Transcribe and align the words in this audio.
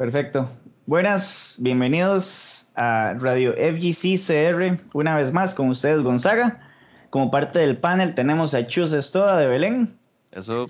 Perfecto. 0.00 0.48
Buenas, 0.86 1.58
bienvenidos 1.60 2.70
a 2.74 3.12
Radio 3.18 3.52
FGC 3.52 4.16
CR. 4.16 4.80
Una 4.94 5.14
vez 5.14 5.30
más 5.30 5.54
con 5.54 5.68
ustedes, 5.68 6.02
Gonzaga. 6.02 6.58
Como 7.10 7.30
parte 7.30 7.58
del 7.58 7.76
panel 7.76 8.14
tenemos 8.14 8.54
a 8.54 8.66
Chus 8.66 8.94
Estoda 8.94 9.36
de 9.36 9.46
Belén. 9.46 9.94
Eso. 10.32 10.64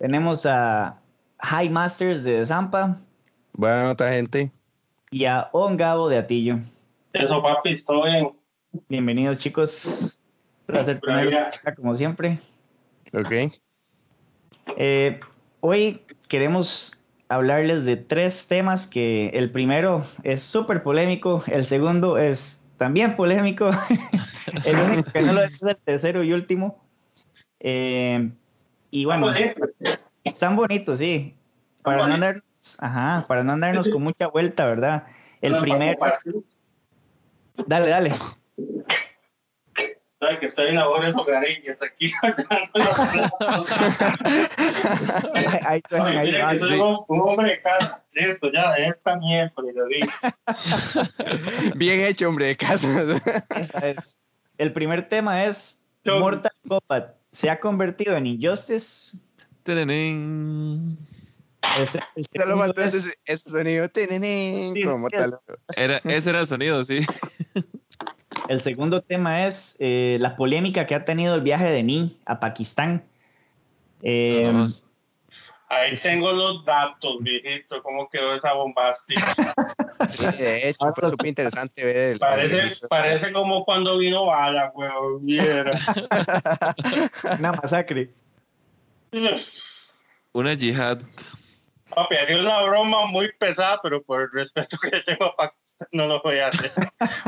Tenemos 0.00 0.44
a 0.44 1.00
High 1.38 1.70
Masters 1.70 2.24
de 2.24 2.44
Zampa. 2.44 2.98
Buena 3.52 3.84
nota, 3.84 4.10
gente. 4.10 4.50
Y 5.12 5.24
a 5.24 5.48
On 5.52 5.76
Gabo 5.76 6.08
de 6.08 6.18
Atillo. 6.18 6.58
Eso, 7.12 7.40
papi, 7.40 7.74
estoy 7.74 8.10
bien. 8.10 8.32
Bienvenidos, 8.88 9.38
chicos. 9.38 10.18
Un 10.66 10.74
placer 10.74 10.98
tenerlos 10.98 11.36
acá, 11.36 11.76
como 11.76 11.94
siempre. 11.94 12.40
Ok. 13.14 13.54
Eh, 14.76 15.20
hoy 15.60 16.04
queremos 16.28 17.01
hablarles 17.34 17.84
de 17.84 17.96
tres 17.96 18.46
temas 18.46 18.86
que 18.86 19.28
el 19.30 19.50
primero 19.50 20.04
es 20.22 20.42
súper 20.42 20.82
polémico, 20.82 21.42
el 21.46 21.64
segundo 21.64 22.18
es 22.18 22.64
también 22.76 23.16
polémico, 23.16 23.70
el 24.66 24.76
único 24.76 25.10
que 25.10 25.22
no 25.22 25.32
lo 25.32 25.42
es 25.42 25.62
el 25.62 25.76
tercero 25.76 26.22
y 26.22 26.32
último. 26.32 26.84
Eh, 27.60 28.30
y 28.90 29.04
bueno, 29.04 29.32
están 30.24 30.56
bonitos, 30.56 30.98
sí. 30.98 31.34
Para 31.82 32.06
no, 32.06 32.14
andarnos, 32.14 32.44
ajá, 32.78 33.24
para 33.26 33.42
no 33.42 33.52
andarnos 33.52 33.88
con 33.88 34.02
mucha 34.02 34.26
vuelta, 34.26 34.66
¿verdad? 34.66 35.06
El 35.40 35.56
primero... 35.56 35.98
Dale, 37.66 37.88
dale. 37.88 38.12
Ay, 40.22 40.38
que 40.38 40.46
estoy 40.46 40.68
en 40.68 40.76
labores 40.76 41.14
hogareñas 41.16 41.76
aquí. 41.82 42.12
ahí 45.66 45.82
suenan, 45.88 46.16
ahí 46.16 46.32
va. 46.32 46.56
Soy 46.58 46.78
un, 46.78 47.04
hombre 47.08 47.50
de 47.50 47.60
casa. 47.60 48.00
Listo, 48.12 48.52
ya, 48.52 48.74
esta 48.74 49.16
mierda, 49.16 49.52
Bien 51.74 51.98
hecho, 52.00 52.28
hombre 52.28 52.46
de 52.46 52.56
casa. 52.56 52.88
es. 53.82 54.20
El 54.58 54.72
primer 54.72 55.08
tema 55.08 55.44
es 55.44 55.82
Mortal 56.04 56.52
Kombat. 56.68 57.16
¿Se 57.32 57.50
ha 57.50 57.58
convertido 57.58 58.16
en 58.16 58.28
Injustice? 58.28 59.18
Ese, 61.80 62.00
Solo 62.36 62.58
faltó 62.58 62.82
ese, 62.82 63.14
ese, 63.24 63.50
sonido. 63.50 63.88
Sí, 63.94 64.82
como 64.84 65.08
era, 65.76 66.00
ese 66.04 66.30
era 66.30 66.40
el 66.40 66.46
sonido, 66.46 66.84
sí. 66.84 67.00
El 68.52 68.60
segundo 68.60 69.00
tema 69.00 69.46
es 69.46 69.76
eh, 69.78 70.18
la 70.20 70.36
polémica 70.36 70.86
que 70.86 70.94
ha 70.94 71.06
tenido 71.06 71.34
el 71.34 71.40
viaje 71.40 71.70
de 71.70 71.82
Ni 71.82 72.20
a 72.26 72.38
Pakistán. 72.38 73.02
Eh, 74.02 74.52
Ahí 75.70 75.96
tengo 75.96 76.32
los 76.32 76.62
datos, 76.66 77.16
viejito, 77.20 77.82
cómo 77.82 78.10
quedó 78.10 78.34
esa 78.34 78.52
bombástica. 78.52 79.34
de 80.38 80.68
hecho, 80.68 80.92
fue 80.92 81.08
súper 81.08 81.28
interesante 81.28 81.82
ver 81.82 81.96
el. 81.96 82.18
Parece, 82.18 82.86
parece 82.88 83.32
como 83.32 83.64
cuando 83.64 83.96
vino 83.96 84.26
Bala, 84.26 84.70
weón. 84.74 85.24
Una 87.38 87.52
masacre. 87.52 88.10
Una 90.34 90.52
yihad. 90.52 91.00
Papi, 91.88 92.16
es 92.16 92.38
una 92.38 92.60
broma 92.64 93.06
muy 93.06 93.32
pesada, 93.32 93.80
pero 93.82 94.02
por 94.02 94.20
el 94.20 94.30
respeto 94.30 94.76
que 94.76 95.00
tengo 95.00 95.24
a 95.24 95.36
Pakistán 95.36 95.61
no 95.92 96.06
lo 96.06 96.20
voy 96.22 96.38
a 96.38 96.48
hacer. 96.48 96.70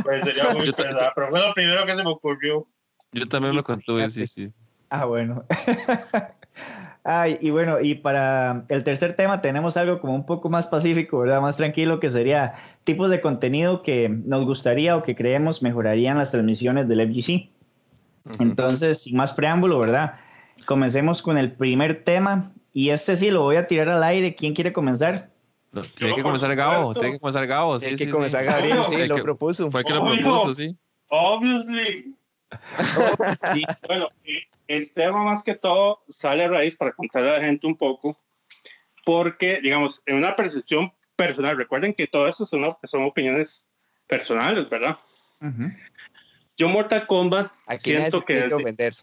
Pues 0.03 0.25
sería 0.25 0.53
muy 0.55 0.73
pesado, 0.73 1.13
pero 1.15 1.31
fue 1.31 1.41
lo 1.41 1.55
primero 1.55 1.87
que 1.87 1.95
se 1.95 2.05
me 2.05 2.11
ocurrió. 2.11 2.67
Yo 3.13 3.29
también 3.29 3.55
lo 3.55 3.63
contuve, 3.63 4.09
sí, 4.11 4.27
sí. 4.27 4.53
Ah, 4.91 5.05
bueno. 5.05 5.45
Ay, 7.07 7.37
y 7.43 7.51
bueno, 7.51 7.81
y 7.81 7.97
para 7.97 8.65
el 8.69 8.83
tercer 8.83 9.15
tema 9.15 9.43
tenemos 9.43 9.77
algo 9.77 10.01
como 10.01 10.15
un 10.15 10.25
poco 10.25 10.49
más 10.49 10.67
pacífico, 10.69 11.19
¿verdad? 11.19 11.43
Más 11.43 11.59
tranquilo, 11.59 12.01
que 12.01 12.09
sería 12.11 12.55
tipos 12.85 13.11
de 13.11 13.21
contenido 13.21 13.83
que 13.83 14.09
nos 14.09 14.47
gustaría 14.47 14.97
o 14.97 15.03
que 15.03 15.15
creemos 15.15 15.63
mejorarían 15.63 16.17
las 16.17 16.31
transmisiones 16.31 16.89
del 16.89 17.07
FGC. 17.13 17.51
Entonces, 18.41 19.03
sin 19.03 19.17
más 19.17 19.35
preámbulo, 19.35 19.79
¿verdad? 19.79 20.15
Comencemos 20.65 21.21
con 21.21 21.37
el 21.37 21.53
primer 21.53 22.05
tema. 22.05 22.53
Y 22.73 22.89
este 22.89 23.17
sí 23.17 23.31
lo 23.31 23.43
voy 23.43 23.57
a 23.57 23.67
tirar 23.67 23.91
al 23.91 24.03
aire. 24.03 24.35
¿Quién 24.35 24.55
quiere 24.55 24.73
comenzar? 24.73 25.29
Tiene 25.83 26.15
que 26.15 26.23
comenzar 26.23 26.55
Gabo, 26.55 26.95
tiene 26.95 27.13
que 27.13 27.21
comenzar 27.21 27.47
Gabo. 27.47 27.79
Tiene 27.79 27.97
que 27.97 28.11
comenzar 28.11 28.45
Gabriel, 28.45 28.85
sí, 28.85 29.07
lo 29.07 29.17
propuso. 29.17 29.71
Fue 29.71 29.85
que 29.85 29.93
lo 29.93 30.05
propuso, 30.05 30.55
sí. 30.55 30.77
Obviously. 31.09 32.15
bueno, 33.87 34.09
el 34.69 34.93
tema 34.93 35.25
más 35.25 35.43
que 35.43 35.55
todo 35.55 36.03
sale 36.09 36.45
a 36.45 36.49
raíz 36.49 36.77
para 36.77 36.93
contarle 36.93 37.31
a 37.31 37.39
la 37.39 37.45
gente 37.45 37.67
un 37.67 37.77
poco, 37.77 38.19
porque, 39.05 39.61
digamos, 39.61 40.03
en 40.07 40.17
una 40.17 40.35
percepción 40.37 40.93
personal, 41.17 41.57
recuerden 41.57 41.95
que 41.95 42.07
todo 42.07 42.29
eso 42.29 42.45
son, 42.47 42.65
son 42.85 43.05
opiniones 43.05 43.67
personales, 44.07 44.69
¿verdad? 44.69 44.99
Yo 46.57 46.69
Mortal 46.69 47.07
Kombat 47.07 47.53
siento 47.79 48.25
que... 48.25 48.49
Vender. 48.65 48.95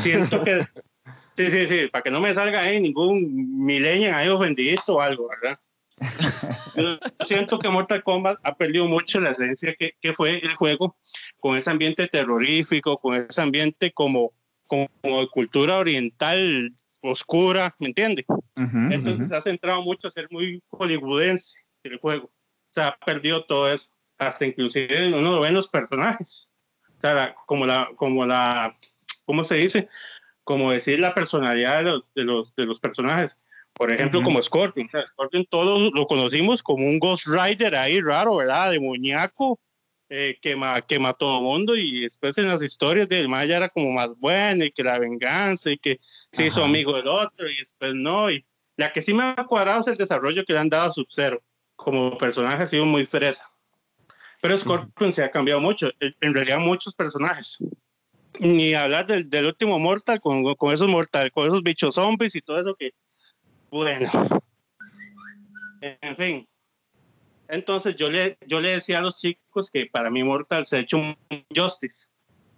Siento 0.00 0.44
que... 0.44 0.60
sí, 1.36 1.50
sí, 1.50 1.66
sí, 1.66 1.88
para 1.88 2.02
que 2.02 2.10
no 2.10 2.20
me 2.20 2.34
salga 2.34 2.60
ahí 2.60 2.80
ningún 2.80 3.64
millennial 3.64 4.14
ahí 4.14 4.28
ofendido 4.28 4.80
o 4.88 5.00
algo, 5.00 5.28
¿verdad? 5.28 5.58
Yo 6.76 6.98
siento 7.24 7.58
que 7.58 7.68
Mortal 7.68 8.02
Kombat 8.02 8.38
ha 8.42 8.54
perdido 8.54 8.86
mucho 8.86 9.20
la 9.20 9.30
esencia 9.30 9.74
que, 9.78 9.94
que, 10.00 10.12
fue 10.12 10.38
el 10.38 10.54
juego 10.54 10.96
con 11.38 11.56
ese 11.56 11.70
ambiente 11.70 12.06
terrorífico, 12.08 12.98
con 12.98 13.14
ese 13.14 13.40
ambiente 13.40 13.92
como, 13.92 14.32
como, 14.66 14.88
de 15.02 15.28
cultura 15.28 15.78
oriental 15.78 16.74
oscura, 17.00 17.74
¿me 17.78 17.88
entiende? 17.88 18.26
Entonces 18.56 19.28
se 19.28 19.36
ha 19.36 19.42
centrado 19.42 19.82
mucho 19.82 20.08
a 20.08 20.10
ser 20.10 20.28
muy 20.30 20.62
hollywoodense 20.70 21.58
el 21.84 21.98
juego. 21.98 22.30
Se 22.70 22.82
ha 22.82 22.96
perdido 23.04 23.44
todo 23.44 23.72
eso, 23.72 23.88
hasta 24.18 24.44
inclusive 24.44 25.08
uno 25.08 25.32
lo 25.32 25.40
ve 25.40 25.48
en 25.48 25.54
los 25.54 25.68
personajes. 25.68 26.52
O 26.98 27.00
sea, 27.00 27.34
como 27.46 27.64
la, 27.64 27.90
como 27.96 28.26
la, 28.26 28.76
¿cómo 29.24 29.44
se 29.44 29.56
dice? 29.56 29.88
Como 30.44 30.72
decir 30.72 30.98
la 30.98 31.14
personalidad 31.14 31.78
de 31.78 31.84
los, 31.84 32.14
de 32.14 32.24
los, 32.24 32.56
de 32.56 32.66
los 32.66 32.80
personajes 32.80 33.40
por 33.76 33.92
ejemplo, 33.92 34.22
como 34.22 34.42
Scorpion. 34.42 34.88
Scorpion 35.08 35.44
todos 35.44 35.92
lo 35.92 36.06
conocimos 36.06 36.62
como 36.62 36.86
un 36.86 36.98
Ghost 36.98 37.26
Rider 37.26 37.76
ahí 37.76 38.00
raro, 38.00 38.36
¿verdad? 38.36 38.70
Demoníaco, 38.70 39.60
eh, 40.08 40.38
que, 40.40 40.56
ma, 40.56 40.80
que 40.80 40.98
mató 40.98 41.26
a 41.26 41.38
todo 41.38 41.40
mundo 41.42 41.76
y 41.76 42.00
después 42.00 42.38
en 42.38 42.48
las 42.48 42.62
historias 42.62 43.08
del 43.08 43.28
Maya 43.28 43.58
era 43.58 43.68
como 43.68 43.90
más 43.90 44.16
bueno 44.16 44.64
y 44.64 44.70
que 44.70 44.82
la 44.82 44.98
venganza 44.98 45.70
y 45.70 45.78
que 45.78 46.00
se 46.32 46.46
hizo 46.46 46.64
amigo 46.64 46.94
del 46.94 47.08
otro 47.08 47.50
y 47.50 47.56
después 47.56 47.94
no. 47.94 48.30
Y 48.30 48.46
la 48.76 48.92
que 48.92 49.02
sí 49.02 49.12
me 49.12 49.24
ha 49.24 49.44
cuadrado 49.46 49.82
es 49.82 49.88
el 49.88 49.98
desarrollo 49.98 50.44
que 50.44 50.54
le 50.54 50.60
han 50.60 50.70
dado 50.70 50.88
a 50.88 50.92
Sub-Zero. 50.92 51.42
Como 51.74 52.16
personaje 52.16 52.62
ha 52.62 52.66
sido 52.66 52.86
muy 52.86 53.04
fresa. 53.04 53.46
Pero 54.40 54.56
Scorpion 54.56 55.12
se 55.12 55.22
ha 55.22 55.30
cambiado 55.30 55.60
mucho. 55.60 55.90
En 56.00 56.32
realidad 56.32 56.60
muchos 56.60 56.94
personajes. 56.94 57.58
Ni 58.38 58.72
hablar 58.72 59.06
del, 59.06 59.28
del 59.28 59.46
último 59.46 59.78
Mortal 59.78 60.20
con, 60.20 60.54
con 60.54 60.72
esos 60.72 60.88
Mortal, 60.88 61.30
con 61.30 61.46
esos 61.46 61.62
bichos 61.62 61.96
zombies 61.96 62.34
y 62.36 62.40
todo 62.40 62.60
eso 62.60 62.74
que 62.74 62.92
bueno, 63.76 64.10
en 65.80 66.16
fin. 66.16 66.48
Entonces 67.48 67.96
yo 67.96 68.10
le, 68.10 68.38
yo 68.46 68.60
le 68.60 68.70
decía 68.70 68.98
a 68.98 69.02
los 69.02 69.16
chicos 69.16 69.70
que 69.70 69.86
para 69.86 70.10
mí 70.10 70.24
Mortal 70.24 70.66
se 70.66 70.76
ha 70.76 70.80
hecho 70.80 70.98
un 70.98 71.16
justice, 71.54 72.08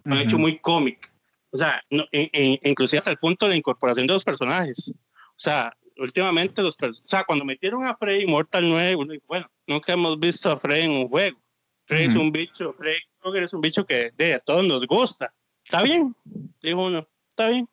se 0.03 0.13
ha 0.13 0.21
hecho 0.21 0.37
muy 0.37 0.57
cómic. 0.59 1.11
O 1.51 1.57
sea, 1.57 1.83
inclusive 2.11 2.99
hasta 2.99 3.11
el 3.11 3.17
punto 3.17 3.47
de 3.47 3.57
incorporación 3.57 4.07
de 4.07 4.13
los 4.13 4.23
personajes. 4.23 4.91
O 4.91 5.41
sea, 5.41 5.75
últimamente 5.97 6.61
los 6.61 6.75
o 6.81 7.07
sea, 7.07 7.23
cuando 7.23 7.45
metieron 7.45 7.85
a 7.85 7.95
Frey 7.95 8.25
Mortal 8.25 8.67
9, 8.67 8.95
uno 8.95 9.13
dijo, 9.13 9.25
bueno, 9.27 9.49
nunca 9.67 9.93
hemos 9.93 10.19
visto 10.19 10.51
a 10.51 10.57
Frey 10.57 10.85
en 10.85 10.91
un 10.91 11.09
juego. 11.09 11.39
Frey 11.85 12.05
es 12.05 12.15
un 12.15 12.31
bicho, 12.31 12.73
Frey 12.73 12.97
es 13.43 13.53
un 13.53 13.61
bicho 13.61 13.85
que 13.85 14.11
de, 14.15 14.35
a 14.35 14.39
todos 14.39 14.65
nos 14.65 14.85
gusta. 14.87 15.33
Está 15.63 15.83
bien, 15.83 16.15
dijo 16.61 16.85
uno, 16.85 17.07
está 17.29 17.49
bien 17.49 17.67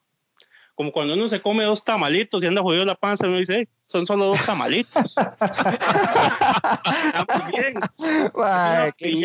como 0.77 0.93
cuando 0.93 1.15
uno 1.15 1.27
se 1.27 1.41
come 1.41 1.65
dos 1.65 1.83
tamalitos 1.83 2.45
y 2.45 2.47
anda 2.47 2.61
jodido 2.61 2.85
la 2.85 2.95
panza, 2.95 3.27
uno 3.27 3.39
dice, 3.39 3.67
son 3.87 4.05
solo 4.05 4.27
dos 4.27 4.45
tamalitos. 4.45 5.17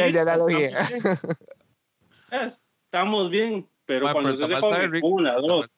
Estamos 0.07 0.47
bien. 0.47 0.73
Estamos 2.85 3.29
bien, 3.29 3.67
pero 3.85 4.13
cuando 4.13 4.31
se 4.31 4.59
come 4.61 5.01
una, 5.03 5.33
dos, 5.33 5.69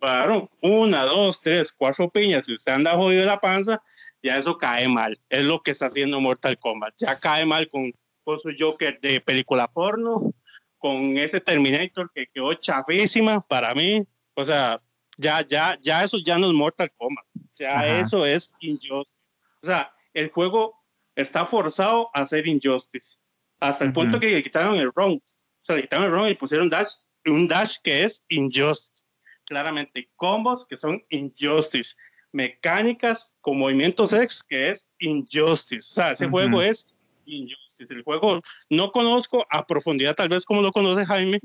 claro, 0.00 0.48
una, 0.62 1.04
dos, 1.04 1.38
tres, 1.38 1.70
cuatro 1.70 2.08
piñas, 2.08 2.46
si 2.46 2.54
usted 2.54 2.72
anda 2.72 2.96
jodido 2.96 3.26
la 3.26 3.38
panza, 3.38 3.82
ya 4.22 4.38
eso 4.38 4.56
cae 4.56 4.88
mal. 4.88 5.20
Es 5.28 5.44
lo 5.44 5.62
que 5.62 5.72
está 5.72 5.86
haciendo 5.86 6.18
Mortal 6.22 6.58
Kombat. 6.58 6.94
Ya 6.96 7.18
cae 7.18 7.44
mal 7.44 7.68
con, 7.68 7.92
con 8.24 8.40
su 8.40 8.48
Joker 8.58 8.98
de 8.98 9.20
película 9.20 9.68
porno, 9.68 10.32
con 10.78 11.18
ese 11.18 11.38
Terminator 11.38 12.10
que 12.14 12.28
quedó 12.32 12.54
chafísima 12.54 13.42
para 13.42 13.74
mí 13.74 14.06
o 14.34 14.44
sea, 14.44 14.80
ya, 15.18 15.46
ya, 15.46 15.78
ya 15.80 16.04
eso 16.04 16.18
ya 16.24 16.38
no 16.38 16.48
es 16.48 16.52
Mortal 16.54 16.90
Kombat. 16.96 17.24
Ya 17.56 18.00
eso 18.00 18.24
es 18.26 18.50
Injustice. 18.60 19.16
O 19.62 19.66
sea, 19.66 19.94
el 20.14 20.30
juego 20.30 20.74
está 21.14 21.46
forzado 21.46 22.08
a 22.14 22.26
ser 22.26 22.46
Injustice. 22.46 23.16
Hasta 23.60 23.84
el 23.84 23.92
punto 23.92 24.18
que 24.18 24.28
le 24.28 24.42
quitaron 24.42 24.76
el 24.76 24.92
ROM. 24.92 25.14
O 25.14 25.64
sea, 25.64 25.76
le 25.76 25.82
quitaron 25.82 26.06
el 26.06 26.12
ROM 26.12 26.28
y 26.28 26.34
pusieron 26.34 26.68
dash, 26.68 26.94
un 27.26 27.46
dash 27.46 27.76
que 27.82 28.04
es 28.04 28.24
Injustice. 28.28 29.04
Claramente, 29.44 30.10
combos 30.16 30.66
que 30.66 30.76
son 30.76 31.02
Injustice. 31.10 31.94
mecánicas 32.32 33.36
con 33.40 33.58
movimientos 33.58 34.12
X, 34.12 34.42
que 34.42 34.70
es 34.70 34.88
Injustice. 34.98 35.90
O 35.90 35.94
sea, 35.94 36.12
ese 36.12 36.28
juego 36.28 36.62
es 36.62 36.96
Injustice. 37.26 37.94
El 37.94 38.02
juego 38.02 38.40
no 38.70 38.90
conozco 38.90 39.46
a 39.50 39.66
profundidad, 39.66 40.14
tal 40.14 40.28
vez 40.28 40.44
como 40.44 40.62
lo 40.62 40.72
conoce 40.72 41.04
Jaime, 41.04 41.40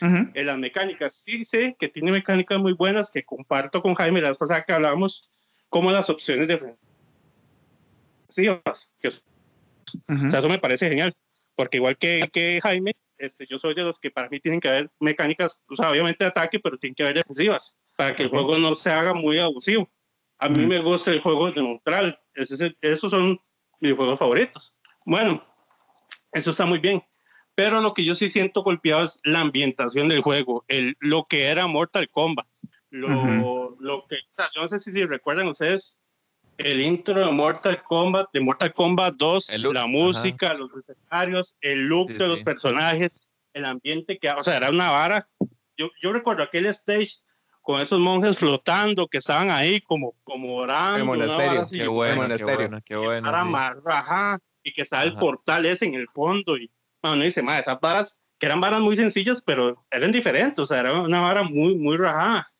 en 0.00 0.46
las 0.46 0.58
mecánicas. 0.58 1.14
Sí 1.14 1.44
sé 1.44 1.76
que 1.78 1.88
tiene 1.88 2.12
mecánicas 2.12 2.58
muy 2.58 2.72
buenas 2.72 3.10
que 3.10 3.24
comparto 3.24 3.82
con 3.82 3.94
Jaime 3.94 4.20
la 4.20 4.30
vez 4.30 4.38
pasada 4.38 4.64
que 4.64 4.72
hablamos, 4.72 5.30
como 5.68 5.90
las 5.90 6.10
opciones 6.10 6.48
de 6.48 6.76
que, 9.00 9.08
eso 10.08 10.48
me 10.48 10.58
parece 10.58 10.88
genial, 10.88 11.14
porque 11.54 11.76
igual 11.76 11.96
que, 11.96 12.28
que 12.32 12.60
Jaime, 12.62 12.94
este, 13.18 13.46
yo 13.46 13.58
soy 13.58 13.74
de 13.74 13.82
los 13.82 13.98
que 13.98 14.10
para 14.10 14.28
mí 14.28 14.40
tienen 14.40 14.60
que 14.60 14.68
haber 14.68 14.90
mecánicas, 14.98 15.62
o 15.68 15.76
sea, 15.76 15.90
obviamente 15.90 16.24
de 16.24 16.30
ataque, 16.30 16.58
pero 16.58 16.78
tienen 16.78 16.94
que 16.94 17.04
haber 17.04 17.16
defensivas, 17.16 17.76
para 17.96 18.14
que 18.14 18.24
el 18.24 18.28
juego 18.28 18.58
no 18.58 18.74
se 18.74 18.90
haga 18.90 19.14
muy 19.14 19.38
abusivo. 19.38 19.88
A 20.38 20.48
mí 20.48 20.66
me 20.66 20.80
gusta 20.80 21.12
el 21.12 21.20
juego 21.20 21.50
de 21.50 21.62
neutral, 21.62 22.18
esos 22.34 23.10
son 23.10 23.40
mis 23.80 23.92
juegos 23.94 24.18
favoritos. 24.18 24.74
Bueno, 25.04 25.44
eso 26.32 26.50
está 26.50 26.66
muy 26.66 26.80
bien. 26.80 27.02
Pero 27.54 27.80
lo 27.80 27.94
que 27.94 28.04
yo 28.04 28.14
sí 28.14 28.30
siento 28.30 28.62
golpeado 28.62 29.04
es 29.04 29.20
la 29.24 29.40
ambientación 29.40 30.08
del 30.08 30.22
juego, 30.22 30.64
el, 30.68 30.96
lo 31.00 31.24
que 31.24 31.44
era 31.44 31.66
Mortal 31.66 32.08
Kombat. 32.08 32.46
Lo, 32.90 33.76
lo 33.80 34.06
que, 34.06 34.18
yo 34.54 34.62
no 34.62 34.68
sé 34.68 34.78
si, 34.78 34.92
si 34.92 35.04
recuerdan 35.04 35.48
ustedes 35.48 35.98
el 36.58 36.80
intro 36.80 37.24
de 37.24 37.32
Mortal 37.32 37.82
Kombat, 37.82 38.28
de 38.32 38.40
Mortal 38.40 38.72
Kombat 38.72 39.14
2, 39.16 39.52
la 39.72 39.86
música, 39.86 40.54
los 40.54 40.70
escenarios, 40.76 41.56
el 41.60 41.86
look 41.86 42.12
de 42.12 42.28
los 42.28 42.42
personajes, 42.42 43.20
el 43.52 43.64
ambiente 43.64 44.18
que, 44.18 44.30
o 44.30 44.42
sea, 44.42 44.56
era 44.56 44.70
una 44.70 44.90
vara. 44.90 45.26
Yo, 45.76 45.90
yo 46.00 46.12
recuerdo 46.12 46.42
aquel 46.42 46.66
stage 46.66 47.16
con 47.62 47.80
esos 47.80 47.98
monjes 47.98 48.38
flotando 48.38 49.08
que 49.08 49.18
estaban 49.18 49.50
ahí 49.50 49.80
como, 49.80 50.14
como 50.22 50.56
orando. 50.56 50.98
El 50.98 51.04
monasterio, 51.04 51.66
qué 51.70 51.88
bueno, 51.88 52.16
monasterio. 52.22 52.82
Qué 52.84 52.96
bueno, 52.96 53.30
Para 53.30 53.44
más 53.44 53.82
raja, 53.82 54.38
y 54.62 54.72
que 54.72 54.82
estaba 54.82 55.02
el 55.02 55.16
portal 55.16 55.66
ese 55.66 55.86
en 55.86 55.94
el 55.94 56.08
fondo. 56.08 56.56
Y 56.56 56.70
bueno, 57.10 57.24
dice, 57.24 57.42
más 57.42 57.60
esas 57.60 57.80
varas, 57.80 58.22
que 58.38 58.46
eran 58.46 58.60
varas 58.60 58.80
muy 58.80 58.96
sencillas, 58.96 59.42
pero 59.42 59.84
eran 59.90 60.12
diferentes, 60.12 60.58
o 60.58 60.66
sea, 60.66 60.80
era 60.80 61.00
una 61.00 61.20
vara 61.20 61.42
muy, 61.42 61.76
muy 61.76 61.96
rajada. 61.96 62.50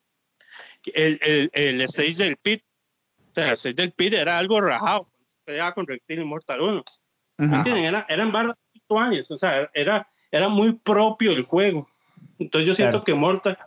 El, 0.86 1.18
el, 1.22 1.50
el 1.52 1.80
stage 1.82 2.14
del 2.16 2.36
pit, 2.36 2.62
o 3.30 3.34
sea, 3.34 3.46
el 3.48 3.52
stage 3.54 3.74
del 3.74 3.92
pit 3.92 4.12
era 4.12 4.38
algo 4.38 4.60
rajado, 4.60 5.08
peleaba 5.44 5.72
con 5.72 5.86
Reptil 5.86 6.24
Mortal 6.24 6.60
1. 6.60 6.84
Era, 7.64 8.06
eran 8.08 8.32
varas 8.32 8.54
años, 8.96 9.30
o 9.30 9.38
sea, 9.38 9.68
era, 9.72 10.06
era 10.30 10.48
muy 10.48 10.74
propio 10.74 11.32
el 11.32 11.42
juego. 11.42 11.88
Entonces 12.38 12.68
yo 12.68 12.74
siento 12.74 13.02
que 13.02 13.14
Mortal 13.14 13.58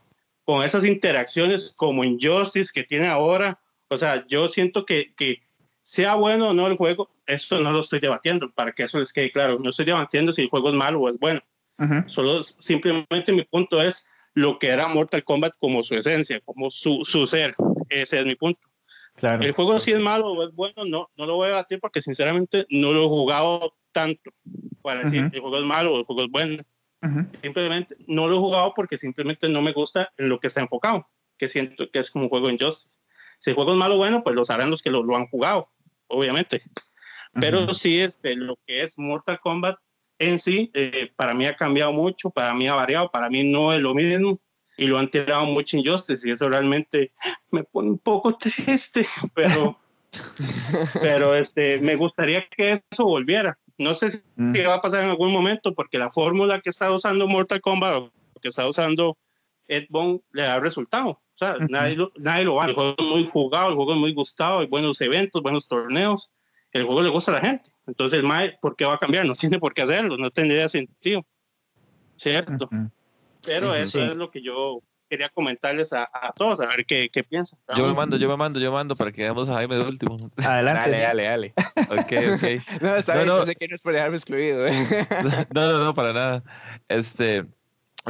con 0.45 0.63
esas 0.63 0.85
interacciones 0.85 1.73
como 1.75 2.05
Injustice 2.05 2.71
que 2.73 2.83
tiene 2.83 3.07
ahora. 3.07 3.59
O 3.89 3.97
sea, 3.97 4.25
yo 4.27 4.47
siento 4.47 4.85
que, 4.85 5.13
que 5.15 5.41
sea 5.87 6.15
bueno 6.15 6.49
o 6.49 6.53
no 6.53 6.67
el 6.67 6.75
juego, 6.75 7.09
esto 7.25 7.61
no 7.61 7.71
lo 7.71 7.79
estoy 7.79 8.01
debatiendo, 8.01 8.51
para 8.51 8.73
que 8.73 8.83
eso 8.83 8.99
les 8.99 9.13
quede 9.13 9.31
claro. 9.31 9.57
No 9.57 9.69
estoy 9.69 9.85
debatiendo 9.85 10.33
si 10.33 10.41
el 10.41 10.49
juego 10.49 10.67
es 10.67 10.75
malo 10.75 10.99
o 10.99 11.09
es 11.09 11.17
bueno. 11.17 11.39
Solo 12.07 12.43
simplemente 12.43 13.31
mi 13.31 13.43
punto 13.43 13.81
es 13.81 14.05
lo 14.33 14.59
que 14.59 14.67
era 14.67 14.89
Mortal 14.89 15.23
Kombat 15.23 15.53
como 15.57 15.83
su 15.83 15.95
esencia, 15.95 16.41
como 16.43 16.69
su, 16.69 17.05
su 17.05 17.25
ser. 17.25 17.55
Ese 17.87 18.19
es 18.19 18.25
mi 18.25 18.35
punto. 18.35 18.59
Claro. 19.15 19.41
El 19.41 19.53
juego 19.53 19.79
si 19.79 19.93
es 19.93 19.99
malo 20.01 20.27
o 20.27 20.43
es 20.43 20.53
bueno, 20.53 20.83
no, 20.85 21.09
no 21.15 21.25
lo 21.25 21.35
voy 21.35 21.45
a 21.45 21.51
debatir 21.51 21.79
porque 21.79 22.01
sinceramente 22.01 22.65
no 22.69 22.91
lo 22.91 23.05
he 23.05 23.07
jugado 23.07 23.73
tanto 23.93 24.29
para 24.81 25.03
decir 25.03 25.29
el 25.31 25.39
juego 25.39 25.57
es 25.57 25.63
malo 25.63 25.93
o 25.93 25.99
el 25.99 26.03
juego 26.03 26.23
es 26.23 26.29
bueno. 26.29 26.63
Simplemente 27.41 27.95
no 28.07 28.27
lo 28.27 28.35
he 28.35 28.39
jugado 28.39 28.73
porque 28.75 28.97
simplemente 28.97 29.47
no 29.47 29.61
me 29.61 29.71
gusta 29.71 30.11
en 30.17 30.27
lo 30.27 30.41
que 30.41 30.47
está 30.47 30.59
enfocado, 30.59 31.07
que 31.37 31.47
siento 31.47 31.89
que 31.89 31.99
es 31.99 32.11
como 32.11 32.25
un 32.25 32.29
juego 32.29 32.49
en 32.49 32.59
Justice. 32.59 32.97
Si 33.39 33.51
el 33.51 33.55
juego 33.55 33.71
es 33.71 33.77
malo 33.77 33.95
o 33.95 33.97
bueno, 33.97 34.21
pues 34.21 34.35
lo 34.35 34.43
sabrán 34.43 34.69
los 34.69 34.81
que 34.81 34.91
lo, 34.91 35.01
lo 35.03 35.15
han 35.15 35.27
jugado, 35.27 35.69
obviamente. 36.07 36.61
Pero 37.33 37.73
sí, 37.73 37.99
este, 37.99 38.35
lo 38.35 38.57
que 38.65 38.81
es 38.81 38.97
Mortal 38.97 39.39
Kombat 39.39 39.77
en 40.19 40.39
sí, 40.39 40.71
eh, 40.73 41.11
para 41.15 41.33
mí 41.33 41.45
ha 41.45 41.55
cambiado 41.55 41.93
mucho, 41.93 42.29
para 42.29 42.53
mí 42.53 42.67
ha 42.67 42.73
variado, 42.73 43.11
para 43.11 43.29
mí 43.29 43.43
no 43.43 43.71
es 43.73 43.81
lo 43.81 43.93
mismo 43.93 44.39
y 44.77 44.85
lo 44.85 44.97
han 44.97 45.09
tirado 45.09 45.45
mucho 45.45 45.77
en 45.77 45.85
Justice 45.85 46.27
y 46.27 46.31
eso 46.31 46.49
realmente 46.49 47.11
me 47.51 47.63
pone 47.63 47.89
un 47.89 47.99
poco 47.99 48.35
triste, 48.37 49.07
pero, 49.33 49.79
pero 51.01 51.35
este, 51.35 51.79
me 51.79 51.95
gustaría 51.95 52.47
que 52.49 52.81
eso 52.89 53.05
volviera. 53.05 53.57
No 53.77 53.93
sé 53.93 54.11
si 54.11 54.21
mm. 54.35 54.53
va 54.67 54.75
a 54.75 54.81
pasar 54.81 55.03
en 55.03 55.09
algún 55.09 55.31
momento 55.31 55.73
porque 55.75 55.99
la 55.99 56.09
fórmula 56.09 56.61
que 56.61 56.71
está 56.71 56.91
usando 56.91 57.27
Mortal 57.27 57.61
Kombat, 57.61 58.09
que 58.41 58.49
está 58.49 58.67
usando 58.67 59.17
Ed 59.67 59.85
Boon, 59.89 60.21
le 60.31 60.43
da 60.43 60.59
resultado. 60.59 61.09
O 61.09 61.37
sea, 61.37 61.57
nadie, 61.69 61.95
lo, 61.95 62.11
nadie 62.17 62.45
lo 62.45 62.55
va. 62.55 62.65
El 62.65 62.73
juego 62.73 62.95
es 62.97 63.05
muy 63.05 63.27
jugado, 63.27 63.69
el 63.69 63.75
juego 63.75 63.93
es 63.93 63.99
muy 63.99 64.13
gustado, 64.13 64.59
hay 64.59 64.67
buenos 64.67 64.99
eventos, 65.01 65.41
buenos 65.41 65.67
torneos. 65.67 66.33
El 66.71 66.83
juego 66.85 67.01
le 67.01 67.09
gusta 67.09 67.31
a 67.31 67.35
la 67.35 67.41
gente. 67.41 67.71
Entonces, 67.85 68.19
el 68.19 68.25
MAE, 68.25 68.57
¿por 68.61 68.75
qué 68.75 68.85
va 68.85 68.95
a 68.95 68.99
cambiar? 68.99 69.25
No 69.25 69.35
tiene 69.35 69.59
por 69.59 69.73
qué 69.73 69.83
hacerlo, 69.83 70.17
no 70.17 70.29
tendría 70.31 70.67
sentido. 70.69 71.25
¿Cierto? 72.15 72.69
Pero 73.45 73.75
eso 73.75 74.01
es 74.03 74.15
lo 74.15 74.31
que 74.31 74.41
yo 74.41 74.81
quería 75.09 75.29
comentarles 75.29 75.93
a, 75.93 76.09
a, 76.11 76.33
todos, 76.33 76.59
a 76.59 76.67
ver 76.67 76.85
qué, 76.85 77.09
qué 77.09 77.23
piensan. 77.23 77.59
Yo 77.75 77.87
me 77.87 77.93
mando, 77.93 78.17
yo 78.17 78.27
me 78.27 78.35
mando, 78.35 78.59
yo 78.59 78.71
me 78.71 78.77
mando 78.77 78.95
para 78.95 79.11
que 79.11 79.21
veamos 79.23 79.49
a 79.49 79.53
Jaime 79.53 79.75
de 79.75 79.85
último. 79.85 80.17
Adelante. 80.37 80.79
Dale, 80.81 81.01
dale, 81.01 81.23
dale. 81.23 81.53
Ok, 81.89 82.13
ok. 82.35 82.81
No, 82.81 82.95
está 82.95 83.15
bien, 83.15 83.27
no. 83.27 83.45
sé 83.45 83.55
que 83.55 83.67
no 83.67 83.75
es 83.75 83.81
por 83.81 83.93
dejarme 83.93 84.17
excluido. 84.17 84.67
¿eh? 84.67 84.73
No, 85.53 85.67
no, 85.67 85.83
no, 85.83 85.93
para 85.93 86.13
nada. 86.13 86.43
Este, 86.87 87.45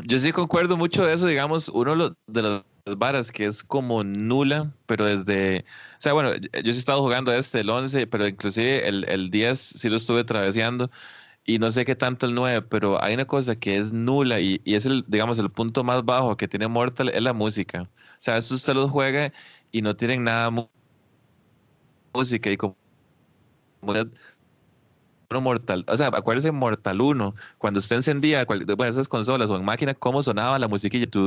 yo 0.05 0.19
sí 0.19 0.31
concuerdo 0.31 0.77
mucho 0.77 1.05
de 1.05 1.13
eso, 1.13 1.27
digamos, 1.27 1.69
uno 1.69 2.15
de 2.27 2.41
las 2.41 2.63
varas 2.97 3.31
que 3.31 3.45
es 3.45 3.63
como 3.63 4.03
nula, 4.03 4.73
pero 4.85 5.05
desde, 5.05 5.61
o 5.61 6.01
sea, 6.01 6.13
bueno, 6.13 6.35
yo 6.35 6.49
sí 6.51 6.69
he 6.69 6.71
estado 6.71 7.01
jugando 7.01 7.33
este, 7.33 7.61
el 7.61 7.69
11, 7.69 8.07
pero 8.07 8.27
inclusive 8.27 8.88
el, 8.88 9.07
el 9.09 9.29
10 9.29 9.59
sí 9.59 9.89
lo 9.89 9.97
estuve 9.97 10.23
traveseando 10.23 10.89
y 11.45 11.59
no 11.59 11.71
sé 11.71 11.85
qué 11.85 11.95
tanto 11.95 12.27
el 12.27 12.35
9, 12.35 12.63
pero 12.69 13.01
hay 13.03 13.15
una 13.15 13.25
cosa 13.25 13.55
que 13.57 13.77
es 13.77 13.91
nula 13.94 14.39
y, 14.39 14.61
y, 14.65 14.75
es 14.75 14.85
el, 14.85 15.05
digamos, 15.07 15.39
el 15.39 15.51
punto 15.51 15.83
más 15.83 16.03
bajo 16.05 16.38
que 16.38 16.47
tiene 16.47 16.67
Mortal 16.67 17.09
es 17.09 17.21
la 17.21 17.33
música. 17.33 17.83
O 17.83 17.89
sea, 18.19 18.38
eso 18.38 18.55
usted 18.55 18.73
lo 18.75 18.89
juega 18.89 19.31
y 19.71 19.81
no 19.81 19.95
tienen 19.95 20.23
nada 20.23 20.51
música 22.13 22.49
y 22.51 22.57
como 22.57 22.75
Mortal, 25.35 25.83
o 25.88 25.97
sea, 25.97 26.07
acuérdese 26.07 26.51
Mortal 26.51 27.01
1, 27.01 27.35
cuando 27.57 27.79
usted 27.79 27.97
encendía 27.97 28.45
cual, 28.45 28.63
bueno, 28.65 28.89
esas 28.89 29.09
consolas 29.09 29.50
o 29.50 29.57
en 29.57 29.65
máquina, 29.65 29.94
cómo 29.94 30.24
sonaba 30.24 30.57
la 30.57 30.69
musiquilla. 30.69 31.06
Y, 31.13 31.19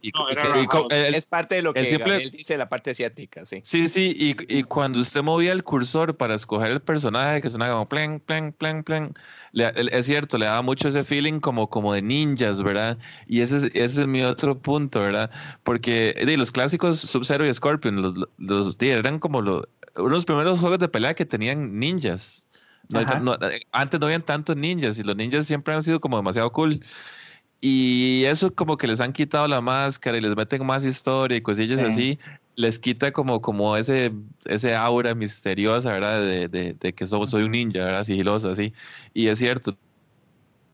y, 0.00 0.12
es 0.90 1.26
parte 1.26 1.56
de 1.56 1.62
lo 1.62 1.74
que 1.74 1.80
él 1.80 2.30
dice 2.30 2.56
la 2.56 2.68
parte 2.68 2.92
asiática, 2.92 3.44
sí. 3.44 3.60
Sí, 3.64 3.88
sí, 3.88 4.14
y, 4.16 4.62
cuando 4.62 5.00
usted 5.00 5.22
movía 5.22 5.52
el 5.52 5.64
cursor 5.64 6.16
para 6.16 6.34
escoger 6.34 6.70
el 6.70 6.80
personaje, 6.80 7.42
que 7.42 7.48
sonaba 7.48 7.72
como 7.72 7.88
plen, 7.88 8.20
plen, 8.20 8.52
plen, 8.52 8.84
plen, 8.84 9.12
es 9.52 10.06
cierto, 10.06 10.38
le 10.38 10.46
daba 10.46 10.62
mucho 10.62 10.88
ese 10.88 11.02
feeling 11.02 11.40
como, 11.40 11.68
como 11.68 11.92
de 11.92 12.02
ninjas, 12.02 12.62
¿verdad? 12.62 12.96
Y 13.26 13.40
ese 13.40 13.56
es, 13.56 13.64
ese 13.74 14.02
es 14.02 14.06
mi 14.06 14.22
otro 14.22 14.56
punto, 14.58 15.00
¿verdad? 15.00 15.30
Porque 15.64 16.14
de, 16.14 16.36
los 16.36 16.52
clásicos 16.52 17.00
Sub-Zero 17.00 17.46
y 17.46 17.52
Scorpion, 17.52 18.02
los, 18.02 18.14
los, 18.38 18.76
eran 18.80 19.18
como 19.18 19.42
los 19.42 19.64
unos 19.96 20.24
primeros 20.24 20.60
juegos 20.60 20.78
de 20.78 20.88
pelea 20.88 21.14
que 21.14 21.24
tenían 21.24 21.78
ninjas. 21.78 22.46
antes 23.72 24.00
no 24.00 24.06
habían 24.06 24.22
tantos 24.22 24.56
ninjas 24.56 24.98
y 24.98 25.02
los 25.02 25.16
ninjas 25.16 25.46
siempre 25.46 25.74
han 25.74 25.82
sido 25.82 26.00
como 26.00 26.16
demasiado 26.16 26.50
cool. 26.52 26.80
Y 27.60 28.24
eso 28.24 28.54
como 28.54 28.76
que 28.76 28.86
les 28.86 29.00
han 29.00 29.12
quitado 29.12 29.48
la 29.48 29.60
máscara 29.60 30.18
y 30.18 30.20
les 30.20 30.36
meten 30.36 30.64
más 30.64 30.84
historia 30.84 31.36
y 31.36 31.40
cosillas 31.40 31.80
así, 31.80 32.18
les 32.54 32.78
quita 32.78 33.12
como, 33.12 33.40
como 33.40 33.76
ese, 33.76 34.12
ese 34.44 34.74
aura 34.74 35.14
misteriosa, 35.14 35.92
¿verdad? 35.92 36.20
De, 36.20 36.74
de, 36.78 36.92
que 36.92 37.06
soy, 37.06 37.26
soy 37.26 37.44
un 37.44 37.52
ninja, 37.52 37.80
¿verdad? 37.80 38.04
Sigiloso, 38.04 38.50
así. 38.50 38.72
Y 39.14 39.28
es 39.28 39.38
cierto. 39.38 39.76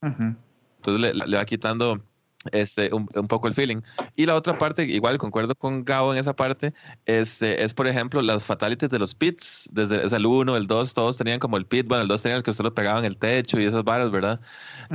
Entonces 0.02 1.14
le, 1.14 1.36
va 1.36 1.44
quitando 1.44 2.02
este, 2.50 2.92
un, 2.92 3.06
poco 3.06 3.48
el 3.48 3.54
feeling. 3.54 3.80
Y 4.16 4.26
la 4.26 4.34
otra 4.34 4.58
parte, 4.58 4.84
igual 4.84 5.18
concuerdo 5.18 5.54
con 5.54 5.84
Gabo 5.84 6.12
en 6.12 6.18
esa 6.18 6.34
parte, 6.34 6.72
este, 7.06 7.62
es 7.62 7.74
por 7.74 7.86
ejemplo 7.86 8.20
las 8.22 8.44
fatalities 8.44 8.90
de 8.90 8.98
los 8.98 9.14
pits, 9.14 9.68
desde 9.72 10.16
el 10.16 10.26
1, 10.26 10.56
el 10.56 10.66
2, 10.66 10.94
todos 10.94 11.16
tenían 11.16 11.38
como 11.38 11.56
el 11.56 11.66
pit, 11.66 11.86
bueno, 11.86 12.02
el 12.02 12.08
2 12.08 12.22
tenía 12.22 12.36
el 12.36 12.42
que 12.42 12.50
usted 12.50 12.64
lo 12.64 12.74
pegaba 12.74 12.98
en 12.98 13.04
el 13.04 13.16
techo 13.16 13.60
y 13.60 13.64
esas 13.64 13.84
varas, 13.84 14.10
¿verdad? 14.10 14.40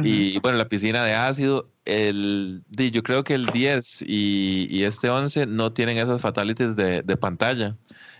Y 0.03 0.39
bueno, 0.39 0.57
la 0.57 0.67
piscina 0.67 1.03
de 1.05 1.13
ácido, 1.13 1.69
el, 1.85 2.63
yo 2.69 3.01
creo 3.03 3.23
que 3.23 3.33
el 3.33 3.45
10 3.47 4.03
y, 4.03 4.67
y 4.69 4.83
este 4.83 5.09
11 5.09 5.45
no 5.45 5.71
tienen 5.73 5.97
esas 5.97 6.21
fatalities 6.21 6.75
de, 6.75 7.01
de 7.01 7.17
pantalla 7.17 7.77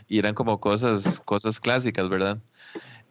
y 0.08 0.20
eran 0.20 0.34
como 0.34 0.60
cosas, 0.60 1.22
cosas 1.26 1.60
clásicas, 1.60 2.10
¿verdad? 2.10 2.40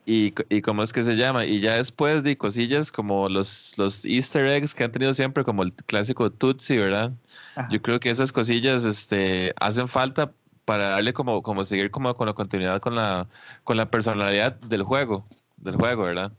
Y, 0.07 0.33
y 0.49 0.63
cómo 0.63 0.83
es 0.85 0.93
que 0.93 1.03
se 1.03 1.17
llama. 1.17 1.45
Y 1.47 1.61
ya 1.61 1.77
después 1.77 2.23
de 2.23 2.39
cosillas 2.39 2.93
como 2.93 3.29
los, 3.29 3.77
los 3.77 4.05
easter 4.05 4.47
eggs 4.47 4.75
que 4.75 4.85
han 4.85 4.93
tenido 4.93 5.13
siempre, 5.13 5.45
como 5.45 5.65
el 5.65 5.75
clásico 5.75 6.33
Tootsie, 6.33 6.79
¿verdad? 6.79 7.13
Yo 7.71 7.83
creo 7.83 8.01
que 8.01 8.11
esas 8.11 8.33
cosillas 8.33 8.85
este, 8.85 9.53
hacen 9.61 9.89
falta 9.89 10.33
para 10.65 10.91
darle 10.91 11.13
como, 11.13 11.43
como 11.43 11.65
seguir 11.65 11.91
como 11.91 12.15
con 12.15 12.27
la 12.29 12.35
continuidad 12.35 12.81
con 12.81 12.95
la, 12.97 13.29
con 13.65 13.77
la 13.77 13.91
personalidad 13.91 14.55
del 14.61 14.83
juego, 14.85 15.27
del 15.57 15.77
juego, 15.77 16.05
¿verdad? 16.05 16.33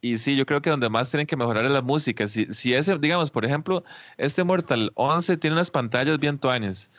Y 0.00 0.18
sí, 0.18 0.36
yo 0.36 0.46
creo 0.46 0.62
que 0.62 0.70
donde 0.70 0.88
más 0.88 1.10
tienen 1.10 1.26
que 1.26 1.36
mejorar 1.36 1.64
es 1.64 1.70
la 1.70 1.82
música. 1.82 2.26
Si, 2.28 2.46
si 2.46 2.74
ese, 2.74 2.98
digamos, 2.98 3.30
por 3.30 3.44
ejemplo, 3.44 3.84
este 4.16 4.44
Mortal 4.44 4.92
11 4.94 5.36
tiene 5.38 5.54
unas 5.56 5.70
pantallas 5.70 6.18
bien 6.18 6.38
tuanes, 6.38 6.90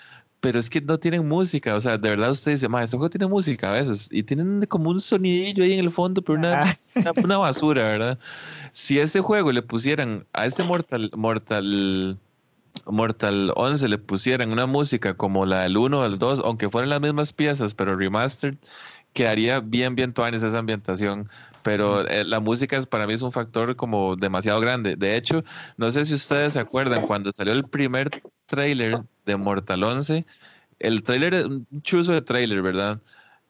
pero 0.42 0.60
es 0.60 0.70
que 0.70 0.82
no 0.82 0.98
tienen 0.98 1.28
música, 1.28 1.76
o 1.76 1.80
sea, 1.80 1.98
de 1.98 2.10
verdad 2.10 2.32
usted 2.32 2.54
dice, 2.54 2.70
ma, 2.70 2.84
este 2.84 2.98
juego 2.98 3.10
tiene 3.10 3.28
música 3.28 3.70
a 3.70 3.74
veces, 3.74 4.10
y 4.12 4.24
tienen 4.24 4.62
como 4.68 4.90
un 4.90 5.00
sonidillo 5.00 5.64
ahí 5.64 5.74
en 5.74 5.80
el 5.80 5.92
fondo, 5.92 6.22
pero 6.22 6.40
una, 6.40 6.64
ah. 6.64 7.12
una, 7.24 7.38
basura, 7.38 7.84
¿verdad? 7.84 8.20
Si 8.72 9.00
a 9.00 9.04
este 9.04 9.20
juego 9.20 9.52
le 9.52 9.62
pusieran, 9.62 10.26
a 10.34 10.46
este 10.46 10.64
Mortal, 10.64 11.12
Mortal, 11.16 12.18
Mortal 12.86 13.52
11 13.56 13.90
le 13.90 13.98
pusieran 13.98 14.52
una 14.52 14.66
música 14.66 15.14
como 15.14 15.46
la 15.46 15.64
del 15.64 15.78
1 15.78 16.00
o 16.00 16.04
del 16.04 16.18
2, 16.18 16.42
aunque 16.46 16.70
fueran 16.70 16.90
las 16.90 17.02
mismas 17.02 17.34
piezas, 17.34 17.76
pero 17.76 17.96
remastered, 17.96 18.56
quedaría 19.14 19.60
bien, 19.60 19.96
bien 19.96 20.14
tuanes 20.14 20.44
esa 20.44 20.60
ambientación. 20.60 21.30
Pero 21.64 22.08
eh, 22.08 22.24
la 22.24 22.40
música 22.40 22.78
es, 22.78 22.88
para 22.88 23.06
mí 23.06 23.14
es 23.14 23.22
un 23.22 23.32
factor 23.32 23.76
como 23.76 24.16
demasiado 24.16 24.60
grande. 24.60 24.96
De 24.96 25.16
hecho, 25.16 25.44
no 25.78 25.92
sé 25.92 26.06
si 26.06 26.14
ustedes 26.14 26.54
se 26.54 26.60
acuerdan, 26.60 27.06
cuando 27.06 27.32
salió 27.34 27.54
el 27.54 27.66
primer 27.66 28.10
trailer 28.46 29.02
de 29.26 29.36
Mortal 29.36 29.84
11, 29.84 30.26
el 30.80 31.04
trailer 31.04 31.34
es 31.34 31.46
un 31.46 31.68
chuzo 31.82 32.14
de 32.14 32.22
trailer, 32.22 32.62
¿verdad? 32.62 33.02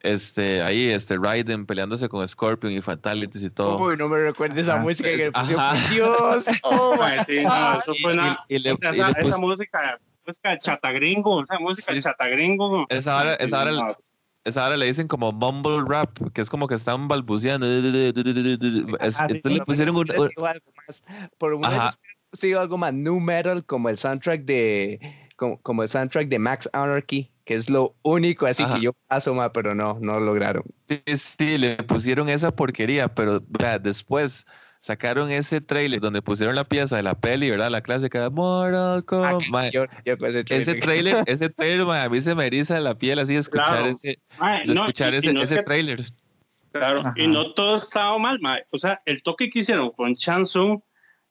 Este, 0.01 0.61
ahí, 0.61 0.87
este, 0.87 1.17
Raiden 1.17 1.65
peleándose 1.65 2.07
con 2.07 2.25
Scorpion 2.25 2.71
y 2.71 2.81
Fatalities 2.81 3.43
y 3.43 3.49
todo. 3.49 3.77
Uy, 3.77 3.97
no 3.97 4.07
me 4.07 4.17
recuerdes 4.17 4.59
esa 4.59 4.77
música 4.77 5.09
que 5.09 5.31
Dios, 5.91 6.45
oh 6.63 6.95
my 6.95 7.35
eso 7.35 7.93
fue 8.01 8.13
una, 8.13 8.39
esa, 8.47 9.37
música, 9.39 9.99
música 10.25 10.59
chatagringo, 10.59 11.43
esa 11.43 11.59
música 11.59 11.93
sí. 11.93 12.01
chatagringo. 12.01 12.85
Esa 12.89 13.17
hora, 13.17 13.33
esa 13.35 13.61
hora, 13.61 13.97
esa 14.43 14.65
hora 14.65 14.77
le 14.77 14.85
dicen 14.85 15.07
como 15.07 15.31
mumble 15.31 15.83
rap, 15.87 16.17
que 16.33 16.41
es 16.41 16.49
como 16.49 16.67
que 16.67 16.75
están 16.75 17.07
balbuceando. 17.07 17.65
entonces 17.65 19.45
le 19.45 19.65
pusieron 19.65 19.95
un, 19.95 20.07
por 21.37 21.53
un 21.53 21.63
sido 22.33 22.59
algo 22.59 22.77
más 22.77 22.93
new 22.93 23.19
metal 23.19 23.65
como 23.65 23.89
el 23.89 23.97
soundtrack 23.97 24.43
de 24.43 24.99
como, 25.35 25.83
el 25.83 25.89
soundtrack 25.89 26.27
de 26.27 26.37
Max 26.37 26.69
Anarchy, 26.73 27.31
que 27.45 27.53
es 27.55 27.69
lo 27.69 27.95
único 28.01 28.45
así 28.45 28.65
que 28.65 28.81
yo 28.81 28.93
paso 29.07 29.33
más, 29.33 29.51
pero 29.53 29.73
no, 29.73 29.97
no 30.01 30.19
lograron. 30.19 30.63
Sí, 30.85 31.01
sí, 31.15 31.57
le 31.57 31.77
pusieron 31.77 32.27
esa 32.27 32.53
porquería, 32.53 33.07
pero 33.07 33.39
después 33.81 34.45
sacaron 34.81 35.29
ese 35.29 35.61
trailer 35.61 35.99
donde 35.99 36.21
pusieron 36.21 36.55
la 36.55 36.63
pieza 36.63 36.95
de 36.95 37.03
la 37.03 37.15
peli, 37.15 37.49
¿verdad? 37.49 37.69
La 37.69 37.81
clásica 37.81 38.21
de 38.21 38.29
Mortal 38.29 38.99
ah, 38.99 39.01
Kombat. 39.05 39.73
ese 40.49 40.75
trailer, 40.75 41.23
ese 41.25 41.49
trailer, 41.49 41.89
a 41.91 42.09
mí 42.09 42.21
se 42.21 42.35
me 42.35 42.45
eriza 42.47 42.79
la 42.79 42.95
piel 42.95 43.19
así 43.19 43.33
de 43.33 43.39
escuchar 43.39 43.87
ese, 43.87 44.19
escuchar 44.65 45.13
ese, 45.15 45.31
ese 45.31 45.63
trailer. 45.63 46.03
Claro, 46.71 47.13
y 47.15 47.27
no 47.27 47.53
todo 47.53 47.77
estaba 47.77 48.17
mal, 48.19 48.39
o 48.71 48.77
sea, 48.77 49.01
el 49.05 49.23
toque 49.23 49.49
que 49.49 49.59
hicieron 49.59 49.89
con 49.89 50.15
Chansung, 50.15 50.79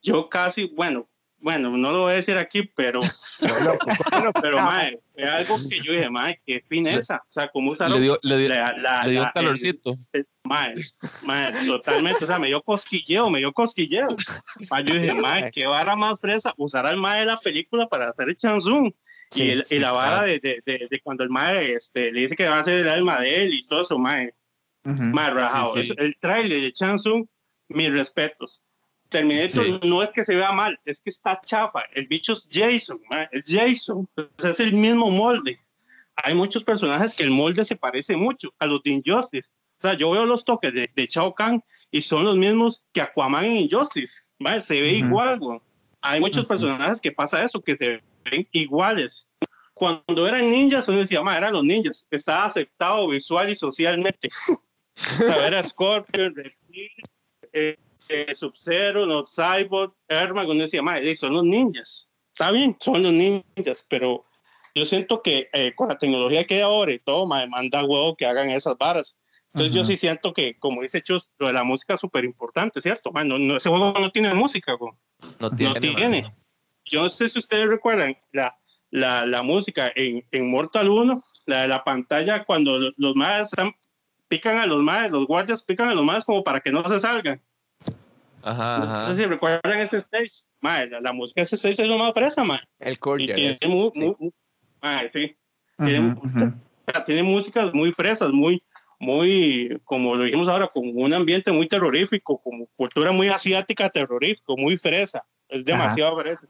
yo 0.02 0.28
casi, 0.28 0.66
bueno, 0.74 1.07
bueno, 1.40 1.70
no 1.76 1.92
lo 1.92 2.02
voy 2.02 2.12
a 2.12 2.16
decir 2.16 2.36
aquí, 2.36 2.62
pero, 2.74 2.98
bueno, 3.40 4.32
pero, 4.42 4.60
mae, 4.60 4.98
es 5.14 5.26
algo 5.26 5.56
que 5.68 5.80
yo 5.80 5.92
dije, 5.92 6.10
mae, 6.10 6.40
qué 6.44 6.64
fineza. 6.68 7.22
O 7.28 7.32
sea, 7.32 7.48
cómo 7.48 7.70
usaron. 7.70 7.94
Le 7.94 8.00
dio, 8.00 8.18
le 8.22 8.36
dio, 8.38 8.48
le 8.48 9.10
dio 9.10 9.30
calorcito. 9.32 9.96
mae, 10.42 10.74
mae, 11.22 11.52
totalmente. 11.66 12.24
O 12.24 12.26
sea, 12.26 12.40
me 12.40 12.48
dio 12.48 12.60
cosquilleo, 12.62 13.30
me 13.30 13.38
dio 13.38 13.52
cosquilleo. 13.52 14.08
yo 14.08 14.94
dije, 14.94 15.14
mae, 15.14 15.50
qué 15.52 15.66
vara 15.66 15.94
más 15.94 16.20
fresa. 16.20 16.54
Usar 16.56 16.86
al 16.86 16.96
mae 16.96 17.20
de 17.20 17.26
la 17.26 17.36
película 17.36 17.86
para 17.86 18.10
hacer 18.10 18.28
el 18.28 18.36
chanzún. 18.36 18.94
y, 19.32 19.50
el, 19.50 19.64
y, 19.70 19.78
la 19.78 19.92
vara 19.92 20.22
de, 20.24 20.40
de, 20.40 20.88
de, 20.90 21.00
cuando 21.02 21.22
el 21.22 21.30
mae 21.30 21.74
este, 21.74 22.10
le 22.10 22.22
dice 22.22 22.34
que 22.34 22.48
va 22.48 22.58
a 22.58 22.64
ser 22.64 22.78
el 22.78 22.88
alma 22.88 23.20
de 23.20 23.44
él 23.44 23.54
y 23.54 23.66
todo 23.66 23.82
eso, 23.82 23.98
mae. 23.98 24.34
Mae, 24.82 25.30
rajado. 25.30 25.76
El 25.76 26.16
trailer 26.18 26.62
de 26.62 26.72
Chansung, 26.72 27.26
mis 27.68 27.92
respetos 27.92 28.62
Terminator 29.08 29.84
no 29.84 30.02
es 30.02 30.10
que 30.10 30.24
se 30.24 30.34
vea 30.34 30.52
mal, 30.52 30.78
es 30.84 31.00
que 31.00 31.10
está 31.10 31.40
chafa. 31.44 31.82
El 31.94 32.06
bicho 32.06 32.34
es 32.34 32.48
Jason, 32.50 33.00
es 33.32 33.44
Jason, 33.46 34.08
es 34.38 34.60
el 34.60 34.72
mismo 34.74 35.10
molde. 35.10 35.58
Hay 36.16 36.34
muchos 36.34 36.64
personajes 36.64 37.14
que 37.14 37.22
el 37.22 37.30
molde 37.30 37.64
se 37.64 37.76
parece 37.76 38.16
mucho 38.16 38.52
a 38.58 38.66
los 38.66 38.82
de 38.82 38.90
Injustice. 38.90 39.50
O 39.78 39.80
sea, 39.80 39.94
yo 39.94 40.10
veo 40.10 40.26
los 40.26 40.44
toques 40.44 40.74
de, 40.74 40.90
de 40.94 41.06
Shao 41.06 41.34
Kahn 41.34 41.62
y 41.90 42.02
son 42.02 42.24
los 42.24 42.36
mismos 42.36 42.82
que 42.92 43.00
Aquaman 43.00 43.44
en 43.44 43.56
Injustice. 43.56 44.22
Se 44.60 44.80
ve 44.80 44.92
igual. 44.92 45.40
Hay 46.00 46.20
muchos 46.20 46.46
personajes 46.46 47.00
que 47.00 47.12
pasa 47.12 47.42
eso, 47.44 47.60
que 47.60 47.76
se 47.76 48.02
ven 48.30 48.48
iguales. 48.52 49.28
Cuando 49.74 50.26
eran 50.26 50.50
ninjas, 50.50 50.88
uno 50.88 50.98
decía, 50.98 51.20
eran 51.20 51.52
los 51.52 51.64
ninjas. 51.64 52.06
Estaba 52.10 52.44
aceptado 52.44 53.08
visual 53.08 53.48
y 53.50 53.56
socialmente. 53.56 54.28
o 54.48 55.24
sea, 55.24 55.46
era 55.46 55.62
Scorpion, 55.62 56.34
Reptil, 56.34 56.90
eh, 57.52 57.76
eh, 58.08 58.34
Sub-Zero, 58.34 59.06
no 59.06 59.24
Cyborg, 59.26 59.92
Herman, 60.08 60.48
uno 60.48 60.62
decía, 60.62 60.82
madre, 60.82 61.14
son 61.16 61.34
los 61.34 61.44
ninjas. 61.44 62.08
Está 62.32 62.50
bien, 62.50 62.76
son 62.80 63.02
los 63.02 63.12
ninjas, 63.12 63.84
pero 63.88 64.24
yo 64.74 64.84
siento 64.84 65.22
que 65.22 65.48
eh, 65.52 65.74
con 65.74 65.88
la 65.88 65.98
tecnología 65.98 66.44
que 66.44 66.56
hay 66.56 66.60
ahora 66.60 66.92
y 66.92 66.98
todo, 66.98 67.26
madre, 67.26 67.48
manda 67.48 67.84
huevo 67.84 68.16
que 68.16 68.26
hagan 68.26 68.50
esas 68.50 68.76
varas. 68.78 69.16
Entonces 69.52 69.74
yo 69.74 69.84
sí 69.84 69.96
siento 69.96 70.32
que, 70.32 70.58
como 70.58 70.82
dice 70.82 71.02
Chus, 71.02 71.32
lo 71.38 71.46
de 71.46 71.54
la 71.54 71.64
música 71.64 71.94
es 71.94 72.00
súper 72.00 72.24
importante, 72.24 72.82
¿cierto? 72.82 73.10
no, 73.12 73.38
no, 73.38 73.56
ese 73.56 73.68
juego 73.68 73.94
no 73.98 74.10
tiene 74.12 74.32
música, 74.34 74.76
No 75.40 75.50
tiene. 75.50 75.74
No 75.74 75.80
tiene. 75.80 76.34
Yo 76.84 77.02
no 77.02 77.08
sé 77.08 77.28
si 77.28 77.38
ustedes 77.38 77.66
recuerdan 77.66 78.16
la, 78.32 78.56
la, 78.90 79.26
la 79.26 79.42
música 79.42 79.90
en, 79.94 80.24
en, 80.30 80.50
Mortal 80.50 80.88
1, 80.88 81.24
la 81.46 81.62
de 81.62 81.68
la 81.68 81.82
pantalla 81.82 82.44
cuando 82.44 82.78
los 82.96 83.16
más 83.16 83.50
pican 84.28 84.58
a 84.58 84.66
los 84.66 84.82
más, 84.82 85.10
los 85.10 85.26
guardias 85.26 85.62
pican 85.62 85.88
a 85.88 85.94
los 85.94 86.04
más 86.04 86.24
como 86.24 86.44
para 86.44 86.60
que 86.60 86.70
no 86.70 86.86
se 86.88 87.00
salgan. 87.00 87.42
Ajá, 88.48 88.82
ajá. 88.82 89.02
No 89.02 89.14
sé 89.14 89.22
si 89.22 89.28
recuerdan 89.28 89.78
ese 89.78 89.98
stage. 89.98 90.44
Madre, 90.60 91.00
la, 91.00 91.12
música 91.12 91.40
de 91.40 91.44
ese 91.44 91.56
stage 91.56 91.82
es 91.82 91.88
lo 91.88 91.98
más 91.98 92.12
fresa, 92.14 92.44
man. 92.44 92.60
El. 92.78 92.98
Y 93.18 93.32
tiene, 93.32 93.56
madre, 94.80 95.10
sí. 95.14 95.36
tiene, 95.84 96.08
uh 96.08 96.22
-huh. 96.22 97.04
tiene, 97.04 97.22
músicas 97.22 97.72
muy 97.74 97.92
fresas, 97.92 98.30
muy, 98.30 98.62
muy, 98.98 99.78
como 99.84 100.14
lo 100.14 100.24
dijimos 100.24 100.48
ahora, 100.48 100.68
con 100.68 100.90
un 100.94 101.12
ambiente 101.12 101.52
muy 101.52 101.68
terrorífico, 101.68 102.38
como 102.38 102.66
cultura 102.76 103.12
muy 103.12 103.28
asiática 103.28 103.90
terrorífico, 103.90 104.56
muy 104.56 104.76
fresa. 104.76 105.24
Es 105.48 105.64
demasiado 105.64 106.14
ajá. 106.14 106.22
fresa. 106.22 106.46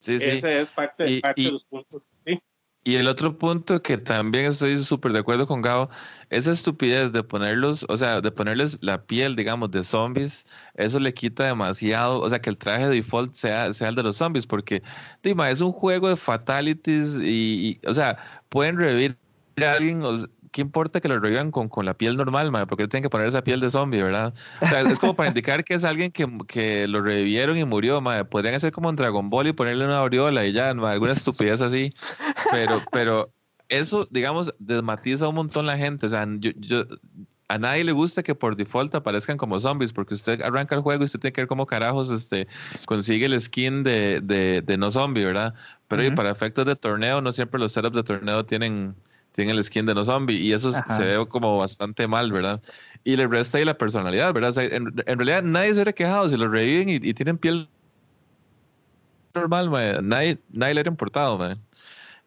Sí, 0.00 0.18
sí. 0.18 0.28
Ese 0.28 0.60
es 0.60 0.70
parte, 0.70 1.10
y, 1.10 1.20
parte 1.20 1.40
y, 1.40 1.44
de 1.44 1.52
los 1.52 1.64
puntos. 1.64 2.08
Sí. 2.26 2.40
Y 2.88 2.96
el 2.96 3.06
otro 3.06 3.36
punto 3.36 3.82
que 3.82 3.98
también 3.98 4.46
estoy 4.46 4.78
súper 4.78 5.12
de 5.12 5.18
acuerdo 5.18 5.46
con 5.46 5.60
Gabo, 5.60 5.90
esa 6.30 6.52
estupidez 6.52 7.12
de 7.12 7.22
ponerlos, 7.22 7.84
o 7.90 7.98
sea, 7.98 8.22
de 8.22 8.30
ponerles 8.30 8.78
la 8.80 9.04
piel, 9.04 9.36
digamos, 9.36 9.70
de 9.72 9.84
zombies, 9.84 10.46
eso 10.72 10.98
le 10.98 11.12
quita 11.12 11.44
demasiado, 11.44 12.18
o 12.18 12.30
sea, 12.30 12.40
que 12.40 12.48
el 12.48 12.56
traje 12.56 12.86
de 12.88 12.94
default 12.94 13.34
sea, 13.34 13.74
sea 13.74 13.90
el 13.90 13.94
de 13.94 14.04
los 14.04 14.16
zombies, 14.16 14.46
porque, 14.46 14.82
Dima, 15.22 15.50
es 15.50 15.60
un 15.60 15.72
juego 15.72 16.08
de 16.08 16.16
fatalities 16.16 17.18
y, 17.22 17.78
o 17.86 17.92
sea, 17.92 18.16
pueden 18.48 18.78
revivir 18.78 19.18
a 19.62 19.72
alguien, 19.72 20.02
¿qué 20.52 20.60
importa 20.60 21.00
que 21.00 21.08
lo 21.08 21.18
revivan 21.20 21.50
con, 21.50 21.68
con 21.68 21.84
la 21.84 21.94
piel 21.94 22.16
normal, 22.16 22.50
man? 22.50 22.66
Porque 22.66 22.88
tienen 22.88 23.02
que 23.02 23.10
poner 23.10 23.26
esa 23.26 23.42
piel 23.42 23.60
de 23.60 23.70
zombie, 23.70 24.02
¿verdad? 24.02 24.34
O 24.60 24.66
sea, 24.66 24.80
es 24.80 24.98
como 24.98 25.14
para 25.14 25.28
indicar 25.28 25.64
que 25.64 25.74
es 25.74 25.84
alguien 25.84 26.10
que, 26.10 26.26
que 26.46 26.86
lo 26.88 27.02
revivieron 27.02 27.56
y 27.56 27.64
murió, 27.64 28.00
man. 28.00 28.26
Podrían 28.28 28.54
hacer 28.54 28.72
como 28.72 28.88
un 28.88 28.96
Dragon 28.96 29.30
Ball 29.30 29.48
y 29.48 29.52
ponerle 29.52 29.84
una 29.84 29.98
aureola 29.98 30.46
y 30.46 30.52
ya, 30.52 30.72
man, 30.74 30.92
alguna 30.92 31.12
estupidez 31.12 31.62
así. 31.62 31.90
Pero, 32.50 32.82
pero 32.92 33.32
eso, 33.68 34.08
digamos, 34.10 34.54
desmatiza 34.58 35.28
un 35.28 35.36
montón 35.36 35.66
la 35.66 35.76
gente. 35.76 36.06
O 36.06 36.08
sea, 36.08 36.26
yo, 36.38 36.50
yo, 36.56 36.84
a 37.48 37.58
nadie 37.58 37.82
le 37.82 37.92
gusta 37.92 38.22
que 38.22 38.34
por 38.34 38.56
default 38.56 38.94
aparezcan 38.94 39.38
como 39.38 39.58
zombies, 39.58 39.92
porque 39.92 40.14
usted 40.14 40.40
arranca 40.42 40.74
el 40.74 40.82
juego 40.82 41.02
y 41.02 41.06
usted 41.06 41.18
tiene 41.18 41.32
que 41.32 41.40
ver 41.42 41.48
cómo 41.48 41.66
carajos 41.66 42.10
este, 42.10 42.46
consigue 42.84 43.26
el 43.26 43.40
skin 43.40 43.82
de, 43.82 44.20
de, 44.22 44.60
de 44.60 44.76
no 44.76 44.90
zombie, 44.90 45.24
¿verdad? 45.24 45.54
Pero 45.88 46.02
uh 46.02 46.06
-huh. 46.06 46.14
para 46.14 46.30
efectos 46.30 46.66
de 46.66 46.76
torneo, 46.76 47.22
no 47.22 47.32
siempre 47.32 47.58
los 47.58 47.72
setups 47.72 47.96
de 47.96 48.02
torneo 48.02 48.44
tienen 48.44 48.94
tiene 49.38 49.52
el 49.52 49.62
skin 49.62 49.86
de 49.86 49.94
no 49.94 50.04
zombie 50.04 50.36
y 50.36 50.52
eso 50.52 50.70
Ajá. 50.70 50.96
se 50.96 51.04
ve 51.04 51.28
como 51.28 51.58
bastante 51.58 52.08
mal, 52.08 52.32
¿verdad? 52.32 52.60
Y 53.04 53.16
le 53.16 53.28
resta 53.28 53.58
ahí 53.58 53.64
la 53.64 53.78
personalidad, 53.78 54.34
¿verdad? 54.34 54.50
O 54.50 54.52
sea, 54.52 54.64
en, 54.64 54.92
en, 55.06 55.18
realidad 55.18 55.44
nadie 55.44 55.68
se 55.68 55.74
hubiera 55.74 55.92
quejado 55.92 56.28
si 56.28 56.36
lo 56.36 56.48
reviven 56.48 56.88
y, 56.88 56.94
y 56.94 57.14
tienen 57.14 57.38
piel 57.38 57.68
normal, 59.32 59.70
man. 59.70 60.08
Nadie, 60.08 60.40
nadie 60.52 60.74
le 60.74 60.80
hubiera 60.80 60.90
importado, 60.90 61.38
man. 61.38 61.60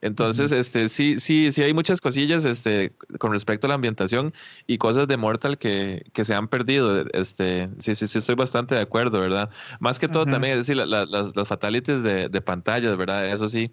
Entonces, 0.01 0.51
este, 0.51 0.89
sí, 0.89 1.19
sí, 1.19 1.51
sí 1.51 1.61
hay 1.61 1.73
muchas 1.73 2.01
cosillas 2.01 2.43
este, 2.45 2.91
con 3.19 3.31
respecto 3.31 3.67
a 3.67 3.69
la 3.69 3.75
ambientación 3.75 4.33
y 4.65 4.79
cosas 4.79 5.07
de 5.07 5.15
Mortal 5.15 5.59
que, 5.59 6.03
que 6.13 6.25
se 6.25 6.33
han 6.33 6.47
perdido. 6.47 7.05
Este, 7.13 7.69
sí, 7.79 7.93
sí, 7.93 8.07
sí, 8.07 8.17
estoy 8.17 8.35
bastante 8.35 8.73
de 8.73 8.81
acuerdo, 8.81 9.19
¿verdad? 9.19 9.51
Más 9.79 9.99
que 9.99 10.07
todo 10.07 10.23
uh 10.23 10.25
-huh. 10.25 10.31
también, 10.31 10.53
es 10.53 10.59
decir, 10.65 10.77
la, 10.77 10.85
la, 10.87 11.05
las, 11.05 11.35
las, 11.35 11.47
fatalities 11.47 12.01
de, 12.01 12.29
de, 12.29 12.41
pantallas, 12.41 12.97
¿verdad? 12.97 13.27
Eso 13.29 13.47
sí. 13.47 13.71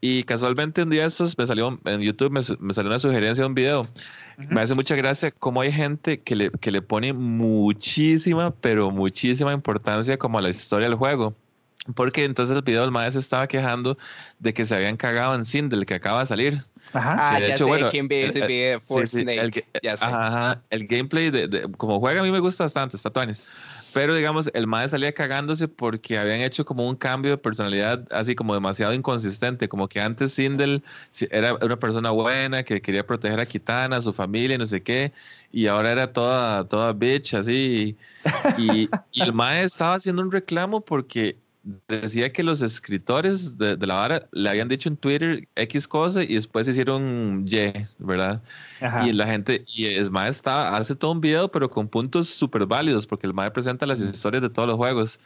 Y 0.00 0.22
casualmente 0.22 0.82
un 0.82 0.90
día 0.90 1.04
estos 1.04 1.36
me 1.36 1.46
salió 1.46 1.78
en 1.84 2.00
YouTube, 2.00 2.30
me, 2.30 2.40
me 2.58 2.72
salió 2.72 2.90
una 2.90 2.98
sugerencia 2.98 3.42
de 3.42 3.48
un 3.48 3.54
video. 3.54 3.82
Uh 3.82 3.84
-huh. 3.84 4.48
Me 4.50 4.60
hace 4.62 4.74
mucha 4.74 4.96
gracia 4.96 5.30
cómo 5.30 5.60
hay 5.60 5.72
gente 5.72 6.20
que 6.22 6.36
le, 6.36 6.50
que 6.52 6.70
le 6.70 6.80
pone 6.80 7.12
muchísima, 7.12 8.50
pero 8.50 8.90
muchísima 8.90 9.52
importancia 9.52 10.16
como 10.16 10.38
a 10.38 10.42
la 10.42 10.48
historia 10.48 10.88
del 10.88 10.96
juego. 10.96 11.34
Porque 11.94 12.24
entonces 12.24 12.56
el 12.56 12.62
video 12.62 12.82
del 12.82 12.90
maestro 12.90 13.20
estaba 13.20 13.46
quejando 13.46 13.96
de 14.38 14.52
que 14.54 14.64
se 14.64 14.74
habían 14.76 14.96
cagado 14.96 15.34
en 15.34 15.44
Sindel, 15.44 15.86
que 15.86 15.94
acaba 15.94 16.20
de 16.20 16.26
salir. 16.26 16.62
Ajá. 16.92 17.16
Ah, 17.18 17.40
de 17.40 17.48
ya 17.48 17.54
hecho, 17.54 17.64
sé 17.64 17.70
bueno, 17.70 17.88
quién 17.90 18.08
ve 18.08 18.26
ese 18.26 18.46
video. 18.46 18.80
Sí, 18.86 19.06
sí, 19.06 19.24
el, 19.26 19.52
ya 19.82 19.96
sé. 19.96 20.04
Ajá, 20.04 20.62
el 20.70 20.86
gameplay, 20.86 21.30
de, 21.30 21.48
de, 21.48 21.70
como 21.76 22.00
juega, 22.00 22.20
a 22.20 22.24
mí 22.24 22.30
me 22.30 22.40
gusta 22.40 22.64
bastante, 22.64 22.96
está 22.96 23.10
tuanis. 23.10 23.42
pero 23.92 24.14
digamos, 24.14 24.50
el 24.52 24.66
mae 24.66 24.86
salía 24.88 25.12
cagándose 25.14 25.68
porque 25.68 26.18
habían 26.18 26.40
hecho 26.40 26.66
como 26.66 26.86
un 26.86 26.96
cambio 26.96 27.30
de 27.30 27.38
personalidad 27.38 28.06
así 28.12 28.34
como 28.34 28.52
demasiado 28.52 28.92
inconsistente, 28.92 29.68
como 29.70 29.88
que 29.88 30.00
antes 30.02 30.34
Sindel 30.34 30.84
era 31.30 31.54
una 31.54 31.78
persona 31.78 32.10
buena 32.10 32.62
que 32.62 32.82
quería 32.82 33.06
proteger 33.06 33.40
a 33.40 33.46
Kitana, 33.46 33.96
a 33.96 34.02
su 34.02 34.12
familia, 34.12 34.58
no 34.58 34.66
sé 34.66 34.82
qué, 34.82 35.12
y 35.50 35.66
ahora 35.66 35.92
era 35.92 36.12
toda, 36.12 36.68
toda 36.68 36.92
bitch 36.92 37.34
así. 37.34 37.96
Y, 38.58 38.90
y 39.12 39.22
el 39.22 39.32
mae 39.32 39.62
estaba 39.62 39.94
haciendo 39.94 40.20
un 40.22 40.30
reclamo 40.30 40.84
porque 40.84 41.40
decía 41.88 42.32
que 42.32 42.44
los 42.44 42.62
escritores 42.62 43.58
de, 43.58 43.76
la 43.78 43.94
vara 43.94 44.28
le 44.32 44.48
habían 44.48 44.68
dicho 44.68 44.88
en 44.88 44.96
Twitter 44.96 45.48
X 45.56 45.88
cosa 45.88 46.22
y 46.22 46.34
después 46.34 46.68
hicieron 46.68 47.44
Y, 47.46 47.72
¿verdad? 47.98 48.42
Y 49.04 49.12
la 49.12 49.26
gente, 49.26 49.64
y 49.66 49.86
es 49.86 50.10
más, 50.10 50.36
está, 50.36 50.76
hace 50.76 50.94
todo 50.94 51.12
un 51.12 51.20
video, 51.20 51.50
pero 51.50 51.68
con 51.68 51.88
puntos 51.88 52.28
súper 52.28 52.66
válidos, 52.66 53.06
porque 53.06 53.26
el 53.26 53.34
MAE 53.34 53.50
presenta 53.50 53.84
las 53.86 54.00
historias 54.00 54.42
de 54.42 54.50
todos 54.50 54.68
los 54.68 54.76
juegos 54.76 55.18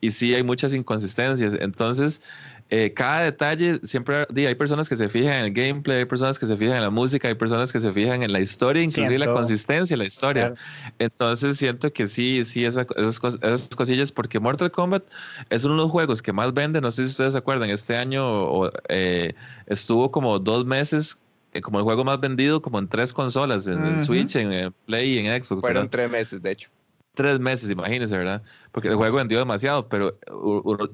y 0.00 0.10
sí 0.10 0.34
hay 0.34 0.42
muchas 0.42 0.72
inconsistencias. 0.72 1.54
Entonces, 1.54 2.22
eh, 2.70 2.92
cada 2.92 3.22
detalle, 3.22 3.80
siempre 3.82 4.26
hay 4.36 4.54
personas 4.54 4.90
que 4.90 4.96
se 4.96 5.08
fijan 5.08 5.32
en 5.32 5.44
el 5.46 5.52
gameplay, 5.54 5.98
hay 5.98 6.04
personas 6.04 6.38
que 6.38 6.46
se 6.46 6.54
fijan 6.54 6.76
en 6.76 6.82
la 6.82 6.90
música, 6.90 7.26
hay 7.26 7.34
personas 7.34 7.72
que 7.72 7.80
se 7.80 7.90
fijan 7.92 8.22
en 8.22 8.30
la 8.30 8.40
historia, 8.40 8.82
inclusive 8.82 9.18
la 9.18 9.32
consistencia 9.32 9.94
de 9.94 9.98
la 9.98 10.04
historia. 10.04 10.52
Entonces 10.98 11.56
siento 11.56 11.90
que 11.90 12.06
sí, 12.06 12.44
sí, 12.44 12.66
esas, 12.66 12.86
esas, 12.96 13.68
cosillas, 13.74 14.12
porque 14.12 14.38
Mortal 14.38 14.70
Kombat 14.70 15.02
es 15.48 15.64
uno 15.64 15.74
de 15.74 15.80
los 15.80 15.87
juegos 15.90 16.22
que 16.22 16.32
más 16.32 16.52
vende, 16.54 16.80
no 16.80 16.90
sé 16.90 17.04
si 17.04 17.10
ustedes 17.10 17.32
se 17.32 17.38
acuerdan, 17.38 17.70
este 17.70 17.96
año 17.96 18.70
eh, 18.88 19.34
estuvo 19.66 20.10
como 20.10 20.38
dos 20.38 20.66
meses 20.66 21.20
eh, 21.52 21.60
como 21.60 21.78
el 21.78 21.84
juego 21.84 22.04
más 22.04 22.20
vendido 22.20 22.60
como 22.60 22.78
en 22.78 22.88
tres 22.88 23.12
consolas, 23.12 23.66
en 23.66 23.84
el 23.84 24.04
Switch, 24.04 24.36
en 24.36 24.72
Play 24.86 25.14
y 25.14 25.26
en 25.26 25.42
Xbox. 25.42 25.60
Fueron 25.60 25.88
tres 25.88 26.10
meses, 26.10 26.42
de 26.42 26.50
hecho 26.50 26.70
tres 27.18 27.40
meses, 27.40 27.68
imagínense, 27.68 28.16
¿verdad? 28.16 28.40
Porque 28.70 28.86
el 28.86 28.94
juego 28.94 29.16
vendió 29.16 29.40
demasiado, 29.40 29.88
pero 29.88 30.16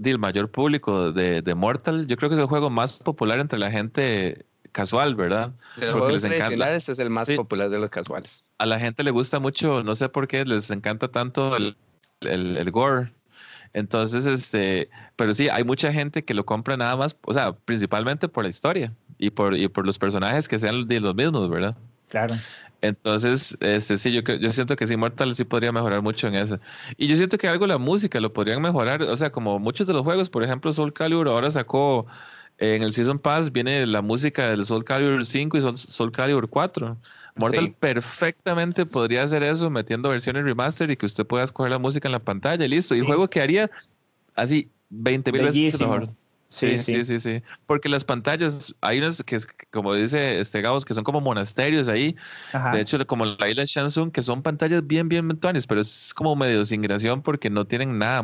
el 0.02 0.18
mayor 0.18 0.50
público 0.50 1.12
de, 1.12 1.42
de, 1.42 1.54
Mortal, 1.54 2.06
yo 2.06 2.16
creo 2.16 2.30
que 2.30 2.34
es 2.34 2.40
el 2.40 2.46
juego 2.46 2.70
más 2.70 2.94
popular 2.94 3.40
entre 3.40 3.58
la 3.58 3.70
gente 3.70 4.46
casual, 4.72 5.16
¿verdad? 5.16 5.52
De 5.76 5.84
los 5.86 5.98
juegos 5.98 6.22
tradicionales 6.22 6.88
es 6.88 6.98
el 6.98 7.10
más 7.10 7.28
popular 7.28 7.68
de 7.68 7.78
los 7.78 7.90
casuales. 7.90 8.42
A 8.56 8.64
la 8.64 8.80
gente 8.80 9.02
le 9.02 9.10
gusta 9.10 9.38
mucho, 9.38 9.82
no 9.82 9.94
sé 9.94 10.08
por 10.08 10.26
qué, 10.26 10.46
les 10.46 10.70
encanta 10.70 11.08
tanto 11.08 11.54
el, 11.56 11.76
el, 12.20 12.56
el 12.56 12.70
gore. 12.70 13.12
Entonces, 13.74 14.24
este, 14.26 14.88
pero 15.16 15.34
sí, 15.34 15.48
hay 15.48 15.64
mucha 15.64 15.92
gente 15.92 16.24
que 16.24 16.32
lo 16.32 16.46
compra 16.46 16.76
nada 16.76 16.96
más, 16.96 17.16
o 17.26 17.32
sea, 17.32 17.52
principalmente 17.52 18.28
por 18.28 18.44
la 18.44 18.50
historia 18.50 18.92
y 19.18 19.30
por, 19.30 19.56
y 19.56 19.68
por 19.68 19.84
los 19.84 19.98
personajes 19.98 20.48
que 20.48 20.58
sean 20.58 20.86
de 20.86 21.00
los 21.00 21.14
mismos, 21.14 21.50
¿verdad? 21.50 21.76
Claro. 22.08 22.34
Entonces, 22.80 23.56
este, 23.60 23.98
sí, 23.98 24.12
yo, 24.12 24.20
yo 24.22 24.52
siento 24.52 24.76
que 24.76 24.86
sí, 24.86 24.96
Mortal 24.96 25.34
sí 25.34 25.44
podría 25.44 25.72
mejorar 25.72 26.02
mucho 26.02 26.28
en 26.28 26.36
eso. 26.36 26.60
Y 26.96 27.08
yo 27.08 27.16
siento 27.16 27.36
que 27.36 27.48
algo 27.48 27.66
la 27.66 27.78
música 27.78 28.20
lo 28.20 28.32
podrían 28.32 28.62
mejorar. 28.62 29.02
O 29.02 29.16
sea, 29.16 29.32
como 29.32 29.58
muchos 29.58 29.86
de 29.86 29.94
los 29.94 30.04
juegos, 30.04 30.30
por 30.30 30.44
ejemplo, 30.44 30.72
Soul 30.72 30.92
Calibur 30.92 31.26
ahora 31.26 31.50
sacó 31.50 32.06
en 32.58 32.82
el 32.82 32.92
Season 32.92 33.18
Pass 33.18 33.50
viene 33.50 33.84
la 33.86 34.00
música 34.00 34.48
del 34.48 34.64
Soul 34.64 34.84
Calibur 34.84 35.26
5 35.26 35.58
y 35.58 35.62
Soul, 35.76 36.12
Calibur 36.12 36.48
4. 36.48 36.96
Mortal 37.36 37.74
perfectamente 37.78 38.86
podría 38.86 39.24
hacer 39.24 39.42
eso 39.42 39.70
metiendo 39.70 40.08
versiones 40.08 40.44
remaster 40.44 40.90
y 40.90 40.96
que 40.96 41.06
usted 41.06 41.26
pueda 41.26 41.44
escoger 41.44 41.72
la 41.72 41.78
música 41.78 42.06
en 42.06 42.12
la 42.12 42.20
pantalla 42.20 42.64
y 42.64 42.68
listo. 42.68 42.94
Y 42.94 43.00
el 43.00 43.06
juego 43.06 43.28
quedaría 43.28 43.70
así 44.36 44.70
20 44.90 45.32
mil 45.32 45.42
veces 45.42 45.80
mejor. 45.80 46.08
Sí 46.48 46.78
sí, 46.78 47.04
sí, 47.04 47.18
sí, 47.18 47.42
Porque 47.66 47.88
las 47.88 48.04
pantallas, 48.04 48.76
hay 48.80 48.98
unas 48.98 49.20
que, 49.24 49.40
como 49.72 49.92
dice 49.92 50.38
este 50.38 50.60
Gauss, 50.60 50.84
que 50.84 50.94
son 50.94 51.02
como 51.02 51.20
monasterios 51.20 51.88
ahí. 51.88 52.14
De 52.72 52.80
hecho, 52.80 53.04
como 53.08 53.24
la 53.24 53.50
isla 53.50 53.64
Shansung, 53.66 54.12
que 54.12 54.22
son 54.22 54.40
pantallas 54.40 54.86
bien, 54.86 55.08
bien 55.08 55.26
mentuanes, 55.26 55.66
pero 55.66 55.80
es 55.80 56.14
como 56.14 56.36
medio 56.36 56.64
sin 56.64 56.80
gración 56.80 57.22
porque 57.22 57.50
no 57.50 57.66
tienen 57.66 57.98
nada 57.98 58.22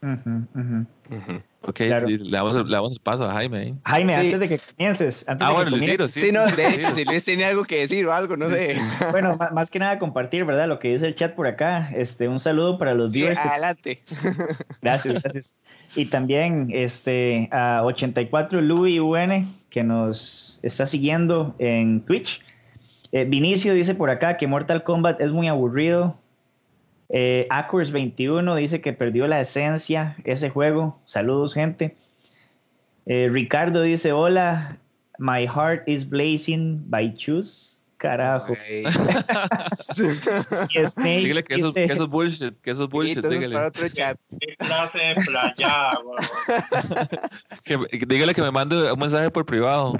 de 0.00 0.08
música. 0.08 1.44
Ok, 1.68 1.80
le, 1.80 2.30
damos, 2.30 2.56
el 2.56 3.00
paso 3.00 3.28
a 3.28 3.32
Jaime. 3.32 3.74
Jaime, 3.84 4.14
antes 4.14 4.38
de 4.38 4.48
que 4.48 4.58
comiences. 4.58 5.24
ah, 5.26 5.52
bueno, 5.52 5.70
Luis 5.70 5.84
sí. 6.12 6.20
Sí, 6.20 6.32
no, 6.32 6.46
de 6.46 6.68
hecho, 6.68 6.92
si 6.92 7.04
Luis 7.04 7.24
tiene 7.24 7.44
algo 7.44 7.64
que 7.64 7.80
decir 7.80 8.06
o 8.06 8.12
algo, 8.12 8.36
no 8.36 8.48
sé. 8.48 8.76
Bueno, 9.10 9.36
más 9.52 9.70
que 9.70 9.80
nada 9.80 9.98
compartir, 9.98 10.44
¿verdad? 10.44 10.68
Lo 10.68 10.78
que 10.78 10.92
dice 10.92 11.06
el 11.06 11.14
chat 11.16 11.34
por 11.34 11.48
acá. 11.48 11.90
Este, 11.94 12.28
un 12.28 12.38
saludo 12.38 12.78
para 12.78 12.94
los 12.94 13.12
viewers. 13.12 13.38
adelante. 13.38 14.00
Gracias, 14.82 15.22
gracias. 15.22 15.56
Y 15.96 16.06
también 16.06 16.68
este, 16.70 17.48
a 17.50 17.82
84 17.84 18.60
Louis 18.60 19.00
UN, 19.00 19.44
que 19.70 19.82
nos 19.82 20.60
está 20.62 20.86
siguiendo 20.86 21.56
en 21.58 22.04
Twitch. 22.04 22.42
Eh, 23.10 23.24
Vinicio 23.24 23.74
dice 23.74 23.94
por 23.94 24.10
acá 24.10 24.36
que 24.36 24.46
Mortal 24.46 24.84
Kombat 24.84 25.20
es 25.20 25.32
muy 25.32 25.48
aburrido. 25.48 26.16
Eh, 27.08 27.48
21 27.92 28.56
dice 28.56 28.80
que 28.80 28.92
perdió 28.92 29.26
la 29.26 29.40
esencia 29.40 30.16
ese 30.24 30.50
juego. 30.50 31.00
Saludos, 31.04 31.54
gente. 31.54 31.96
Eh, 33.06 33.28
Ricardo 33.30 33.82
dice: 33.82 34.12
Hola, 34.12 34.78
my 35.18 35.46
heart 35.46 35.88
is 35.88 36.08
blazing 36.08 36.78
by 36.90 37.14
choose. 37.14 37.76
Carajo. 37.98 38.54
Snake 40.86 41.20
dígale 41.20 41.44
que 41.44 41.54
eso, 41.54 41.72
que 41.72 41.84
eso, 41.84 42.04
es 42.04 42.10
bullshit, 42.10 42.60
que 42.60 42.70
eso 42.70 42.84
es 42.84 42.90
bullshit. 42.90 43.24
Dígale. 43.24 43.54
Para 43.54 43.68
otro 43.68 43.88
chat. 43.88 44.18
¿Qué 44.38 44.54
clase 44.58 44.98
de 44.98 45.14
playa, 45.14 45.92
que, 47.64 47.78
dígale 48.06 48.34
que 48.34 48.42
me 48.42 48.50
mande 48.50 48.92
un 48.92 48.98
mensaje 48.98 49.30
por 49.30 49.46
privado. 49.46 49.94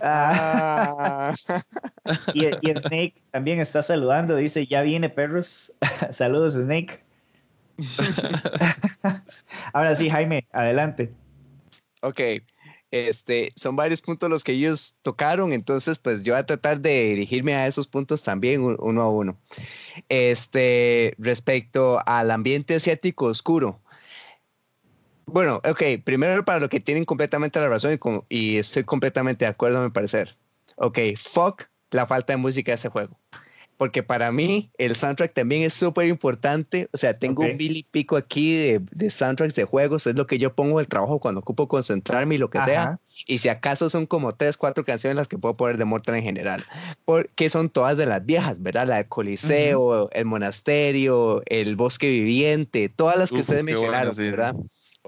Ah. 0.00 1.34
y, 2.34 2.46
y, 2.46 2.74
Snake 2.76 3.14
también 3.30 3.60
está 3.60 3.82
saludando, 3.82 4.36
dice, 4.36 4.66
ya 4.66 4.82
viene 4.82 5.08
perros. 5.08 5.72
Saludos, 6.10 6.54
Snake. 6.54 7.02
Ahora 9.72 9.94
sí, 9.94 10.08
Jaime, 10.08 10.46
adelante. 10.52 11.12
Ok, 12.02 12.20
este, 12.90 13.50
son 13.56 13.76
varios 13.76 14.00
puntos 14.00 14.30
los 14.30 14.44
que 14.44 14.52
ellos 14.52 14.96
tocaron, 15.02 15.52
entonces 15.52 15.98
pues 15.98 16.22
yo 16.22 16.34
voy 16.34 16.40
a 16.40 16.46
tratar 16.46 16.80
de 16.80 17.08
dirigirme 17.08 17.54
a 17.54 17.66
esos 17.66 17.88
puntos 17.88 18.22
también 18.22 18.62
uno 18.62 19.02
a 19.02 19.10
uno. 19.10 19.38
Este, 20.08 21.14
respecto 21.18 21.98
al 22.06 22.30
ambiente 22.30 22.76
asiático 22.76 23.26
oscuro, 23.26 23.80
bueno, 25.26 25.60
ok, 25.68 25.82
primero 26.04 26.44
para 26.44 26.60
lo 26.60 26.68
que 26.68 26.80
tienen 26.80 27.04
completamente 27.04 27.60
la 27.60 27.68
razón 27.68 27.98
y, 28.28 28.36
y 28.36 28.58
estoy 28.58 28.84
completamente 28.84 29.44
de 29.44 29.50
acuerdo 29.50 29.80
a 29.80 29.84
mi 29.84 29.90
parecer. 29.90 30.36
Ok, 30.76 30.98
fuck 31.16 31.64
la 31.90 32.06
falta 32.06 32.32
de 32.32 32.38
música 32.38 32.72
de 32.72 32.76
ese 32.76 32.88
juego 32.88 33.18
porque 33.76 34.02
para 34.02 34.32
mí 34.32 34.70
el 34.78 34.94
soundtrack 34.94 35.34
también 35.34 35.62
es 35.62 35.74
súper 35.74 36.08
importante. 36.08 36.88
O 36.92 36.96
sea, 36.96 37.18
tengo 37.18 37.42
un 37.42 37.56
mil 37.56 37.76
y 37.76 37.82
pico 37.82 38.16
aquí 38.16 38.56
de, 38.56 38.80
de, 38.90 39.10
soundtracks 39.10 39.54
de 39.54 39.64
juegos, 39.64 40.06
es 40.06 40.16
lo 40.16 40.26
que 40.26 40.38
yo 40.38 40.54
pongo 40.54 40.80
el 40.80 40.88
trabajo 40.88 41.18
cuando 41.18 41.40
ocupo 41.40 41.68
concentrarme 41.68 42.36
y 42.36 42.38
lo 42.38 42.50
que 42.50 42.62
sea. 42.62 42.98
Y 43.26 43.38
si 43.38 43.48
acaso 43.48 43.90
son 43.90 44.06
como 44.06 44.32
tres, 44.32 44.56
cuatro 44.56 44.84
canciones 44.84 45.16
las 45.16 45.28
que 45.28 45.38
puedo 45.38 45.54
poner 45.54 45.78
de 45.78 45.84
Mortal 45.84 46.16
en 46.16 46.22
general, 46.22 46.64
porque 47.04 47.50
son 47.50 47.68
todas 47.68 47.96
de 47.96 48.06
las 48.06 48.24
viejas, 48.24 48.62
¿verdad? 48.62 48.86
La 48.86 48.96
de 48.96 49.08
Coliseo, 49.08 50.10
el 50.12 50.24
Monasterio, 50.24 51.42
el 51.46 51.76
Bosque 51.76 52.08
Viviente, 52.08 52.88
todas 52.88 53.18
las 53.18 53.30
que 53.30 53.40
ustedes 53.40 53.64
mencionaron, 53.64 54.14
¿verdad? 54.16 54.54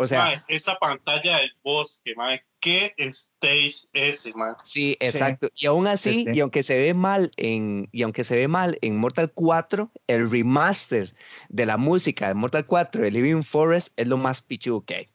O 0.00 0.06
sea, 0.06 0.44
esa 0.46 0.78
pantalla 0.78 1.38
del 1.38 1.52
bosque, 1.64 2.14
qué 2.60 2.94
stage 2.98 3.88
es, 3.92 4.36
man. 4.36 4.54
Sí, 4.62 4.96
exacto. 5.00 5.48
Y 5.56 5.66
aún 5.66 5.88
así, 5.88 6.24
y 6.32 6.38
aunque 6.38 6.62
se 6.62 6.78
ve 6.78 6.94
mal 6.94 7.32
en 7.36 7.88
y 7.90 8.04
aunque 8.04 8.22
se 8.22 8.36
ve 8.36 8.46
mal 8.46 8.78
en 8.80 8.96
Mortal 8.96 9.32
4, 9.34 9.90
el 10.06 10.30
remaster 10.30 11.16
de 11.48 11.66
la 11.66 11.76
música 11.76 12.28
de 12.28 12.34
Mortal 12.34 12.64
4 12.64 13.02
de 13.02 13.10
Living 13.10 13.42
Forest 13.42 13.92
es 13.98 14.06
lo 14.06 14.16
más 14.16 14.40
pichu 14.40 14.84
que 14.84 14.94
hay. 14.94 15.08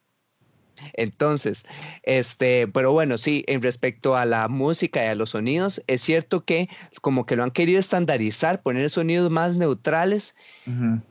Entonces, 0.94 1.66
este, 2.04 2.68
pero 2.68 2.92
bueno, 2.92 3.18
sí, 3.18 3.44
en 3.48 3.62
respecto 3.62 4.16
a 4.16 4.26
la 4.26 4.48
música 4.48 5.04
y 5.04 5.08
a 5.08 5.16
los 5.16 5.32
sonidos, 5.32 5.82
es 5.88 6.02
cierto 6.02 6.44
que 6.46 6.70
como 7.02 7.26
que 7.26 7.36
lo 7.36 7.44
han 7.44 7.52
querido 7.52 7.80
estandarizar, 7.80 8.62
poner 8.62 8.90
sonidos 8.90 9.32
más 9.32 9.56
neutrales. 9.56 10.36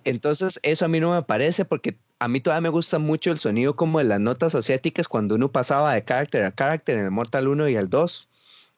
Entonces, 0.04 0.60
eso 0.62 0.84
a 0.84 0.88
mí 0.88 1.00
no 1.00 1.14
me 1.14 1.22
parece 1.22 1.64
porque 1.64 1.96
a 2.18 2.28
mí 2.28 2.40
todavía 2.40 2.62
me 2.62 2.68
gusta 2.68 2.98
mucho 2.98 3.32
el 3.32 3.38
sonido 3.38 3.74
como 3.74 3.98
de 3.98 4.04
las 4.04 4.20
notas 4.20 4.54
asiáticas 4.54 5.08
cuando 5.08 5.34
uno 5.34 5.50
pasaba 5.50 5.94
de 5.94 6.04
carácter 6.04 6.44
a 6.44 6.52
carácter 6.52 6.98
en 6.98 7.06
el 7.06 7.10
Mortal 7.10 7.48
1 7.48 7.68
y 7.68 7.76
el 7.76 7.90
2. 7.90 8.28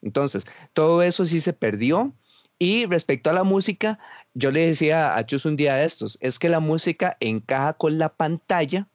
Entonces, 0.01 0.45
todo 0.73 1.03
eso 1.03 1.25
sí 1.25 1.39
se 1.39 1.53
perdió. 1.53 2.13
Y 2.57 2.85
respecto 2.85 3.29
a 3.29 3.33
la 3.33 3.43
música, 3.43 3.99
yo 4.33 4.49
le 4.51 4.65
decía 4.65 5.15
a 5.15 5.25
Chus 5.25 5.45
un 5.45 5.57
día 5.57 5.75
de 5.75 5.85
estos, 5.85 6.17
es 6.21 6.39
que 6.39 6.49
la 6.49 6.59
música 6.59 7.17
encaja 7.19 7.73
con 7.73 7.97
la 7.97 8.09
pantalla, 8.09 8.87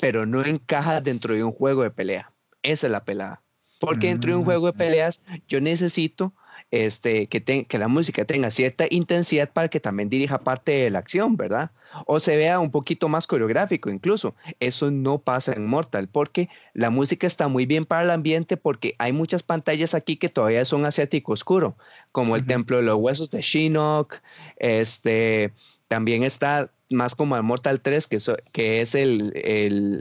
pero 0.00 0.26
no 0.26 0.44
encaja 0.44 1.00
dentro 1.00 1.34
de 1.34 1.44
un 1.44 1.52
juego 1.52 1.82
de 1.82 1.90
pelea. 1.90 2.32
Esa 2.62 2.86
es 2.86 2.90
la 2.90 3.04
pelada. 3.04 3.42
Porque 3.78 4.08
dentro 4.08 4.30
de 4.30 4.36
un 4.36 4.44
juego 4.44 4.66
de 4.66 4.72
mm. 4.72 4.76
peleas 4.76 5.24
yo 5.48 5.60
necesito 5.60 6.34
este, 6.70 7.26
que, 7.26 7.42
que 7.64 7.78
la 7.78 7.88
música 7.88 8.24
tenga 8.24 8.50
cierta 8.50 8.86
intensidad 8.90 9.50
para 9.52 9.68
que 9.68 9.80
también 9.80 10.08
dirija 10.08 10.38
parte 10.38 10.72
de 10.72 10.90
la 10.90 11.00
acción, 11.00 11.36
¿verdad? 11.36 11.72
O 12.06 12.20
se 12.20 12.36
vea 12.36 12.60
un 12.60 12.70
poquito 12.70 13.08
más 13.08 13.26
coreográfico 13.26 13.90
incluso. 13.90 14.36
Eso 14.60 14.90
no 14.90 15.18
pasa 15.18 15.52
en 15.52 15.66
Mortal 15.66 16.08
porque 16.08 16.48
la 16.72 16.90
música 16.90 17.26
está 17.26 17.48
muy 17.48 17.66
bien 17.66 17.84
para 17.86 18.04
el 18.04 18.10
ambiente 18.10 18.56
porque 18.56 18.94
hay 18.98 19.12
muchas 19.12 19.42
pantallas 19.42 19.94
aquí 19.94 20.16
que 20.16 20.28
todavía 20.28 20.64
son 20.64 20.84
asiático 20.84 21.32
oscuro, 21.32 21.76
como 22.12 22.36
el 22.36 22.46
Templo 22.46 22.76
de 22.76 22.84
los 22.84 23.00
Huesos 23.00 23.30
de 23.30 23.40
Shinnok, 23.40 24.18
este, 24.56 25.52
también 25.90 26.22
está 26.22 26.70
más 26.88 27.16
como 27.16 27.34
el 27.34 27.42
Mortal 27.42 27.80
3, 27.80 28.06
que, 28.06 28.18
que 28.52 28.80
es 28.80 28.94
el, 28.94 29.32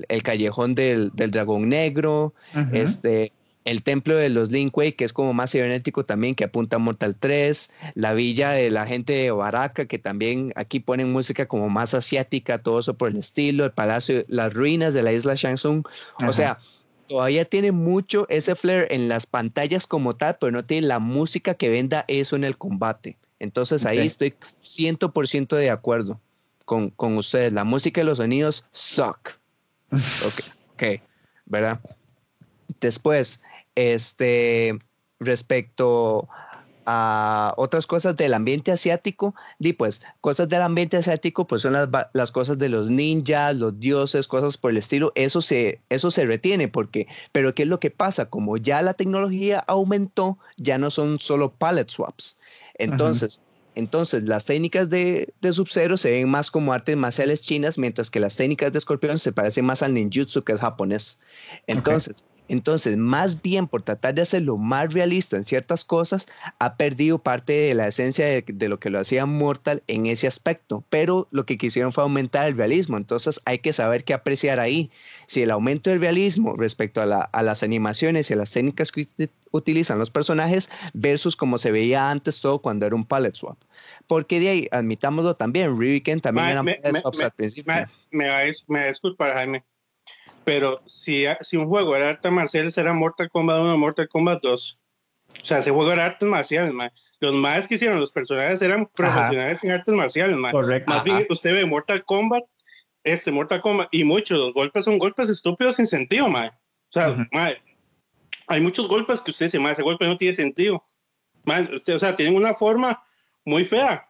el, 0.08 0.23
callejón 0.23 0.75
del, 0.75 1.10
del, 1.15 1.32
dragón 1.32 1.67
negro, 1.67 2.36
este, 2.71 3.32
el 3.65 3.82
templo 3.82 4.15
de 4.15 4.30
los 4.30 4.52
Linkway, 4.52 4.91
que 4.91 5.04
es 5.04 5.13
como 5.13 5.34
más 5.34 5.52
cibernético 5.52 6.06
también, 6.06 6.36
que 6.36 6.43
apunta 6.43 6.75
a 6.75 6.80
Mortal 6.80 7.15
3, 7.19 7.71
la 7.95 8.13
villa 8.13 8.52
de 8.52 8.69
la 8.69 8.86
gente 8.86 9.13
de 9.13 9.32
Baraka, 9.32 9.88
que 9.88 9.97
también 9.97 10.54
aquí 10.56 10.80
ponen 10.80 11.12
música 11.12 11.47
como 11.47 11.69
más 11.69 11.95
asiática, 11.95 12.60
todo 12.60 12.82
eso 12.82 12.93
por 12.93 13.10
el 13.10 13.17
estilo, 13.17 13.65
el 13.65 13.71
palacio, 13.71 14.23
las 14.28 14.54
ruinas 14.54 14.93
de 14.93 15.02
la 15.02 15.12
isla 15.12 15.34
Shansung, 15.34 15.84
o 16.23 16.34
sea, 16.34 16.60
todavía 17.08 17.45
tiene 17.45 17.71
mucho 17.71 18.28
ese 18.30 18.54
flair 18.54 18.86
en 18.91 19.10
las 19.10 19.25
pantallas 19.25 19.88
como 19.88 20.15
tal, 20.15 20.38
pero 20.39 20.52
no 20.52 20.63
tiene 20.65 20.86
la 20.86 20.99
música 20.99 21.56
que 21.56 21.69
venda 21.69 22.06
eso 22.08 22.36
en 22.36 22.43
el 22.43 22.60
combate. 22.60 23.17
Entonces 23.39 23.86
ahí 23.86 23.99
estoy 23.99 24.36
100% 24.62 25.56
de 25.56 25.69
acuerdo 25.69 26.19
con, 26.65 26.89
con 26.91 27.17
ustedes. 27.17 27.54
La 27.54 27.63
música 27.63 28.02
y 28.02 28.04
los 28.04 28.17
sonidos 28.17 28.65
suck. 28.71 29.39
Ok, 29.91 30.41
ok, 30.73 30.84
¿verdad? 31.45 31.82
Después, 32.80 33.41
este, 33.73 34.78
respecto 35.19 36.30
a 36.91 37.54
otras 37.58 37.86
cosas 37.86 38.15
del 38.15 38.34
ambiente 38.34 38.71
asiático, 38.71 39.36
di 39.60 39.73
pues, 39.73 40.02
cosas 40.21 40.49
del 40.49 40.63
ambiente 40.63 40.97
asiático, 40.97 41.45
pues 41.45 41.62
son 41.62 41.73
las, 41.73 41.88
las, 42.13 42.32
cosas 42.32 42.58
de 42.58 42.67
los 42.67 42.89
ninjas, 42.89 43.56
los 43.56 43.80
dioses, 43.80 44.28
cosas 44.28 44.58
por 44.58 44.71
el 44.71 44.78
estilo, 44.78 45.12
eso 45.13 45.41
se, 45.41 45.82
eso 45.89 46.10
se 46.10 46.25
retiene, 46.25 46.67
porque, 46.67 47.08
pero 47.32 47.54
¿qué 47.54 47.63
es 47.63 47.69
lo 47.69 47.80
que 47.80 47.91
pasa? 47.91 48.30
Como 48.30 48.58
ya 48.58 48.82
la 48.82 48.95
tecnología 48.95 49.60
aumentó, 49.67 50.39
ya 50.58 50.80
no 50.80 50.89
son 50.89 51.19
solo 51.19 51.52
palette 51.54 51.91
swaps. 51.91 52.38
Entonces, 52.79 53.41
entonces 53.75 54.23
las 54.23 54.45
técnicas 54.45 54.89
de, 54.89 55.33
de 55.41 55.53
Sub-Zero 55.53 55.97
se 55.97 56.11
ven 56.11 56.27
más 56.27 56.49
como 56.49 56.73
artes 56.73 56.97
marciales 56.97 57.41
chinas, 57.41 57.77
mientras 57.77 58.09
que 58.09 58.19
las 58.19 58.35
técnicas 58.35 58.73
de 58.73 58.79
Escorpión 58.79 59.19
se 59.19 59.31
parecen 59.31 59.65
más 59.65 59.83
al 59.83 59.93
ninjutsu, 59.93 60.43
que 60.43 60.53
es 60.53 60.59
japonés. 60.59 61.19
Entonces, 61.67 62.25
entonces, 62.49 62.97
más 62.97 63.41
bien 63.43 63.67
por 63.67 63.83
tratar 63.83 64.15
de 64.15 64.23
hacerlo 64.23 64.57
más 64.57 64.91
realista 64.93 65.38
en 65.38 65.45
ciertas 65.45 65.85
cosas, 65.85 66.27
ha 66.57 66.75
perdido 66.75 67.19
parte 67.19 67.53
de 67.53 67.73
la 67.75 67.88
esencia 67.88 68.25
de, 68.25 68.67
lo 68.67 68.79
que 68.79 68.89
lo 68.89 68.99
hacía 68.99 69.27
Mortal 69.27 69.83
en 69.88 70.07
ese 70.07 70.27
aspecto, 70.27 70.83
pero 70.89 71.27
lo 71.31 71.45
que 71.45 71.57
quisieron 71.57 71.93
fue 71.93 72.03
aumentar 72.03 72.47
el 72.47 72.57
realismo, 72.57 72.97
entonces 72.97 73.39
hay 73.45 73.59
que 73.59 73.71
saber 73.71 74.03
qué 74.03 74.15
apreciar 74.15 74.59
ahí. 74.59 74.89
Si 75.27 75.43
el 75.43 75.51
aumento 75.51 75.91
del 75.91 76.01
realismo 76.01 76.55
respecto 76.55 77.01
a, 77.01 77.41
las 77.43 77.63
animaciones 77.63 78.29
y 78.29 78.33
a 78.33 78.38
las 78.38 78.51
técnicas 78.51 78.91
que 78.91 79.07
utilizan 79.51 79.99
los 79.99 80.09
personajes 80.09 80.71
versus 80.93 81.35
como 81.35 81.59
se 81.59 81.71
veía 81.71 82.09
antes 82.09 82.41
todo 82.41 82.59
cuando 82.59 82.88
era 82.88 82.95
un 82.95 83.05
palette 83.05 83.35
swap. 83.35 83.57
Porque 84.07 84.39
de 84.39 84.49
ahí, 84.49 84.67
admitámoslo 84.71 85.35
también, 85.35 85.79
Ryuken 85.79 86.19
también 86.19 86.47
era 86.47 86.62
un 86.62 86.65
palette 86.81 87.01
swap 87.01 87.15
al 87.21 87.31
principio. 87.31 87.73
Me, 88.09 88.27
va, 88.27 88.39
a 88.39 88.88
disculpar, 88.88 89.33
Jaime 89.33 89.63
pero 90.43 90.82
si, 90.86 91.25
si 91.41 91.58
un 91.58 91.67
juego 91.67 91.95
era 91.95 92.10
artes 92.10 92.32
marciales, 92.32 92.78
era 92.78 92.93
Mortal 92.93 93.30
Kombat 93.30 93.62
1 93.62 93.78
Mortal 93.78 94.10
Kombat 94.10 94.41
2. 94.41 94.80
O 95.41 95.45
sea, 95.45 95.60
ese 95.60 95.71
juego 95.71 95.91
era 95.91 96.06
artes 96.06 96.28
marciales, 96.28 96.73
Los 97.19 97.34
más 97.34 97.67
que 97.67 97.75
hicieron 97.75 97.99
los 97.99 98.12
personajes 98.12 98.62
eran 98.62 98.88
profesionales 98.88 99.63
en 99.63 99.71
artes 99.71 99.93
marciales, 99.93 100.38
Correcto. 100.52 100.91
Más 100.91 101.04
bien, 101.04 101.25
usted 101.30 101.54
ve 101.54 101.65
Mortal 101.65 102.04
Kombat, 102.04 102.43
este 103.04 103.32
Mortal 103.32 103.62
Kombat, 103.62 103.88
y 103.91 104.04
muchos 104.04 104.38
los 104.38 104.54
golpes 104.54 104.86
son 104.86 104.97
golpes 104.97 105.30
estúpidos 105.30 105.75
sin 105.78 105.88
sentido, 105.88 106.28
man. 106.28 106.49
O 106.49 106.91
sea, 106.91 107.28
hay 108.47 108.62
muchos 108.62 108.88
golpes 108.88 109.21
que 109.21 109.32
usted 109.32 109.45
dice, 109.45 109.60
ese 109.71 109.84
golpe 109.84 110.08
no 110.08 110.17
tiene 110.17 110.34
sentido. 110.34 110.84
usted, 111.73 111.95
o 111.95 111.99
sea, 111.99 112.15
tienen 112.15 112.36
una 112.36 112.56
forma 112.56 113.04
muy 113.45 113.63
fea. 113.63 114.10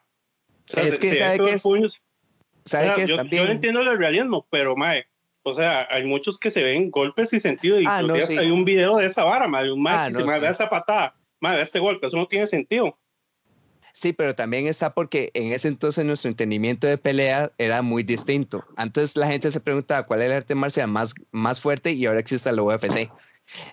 es 0.74 0.98
que, 0.98 1.18
¿sabe 1.18 1.38
qué 1.38 1.52
es? 1.52 1.62
¿Sabe 2.64 2.92
qué 2.94 3.02
es 3.02 3.10
yo, 3.10 3.16
también? 3.16 3.44
yo 3.44 3.52
entiendo 3.52 3.80
el 3.80 3.98
realismo, 3.98 4.46
pero, 4.50 4.76
mae, 4.76 5.06
o 5.42 5.54
sea, 5.54 5.86
hay 5.90 6.04
muchos 6.04 6.38
que 6.38 6.50
se 6.50 6.62
ven 6.62 6.90
golpes 6.90 7.30
sin 7.30 7.40
sentido 7.40 7.80
y 7.80 7.86
ah, 7.86 7.98
hay 7.98 8.50
un 8.50 8.64
video 8.64 8.96
de 8.96 9.06
esa 9.06 9.24
vara, 9.24 9.48
madre, 9.48 9.72
un 9.72 9.86
ah, 9.88 10.10
se 10.10 10.22
me 10.22 10.38
ve 10.38 10.48
esa 10.48 10.68
patada, 10.68 11.14
madre, 11.40 11.62
este 11.62 11.78
golpe, 11.78 12.06
eso 12.06 12.16
no 12.16 12.26
tiene 12.26 12.46
sentido. 12.46 12.96
Sí, 13.92 14.12
pero 14.12 14.34
también 14.34 14.66
está 14.66 14.94
porque 14.94 15.30
en 15.34 15.52
ese 15.52 15.68
entonces 15.68 16.04
nuestro 16.04 16.30
entendimiento 16.30 16.86
de 16.86 16.96
pelea 16.96 17.52
era 17.58 17.82
muy 17.82 18.02
distinto. 18.02 18.64
Antes 18.76 19.16
la 19.16 19.26
gente 19.26 19.50
se 19.50 19.60
preguntaba 19.60 20.06
cuál 20.06 20.22
es 20.22 20.26
el 20.26 20.36
arte 20.36 20.54
marcial 20.54 20.88
más, 20.88 21.14
más 21.32 21.60
fuerte 21.60 21.90
y 21.92 22.06
ahora 22.06 22.20
existe 22.20 22.48
el 22.50 22.60
UFC. 22.60 23.10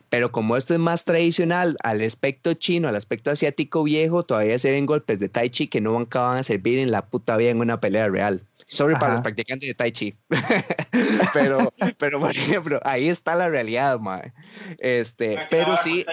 Pero 0.09 0.31
como 0.31 0.57
esto 0.57 0.73
es 0.73 0.79
más 0.79 1.05
tradicional 1.05 1.77
al 1.83 2.01
aspecto 2.01 2.53
chino, 2.53 2.87
al 2.87 2.95
aspecto 2.95 3.31
asiático 3.31 3.83
viejo, 3.83 4.23
todavía 4.23 4.57
se 4.59 4.71
ven 4.71 4.85
golpes 4.85 5.19
de 5.19 5.29
Tai 5.29 5.49
Chi 5.49 5.67
que 5.67 5.81
no 5.81 5.97
acaban 5.99 6.37
a 6.37 6.43
servir 6.43 6.79
en 6.79 6.91
la 6.91 7.05
puta 7.05 7.37
vida 7.37 7.51
en 7.51 7.59
una 7.59 7.79
pelea 7.79 8.07
real. 8.07 8.43
Sorry 8.67 8.95
para 8.95 9.13
los 9.13 9.21
practicantes 9.21 9.67
de 9.67 9.73
Tai 9.73 9.91
Chi. 9.91 10.15
pero, 11.33 11.73
pero, 11.97 12.19
por 12.19 12.31
ejemplo, 12.31 12.79
ahí 12.83 13.07
está 13.07 13.35
la 13.35 13.47
realidad, 13.47 13.99
mae. 13.99 14.33
Este, 14.79 15.37
pero 15.49 15.77
sí. 15.77 16.05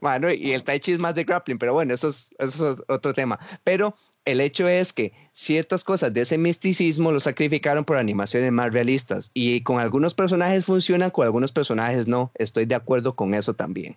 Bueno, 0.00 0.32
y 0.32 0.52
el 0.52 0.64
Tai 0.64 0.80
Chi 0.80 0.92
es 0.92 0.98
más 0.98 1.14
de 1.14 1.24
grappling, 1.24 1.58
pero 1.58 1.72
bueno, 1.72 1.94
eso 1.94 2.08
es, 2.08 2.30
eso 2.38 2.72
es 2.72 2.78
otro 2.88 3.14
tema. 3.14 3.38
Pero 3.62 3.94
el 4.24 4.40
hecho 4.40 4.68
es 4.68 4.92
que 4.92 5.12
ciertas 5.32 5.84
cosas 5.84 6.12
de 6.12 6.22
ese 6.22 6.38
misticismo 6.38 7.12
lo 7.12 7.20
sacrificaron 7.20 7.84
por 7.84 7.96
animaciones 7.96 8.52
más 8.52 8.72
realistas 8.72 9.30
y 9.34 9.62
con 9.62 9.80
algunos 9.80 10.14
personajes 10.14 10.64
funcionan, 10.64 11.10
con 11.10 11.24
algunos 11.24 11.52
personajes 11.52 12.06
no. 12.06 12.30
Estoy 12.34 12.66
de 12.66 12.74
acuerdo 12.74 13.16
con 13.16 13.34
eso 13.34 13.54
también. 13.54 13.96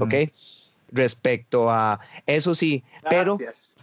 ¿Ok? 0.00 0.14
Respecto 0.90 1.70
a 1.70 2.00
eso 2.26 2.54
sí, 2.54 2.84
pero 3.10 3.38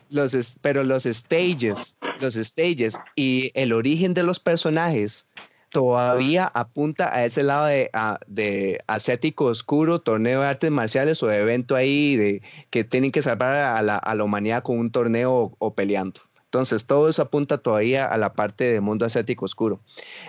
los, 0.09 0.57
pero 0.61 0.83
los 0.83 1.03
stages, 1.03 1.97
los 2.19 2.35
stages 2.35 2.97
y 3.15 3.51
el 3.53 3.73
origen 3.73 4.13
de 4.13 4.23
los 4.23 4.39
personajes 4.39 5.25
todavía 5.71 6.51
apunta 6.53 7.15
a 7.15 7.25
ese 7.25 7.43
lado 7.43 7.65
de, 7.65 7.89
de 8.27 8.83
asiático 8.87 9.45
oscuro, 9.45 9.99
torneo 9.99 10.41
de 10.41 10.47
artes 10.47 10.69
marciales 10.69 11.23
o 11.23 11.31
evento 11.31 11.75
ahí 11.75 12.17
de 12.17 12.41
que 12.69 12.83
tienen 12.83 13.11
que 13.11 13.21
salvar 13.21 13.55
a 13.55 13.81
la, 13.81 13.97
a 13.97 14.15
la 14.15 14.23
humanidad 14.23 14.63
con 14.63 14.77
un 14.77 14.91
torneo 14.91 15.55
o, 15.57 15.73
peleando. 15.73 16.21
Entonces, 16.45 16.85
todo 16.85 17.07
eso 17.07 17.21
apunta 17.21 17.57
todavía 17.57 18.05
a 18.05 18.17
la 18.17 18.33
parte 18.33 18.65
del 18.65 18.81
mundo 18.81 19.05
asiático 19.05 19.45
oscuro. 19.45 19.79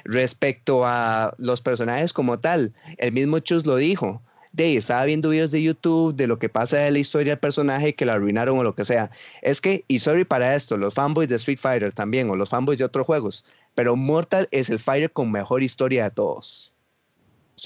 Respecto 0.05 0.87
a 0.87 1.35
los 1.37 1.61
personajes 1.61 2.13
como 2.13 2.39
tal, 2.39 2.73
el 2.99 3.13
mismo 3.13 3.41
Chus 3.41 3.67
lo 3.67 3.75
dijo, 3.75 4.23
de 4.53 4.77
estaba 4.77 5.05
viendo 5.05 5.31
videos 5.31 5.51
de 5.51 5.63
YouTube 5.63 6.15
de 6.15 6.27
lo 6.27 6.39
que 6.39 6.49
pasa 6.49 6.79
de 6.79 6.91
la 6.91 6.99
historia 6.99 7.33
del 7.33 7.41
personaje 7.41 7.95
que 7.95 8.05
la 8.05 8.15
arruinaron 8.15 8.59
o 8.59 8.63
lo 8.63 8.75
que 8.75 8.85
sea. 8.85 9.11
Es 9.41 9.61
que, 9.61 9.85
y 9.89 9.99
sorry 9.99 10.25
para 10.25 10.55
esto, 10.55 10.77
los 10.77 10.95
fanboys 10.95 11.29
de 11.29 11.37
Street 11.37 11.59
Fighter 11.59 11.93
también, 11.93 12.31
o 12.31 12.37
los 12.37 12.51
fanboys 12.51 12.79
de 12.79 12.85
otros 12.85 13.07
juegos, 13.07 13.45
pero 13.75 13.97
Mortal 13.97 14.49
es 14.51 14.71
el 14.71 14.79
Fighter 14.79 15.13
con 15.13 15.31
mejor 15.31 15.63
historia 15.63 16.05
de 16.05 16.11
todos. 16.11 16.73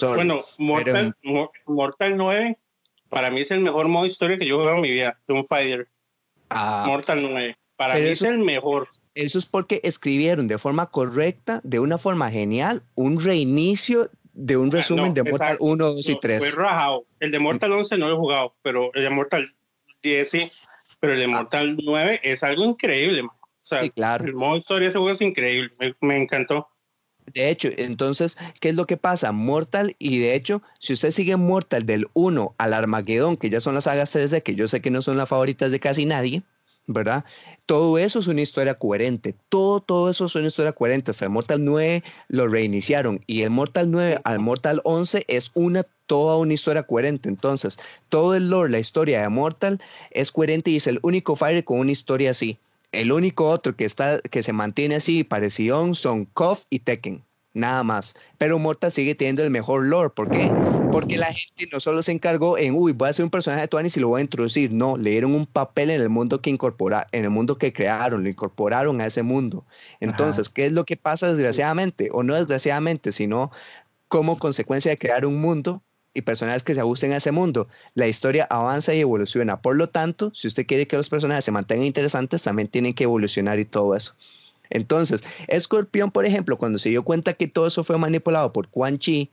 bueno, 0.01 0.43
Mortal, 0.59 1.17
Mortal 1.67 2.17
9 2.17 2.59
para 3.09 3.31
mí 3.31 3.41
es 3.41 3.51
el 3.51 3.61
mejor 3.61 3.89
modo 3.89 4.07
historia 4.07 4.37
que 4.37 4.47
yo 4.47 4.57
he 4.57 4.59
jugado 4.59 4.77
en 4.77 4.83
mi 4.83 4.91
vida, 4.91 5.19
de 5.27 5.35
un 5.35 5.45
Fighter. 5.45 5.89
Ah. 6.51 6.85
Mortal 6.87 7.23
9. 7.23 7.57
Para 7.77 7.95
mí 7.95 8.01
es 8.01 8.23
el 8.23 8.39
mejor. 8.39 8.89
Eso 9.15 9.39
es 9.39 9.47
porque 9.47 9.81
escribieron 9.85 10.49
de 10.49 10.59
forma 10.59 10.91
correcta, 10.91 11.61
de 11.65 11.79
una 11.79 11.99
forma 11.99 12.31
genial, 12.31 12.83
un 12.95 13.19
reinicio 13.21 14.11
de 14.33 14.57
un 14.57 14.69
ah, 14.69 14.77
resumen 14.77 15.15
de 15.15 15.23
Mortal 15.23 15.57
1, 15.61 15.93
2 15.95 16.09
y 16.09 16.21
3. 16.21 16.39
Fue 16.39 16.63
rajado. 16.63 17.07
El 17.21 17.31
de 17.31 17.39
Mortal 17.39 17.73
11 17.73 17.97
no 17.97 18.09
lo 18.09 18.15
he 18.15 18.19
jugado, 18.19 18.55
pero 18.63 18.93
el 18.95 19.05
de 19.05 19.11
Mortal 19.11 19.49
10 20.03 20.31
sí. 20.31 20.51
Pero 21.01 21.15
el 21.15 21.21
de 21.21 21.25
ah. 21.25 21.29
Mortal 21.29 21.77
9 21.83 22.21
es 22.23 22.43
algo 22.43 22.65
increíble, 22.65 23.23
O 23.67 23.69
sea, 23.69 23.83
sí, 23.83 23.91
claro. 23.91 24.25
el 24.25 24.35
modo 24.35 24.57
historia 24.57 24.87
de 24.87 24.91
ese 24.91 24.99
juego 24.99 25.13
es 25.13 25.21
increíble. 25.21 25.73
Me, 26.01 26.17
encantó. 26.17 26.69
De 27.35 27.51
hecho, 27.51 27.69
entonces, 27.77 28.39
¿qué 28.61 28.69
es 28.69 28.77
lo 28.77 28.87
que 28.87 28.97
pasa? 28.97 29.33
Mortal, 29.33 29.97
y 29.99 30.21
de 30.21 30.37
hecho, 30.37 30.63
si 30.79 30.93
usted 30.93 31.11
sigue 31.11 31.37
Mortal 31.37 31.85
del 31.85 32.07
1 32.15 32.55
al 32.59 32.75
Armageddon, 32.75 33.37
que 33.37 33.51
ya 33.51 33.61
son 33.61 33.75
las 33.75 33.85
sagas 33.85 34.15
3D, 34.15 34.45
que 34.45 34.55
yo 34.55 34.69
sé 34.69 34.81
que 34.81 34.93
no 34.93 35.03
son 35.03 35.17
las 35.17 35.29
favoritas 35.29 35.73
de 35.73 35.81
casi 35.81 36.05
nadie, 36.05 36.45
¿verdad? 36.87 37.25
Todo 37.67 37.99
eso 37.99 38.21
es 38.21 38.29
una 38.29 38.43
historia 38.43 38.75
coherente, 38.75 39.35
todo, 39.49 39.81
todo 39.81 40.11
eso 40.11 40.27
es 40.27 40.37
una 40.37 40.47
historia 40.47 40.71
coherente. 40.71 41.11
Hasta 41.11 41.25
el 41.25 41.33
Mortal 41.33 41.65
9 41.65 42.05
lo 42.29 42.47
reiniciaron 42.47 43.25
y 43.27 43.43
el 43.43 43.51
Mortal 43.51 43.91
9 43.91 44.21
al 44.23 44.39
Mortal 44.39 44.81
11 44.85 45.25
es 45.27 45.51
una 45.55 45.85
toda 46.07 46.37
una 46.37 46.55
historia 46.55 46.85
coherente. 46.85 47.29
Entonces, 47.29 47.81
todo 48.11 48.37
el 48.37 48.49
lore, 48.49 48.71
la 48.71 48.79
historia 48.79 49.23
de 49.23 49.29
Mortal 49.29 49.81
es 50.13 50.31
coherente 50.31 50.71
y 50.71 50.77
es 50.77 50.87
el 50.87 51.01
único 51.03 51.35
Fire 51.35 51.65
con 51.65 51.81
una 51.81 51.91
historia 51.91 52.31
así. 52.31 52.61
El 52.97 53.13
único 53.13 53.47
otro 53.49 53.77
que, 53.77 53.85
está, 53.85 54.21
que 54.21 54.43
se 54.43 54.55
mantiene 54.55 54.97
así 54.97 55.23
parecido 55.23 55.95
son 55.95 56.25
KOF 56.25 56.65
y 56.71 56.79
Tekken. 56.81 57.23
nada 57.53 57.83
más. 57.83 58.15
Pero 58.39 58.59
Mortal 58.59 58.93
sigue 58.93 59.15
teniendo 59.15 59.43
el 59.43 59.51
mejor 59.51 59.85
lore. 59.85 60.11
¿Por 60.11 60.31
qué? 60.31 60.51
Porque 60.93 61.19
la 61.19 61.33
gente 61.33 61.69
no 61.73 61.81
solo 61.81 62.03
se 62.03 62.13
encargó 62.13 62.57
en, 62.59 62.75
uy, 62.75 62.93
voy 62.93 63.09
a 63.09 63.11
hacer 63.11 63.25
un 63.25 63.31
personaje 63.31 63.63
de 63.63 63.69
Tuanis 63.69 63.97
y 63.97 64.01
lo 64.01 64.09
voy 64.09 64.21
a 64.21 64.23
introducir. 64.23 64.73
No, 64.73 64.97
le 64.97 65.11
dieron 65.11 65.35
un 65.35 65.47
papel 65.47 65.91
en 65.91 66.01
el 66.01 66.09
mundo 66.09 66.41
que 66.41 66.51
incorpora, 66.51 67.07
en 67.13 67.25
el 67.25 67.31
mundo 67.31 67.59
que 67.59 67.73
crearon, 67.73 68.23
lo 68.23 68.29
incorporaron 68.29 69.01
a 69.01 69.07
ese 69.07 69.23
mundo. 69.23 69.67
Entonces, 70.01 70.49
¿qué 70.49 70.67
es 70.67 70.73
lo 70.73 70.85
que 70.85 70.97
pasa 70.97 71.29
desgraciadamente? 71.29 72.09
O 72.13 72.23
no 72.23 72.35
desgraciadamente, 72.35 73.13
sino 73.13 73.51
como 74.09 74.39
consecuencia 74.39 74.91
de 74.91 74.99
crear 74.99 75.27
un 75.27 75.41
mundo 75.41 75.83
y 76.17 76.23
personajes 76.23 76.65
que 76.65 76.75
se 76.75 76.81
ajusten 76.81 77.13
a 77.13 77.19
ese 77.19 77.31
mundo. 77.31 77.69
La 77.95 78.09
historia 78.09 78.47
avanza 78.49 78.95
y 78.95 79.01
evoluciona. 79.01 79.61
Por 79.61 79.77
lo 79.77 79.89
tanto, 79.89 80.33
si 80.35 80.49
usted 80.49 80.67
quiere 80.67 80.87
que 80.87 80.97
los 80.97 81.11
personajes 81.11 81.45
se 81.45 81.53
mantengan 81.53 81.85
interesantes, 81.85 82.43
también 82.43 82.69
tienen 82.69 82.95
que 82.95 83.05
evolucionar 83.05 83.59
y 83.59 83.67
todo 83.67 83.95
eso. 83.95 84.15
Entonces, 84.71 85.23
Escorpión, 85.47 86.11
por 86.11 86.25
ejemplo, 86.25 86.57
cuando 86.57 86.79
se 86.79 86.89
dio 86.89 87.05
cuenta 87.05 87.35
que 87.35 87.49
todo 87.49 87.67
eso 87.67 87.85
fue 87.85 87.99
manipulado 87.99 88.53
por 88.53 88.69
Quan 88.69 88.99
Chi 88.99 89.31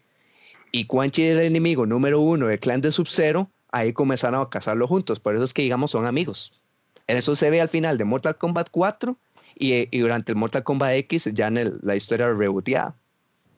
y 0.74 0.86
Quan 0.86 1.10
Chi 1.10 1.24
era 1.24 1.40
el 1.40 1.48
enemigo 1.48 1.86
número 1.86 2.20
uno 2.20 2.48
del 2.48 2.60
clan 2.60 2.82
de 2.82 2.92
Sub-Zero, 2.92 3.50
ahí 3.72 3.94
comenzaron 3.94 4.42
a 4.42 4.50
cazarlo 4.50 4.86
juntos. 4.88 5.22
Por 5.22 5.36
eso 5.36 5.46
es 5.46 5.54
que, 5.54 5.62
digamos, 5.62 5.92
son 5.92 6.06
amigos. 6.06 6.60
Eso 7.08 7.36
se 7.36 7.50
ve 7.50 7.62
al 7.62 7.70
final 7.70 7.98
de 7.98 8.04
Mortal 8.04 8.38
Kombat 8.38 8.68
4 8.72 9.18
y, 9.56 9.98
durante 9.98 10.34
el 10.34 10.38
Mortal 10.38 10.64
Kombat 10.64 10.94
X, 10.96 11.30
ya 11.34 11.48
en 11.48 11.80
la 11.82 11.96
historia 11.96 12.28
reboteada. 12.34 12.96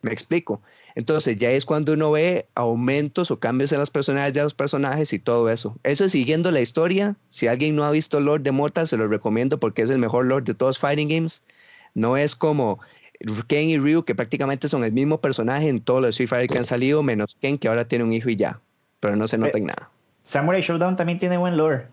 Me 0.03 0.13
explico. 0.13 0.61
Entonces 0.95 1.35
ya 1.37 1.51
es 1.51 1.65
cuando 1.65 1.93
uno 1.93 2.11
ve 2.11 2.47
aumentos 2.55 3.29
o 3.29 3.39
cambios 3.39 3.73
en 3.73 3.79
las 3.79 3.91
personalidades 3.91 4.33
de 4.33 4.43
los 4.43 4.53
personajes 4.53 5.11
y 5.11 5.19
todo 5.19 5.49
eso. 5.49 5.77
Eso 5.83 6.05
es 6.05 6.13
siguiendo 6.13 6.51
la 6.51 6.61
historia. 6.61 7.17
Si 7.29 7.47
alguien 7.47 7.75
no 7.75 7.83
ha 7.83 7.91
visto 7.91 8.21
Lord 8.21 8.41
de 8.41 8.51
Mortal, 8.51 8.87
se 8.87 8.95
lo 8.95 9.07
recomiendo 9.07 9.59
porque 9.59 9.81
es 9.81 9.89
el 9.89 9.99
mejor 9.99 10.25
Lord 10.25 10.45
de 10.45 10.53
todos 10.53 10.79
Fighting 10.79 11.09
Games. 11.09 11.43
No 11.93 12.15
es 12.15 12.35
como 12.35 12.79
Ken 13.47 13.69
y 13.69 13.77
Ryu, 13.77 14.03
que 14.03 14.15
prácticamente 14.15 14.69
son 14.69 14.85
el 14.85 14.93
mismo 14.93 15.19
personaje 15.19 15.67
en 15.67 15.81
todos 15.81 16.01
los 16.01 16.09
Street 16.11 16.29
Fighter 16.29 16.49
que 16.49 16.57
han 16.59 16.65
salido, 16.65 17.03
menos 17.03 17.35
Ken, 17.41 17.57
que 17.57 17.67
ahora 17.67 17.85
tiene 17.85 18.05
un 18.05 18.13
hijo 18.13 18.29
y 18.29 18.37
ya. 18.37 18.61
Pero 19.01 19.17
no 19.17 19.27
se 19.27 19.37
nota 19.37 19.57
en 19.57 19.65
nada. 19.65 19.91
Samurai 20.23 20.61
Showdown 20.61 20.95
también 20.95 21.19
tiene 21.19 21.37
buen 21.37 21.57
lore. 21.57 21.87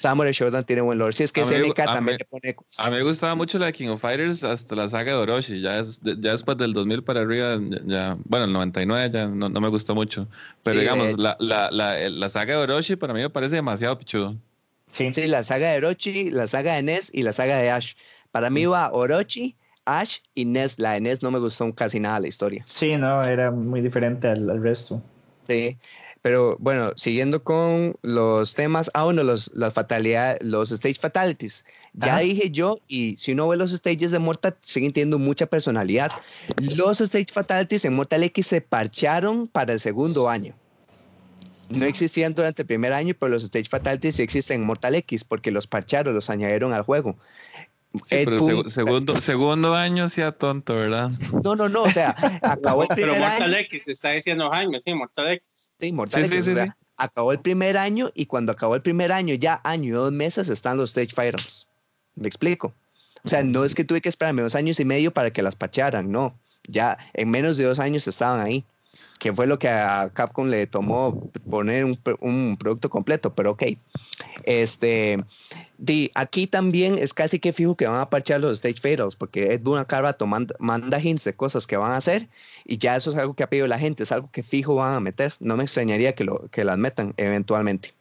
Samurai 0.00 0.32
Showdown 0.32 0.64
tiene 0.64 0.82
buen 0.82 0.98
lore. 0.98 1.12
Si 1.12 1.24
es 1.24 1.32
que 1.32 1.44
SNK 1.44 1.74
también 1.74 2.18
le 2.18 2.24
pone. 2.24 2.56
A 2.78 2.90
mí 2.90 2.96
me 2.96 3.02
gustaba 3.02 3.34
mucho 3.34 3.58
la 3.58 3.66
de 3.66 3.72
King 3.72 3.88
of 3.88 4.00
Fighters 4.00 4.44
hasta 4.44 4.74
la 4.74 4.88
saga 4.88 5.12
de 5.12 5.18
Orochi. 5.18 5.60
Ya, 5.60 5.82
ya 6.02 6.32
después 6.32 6.56
del 6.58 6.72
2000 6.72 7.02
para 7.02 7.20
arriba, 7.20 7.58
ya, 7.86 8.16
bueno, 8.24 8.46
el 8.46 8.52
99 8.52 9.10
ya 9.12 9.26
no, 9.26 9.48
no 9.48 9.60
me 9.60 9.68
gustó 9.68 9.94
mucho. 9.94 10.28
Pero 10.62 10.80
digamos, 10.80 11.18
la, 11.18 11.36
la, 11.40 11.70
la, 11.70 12.08
la, 12.08 12.28
saga 12.28 12.56
de 12.56 12.62
Orochi 12.62 12.96
para 12.96 13.14
mí 13.14 13.20
me 13.20 13.30
parece 13.30 13.56
demasiado 13.56 13.98
pichudo. 13.98 14.36
Sí. 14.86 15.12
sí, 15.12 15.26
la 15.26 15.42
saga 15.42 15.70
de 15.70 15.78
Orochi, 15.78 16.30
la 16.30 16.46
saga 16.46 16.74
de 16.74 16.82
Ness 16.82 17.10
y 17.12 17.22
la 17.22 17.32
saga 17.32 17.56
de 17.56 17.70
Ash. 17.70 17.94
Para 18.30 18.50
mí 18.50 18.66
va 18.66 18.92
Orochi, 18.92 19.56
Ash 19.84 20.18
y 20.34 20.44
Ness. 20.44 20.78
La 20.78 20.92
de 20.92 21.00
Ness 21.00 21.22
no 21.22 21.30
me 21.30 21.38
gustó 21.38 21.72
casi 21.74 22.00
nada 22.00 22.20
la 22.20 22.28
historia. 22.28 22.64
Sí, 22.66 22.96
no, 22.96 23.22
era 23.22 23.50
muy 23.50 23.80
diferente 23.80 24.28
al, 24.28 24.62
resto. 24.62 25.02
Sí, 25.46 25.78
pero 26.24 26.56
bueno, 26.58 26.92
siguiendo 26.96 27.44
con 27.44 27.96
los 28.00 28.54
temas, 28.54 28.90
ah, 28.94 29.04
bueno, 29.04 29.22
los, 29.24 29.50
las 29.52 29.74
fatalidades, 29.74 30.38
los 30.40 30.70
stage 30.70 30.94
fatalities. 30.94 31.66
Ya 31.92 32.18
dije 32.18 32.50
yo, 32.50 32.80
y 32.88 33.14
si 33.18 33.32
uno 33.32 33.46
ve 33.46 33.58
los 33.58 33.72
stages 33.72 34.10
de 34.10 34.18
Mortal, 34.18 34.56
siguen 34.62 34.94
teniendo 34.94 35.18
mucha 35.18 35.44
personalidad. 35.44 36.10
Los 36.76 37.02
stage 37.02 37.30
fatalities 37.30 37.84
en 37.84 37.92
Mortal 37.92 38.22
X 38.22 38.46
se 38.46 38.62
parcharon 38.62 39.48
para 39.48 39.74
el 39.74 39.80
segundo 39.80 40.30
año. 40.30 40.54
No 41.68 41.84
existían 41.84 42.34
durante 42.34 42.62
el 42.62 42.66
primer 42.68 42.94
año, 42.94 43.14
pero 43.20 43.28
los 43.28 43.44
stage 43.44 43.68
fatalities 43.68 44.16
sí 44.16 44.22
existen 44.22 44.62
en 44.62 44.66
Mortal 44.66 44.94
X 44.94 45.24
porque 45.24 45.50
los 45.50 45.66
parcharon, 45.66 46.14
los 46.14 46.30
añadieron 46.30 46.72
al 46.72 46.84
juego. 46.84 47.18
Sí, 47.94 48.22
pero 48.24 48.68
segundo, 48.68 49.20
segundo 49.20 49.74
año 49.74 50.08
sea 50.08 50.32
tonto, 50.32 50.74
¿verdad? 50.74 51.10
No, 51.44 51.54
no, 51.54 51.68
no, 51.68 51.84
o 51.84 51.90
sea, 51.90 52.14
acabó 52.42 52.82
el 52.82 52.88
primer 52.94 53.14
pero 53.14 53.24
Mortal 53.24 53.54
X 53.54 53.86
está 53.86 54.10
diciendo 54.10 54.52
años, 54.52 54.82
sí, 54.84 54.94
Mortal 54.94 55.32
X. 55.32 55.72
Sí, 55.78 55.92
Mortal 55.92 56.24
X. 56.24 56.44
Sí, 56.44 56.54
sí, 56.56 56.60
acabó 56.96 57.32
el 57.32 57.40
primer 57.40 57.76
año 57.76 58.10
y 58.14 58.26
cuando 58.26 58.52
acabó 58.52 58.74
el 58.74 58.82
primer 58.82 59.12
año, 59.12 59.34
ya 59.34 59.60
año 59.64 59.88
y 59.88 59.90
dos 59.92 60.12
meses 60.12 60.48
están 60.48 60.76
los 60.76 60.90
Stage 60.90 61.14
Fighters. 61.14 61.68
¿Me 62.16 62.26
explico? 62.26 62.74
O 63.24 63.28
sea, 63.28 63.42
no 63.42 63.64
es 63.64 63.74
que 63.74 63.84
tuve 63.84 64.00
que 64.00 64.08
esperarme 64.08 64.42
dos 64.42 64.54
años 64.54 64.78
y 64.80 64.84
medio 64.84 65.12
para 65.12 65.32
que 65.32 65.42
las 65.42 65.56
pacharan, 65.56 66.10
no. 66.10 66.38
Ya 66.66 66.98
en 67.12 67.30
menos 67.30 67.56
de 67.56 67.64
dos 67.64 67.78
años 67.78 68.06
estaban 68.08 68.40
ahí 68.40 68.64
que 69.18 69.32
fue 69.32 69.46
lo 69.46 69.58
que 69.58 69.68
a 69.68 70.10
Capcom 70.12 70.48
le 70.48 70.66
tomó 70.66 71.30
poner 71.48 71.84
un, 71.84 71.98
un 72.20 72.56
producto 72.58 72.90
completo, 72.90 73.34
pero 73.34 73.52
ok. 73.52 73.62
Este, 74.44 75.16
di, 75.78 76.10
aquí 76.14 76.46
también 76.46 76.98
es 76.98 77.14
casi 77.14 77.38
que 77.38 77.52
fijo 77.52 77.76
que 77.76 77.86
van 77.86 78.00
a 78.00 78.10
parchar 78.10 78.40
los 78.40 78.54
stage 78.54 78.80
fails, 78.80 79.16
porque 79.16 79.54
Ed 79.54 79.60
Boon 79.62 79.84
manda, 80.26 80.54
manda 80.58 81.00
hints 81.00 81.24
de 81.24 81.34
cosas 81.34 81.66
que 81.66 81.76
van 81.76 81.92
a 81.92 81.96
hacer 81.96 82.28
y 82.64 82.78
ya 82.78 82.96
eso 82.96 83.10
es 83.10 83.16
algo 83.16 83.34
que 83.34 83.42
ha 83.42 83.48
pedido 83.48 83.66
la 83.66 83.78
gente, 83.78 84.02
es 84.02 84.12
algo 84.12 84.30
que 84.30 84.42
fijo 84.42 84.74
van 84.74 84.94
a 84.94 85.00
meter. 85.00 85.34
No 85.40 85.56
me 85.56 85.64
extrañaría 85.64 86.14
que, 86.14 86.24
lo, 86.24 86.48
que 86.50 86.64
las 86.64 86.78
metan 86.78 87.14
eventualmente. 87.16 87.94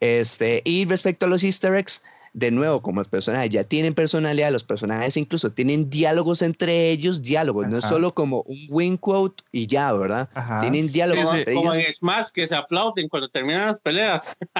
Este, 0.00 0.60
y 0.64 0.84
respecto 0.84 1.26
a 1.26 1.28
los 1.28 1.44
easter 1.44 1.74
eggs, 1.74 2.02
de 2.34 2.50
nuevo, 2.50 2.82
como 2.82 3.00
los 3.00 3.08
personajes 3.08 3.48
ya 3.50 3.64
tienen 3.64 3.94
personalidad, 3.94 4.50
los 4.50 4.64
personajes 4.64 5.16
incluso 5.16 5.52
tienen 5.52 5.88
diálogos 5.88 6.42
entre 6.42 6.90
ellos, 6.90 7.22
diálogos, 7.22 7.68
no 7.68 7.78
es 7.78 7.84
solo 7.84 8.12
como 8.12 8.42
un 8.42 8.58
win 8.70 8.96
quote 8.96 9.44
y 9.52 9.68
ya, 9.68 9.92
¿verdad? 9.92 10.28
Tienen 10.60 10.90
diálogos. 10.90 11.32
como 11.54 11.72
en 11.72 11.94
Smash, 11.94 12.28
que 12.34 12.48
se 12.48 12.56
aplauden 12.56 13.08
cuando 13.08 13.28
terminan 13.28 13.68
las 13.68 13.78
peleas. 13.78 14.36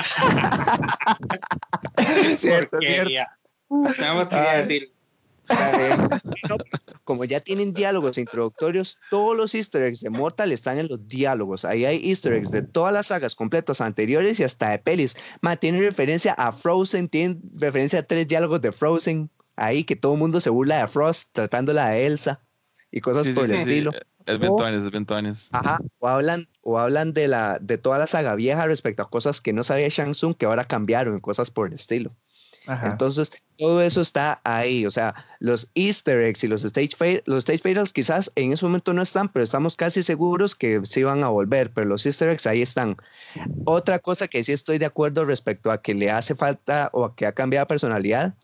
cierto, 2.39 2.79
cierto. 2.81 3.13
Nada 3.69 4.15
más 4.15 4.29
quería 4.29 4.57
decir. 4.59 4.94
Como 7.05 7.25
ya 7.25 7.41
tienen 7.41 7.73
diálogos 7.73 8.19
introductorios, 8.19 8.99
todos 9.11 9.37
los 9.37 9.55
easter 9.55 9.83
eggs 9.83 10.01
de 10.01 10.11
Mortal 10.11 10.53
están 10.53 10.79
en 10.79 10.89
los 10.89 11.07
diálogos. 11.07 11.65
Ahí 11.65 11.85
hay 11.85 12.11
easter 12.11 12.33
eggs 12.33 12.51
de 12.51 12.63
todas 12.63 12.93
las 12.93 13.09
sagas 13.09 13.35
completas 13.35 13.81
anteriores 13.81 14.41
y 14.41 14.45
hasta 14.45 14.71
de 14.71 14.79
pelis. 14.79 15.17
Ma, 15.41 15.57
tiene 15.57 15.81
referencia 15.81 16.33
a 16.33 16.53
Frozen, 16.53 17.09
tiene 17.09 17.39
referencia 17.57 18.01
a 18.01 18.03
tres 18.03 18.27
diálogos 18.27 18.61
de 18.61 18.73
Frozen. 18.73 19.31
Ahí 19.57 19.85
que 19.85 19.97
todo 19.97 20.15
el 20.15 20.19
mundo 20.19 20.41
se 20.41 20.51
burla 20.51 20.79
de 20.79 20.89
Frost 20.89 21.31
tratándola 21.33 21.89
de 21.91 22.07
Elsa 22.07 22.41
y 22.91 23.01
cosas 23.01 23.29
por 23.31 23.45
el 23.45 23.53
estilo. 23.53 23.93
Es 24.27 24.39
es 24.75 24.89
Ajá, 25.53 25.79
o 25.99 26.09
hablan, 26.09 26.49
o 26.63 26.79
hablan 26.79 27.13
de, 27.13 27.29
la, 27.29 27.59
de 27.61 27.77
toda 27.77 27.99
la 27.99 28.07
saga 28.07 28.35
vieja 28.35 28.67
respecto 28.67 29.03
a 29.03 29.11
cosas 29.11 29.41
que 29.41 29.53
no 29.53 29.65
sabía 29.65 29.89
Shang 29.89 30.13
Tsung 30.13 30.35
que 30.35 30.47
ahora 30.47 30.65
cambiaron, 30.65 31.21
cosas 31.21 31.51
por 31.51 31.69
el 31.69 31.75
estilo. 31.75 32.17
Entonces, 32.67 33.31
todo 33.59 33.83
eso 33.83 34.01
está 34.01 34.41
ahí. 34.45 34.87
O 34.87 34.91
sea, 34.91 35.15
los 35.39 35.71
Easter 35.75 36.23
eggs 36.23 36.45
y 36.45 36.49
los 36.49 36.65
stage, 36.65 36.97
fail, 36.97 37.23
los 37.27 37.39
stage 37.39 37.59
fails 37.59 37.93
quizás 37.93 38.33
en 38.37 38.53
ese 38.53 38.65
momento 38.65 38.93
no 38.93 39.03
están, 39.03 39.29
pero 39.29 39.45
estamos 39.45 39.77
casi 39.77 40.03
seguros 40.03 40.55
que 40.55 40.81
sí 40.85 41.03
van 41.03 41.23
a 41.23 41.29
volver. 41.29 41.71
Pero 41.73 41.87
los 41.87 42.07
Easter 42.07 42.31
eggs 42.31 42.47
ahí 42.47 42.63
están. 42.63 42.97
Otra 43.65 43.99
cosa 43.99 44.29
que 44.29 44.43
sí 44.43 44.53
estoy 44.53 44.79
de 44.79 44.87
acuerdo 44.87 45.25
respecto 45.25 45.71
a 45.71 45.83
que 45.83 45.95
le 45.95 46.11
hace 46.11 46.35
falta 46.35 46.91
o 46.93 47.05
a 47.05 47.15
que 47.15 47.27
ha 47.27 47.33
cambiado 47.33 47.67
personalidad 47.67 48.35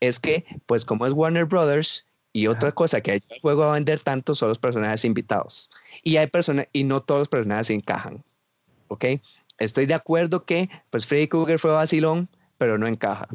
es 0.00 0.18
que, 0.18 0.44
pues, 0.66 0.84
como 0.84 1.06
es 1.06 1.12
Warner 1.12 1.44
Brothers. 1.44 2.04
Y 2.32 2.48
otra 2.48 2.70
cosa 2.70 3.00
que 3.00 3.14
el 3.14 3.22
juego 3.40 3.64
a 3.64 3.72
vender 3.72 3.98
tanto 4.00 4.34
son 4.34 4.50
los 4.50 4.58
personajes 4.58 5.06
invitados. 5.06 5.70
Y 6.02 6.18
hay 6.18 6.26
personas, 6.26 6.68
y 6.74 6.84
no 6.84 7.00
todos 7.00 7.20
los 7.20 7.28
personajes 7.30 7.70
encajan. 7.70 8.22
¿Ok? 8.88 9.06
Estoy 9.58 9.86
de 9.86 9.94
acuerdo 9.94 10.44
que, 10.44 10.68
pues, 10.90 11.06
Freddy 11.06 11.28
Krueger 11.28 11.58
fue 11.58 11.70
vacilón, 11.70 12.28
pero 12.58 12.78
no 12.78 12.86
encaja. 12.86 13.28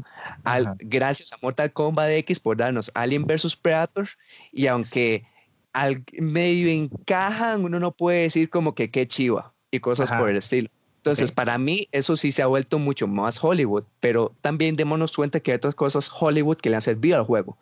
Al, 0.44 0.76
gracias 0.80 1.34
a 1.34 1.38
Mortal 1.42 1.72
Kombat 1.72 2.10
X 2.10 2.40
por 2.40 2.58
darnos 2.58 2.92
Alien 2.94 3.26
vs 3.26 3.56
Predator 3.56 4.10
y 4.52 4.68
aunque 4.68 5.26
al 5.74 6.04
medio 6.14 6.70
encajan, 6.70 7.64
uno 7.64 7.80
no 7.80 7.92
puede 7.92 8.24
decir 8.24 8.50
como 8.50 8.76
que 8.76 8.92
qué 8.92 9.08
chiva 9.08 9.54
y 9.72 9.80
cosas 9.80 10.12
por 10.12 10.30
el 10.30 10.38
estilo. 10.38 10.70
Entonces, 10.98 11.32
para 11.32 11.58
mí, 11.58 11.88
eso 11.92 12.16
sí 12.16 12.32
se 12.32 12.44
ha 12.44 12.48
vuelto 12.48 12.78
mucho 12.78 13.08
más 13.08 13.44
Hollywood, 13.44 13.86
pero 14.00 14.36
también 14.42 14.76
démonos 14.76 15.14
cuenta 15.14 15.40
que 15.40 15.52
hay 15.52 15.56
otras 15.56 15.74
cosas 15.74 16.12
Hollywood 16.14 16.58
que 16.58 16.70
le 16.70 16.76
han 16.76 16.84
servido 16.84 17.18
al 17.18 17.24
juego. 17.24 17.58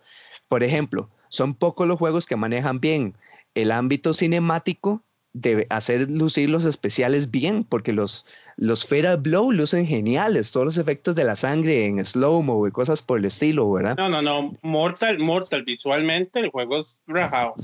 Por 0.49 0.61
ejemplo, 0.61 1.09
son 1.29 1.53
pocos 1.53 1.87
los 1.87 1.97
juegos 1.97 2.25
que 2.25 2.35
manejan 2.35 2.81
bien 2.81 3.15
el 3.55 3.71
ámbito 3.71 4.13
cinemático 4.13 5.03
de 5.33 5.67
hacer 5.69 6.09
lucir 6.09 6.49
los 6.49 6.65
especiales 6.65 7.31
bien, 7.31 7.63
porque 7.63 7.93
los, 7.93 8.25
los 8.57 8.85
Fatal 8.85 9.17
Blow 9.17 9.51
lucen 9.51 9.85
geniales, 9.85 10.51
todos 10.51 10.65
los 10.65 10.77
efectos 10.77 11.15
de 11.15 11.23
la 11.23 11.35
sangre 11.35 11.85
en 11.85 12.03
slow-mo 12.03 12.67
y 12.67 12.71
cosas 12.71 13.01
por 13.01 13.19
el 13.19 13.25
estilo, 13.25 13.71
¿verdad? 13.71 13.95
No, 13.97 14.09
no, 14.09 14.21
no, 14.21 14.53
Mortal, 14.61 15.19
Mortal, 15.19 15.63
visualmente 15.63 16.39
el 16.39 16.49
juego 16.49 16.79
es 16.79 17.01
rajado, 17.07 17.55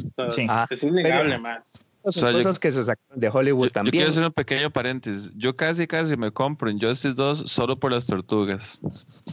ah, 0.47 0.67
es 0.69 0.84
innegable, 0.84 1.39
man. 1.39 1.63
Son 2.12 2.34
cosas 2.34 2.60
que 2.60 2.71
se 2.71 2.84
sacan 2.86 3.19
de 3.19 3.30
Hollywood 3.30 3.69
también. 3.69 3.91
Yo 3.91 3.97
quiero 3.97 4.10
hacer 4.12 4.25
un 4.25 4.32
pequeño 4.32 4.69
paréntesis. 4.69 5.32
Yo 5.36 5.56
casi, 5.56 5.88
casi 5.88 6.15
me 6.15 6.30
compro 6.32 6.69
en 6.69 6.80
Justice 6.80 7.15
2 7.15 7.49
solo 7.49 7.80
por 7.80 7.91
las 7.91 8.06
tortugas. 8.06 8.80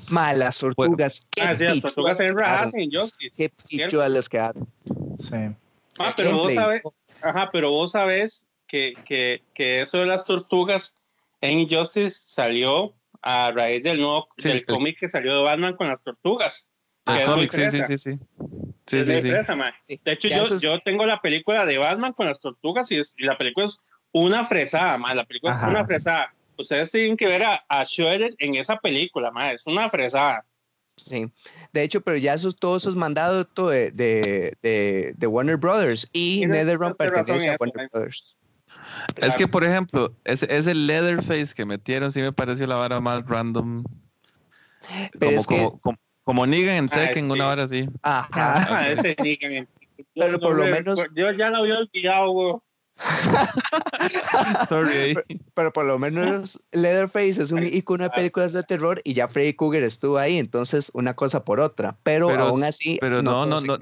Mal, 0.09 0.39
las 0.39 0.59
tortugas. 0.59 1.27
Qué 1.31 1.43
ah, 1.43 1.55
sí, 1.57 1.65
las 1.65 1.83
tortugas 1.83 2.21
en 2.21 2.37
rajas 2.37 2.73
en 2.75 2.91
Justice. 2.91 3.35
Qué 3.37 3.53
pichuelas 3.69 4.29
que 4.29 4.41
Sí. 5.19 5.37
Ah, 5.99 6.15
pero 6.17 6.33
vos 6.33 6.55
sabes, 6.55 6.83
Ajá, 7.23 7.51
pero 7.53 7.71
vos 7.71 7.93
sabés 7.93 8.47
que, 8.67 8.95
que, 9.05 9.43
que 9.55 9.81
eso 9.83 9.99
de 9.99 10.07
las 10.07 10.25
tortugas 10.25 10.97
en 11.41 11.61
Injustice 11.61 12.11
salió 12.11 12.95
a 13.21 13.53
raíz 13.53 13.83
del 13.83 14.01
nuevo 14.01 14.29
del 14.37 14.59
cómic 14.75 14.99
que 14.99 15.09
salió 15.09 15.37
de 15.37 15.43
Batman 15.43 15.77
con 15.77 15.89
las 15.89 16.03
tortugas. 16.03 16.71
muy 17.07 17.25
cómic, 17.25 17.53
sí, 17.53 17.71
sí, 17.71 17.83
sí, 17.83 17.99
sí. 17.99 18.19
Sí, 18.87 19.05
sí, 19.05 19.21
sí. 19.23 19.29
Sí. 19.87 20.01
De 20.05 20.13
hecho, 20.13 20.29
yo, 20.29 20.43
es- 20.55 20.61
yo 20.61 20.79
tengo 20.81 21.07
la 21.07 21.21
película 21.21 21.65
de 21.67 21.79
Batman 21.79 22.13
con 22.13 22.27
las 22.27 22.41
tortugas 22.41 22.91
y, 22.91 22.99
es- 22.99 23.15
y 23.19 23.25
la 23.25 23.37
película 23.39 23.67
es 23.67 23.79
una 24.13 24.45
fresada, 24.45 24.99
mae. 24.99 25.15
La 25.15 25.25
película 25.25 25.53
Ajá. 25.53 25.67
es 25.67 25.71
una 25.71 25.85
fresada. 25.85 26.35
Ustedes 26.59 26.91
tienen 26.93 27.17
que 27.17 27.27
ver 27.27 27.45
a, 27.45 27.65
a 27.69 27.83
Shredder 27.85 28.35
en 28.39 28.55
esa 28.57 28.77
película, 28.77 29.31
mae. 29.31 29.55
Es 29.55 29.67
una 29.67 29.89
fresada. 29.89 30.45
Sí. 31.05 31.31
De 31.73 31.83
hecho, 31.83 32.01
pero 32.01 32.17
ya 32.17 32.35
esos, 32.35 32.57
todos 32.57 32.83
esos 32.85 32.97
mandados 32.97 33.47
to- 33.55 33.69
de, 33.71 33.91
de, 33.91 34.57
de, 34.63 35.15
de 35.17 35.27
Warner 35.27 35.57
Brothers 35.57 36.09
y 36.13 36.41
Tienes- 36.41 36.49
NetherRealm 36.65 36.95
pertenece 36.97 37.47
en 37.49 37.53
a 37.55 37.57
Warner. 37.59 37.89
Brothers. 37.93 38.37
Es 39.17 39.37
que, 39.37 39.47
por 39.49 39.65
ejemplo, 39.65 40.15
ese, 40.25 40.47
ese 40.55 40.75
Leatherface 40.75 41.55
que 41.55 41.65
metieron 41.65 42.11
sí 42.13 42.21
me 42.21 42.33
pareció 42.33 42.67
la 42.67 42.77
vara 42.77 43.01
más 43.01 43.25
random. 43.27 43.85
Pero 45.19 45.31
como, 45.31 45.41
es 45.41 45.47
que- 45.47 45.57
como, 45.57 45.79
como, 45.79 45.99
como 46.25 46.47
Negan 46.47 46.75
en 46.77 46.85
Ah, 46.87 46.95
Tekken, 46.95 47.27
sí. 47.27 47.31
una 47.31 47.45
vara 47.47 47.63
así. 47.65 47.89
Ajá. 48.03 48.29
Ah, 48.69 48.89
ese 48.91 49.15
Negan. 49.23 49.69
Pero 50.15 50.39
por 50.41 50.57
lo 50.57 50.65
me- 50.65 50.71
menos- 50.73 51.01
Yo 51.15 51.31
ya 51.33 51.51
lo 51.51 51.59
había 51.59 51.79
olvidado, 51.79 52.31
güey. 52.31 52.55
Sorry. 54.69 55.17
Pero 55.55 55.73
por 55.73 55.85
lo 55.85 55.99
menos 55.99 56.63
Leatherface 56.73 57.43
es 57.43 57.51
un 57.51 57.65
icono 57.65 58.05
de 58.05 58.11
películas 58.11 58.53
de 58.53 58.63
terror 58.63 59.01
y 59.05 59.15
ya 59.15 59.29
Freddy 59.29 59.55
Krueger 59.55 59.83
estuvo 59.83 60.19
ahí, 60.19 60.39
entonces 60.39 60.91
una 60.95 61.15
cosa 61.15 61.45
por 61.45 61.61
otra. 61.61 61.97
Pero, 62.03 62.29
Pero 62.29 62.45
aún 62.45 62.65
así, 62.65 62.99
pero 63.01 63.23
no, 63.23 63.47
no, 63.47 63.61
no. 63.61 63.79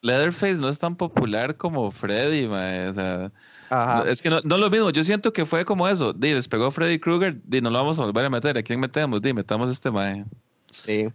Leatherface 0.00 0.56
no 0.56 0.68
es 0.68 0.78
tan 0.78 0.94
popular 0.96 1.56
como 1.56 1.90
Freddy, 1.90 2.46
mae, 2.46 2.88
O 2.88 2.92
sea, 2.92 3.32
Ajá. 3.68 4.08
es 4.08 4.22
que 4.22 4.30
no, 4.30 4.40
no 4.44 4.54
es 4.54 4.60
lo 4.60 4.70
mismo. 4.70 4.90
Yo 4.90 5.02
siento 5.02 5.32
que 5.32 5.44
fue 5.44 5.64
como 5.64 5.88
eso. 5.88 6.12
Di, 6.12 6.34
les 6.34 6.46
pegó 6.46 6.70
Freddy 6.70 7.00
Krueger, 7.00 7.40
di, 7.44 7.60
no 7.60 7.70
lo 7.70 7.78
vamos 7.78 7.98
a 7.98 8.04
volver 8.04 8.24
a 8.24 8.30
meter. 8.30 8.56
¿A 8.56 8.62
quién 8.62 8.78
metemos? 8.78 9.20
Di, 9.20 9.32
metamos 9.32 9.70
este 9.70 9.90
mae. 9.90 10.24
Sí. 10.70 11.08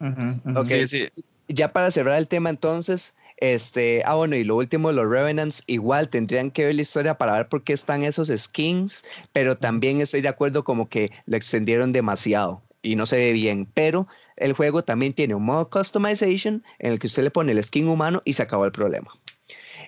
Ujú, 0.00 0.40
ujú. 0.44 0.60
Ok. 0.60 0.66
Sí, 0.66 0.86
sí. 0.86 1.08
Ya 1.48 1.72
para 1.72 1.90
cerrar 1.90 2.18
el 2.18 2.28
tema 2.28 2.50
entonces, 2.50 3.14
este, 3.40 4.02
ah 4.04 4.14
bueno, 4.16 4.36
y 4.36 4.44
lo 4.44 4.56
último, 4.56 4.90
los 4.92 5.08
Revenants 5.08 5.62
igual 5.66 6.08
tendrían 6.08 6.50
que 6.50 6.64
ver 6.64 6.74
la 6.74 6.82
historia 6.82 7.18
para 7.18 7.34
ver 7.34 7.48
por 7.48 7.62
qué 7.62 7.72
están 7.72 8.02
esos 8.02 8.28
skins, 8.36 9.04
pero 9.32 9.56
también 9.56 10.00
estoy 10.00 10.20
de 10.20 10.28
acuerdo 10.28 10.64
como 10.64 10.88
que 10.88 11.12
lo 11.26 11.36
extendieron 11.36 11.92
demasiado 11.92 12.62
y 12.82 12.96
no 12.96 13.06
se 13.06 13.16
ve 13.16 13.32
bien, 13.32 13.66
pero 13.74 14.08
el 14.36 14.52
juego 14.54 14.82
también 14.82 15.12
tiene 15.12 15.34
un 15.34 15.44
modo 15.44 15.70
customization 15.70 16.64
en 16.78 16.92
el 16.92 16.98
que 16.98 17.06
usted 17.06 17.22
le 17.22 17.30
pone 17.30 17.52
el 17.52 17.62
skin 17.62 17.88
humano 17.88 18.22
y 18.24 18.32
se 18.32 18.42
acabó 18.42 18.64
el 18.64 18.72
problema. 18.72 19.12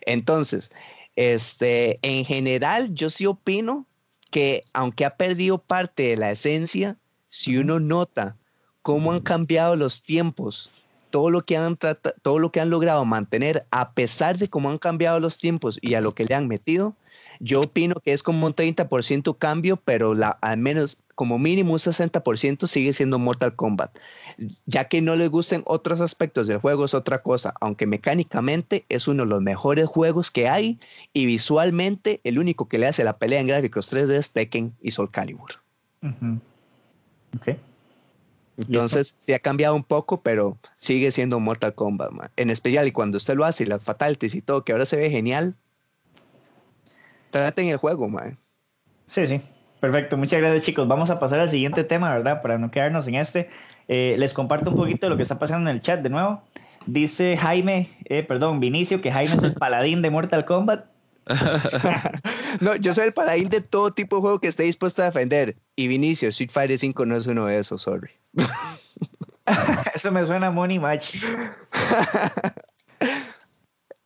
Entonces, 0.03 0.71
este, 1.17 1.99
en 2.03 2.25
general 2.25 2.95
yo 2.95 3.11
sí 3.11 3.27
opino 3.27 3.87
que 4.31 4.63
aunque 4.73 5.05
ha 5.05 5.17
perdido 5.17 5.59
parte 5.59 6.05
de 6.05 6.17
la 6.17 6.31
esencia, 6.31 6.99
si 7.29 7.57
uno 7.57 7.81
nota 7.81 8.37
cómo 8.83 9.13
han 9.13 9.21
cambiado 9.21 9.75
los 9.77 10.03
tiempos, 10.03 10.71
todo 11.11 11.31
lo 11.31 11.43
que 11.45 11.57
han 11.57 11.77
trata- 11.77 12.15
todo 12.23 12.39
lo 12.39 12.53
que 12.53 12.61
han 12.61 12.71
logrado 12.71 13.05
mantener 13.05 13.67
a 13.71 13.93
pesar 13.93 14.39
de 14.39 14.49
cómo 14.49 14.71
han 14.71 14.79
cambiado 14.79 15.21
los 15.21 15.39
tiempos 15.39 15.79
y 15.83 15.95
a 15.95 16.01
lo 16.01 16.15
que 16.15 16.25
le 16.25 16.35
han 16.35 16.49
metido, 16.49 16.97
yo 17.41 17.63
opino 17.63 17.97
que 18.05 18.13
es 18.13 18.23
como 18.23 18.47
un 18.47 18.55
30% 18.55 19.35
cambio, 19.39 19.77
pero 19.77 20.15
la, 20.15 20.29
al 20.29 20.59
menos 20.59 20.99
como 21.15 21.39
mínimo 21.39 21.73
un 21.73 21.79
60% 21.79 22.67
sigue 22.67 22.93
siendo 22.93 23.19
Mortal 23.19 23.55
Kombat. 23.57 23.99
Ya 24.67 24.85
que 24.85 25.03
no 25.03 25.17
les 25.17 25.31
gusten 25.31 25.63
otros 25.67 26.01
aspectos 26.01 26.47
del 26.47 26.59
juego 26.59 26.85
es 26.85 26.95
otra 26.95 27.23
cosa, 27.23 27.53
aunque 27.61 27.87
mecánicamente 27.87 28.85
es 28.89 29.09
uno 29.09 29.25
de 29.25 29.29
los 29.31 29.43
mejores 29.43 29.87
juegos 29.87 30.31
que 30.31 30.49
hay 30.49 30.79
y 31.13 31.27
visualmente 31.27 32.21
el 32.25 32.39
único 32.39 32.69
que 32.69 32.79
le 32.79 32.87
hace 32.87 33.05
la 33.05 33.19
pelea 33.19 33.41
en 33.41 33.49
gráficos 33.49 33.91
3D 33.93 34.17
es 34.17 34.33
Tekken 34.33 34.75
y 34.81 34.91
Soul 34.93 35.11
Calibur. 35.11 35.51
Ujú. 36.03 36.41
Ok. 37.37 37.49
Entonces, 38.67 39.15
sí 39.19 39.33
ha 39.33 39.39
cambiado 39.39 39.75
un 39.75 39.85
poco, 39.85 40.23
pero 40.23 40.59
sigue 40.77 41.11
siendo 41.11 41.41
Mortal 41.41 41.75
Kombat, 41.75 42.13
man. 42.13 42.31
En 42.37 42.51
especial, 42.51 42.87
y 42.87 42.93
cuando 42.93 43.17
usted 43.17 43.35
lo 43.35 43.45
hace, 43.45 43.65
y 43.65 43.67
las 43.67 43.83
fatalities 43.83 44.35
y 44.35 44.43
todo, 44.43 44.65
que 44.65 44.73
ahora 44.73 44.87
se 44.87 44.97
ve 44.97 45.11
genial. 45.11 45.55
Traten 47.31 47.69
el 47.69 47.77
juego, 47.77 48.09
man. 48.09 48.39
Sí, 49.07 49.27
sí. 49.27 49.41
Perfecto, 49.81 50.19
muchas 50.19 50.41
gracias 50.41 50.63
chicos. 50.63 50.87
Vamos 50.87 51.09
a 51.09 51.19
pasar 51.19 51.41
al 51.41 51.49
siguiente 51.49 51.85
tema, 51.85 52.13
¿verdad? 52.13 52.43
Para 52.43 52.59
no 52.59 52.71
quedarnos 52.71 53.09
en 53.09 53.15
este. 53.15 53.49
Eh, 53.89 54.15
les 54.19 54.35
comparto 54.35 54.71
un 54.71 54.77
poquito 54.77 55.07
de 55.07 55.11
lo 55.11 55.17
que 55.17 55.23
está 55.23 55.39
pasando 55.39 55.71
en 55.71 55.77
el 55.77 55.83
chat 55.83 56.03
de 56.03 56.11
nuevo. 56.11 56.43
Dice 56.85 57.37
Jaime, 57.37 57.89
eh, 58.05 58.23
perdón, 58.23 58.61
Vinicio, 58.61 59.01
que 59.01 59.11
Jaime 59.11 59.37
es 59.37 59.43
el 59.43 59.55
paladín 59.59 60.03
de 60.03 60.11
Mortal 60.11 60.45
Kombat. 60.45 60.85
No, 62.61 62.75
yo 62.75 62.93
soy 62.93 63.07
el 63.07 63.13
paladín 63.13 63.49
de 63.49 63.61
todo 63.61 63.93
tipo 63.93 64.17
de 64.17 64.23
juego 64.23 64.41
que 64.41 64.49
esté 64.49 64.65
dispuesto 64.65 65.03
a 65.03 65.07
defender. 65.07 65.57
Y 65.77 65.87
Vinicio, 65.87 66.29
Street 66.29 66.51
Fighter 66.51 66.79
5 66.79 67.07
no 67.07 67.17
es 67.17 67.27
uno 67.27 67.47
de 67.47 67.59
esos, 67.59 67.83
sorry. 67.83 68.11
Eso 69.95 70.11
me 70.13 70.25
suena 70.27 70.49
a 70.49 70.51
Money 70.51 70.79
Match. 70.79 71.15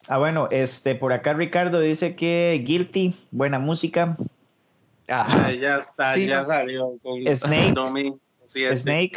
Ah, 0.07 0.19
bueno, 0.19 0.49
este, 0.51 0.95
por 0.95 1.15
acá 1.15 1.33
Ricardo 1.33 1.81
dice 1.81 2.15
que 2.15 2.63
Guilty, 2.63 3.15
buena 3.31 3.59
música. 3.59 4.19
Ajá. 5.09 5.47
Ah, 5.47 5.51
ya 5.53 5.77
está, 5.79 6.13
Sí, 6.13 6.27
ya 6.27 6.43
no. 6.43 6.47
salió 6.47 6.99
con 7.03 7.23
Snake. 7.35 7.73
Snake, 8.77 9.17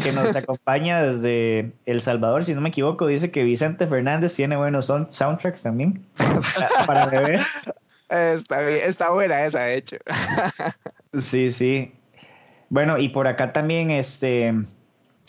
que 0.00 0.12
nos 0.12 0.36
acompaña 0.36 1.02
desde 1.02 1.72
El 1.84 2.00
Salvador, 2.00 2.44
si 2.44 2.54
no 2.54 2.60
me 2.60 2.68
equivoco, 2.68 3.08
dice 3.08 3.32
que 3.32 3.42
Vicente 3.42 3.88
Fernández 3.88 4.34
tiene 4.36 4.56
buenos 4.56 4.86
son- 4.86 5.10
soundtracks 5.10 5.62
también 5.64 6.06
para 6.86 7.06
beber. 7.06 7.40
Está 8.08 8.60
bien, 8.60 8.78
está 8.84 9.10
buena 9.10 9.44
esa, 9.44 9.64
de 9.64 9.78
hecho. 9.78 9.96
Sí, 11.18 11.50
sí. 11.50 11.92
Bueno, 12.70 12.98
y 12.98 13.08
por 13.08 13.26
acá 13.26 13.52
también 13.52 13.90
este 13.90 14.52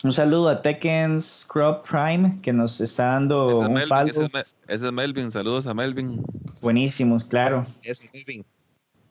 un 0.04 0.12
saludo 0.12 0.50
a 0.50 0.62
Tekken 0.62 1.20
Scrub 1.20 1.82
Prime 1.82 2.38
que 2.42 2.52
nos 2.52 2.80
está 2.80 3.06
dando 3.06 3.50
Ese 3.50 3.60
es, 3.60 3.66
un 3.66 3.74
Melvin, 3.74 4.08
ese 4.08 4.24
es 4.24 4.56
ese 4.68 4.86
es 4.86 4.92
Melvin. 4.92 5.30
Saludos 5.30 5.66
a 5.66 5.74
Melvin. 5.74 6.22
Buenísimos, 6.60 7.24
claro. 7.24 7.64
Eso, 7.82 8.04
Melvin. 8.12 8.44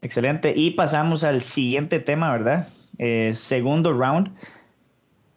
Excelente. 0.02 0.54
Y 0.56 0.72
pasamos 0.72 1.24
al 1.24 1.42
siguiente 1.42 2.00
tema, 2.00 2.32
¿verdad? 2.32 2.68
Eh, 3.00 3.34
segundo 3.36 3.94
round, 3.94 4.32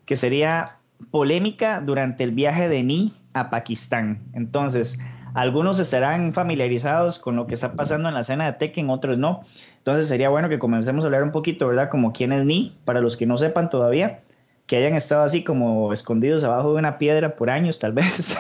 que 0.05 0.17
sería 0.17 0.77
polémica 1.11 1.81
durante 1.81 2.25
el 2.25 2.33
viaje 2.33 2.69
de 2.69 2.83
Ni 2.83 3.13
a 3.35 3.49
Pakistán. 3.49 4.23
Entonces, 4.35 4.99
algunos 5.35 5.79
estarán 5.79 6.33
familiarizados 6.33 7.19
con 7.19 7.37
lo 7.37 7.47
que 7.47 7.55
está 7.55 7.73
pasando 7.73 8.09
en 8.09 8.15
la 8.15 8.21
escena 8.21 8.47
de 8.47 8.59
Tekken, 8.59 8.91
otros 8.91 9.17
no. 9.17 9.45
Entonces, 9.89 10.09
sería 10.09 10.29
bueno 10.29 10.49
que 10.51 10.59
comencemos 10.59 11.05
a 11.05 11.07
hablar 11.09 11.23
un 11.23 11.33
poquito, 11.33 11.67
¿verdad? 11.69 11.89
Como 11.91 12.13
quién 12.13 12.33
es 12.33 12.45
Ni, 12.45 12.77
para 12.85 13.01
los 13.01 13.17
que 13.17 13.27
no 13.27 13.39
sepan 13.39 13.71
todavía, 13.71 14.23
que 14.67 14.77
hayan 14.77 14.95
estado 14.95 15.23
así 15.25 15.43
como 15.45 15.93
escondidos 15.95 16.45
abajo 16.45 16.73
de 16.75 16.79
una 16.79 16.99
piedra 16.99 17.37
por 17.37 17.49
años, 17.51 17.79
tal 17.79 17.93
vez. 17.93 18.37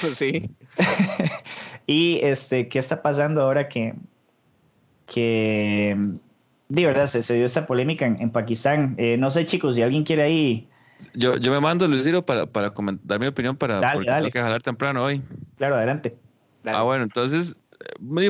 Pues 0.00 0.18
sí. 0.18 0.50
y 1.86 2.18
este, 2.22 2.68
¿qué 2.68 2.78
está 2.78 3.02
pasando 3.02 3.42
ahora 3.42 3.68
que, 3.68 3.94
que 5.06 5.96
de 6.68 6.86
verdad 6.86 7.06
se, 7.06 7.22
se 7.22 7.34
dio 7.34 7.46
esta 7.46 7.66
polémica 7.66 8.06
en, 8.06 8.20
en 8.20 8.30
Pakistán? 8.30 8.94
Eh, 8.98 9.16
no 9.18 9.30
sé, 9.30 9.46
chicos, 9.46 9.74
si 9.74 9.82
alguien 9.82 10.04
quiere 10.04 10.22
ahí, 10.22 10.68
Yo, 11.14 11.36
yo 11.36 11.50
me 11.52 11.60
mando, 11.60 11.86
Luis 11.88 12.04
Ciro, 12.04 12.24
para, 12.24 12.46
para 12.46 12.72
coment- 12.74 13.00
dar 13.02 13.18
mi 13.20 13.26
opinión 13.26 13.56
para 13.56 13.80
Dale, 13.80 13.92
porque 13.94 14.10
dale. 14.10 14.22
tengo 14.22 14.32
que 14.32 14.40
jalar 14.40 14.62
temprano 14.62 15.04
hoy. 15.04 15.20
claro, 15.56 15.76
adelante. 15.76 16.16
Dale. 16.62 16.78
Ah, 16.78 16.82
bueno, 16.82 17.04
entonces, 17.04 17.56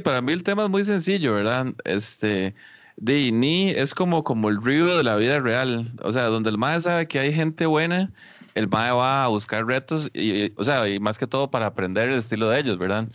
para 0.02 0.20
mí 0.20 0.32
el 0.32 0.42
tema 0.42 0.64
es 0.64 0.70
muy 0.70 0.84
sencillo, 0.84 1.34
¿verdad? 1.34 1.66
Este, 1.84 2.54
de 2.96 3.32
ni 3.32 3.70
es 3.70 3.94
como, 3.94 4.24
como 4.24 4.48
el 4.48 4.62
río 4.62 4.96
de 4.96 5.02
la 5.02 5.16
vida 5.16 5.40
real. 5.40 5.92
O 6.02 6.12
sea, 6.12 6.24
donde 6.24 6.50
el 6.50 6.58
MAE 6.58 6.80
sabe 6.80 7.08
que 7.08 7.18
hay 7.18 7.32
gente 7.32 7.66
buena, 7.66 8.10
el 8.54 8.68
MAE 8.68 8.92
va 8.92 9.24
a 9.24 9.28
buscar 9.28 9.64
retos, 9.66 10.10
y, 10.12 10.44
y, 10.44 10.54
o 10.56 10.64
sea, 10.64 10.88
y 10.88 11.00
más 11.00 11.18
que 11.18 11.26
todo 11.26 11.50
para 11.50 11.66
aprender 11.66 12.08
el 12.08 12.18
estilo 12.18 12.48
de 12.48 12.60
ellos, 12.60 12.78
¿verdad? 12.78 13.08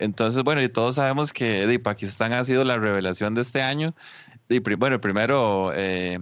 Entonces, 0.00 0.42
bueno, 0.42 0.62
y 0.62 0.68
todos 0.70 0.94
sabemos 0.96 1.32
que 1.32 1.66
de, 1.66 1.78
Pakistán 1.78 2.32
ha 2.32 2.42
sido 2.42 2.64
la 2.64 2.78
revelación 2.78 3.34
de 3.34 3.42
este 3.42 3.60
año. 3.60 3.94
Y, 4.48 4.58
bueno, 4.58 4.98
primero 5.00 5.72
eh, 5.74 6.18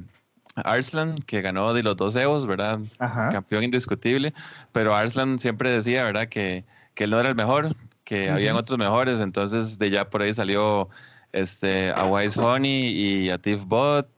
Arslan, 0.57 1.17
que 1.19 1.43
ganó 1.43 1.73
de 1.73 1.85
los 1.85 1.97
dos 1.97 2.17
Evos, 2.17 2.47
¿verdad? 2.47 2.81
Ajá. 2.99 3.31
campeón 3.31 3.63
indiscutible, 3.63 4.35
pero 4.73 4.97
Arslan 4.97 5.39
siempre 5.39 5.71
decía, 5.71 6.03
¿verdad? 6.03 6.29
Que, 6.29 6.65
que 6.95 7.05
él 7.05 7.11
no 7.11 7.21
era 7.21 7.29
el 7.29 7.37
mejor, 7.37 7.77
que 8.09 8.25
Ujú. 8.25 8.33
habían 8.37 8.57
otros 8.57 8.79
mejores, 8.79 9.21
entonces 9.21 9.79
de 9.79 9.91
ya 9.91 10.09
por 10.09 10.23
ahí 10.23 10.33
salió 10.33 10.89
este, 11.31 11.91
a 11.91 12.07
Wise 12.07 12.41
Honey 12.41 12.87
y 12.89 13.29
a 13.29 13.37
Tiff 13.37 13.65
Bot 13.67 14.09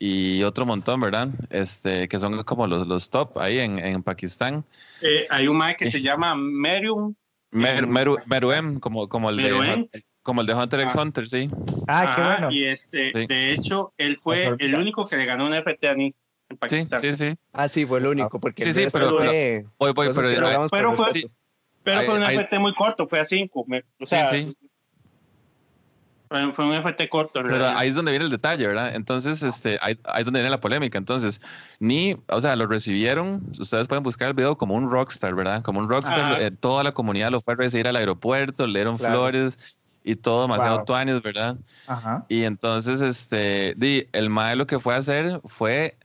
y 0.00 0.42
otro 0.42 0.66
montón, 0.66 1.00
¿verdad? 1.00 1.28
Este, 1.50 2.08
que 2.08 2.18
son 2.18 2.42
como 2.42 2.66
los, 2.66 2.88
los 2.88 3.08
top 3.08 3.38
ahí 3.38 3.60
en, 3.60 3.78
en 3.78 4.02
Pakistán. 4.02 4.64
Eh, 5.00 5.28
hay 5.30 5.46
un 5.46 5.56
mae 5.58 5.76
que 5.76 5.88
se 5.88 6.02
llama 6.02 6.34
Merium. 6.34 7.14
Mer, 7.52 7.84
En- 7.84 7.90
Meru- 7.92 8.20
Meruem, 8.26 8.80
como, 8.80 9.08
como, 9.08 9.30
el 9.30 9.36
de, 9.36 9.42
Meruem. 9.44 9.88
como 10.22 10.40
el 10.40 10.46
de 10.48 10.54
Hunter 10.54 10.80
x 10.80 10.94
Ah. 10.96 11.02
Hunter, 11.02 11.28
sí. 11.28 11.48
Ah, 11.86 12.12
qué 12.16 12.22
bueno. 12.22 12.48
Y 12.50 12.64
este, 12.64 13.12
Sí. 13.12 13.26
de 13.28 13.52
hecho, 13.52 13.94
él 13.96 14.16
fue 14.16 14.56
el 14.58 14.74
único 14.74 15.06
que 15.08 15.16
le 15.16 15.24
ganó 15.24 15.46
un 15.46 15.54
FT 15.54 15.88
a 15.88 15.94
Ni 15.94 16.06
en 16.06 16.12
Sí, 16.50 16.56
Pakistán. 16.58 16.98
sí, 17.00 17.16
sí. 17.16 17.34
Ah, 17.52 17.68
sí, 17.68 17.86
fue 17.86 18.00
el 18.00 18.08
único, 18.08 18.40
porque 18.40 18.64
Sí, 18.64 18.72
sí, 18.72 18.86
pero- 18.92 19.10
fue 19.18 19.64
Voy, 19.78 19.92
pero, 19.94 20.12
pero 20.68 20.96
fue- 20.96 21.30
sí, 21.86 21.92
Pero 21.98 22.02
fue 22.02 22.16
un 22.16 22.22
FT 22.24 22.58
muy 22.58 22.74
corto, 22.74 23.06
fue 23.06 23.20
a 23.20 23.24
5. 23.24 23.66
O 24.00 24.06
sea, 24.06 24.26
sí. 24.26 24.52
Fue, 26.28 26.52
fue 26.52 26.66
un 26.66 26.74
FT 26.74 27.08
corto. 27.08 27.40
en 27.40 27.46
Pero 27.46 27.68
ahí 27.68 27.88
es 27.88 27.94
donde 27.94 28.10
viene 28.10 28.24
el 28.24 28.30
detalle, 28.30 28.66
¿verdad? 28.66 28.96
Entonces, 28.96 29.44
este, 29.44 29.78
ahí, 29.80 29.96
ahí 30.04 30.22
es 30.22 30.24
donde 30.24 30.40
viene 30.40 30.50
la 30.50 30.60
polémica. 30.60 30.98
Entonces, 30.98 31.40
ni, 31.78 32.16
o 32.28 32.40
sea, 32.40 32.56
lo 32.56 32.66
recibieron, 32.66 33.40
ustedes 33.60 33.86
pueden 33.86 34.02
buscar 34.02 34.28
el 34.28 34.34
video 34.34 34.58
como 34.58 34.74
un 34.74 34.90
rockstar, 34.90 35.36
¿verdad? 35.36 35.62
Como 35.62 35.78
un 35.78 35.88
rockstar, 35.88 36.42
eh, 36.42 36.50
toda 36.50 36.82
la 36.82 36.92
comunidad 36.92 37.30
lo 37.30 37.40
fue 37.40 37.54
a 37.54 37.56
recibir 37.58 37.86
al 37.86 37.94
aeropuerto, 37.94 38.66
le 38.66 38.80
dieron 38.80 38.96
Claro. 38.96 39.14
flores 39.14 40.00
y 40.02 40.16
todo 40.16 40.42
demasiado 40.42 40.78
Wow. 40.78 40.84
tuanis, 40.86 41.22
¿verdad? 41.22 41.56
Ajá. 41.86 42.26
Y 42.28 42.42
entonces, 42.42 43.00
este, 43.00 43.74
di, 43.76 44.08
el 44.12 44.28
mae 44.28 44.56
lo 44.56 44.66
que 44.66 44.80
fue 44.80 44.94
a 44.94 44.98
hacer 44.98 45.40
fue 45.44 45.96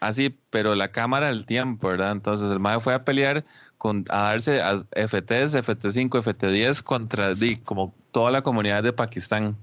así, 0.00 0.38
pero 0.50 0.74
la 0.74 0.90
cámara 0.90 1.28
del 1.28 1.46
tiempo, 1.46 1.88
¿verdad? 1.88 2.12
Entonces 2.12 2.50
el 2.50 2.60
mae 2.60 2.80
fue 2.80 2.94
a 2.94 3.04
pelear 3.04 3.44
con, 3.78 4.04
a 4.08 4.22
darse 4.30 4.60
a 4.60 4.76
FTs, 4.76 5.54
FT5, 5.54 6.08
FT10 6.08 6.82
contra 6.82 7.34
di, 7.34 7.56
como 7.56 7.94
toda 8.12 8.30
la 8.30 8.42
comunidad 8.42 8.82
de 8.82 8.92
Pakistán. 8.92 9.56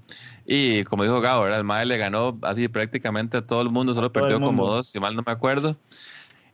Y 0.46 0.84
como 0.84 1.02
dijo 1.02 1.20
Gabo, 1.20 1.42
¿verdad? 1.42 1.58
El 1.58 1.64
mae 1.64 1.86
le 1.86 1.98
ganó 1.98 2.38
así 2.42 2.68
prácticamente 2.68 3.38
a 3.38 3.46
todo 3.46 3.62
el 3.62 3.70
mundo, 3.70 3.94
solo 3.94 4.12
perdió 4.12 4.38
como 4.38 4.52
mundo. 4.52 4.74
dos, 4.76 4.88
si 4.88 5.00
mal 5.00 5.16
no 5.16 5.22
me 5.26 5.32
acuerdo. 5.32 5.76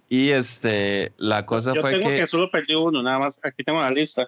Y 0.09 0.31
este, 0.31 1.13
la 1.19 1.47
cosa 1.47 1.73
Yo 1.75 1.81
fue 1.81 1.93
tengo 1.93 2.09
que, 2.09 2.17
que... 2.17 2.27
solo 2.27 2.51
perdí 2.51 2.75
uno, 2.75 3.03
nada 3.03 3.19
más. 3.19 3.39
Aquí 3.43 3.63
tengo 3.63 3.81
la 3.81 3.91
lista. 3.91 4.27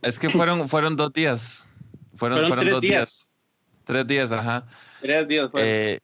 es 0.00 0.18
que 0.18 0.30
fueron, 0.30 0.68
fueron 0.68 0.96
dos 0.96 1.12
días. 1.12 1.68
Fueron, 2.14 2.38
Fueron, 2.38 2.48
fueron 2.48 2.64
tres 2.64 2.74
dos 2.74 2.80
días. 2.80 2.92
días. 2.92 3.30
Tres 3.84 4.06
días, 4.06 4.32
ajá. 4.32 4.64
Tres 5.00 5.28
días. 5.28 5.50
fue. 5.50 5.60
Eh, 5.64 6.00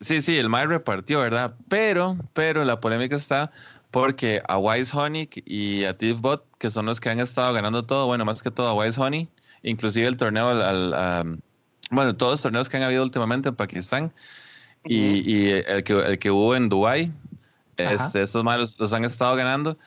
sí, 0.00 0.20
sí, 0.20 0.36
el 0.38 0.48
Mae 0.48 0.66
repartió, 0.66 1.20
¿verdad? 1.20 1.54
Pero, 1.68 2.16
pero 2.32 2.64
la 2.64 2.80
polémica 2.80 3.14
está 3.14 3.52
porque 3.90 4.42
a 4.48 4.58
Wise 4.58 4.96
Honey 4.96 5.28
y 5.44 5.84
a 5.84 5.96
Thiefbot, 5.96 6.44
que 6.58 6.70
son 6.70 6.86
los 6.86 7.00
que 7.00 7.10
han 7.10 7.20
estado 7.20 7.52
ganando 7.52 7.84
todo, 7.84 8.06
bueno, 8.06 8.24
más 8.24 8.42
que 8.42 8.50
todo 8.50 8.68
a 8.68 8.74
Wise 8.74 9.00
Honey, 9.00 9.28
inclusive 9.62 10.06
el 10.06 10.16
torneo, 10.16 10.48
al, 10.48 10.62
al, 10.62 10.94
am, 10.94 11.40
bueno, 11.90 12.14
todos 12.16 12.32
los 12.32 12.42
torneos 12.42 12.68
que 12.68 12.76
han 12.76 12.82
habido 12.82 13.02
últimamente 13.02 13.48
en 13.48 13.56
Pakistán 13.56 14.12
y, 14.84 15.30
y 15.30 15.50
el, 15.50 15.82
que, 15.84 15.94
el 15.94 16.18
que 16.18 16.30
hubo 16.30 16.54
en 16.54 16.68
Dubai, 16.68 17.12
Ajá. 17.78 17.92
este, 17.92 18.22
estos 18.22 18.44
Maes 18.44 18.76
los, 18.78 18.92
han 18.92 19.04
estado 19.04 19.36
ganando. 19.36 19.78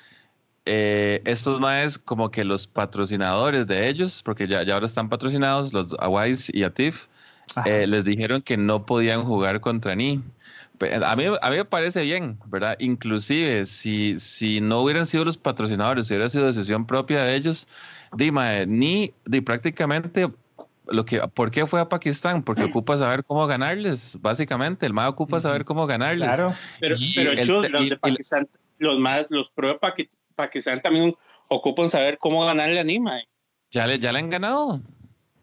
Eh, 0.66 1.22
estos 1.26 1.60
Maes 1.60 1.98
como 1.98 2.30
que 2.30 2.44
los 2.44 2.68
patrocinadores 2.68 3.66
de 3.68 3.88
ellos, 3.88 4.22
porque 4.24 4.48
ya, 4.48 4.64
ya 4.64 4.76
ahora 4.76 4.86
están 4.86 5.10
patrocinados, 5.10 5.74
los 5.74 5.96
a 6.00 6.08
Wise 6.08 6.52
y 6.56 6.64
a 6.64 6.74
Tiff, 6.74 7.08
eh, 7.66 7.86
les 7.88 8.04
dijeron 8.04 8.42
que 8.42 8.58
no 8.58 8.86
podían 8.86 9.24
jugar 9.24 9.60
contra 9.60 9.96
Ni. 9.96 10.22
A 10.82 11.16
mí, 11.16 11.26
a 11.42 11.50
mí 11.50 11.56
me 11.58 11.66
parece 11.66 12.02
bien, 12.04 12.40
¿verdad? 12.48 12.76
Inclusive, 12.80 13.66
si, 13.66 14.18
si 14.20 14.62
no 14.62 14.82
hubieran 14.82 15.06
sido 15.06 15.26
los 15.26 15.38
patrocinadores, 15.38 16.08
si 16.08 16.14
hubiera 16.14 16.30
sido 16.30 16.46
decisión 16.48 16.86
propia 16.86 17.24
de 17.24 17.36
ellos, 17.36 17.68
Dima, 18.16 18.66
Ni, 18.66 19.14
di, 19.26 19.42
prácticamente, 19.42 20.30
lo 20.88 21.06
que, 21.06 21.20
¿por 21.30 21.52
qué 21.52 21.66
fue 21.66 21.80
a 21.80 21.88
Pakistán? 21.88 22.44
Porque 22.44 22.64
ocupa 22.64 22.98
saber 22.98 23.24
cómo 23.24 23.46
ganarles, 23.48 24.18
básicamente. 24.22 24.86
El 24.86 24.94
MAE 24.94 25.08
ocupa 25.10 25.40
saber 25.40 25.64
cómo 25.64 25.86
ganarles. 25.88 26.28
Claro. 26.28 26.54
pero, 26.80 26.96
y 26.98 27.14
pero 27.16 27.32
el- 27.32 27.46
Chus, 27.46 27.70
los 27.72 27.90
de 27.90 27.98
Pakistán, 27.98 28.50
los 28.80 28.98
más, 28.98 29.28
los 29.30 29.52
pro 29.52 29.68
de 29.70 29.80
Paqui- 29.80 30.10
Pakistán 30.36 30.82
también 30.82 31.14
ocupan 31.48 31.90
saber 31.90 32.18
cómo 32.18 32.44
ganarle 32.46 32.80
a 32.80 32.84
Nima. 32.84 33.20
Ya 33.70 33.86
le, 33.88 34.00
ya 34.00 34.12
le 34.12 34.20
han 34.20 34.30
ganado. 34.30 34.82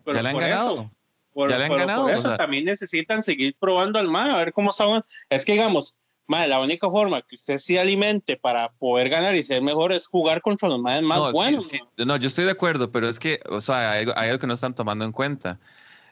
Pero 0.05 0.17
ya 0.17 0.23
le 0.23 0.29
han 0.31 0.37
ganado. 0.37 0.73
Eso, 0.75 0.91
por, 1.39 1.51
Ya 1.51 1.57
le 1.59 1.65
han 1.67 1.71
pero 1.71 1.81
ganado, 1.87 2.03
por 2.03 2.11
o 2.11 2.15
eso 2.15 2.29
sea. 2.31 2.37
también 2.37 2.65
necesitan 2.65 3.23
seguir 3.23 3.55
probando 3.61 4.01
al 4.01 4.09
MAE, 4.11 4.33
a 4.33 4.37
ver 4.39 4.53
cómo 4.53 4.73
saben. 4.73 5.03
Es 5.31 5.45
que 5.45 5.53
digamos, 5.53 5.95
MAE, 6.27 6.49
la 6.49 6.61
única 6.61 6.91
forma 6.91 7.23
que 7.23 7.37
usted 7.37 7.59
se 7.59 7.79
alimente 7.79 8.37
para 8.37 8.73
poder 8.73 9.09
ganar 9.09 9.37
y 9.37 9.45
ser 9.45 9.63
mejor 9.63 9.93
es 9.93 10.09
jugar 10.09 10.43
contra 10.43 10.69
los 10.69 10.81
MAEs 10.81 11.03
más 11.05 11.19
no, 11.19 11.27
sí, 11.29 11.33
buenos. 11.33 11.69
sí. 11.69 11.81
¿no? 11.97 12.07
No, 12.07 12.17
yo 12.17 12.27
estoy 12.27 12.45
de 12.45 12.51
acuerdo, 12.51 12.91
pero 12.91 13.09
es 13.09 13.21
que, 13.21 13.39
o 13.49 13.61
sea, 13.61 13.93
hay, 13.93 14.01
algo- 14.01 14.15
hay 14.17 14.31
algo 14.31 14.41
que 14.41 14.49
no 14.49 14.55
están 14.55 14.75
tomando 14.75 15.05
en 15.05 15.13
cuenta. 15.13 15.61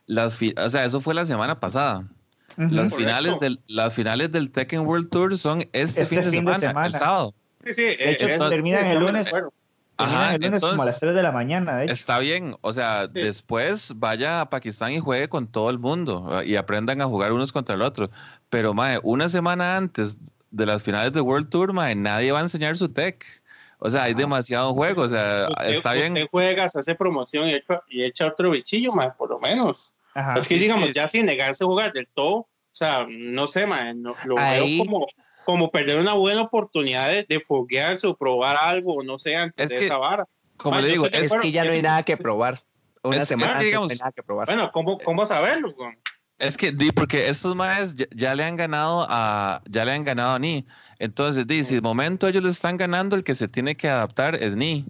Las 0.07 0.37
fi- 0.39 0.55
o 0.57 0.68
sea, 0.70 0.85
eso 0.85 1.01
fue 1.01 1.12
la 1.12 1.27
semana 1.27 1.59
pasada. 1.59 2.05
Las 2.57 2.95
finales, 2.95 3.41
del, 3.41 3.61
las 3.66 3.93
finales 3.95 4.31
del 4.31 4.53
Tekken 4.53 4.87
World 4.87 5.11
Tour 5.11 5.37
son 5.37 5.62
este, 5.72 6.03
Este 6.03 6.07
fin, 6.07 6.18
de, 6.22 6.31
fin 6.31 6.45
de 6.45 6.55
semana, 6.55 6.59
semana. 6.61 6.87
el 6.87 6.93
sábado. 6.93 7.35
Sí, 7.64 7.74
sí, 7.74 7.83
De 7.83 8.11
hecho, 8.12 8.29
eh, 8.29 8.39
terminan 8.49 8.85
sí, 8.85 8.91
el 8.93 8.95
de 9.01 9.01
lunes. 9.01 9.31
Ajá, 9.99 10.34
el 10.34 10.42
lunes 10.42 10.61
como 10.61 10.72
a 10.72 10.76
las 10.76 10.80
entonces 10.80 11.01
3 11.01 11.14
de 11.14 11.22
la 11.22 11.32
mañana, 11.32 11.76
de 11.76 11.84
hecho. 11.84 11.92
está 11.94 12.18
bien. 12.18 12.57
O 12.61 12.72
sea, 12.72 13.05
Sí. 13.07 13.20
después 13.20 13.92
vaya 13.97 14.42
a 14.42 14.51
Pakistán 14.51 14.92
y 14.92 15.01
juegue 15.01 15.28
con 15.28 15.47
todo 15.47 15.70
el 15.70 15.78
mundo 15.78 16.40
eh, 16.40 16.47
y 16.49 16.57
aprendan 16.57 17.01
a 17.01 17.07
jugar 17.07 17.32
unos 17.32 17.53
contra 17.53 17.74
el 17.74 17.82
otro. 17.82 18.11
Pero, 18.51 18.74
mae, 18.74 18.99
una 19.03 19.28
semana 19.28 19.76
antes 19.76 20.18
de 20.51 20.66
las 20.66 20.82
finales 20.82 21.12
de 21.12 21.20
World 21.20 21.49
Tour, 21.49 21.72
mae, 21.72 21.94
nadie 21.94 22.32
va 22.32 22.38
a 22.40 22.42
enseñar 22.42 22.76
su 22.76 22.88
tech. 22.90 23.24
O 23.78 23.90
sea, 23.90 24.05
hay 24.05 24.12
Ajá. 24.12 24.20
demasiado 24.20 24.72
juego. 24.74 25.03
O 25.03 25.09
sea, 25.09 25.49
Usted, 25.51 25.66
está 25.68 25.92
bien. 25.92 26.12
usted 26.12 26.26
juega, 26.30 26.68
se 26.68 26.78
hace 26.80 26.94
promoción 26.94 27.49
y 27.49 27.55
echa, 27.55 27.82
y 27.88 28.03
echa 28.05 28.26
otro 28.26 28.51
bichillo, 28.51 28.92
mae, 28.92 29.11
por 29.12 29.30
lo 29.30 29.38
menos. 29.38 29.92
Ajá. 30.14 30.34
es 30.38 30.49
que 30.49 30.55
sí, 30.55 30.61
digamos, 30.62 30.88
sí. 30.88 30.94
ya 30.94 31.09
sin 31.09 31.26
negarse 31.26 31.62
a 31.62 31.66
jugar 31.66 31.92
del 31.92 32.09
todo, 32.14 32.36
o 32.36 32.49
sea, 32.72 33.07
no 33.07 33.47
sé, 33.49 33.66
mae, 33.66 33.94
no- 33.94 34.14
lo 34.24 34.38
Ahí- 34.38 34.76
veo 34.78 34.86
como, 34.86 35.07
como 35.47 35.70
perder 35.70 35.99
una 36.01 36.12
buena 36.14 36.42
oportunidad 36.42 37.09
de, 37.09 37.22
de 37.22 37.40
foguearse 37.40 38.07
o 38.09 38.16
probar 38.16 38.57
algo, 38.61 39.03
no 39.05 39.16
sé, 39.18 39.36
antes 39.36 39.64
Es 39.66 39.70
de 39.70 39.78
que- 39.78 39.84
esa 39.86 39.97
vara. 39.97 40.26
Como 40.57 40.76
Ah, 40.76 40.80
le 40.80 40.88
digo, 40.88 41.07
es, 41.07 41.32
que 41.40 41.53
ya 41.53 41.64
no 41.64 41.70
hay 41.70 41.82
nada 41.82 42.03
que 42.03 42.16
probar. 42.16 42.62
Una 43.05 43.18
Es 43.18 43.28
semana 43.28 43.53
que, 43.53 43.55
antes 43.57 43.66
digamos, 43.66 43.88
no 43.88 43.92
hay 43.92 43.99
nada 43.99 44.12
que 44.12 44.22
probar. 44.22 44.47
Bueno, 44.49 44.70
¿cómo, 44.72 44.99
cómo 44.99 45.24
saberlo? 45.24 45.74
Es 46.38 46.57
que 46.57 46.72
di, 46.72 46.90
porque 46.90 47.28
estos 47.28 47.55
maes 47.55 47.94
ya, 47.94 48.07
ya 48.14 48.34
le 48.34 48.42
han 48.42 48.57
ganado 48.57 49.07
a 49.09 49.62
ya 49.70 49.84
le 49.84 49.92
han 49.92 50.03
ganado 50.05 50.34
a 50.34 50.38
Ni. 50.38 50.66
Entonces, 50.99 51.47
di, 51.47 51.62
si 51.62 51.76
de 51.76 51.80
momento 51.80 52.26
ellos 52.26 52.42
le 52.42 52.51
están 52.51 52.76
ganando, 52.76 53.14
el 53.16 53.22
que 53.22 53.34
se 53.34 53.47
tiene 53.49 53.76
que 53.76 53.88
adaptar 53.88 54.34
es 54.34 54.57
Ni. 54.57 54.84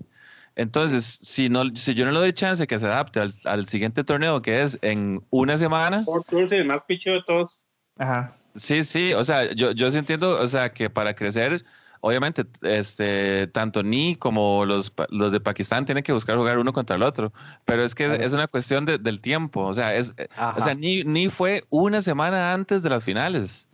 Entonces, 0.55 1.05
si 1.23 1.49
no 1.51 1.65
si 1.75 1.95
yo 1.95 2.07
no 2.07 2.13
le 2.13 2.19
doy 2.21 2.33
chance 2.33 2.67
que 2.67 2.79
se 2.79 2.87
adapte 2.87 3.21
al, 3.21 3.31
al 3.45 3.67
siguiente 3.67 4.03
torneo 4.05 4.41
que 4.41 4.63
es 4.63 4.79
en 4.83 5.23
una 5.31 5.57
semana, 5.57 6.03
Por 6.05 6.25
Tour, 6.25 6.53
el 6.55 6.65
más 6.65 6.85
picho 6.85 7.11
de 7.11 7.23
todos. 7.25 7.67
Ajá. 7.99 8.35
Sí, 8.57 8.85
sí, 8.85 9.13
o 9.15 9.23
sea, 9.25 9.53
yo, 9.53 9.73
yo 9.73 9.91
sí 9.91 9.99
entiendo, 9.99 10.31
o 10.41 10.47
sea, 10.47 10.73
que 10.73 10.91
para 10.91 11.15
crecer, 11.15 11.65
obviamente, 12.01 12.45
este, 12.63 13.47
tanto 13.49 13.83
Ni 13.83 14.17
como 14.17 14.65
los, 14.65 14.91
pa- 14.91 15.07
los 15.11 15.33
de 15.33 15.41
Pakistán 15.41 15.85
tienen 15.87 16.05
que 16.05 16.13
buscar 16.13 16.37
jugar 16.37 16.59
uno 16.59 16.73
contra 16.73 16.97
el 16.97 17.03
otro, 17.03 17.33
pero 17.65 17.85
es 17.85 17.95
que 17.95 18.07
Claro. 18.07 18.23
es 18.23 18.33
una 18.33 18.49
cuestión 18.49 18.85
de- 18.85 18.99
del 18.99 19.21
tiempo, 19.21 19.63
o 19.63 19.75
sea, 19.75 19.95
es, 19.95 20.15
Ajá. 20.37 20.55
o 20.57 20.61
sea, 20.61 20.75
ni, 20.75 21.05
ni 21.05 21.29
fue 21.29 21.65
una 21.71 22.01
semana 22.03 22.53
antes 22.53 22.83
de 22.83 22.91
las 22.91 23.05
finales. 23.05 23.69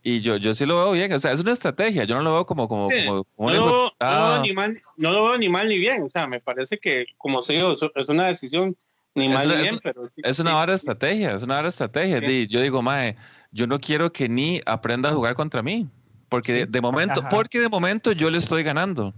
Y 0.00 0.20
yo, 0.20 0.36
yo 0.36 0.54
sí 0.54 0.64
lo 0.64 0.76
veo 0.76 0.92
bien. 0.92 1.12
O 1.12 1.18
sea, 1.18 1.32
es 1.32 1.40
una 1.40 1.50
estrategia. 1.52 2.04
Yo 2.04 2.14
no 2.14 2.22
lo 2.22 2.32
veo 2.32 2.46
como, 2.46 2.68
como, 2.68 2.88
Sí, 2.88 3.04
como, 3.04 3.24
como 3.24 3.50
No 3.50 3.54
una 3.56 3.66
lo, 3.66 3.66
veo- 3.66 3.72
no 3.82 3.86
lo 3.90 3.94
ah, 4.00 4.32
veo 4.34 4.42
ni 4.42 4.52
mal, 4.52 4.82
no 4.96 5.12
lo 5.12 5.24
veo 5.24 5.38
ni 5.38 5.48
mal 5.48 5.68
ni 5.68 5.76
bien. 5.76 6.02
O 6.04 6.08
sea, 6.08 6.28
me 6.28 6.40
parece 6.40 6.78
que, 6.78 7.04
como 7.18 7.42
se 7.42 7.54
digo, 7.54 7.72
es- 7.72 7.80
es 7.94 8.08
una 8.08 8.28
decisión 8.28 8.76
ni 9.18 9.26
Es 9.26 9.34
mal 9.34 9.50
es- 9.50 9.62
bien, 9.62 9.80
pero 9.82 10.08
es 10.16 10.38
una 10.40 10.64
sí. 10.66 10.72
estrategia. 10.72 11.32
Es 11.34 11.42
una 11.42 11.54
vara 11.54 11.64
de 11.64 11.68
estrategia. 11.68 12.20
Yo 12.48 12.60
digo, 12.60 12.80
mae, 12.82 13.16
yo 13.52 13.66
no 13.66 13.78
quiero 13.78 14.12
que 14.12 14.28
ni 14.28 14.60
aprenda 14.66 15.10
a 15.10 15.12
jugar 15.12 15.34
contra 15.34 15.62
mí. 15.62 15.88
Porque 16.28 16.52
de, 16.52 16.66
de 16.66 16.80
momento, 16.80 17.20
Ajá. 17.20 17.28
porque 17.30 17.58
de 17.58 17.68
momento 17.68 18.12
yo 18.12 18.28
le 18.30 18.38
estoy 18.38 18.62
ganando. 18.62 19.14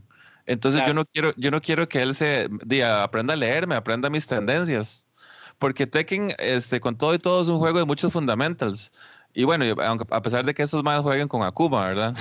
Entonces 0.46 0.80
yo 0.80 0.84
Claro. 0.86 1.00
no 1.00 1.04
quiero, 1.06 1.32
yo 1.36 1.50
no 1.50 1.60
quiero 1.60 1.88
que 1.88 2.02
él 2.02 2.14
se 2.14 2.48
di, 2.64 2.80
aprenda 2.82 3.34
a 3.34 3.36
leerme, 3.36 3.74
aprenda 3.74 4.08
mis 4.10 4.26
tendencias. 4.26 5.06
Porque 5.58 5.86
Tekken, 5.86 6.32
este, 6.38 6.80
con 6.80 6.96
todo 6.96 7.12
y 7.14 7.18
todo, 7.18 7.42
es 7.42 7.48
un 7.48 7.58
juego 7.58 7.78
de 7.80 7.84
muchos 7.84 8.12
fundamentals. 8.12 8.92
Y 9.34 9.44
bueno, 9.44 9.64
a 10.10 10.22
pesar 10.22 10.44
de 10.44 10.54
que 10.54 10.62
estos 10.62 10.82
más 10.82 11.02
jueguen 11.02 11.28
con 11.28 11.42
Akuma, 11.42 11.86
¿verdad? 11.86 12.14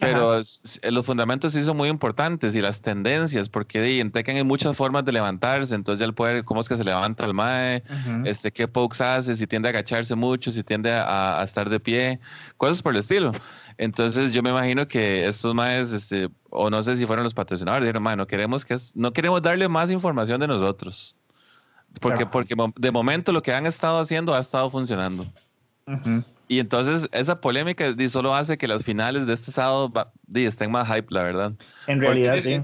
Pero 0.00 0.38
s- 0.38 0.78
los 0.92 1.04
fundamentos 1.04 1.52
sí 1.52 1.64
son 1.64 1.76
muy 1.76 1.88
importantes 1.88 2.54
y 2.54 2.60
las 2.60 2.80
tendencias, 2.80 3.48
porque 3.48 3.82
di, 3.82 3.98
en 4.00 4.10
Tekken 4.10 4.36
hay 4.36 4.44
muchas 4.44 4.76
formas 4.76 5.04
de 5.04 5.10
levantarse, 5.10 5.74
entonces 5.74 5.98
ya 5.98 6.06
el 6.06 6.14
poder, 6.14 6.44
cómo 6.44 6.60
es 6.60 6.68
que 6.68 6.76
se 6.76 6.84
levanta 6.84 7.24
el 7.24 7.34
mae, 7.34 7.82
este, 8.24 8.52
qué 8.52 8.68
pokes 8.68 9.02
hace, 9.02 9.34
si 9.34 9.46
tiende 9.48 9.68
a 9.68 9.70
agacharse 9.70 10.14
mucho, 10.14 10.52
si 10.52 10.62
tiende 10.62 10.92
a, 10.92 11.40
a 11.40 11.42
estar 11.42 11.68
de 11.68 11.80
pie, 11.80 12.20
cosas 12.56 12.80
por 12.80 12.92
el 12.94 13.00
estilo. 13.00 13.32
Entonces 13.76 14.32
yo 14.32 14.40
me 14.42 14.50
imagino 14.50 14.86
que 14.86 15.26
estos 15.26 15.52
maes, 15.54 15.92
este, 15.92 16.28
o 16.50 16.70
no 16.70 16.80
sé 16.82 16.94
si 16.94 17.04
fueron 17.04 17.24
los 17.24 17.34
patrocinadores, 17.34 17.84
dijeron, 17.84 18.04
mae, 18.04 18.14
no 18.16 18.26
queremos, 18.28 18.64
que 18.64 18.74
es- 18.74 18.94
no 18.94 19.12
queremos 19.12 19.42
darle 19.42 19.66
más 19.68 19.90
información 19.90 20.40
de 20.40 20.46
nosotros. 20.46 21.16
Porque, 22.00 22.18
Claro. 22.18 22.30
porque 22.30 22.54
de 22.76 22.90
momento 22.92 23.32
lo 23.32 23.42
que 23.42 23.52
han 23.52 23.66
estado 23.66 23.98
haciendo 23.98 24.32
ha 24.34 24.38
estado 24.38 24.70
funcionando. 24.70 25.26
Ujú. 25.86 26.22
Y 26.48 26.60
entonces 26.60 27.08
esa 27.12 27.40
polémica 27.40 27.94
solo 28.08 28.34
hace 28.34 28.56
que 28.56 28.66
las 28.66 28.82
finales 28.82 29.26
de 29.26 29.34
este 29.34 29.52
sábado 29.52 29.92
estén 30.34 30.70
más 30.70 30.88
hype, 30.88 31.06
la 31.10 31.22
verdad. 31.22 31.52
En 31.86 32.00
realidad, 32.00 32.34
sí, 32.36 32.42
sí. 32.42 32.60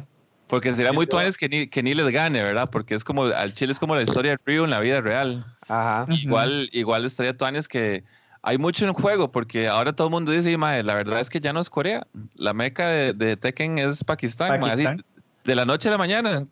Porque 0.46 0.74
sería 0.74 0.92
muy 0.92 1.06
tuanes 1.06 1.36
que 1.36 1.48
ni, 1.48 1.66
que 1.68 1.82
ni 1.82 1.94
les 1.94 2.08
gane, 2.08 2.42
¿verdad? 2.42 2.70
Porque 2.70 2.94
es 2.94 3.04
como, 3.04 3.24
al 3.24 3.52
Chile 3.52 3.72
es 3.72 3.78
como 3.78 3.94
la 3.94 4.02
historia 4.02 4.32
de 4.32 4.38
Rio 4.44 4.64
en 4.64 4.70
la 4.70 4.80
vida 4.80 5.00
real. 5.00 5.44
Ajá. 5.68 6.06
Igual, 6.12 6.68
igual 6.72 7.04
estaría 7.04 7.36
tuanes 7.36 7.68
que 7.68 8.04
hay 8.42 8.58
mucho 8.58 8.86
en 8.86 8.92
juego, 8.92 9.32
porque 9.32 9.68
ahora 9.68 9.94
todo 9.94 10.08
el 10.08 10.12
mundo 10.12 10.32
dice, 10.32 10.50
"Y, 10.50 10.56
mae, 10.56 10.82
la 10.82 10.94
verdad 10.94 11.20
es 11.20 11.30
que 11.30 11.40
ya 11.40 11.52
no 11.52 11.60
es 11.60 11.70
Corea. 11.70 12.06
La 12.36 12.52
meca 12.52 12.88
de, 12.88 13.12
de 13.14 13.36
Tekken 13.36 13.78
es 13.78 14.04
Pakistán, 14.04 14.60
Pakistán. 14.60 15.04
De 15.44 15.54
la 15.54 15.64
noche 15.64 15.88
a 15.88 15.92
la 15.92 15.98
mañana. 15.98 16.46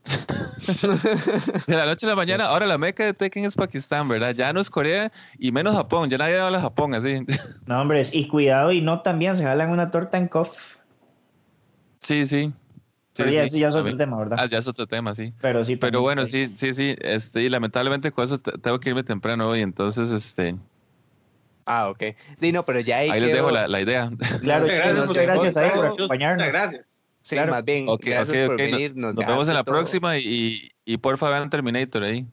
de 1.66 1.76
la 1.76 1.86
noche 1.86 2.06
a 2.06 2.10
la 2.10 2.14
mañana, 2.16 2.44
ahora 2.46 2.66
la 2.66 2.78
meca 2.78 3.04
de 3.04 3.14
Tekken 3.14 3.44
es 3.44 3.54
Pakistán, 3.56 4.08
¿verdad? 4.08 4.34
Ya 4.34 4.52
no 4.52 4.60
es 4.60 4.70
Corea 4.70 5.10
y 5.38 5.50
menos 5.50 5.74
Japón, 5.74 6.08
ya 6.10 6.18
nadie 6.18 6.38
habla 6.38 6.60
Japón, 6.60 6.94
así. 6.94 7.24
No, 7.66 7.80
hombres, 7.80 8.14
y 8.14 8.28
cuidado 8.28 8.72
y 8.72 8.80
no 8.80 9.00
también 9.02 9.36
se 9.36 9.44
jalan 9.44 9.70
una 9.70 9.90
torta 9.90 10.18
en 10.18 10.28
cof. 10.28 10.56
sí, 12.00 12.26
sí. 12.26 12.52
pero 13.16 13.30
ya, 13.30 13.44
eso 13.44 13.56
ya 13.56 13.68
es 13.68 13.74
otro 13.74 13.96
tema, 13.96 14.18
¿verdad? 14.18 14.38
Ah, 14.40 14.46
ya 14.46 14.58
es 14.58 14.66
otro 14.68 14.86
tema, 14.86 15.14
sí. 15.14 15.32
Pero 15.40 15.64
sí. 15.64 15.76
Pero 15.76 16.00
bueno, 16.00 16.26
sí. 16.26 16.48
sí, 16.48 16.56
sí, 16.56 16.74
sí. 16.74 16.96
Este, 17.00 17.42
y 17.42 17.48
lamentablemente 17.48 18.10
con 18.12 18.24
eso 18.24 18.38
te- 18.38 18.58
tengo 18.58 18.78
que 18.80 18.90
irme 18.90 19.04
temprano 19.04 19.48
hoy, 19.48 19.62
entonces 19.62 20.10
este, 20.10 20.56
Ah, 21.64 21.88
ok. 21.88 22.02
Sí, 22.40 22.50
no, 22.52 22.64
pero 22.64 22.80
ya 22.80 22.98
ahí, 22.98 23.10
ahí 23.10 23.20
les 23.20 23.32
dejo 23.32 23.50
la, 23.52 23.68
la 23.68 23.80
idea. 23.80 24.10
Claro, 24.42 24.64
Muchas 24.64 24.78
gracias, 24.80 25.06
muchas 25.06 25.22
gracias 25.22 25.56
a 25.56 25.64
él 25.66 25.70
por 25.72 25.78
Muchas 25.82 25.94
acompañarnos. 25.94 26.46
gracias. 26.48 26.91
Sí, 27.22 27.36
claro. 27.36 27.52
más 27.52 27.64
bien, 27.64 27.88
Ok, 27.88 28.02
gracias 28.04 28.46
por 28.46 28.56
venir. 28.56 28.96
Nos, 28.96 29.14
Nos 29.14 29.26
vemos 29.26 29.48
en 29.48 29.54
la 29.54 29.62
todo. 29.64 29.76
próxima 29.76 30.18
y, 30.18 30.26
y, 30.84 30.92
y 30.94 30.96
porfa 30.98 31.28
vean 31.30 31.48
Terminator 31.50 32.02
ahí. 32.02 32.26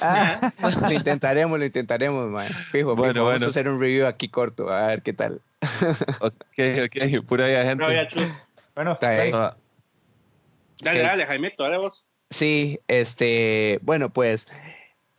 Ah, 0.00 0.52
Lo 0.88 0.92
intentaremos, 0.92 1.58
lo 1.58 1.64
intentaremos, 1.64 2.30
man. 2.30 2.48
Fijo, 2.70 2.94
Bueno, 2.94 3.12
fijo, 3.14 3.24
Vamos 3.24 3.40
bueno. 3.40 3.46
a 3.46 3.48
hacer 3.50 3.68
un 3.68 3.80
review 3.80 4.06
aquí 4.06 4.28
corto, 4.28 4.70
a 4.70 4.86
ver 4.88 5.02
qué 5.02 5.12
tal. 5.12 5.40
Ok, 6.20 6.34
ok, 6.86 7.24
pura 7.26 7.46
vida, 7.46 7.64
gente. 7.64 7.84
No 7.84 7.88
bueno, 8.74 8.98
Dale, 10.80 11.00
dale, 11.02 11.26
Jaime, 11.26 11.52
dale 11.58 11.76
vos. 11.78 12.06
Sí, 12.30 12.80
este, 12.88 13.78
bueno, 13.82 14.10
pues 14.10 14.48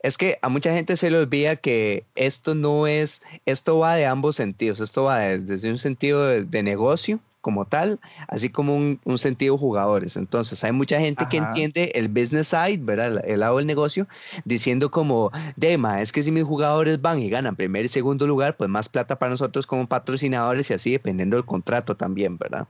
es 0.02 0.18
que 0.18 0.40
a 0.42 0.50
mucha 0.50 0.74
gente 0.74 0.98
se 0.98 1.10
le 1.12 1.18
olvida 1.20 1.56
que 1.56 2.06
esto 2.16 2.56
no 2.56 2.88
es, 2.88 3.22
esto 3.46 3.80
va 3.80 3.96
de 3.96 4.06
ambos 4.06 4.36
sentidos, 4.36 4.80
esto 4.80 5.04
va 5.06 5.20
de- 5.20 5.40
desde 5.40 5.70
un 5.70 5.78
sentido 5.78 6.28
de, 6.28 6.44
de 6.44 6.64
negocio 6.64 7.20
como 7.44 7.66
tal, 7.66 8.00
así 8.30 8.50
como 8.50 8.74
un, 8.74 9.02
un 9.04 9.20
sentido 9.20 9.58
jugadores. 9.58 10.16
Entonces, 10.16 10.64
hay 10.64 10.72
mucha 10.72 10.98
gente 10.98 11.28
que 11.30 11.38
entiende 11.38 11.92
el 11.94 12.08
business 12.08 12.48
side, 12.48 12.80
¿verdad? 12.82 13.18
El, 13.26 13.34
el 13.34 13.40
lado 13.42 13.58
del 13.58 13.68
negocio, 13.68 14.08
diciendo 14.46 14.90
como, 14.90 15.30
Dema, 15.58 16.02
es 16.02 16.14
que 16.14 16.24
si 16.24 16.32
mis 16.32 16.46
jugadores 16.46 17.02
van 17.02 17.20
y 17.20 17.30
ganan 17.30 17.58
primer 17.58 17.84
y 17.84 17.90
segundo 17.90 18.26
lugar, 18.26 18.56
pues 18.56 18.70
más 18.70 18.88
plata 18.88 19.20
para 19.20 19.30
nosotros 19.32 19.68
como 19.68 19.86
patrocinadores 19.88 20.72
y 20.72 20.74
así 20.74 20.92
dependiendo 20.94 21.36
del 21.36 21.46
contrato 21.46 21.98
también, 21.98 22.38
¿verdad? 22.38 22.66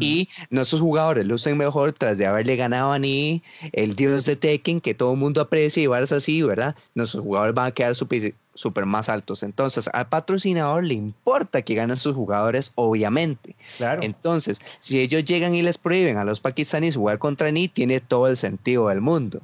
Y 0.00 0.28
nuestros 0.50 0.80
jugadores 0.80 1.24
lucen 1.24 1.56
mejor 1.56 1.92
tras 1.92 2.18
de 2.18 2.26
haberle 2.26 2.56
ganado 2.56 2.90
a 2.90 2.98
Ni, 2.98 3.44
el 3.72 3.94
dios 3.94 4.24
de 4.24 4.34
Tekken, 4.34 4.80
que 4.80 4.94
todo 4.94 5.12
el 5.12 5.18
mundo 5.18 5.40
aprecia 5.40 5.80
y 5.80 5.86
varas 5.86 6.10
así, 6.10 6.42
¿verdad? 6.42 6.74
Nuestros 6.96 7.22
jugadores 7.22 7.54
van 7.54 7.66
a 7.66 7.70
quedar 7.70 7.94
súper 7.94 8.34
súper 8.58 8.86
más 8.86 9.08
altos. 9.08 9.44
Entonces, 9.44 9.88
al 9.92 10.08
patrocinador 10.08 10.84
le 10.84 10.94
importa 10.94 11.62
que 11.62 11.76
ganen 11.76 11.96
sus 11.96 12.14
jugadores, 12.14 12.72
obviamente. 12.74 13.54
claro. 13.76 14.02
Entonces, 14.02 14.60
si 14.80 15.00
ellos 15.00 15.24
llegan 15.24 15.54
y 15.54 15.62
les 15.62 15.78
prohíben 15.78 16.16
a 16.16 16.24
los 16.24 16.40
pakistaníes 16.40 16.96
jugar 16.96 17.18
contra 17.18 17.52
Ni, 17.52 17.68
tiene 17.68 18.00
todo 18.00 18.26
el 18.26 18.36
sentido 18.36 18.88
del 18.88 19.00
mundo. 19.00 19.40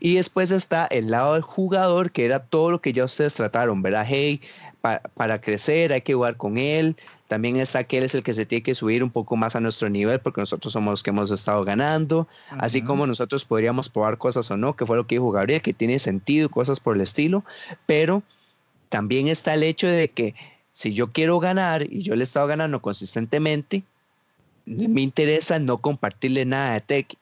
Y 0.00 0.16
después 0.16 0.50
está 0.50 0.86
el 0.86 1.10
lado 1.10 1.32
del 1.32 1.42
jugador, 1.42 2.10
que 2.10 2.26
era 2.26 2.40
todo 2.40 2.70
lo 2.70 2.80
que 2.82 2.92
ya 2.92 3.04
ustedes 3.04 3.32
trataron, 3.32 3.80
¿verdad? 3.80 4.04
Hey, 4.06 4.42
pa- 4.82 5.00
para 5.14 5.40
crecer 5.40 5.94
hay 5.94 6.02
que 6.02 6.12
jugar 6.12 6.36
con 6.36 6.58
él. 6.58 6.94
También 7.28 7.56
está 7.58 7.84
que 7.84 7.98
él 7.98 8.04
es 8.04 8.14
el 8.14 8.22
que 8.24 8.34
se 8.34 8.46
tiene 8.46 8.62
que 8.62 8.74
subir 8.74 9.04
un 9.04 9.10
poco 9.10 9.36
más 9.36 9.54
a 9.54 9.60
nuestro 9.60 9.88
nivel, 9.88 10.18
porque 10.18 10.40
nosotros 10.40 10.72
somos 10.72 10.90
los 10.92 11.02
que 11.02 11.10
hemos 11.10 11.30
estado 11.30 11.62
ganando. 11.62 12.26
Así 12.58 12.82
como 12.82 13.06
nosotros 13.06 13.44
podríamos 13.44 13.88
probar 13.88 14.18
cosas 14.18 14.50
o 14.50 14.56
no, 14.56 14.74
que 14.74 14.86
fue 14.86 14.96
lo 14.96 15.06
que 15.06 15.16
dijo 15.16 15.30
Gabriel, 15.30 15.62
que 15.62 15.74
tiene 15.74 15.98
sentido, 15.98 16.48
cosas 16.48 16.80
por 16.80 16.96
el 16.96 17.02
estilo. 17.02 17.44
Pero 17.86 18.22
también 18.88 19.28
está 19.28 19.54
el 19.54 19.62
hecho 19.62 19.86
de 19.86 20.08
que 20.08 20.34
si 20.72 20.94
yo 20.94 21.10
quiero 21.12 21.38
ganar 21.38 21.82
y 21.82 22.02
yo 22.02 22.16
le 22.16 22.22
he 22.22 22.24
estado 22.24 22.46
ganando 22.46 22.80
consistentemente, 22.80 23.82
me 24.64 25.02
interesa 25.02 25.58
no 25.58 25.78
compartirle 25.78 26.44
nada 26.44 26.72
de 26.74 26.80
Tekken. 26.80 27.20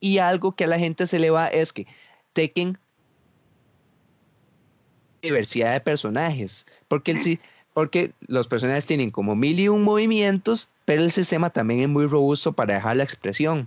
Y 0.00 0.18
algo 0.18 0.52
que 0.52 0.64
a 0.64 0.68
la 0.68 0.78
gente 0.78 1.06
se 1.08 1.18
le 1.18 1.30
va 1.30 1.48
es 1.48 1.72
que 1.72 1.86
Tekken 2.32 2.78
diversidad 5.22 5.72
de 5.72 5.80
personajes, 5.80 6.64
porque 6.86 7.10
el, 7.12 7.20
si- 7.20 7.40
porque 7.78 8.10
los 8.26 8.48
personajes 8.48 8.86
tienen 8.86 9.12
como 9.12 9.36
mil 9.36 9.60
y 9.60 9.68
un 9.68 9.84
movimientos, 9.84 10.68
pero 10.84 11.00
el 11.04 11.12
sistema 11.12 11.48
también 11.50 11.78
es 11.78 11.88
muy 11.88 12.08
robusto 12.08 12.52
para 12.52 12.74
dejar 12.74 12.96
la 12.96 13.04
expresión. 13.04 13.66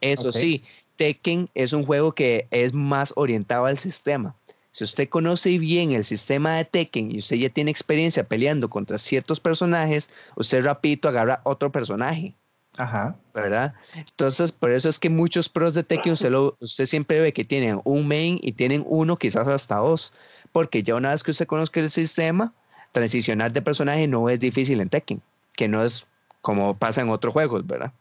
Eso 0.00 0.30
Ok. 0.30 0.34
sí, 0.34 0.64
Tekken 0.96 1.48
es 1.54 1.72
un 1.72 1.84
juego 1.84 2.10
que 2.12 2.48
es 2.50 2.74
más 2.74 3.12
orientado 3.14 3.66
al 3.66 3.78
sistema. 3.78 4.34
Si 4.72 4.82
usted 4.82 5.08
conoce 5.08 5.56
bien 5.58 5.92
el 5.92 6.02
sistema 6.02 6.56
de 6.56 6.64
Tekken 6.64 7.14
y 7.14 7.18
usted 7.20 7.36
ya 7.36 7.50
tiene 7.50 7.70
experiencia 7.70 8.24
peleando 8.26 8.68
contra 8.68 8.98
ciertos 8.98 9.38
personajes, 9.38 10.10
usted 10.34 10.64
rapidito 10.64 11.08
agarra 11.08 11.40
otro 11.44 11.70
personaje. 11.70 12.34
Ajá. 12.76 13.16
¿verdad? 13.32 13.74
Entonces, 13.94 14.50
por 14.50 14.72
eso 14.72 14.88
es 14.88 14.98
que 14.98 15.08
muchos 15.08 15.48
pros 15.48 15.74
de 15.74 15.84
Tekken 15.84 16.14
usted, 16.14 16.30
lo- 16.30 16.56
usted 16.58 16.86
siempre 16.86 17.20
ve 17.20 17.32
que 17.32 17.44
tienen 17.44 17.80
un 17.84 18.08
main 18.08 18.40
y 18.42 18.50
tienen 18.52 18.82
uno, 18.88 19.16
quizás 19.16 19.46
hasta 19.46 19.76
dos, 19.76 20.12
porque 20.50 20.82
ya 20.82 20.96
una 20.96 21.12
vez 21.12 21.22
que 21.22 21.30
usted 21.30 21.46
conozca 21.46 21.78
el 21.78 21.90
sistema, 21.90 22.52
transicionar 22.92 23.52
de 23.52 23.62
personaje 23.62 24.06
no 24.06 24.28
es 24.28 24.38
difícil 24.38 24.80
en 24.80 24.88
Tekken, 24.88 25.20
que 25.54 25.68
no 25.68 25.82
es 25.82 26.06
como 26.40 26.76
pasa 26.76 27.00
en 27.00 27.10
otros 27.10 27.32
juegos, 27.32 27.66
¿verdad? 27.66 27.92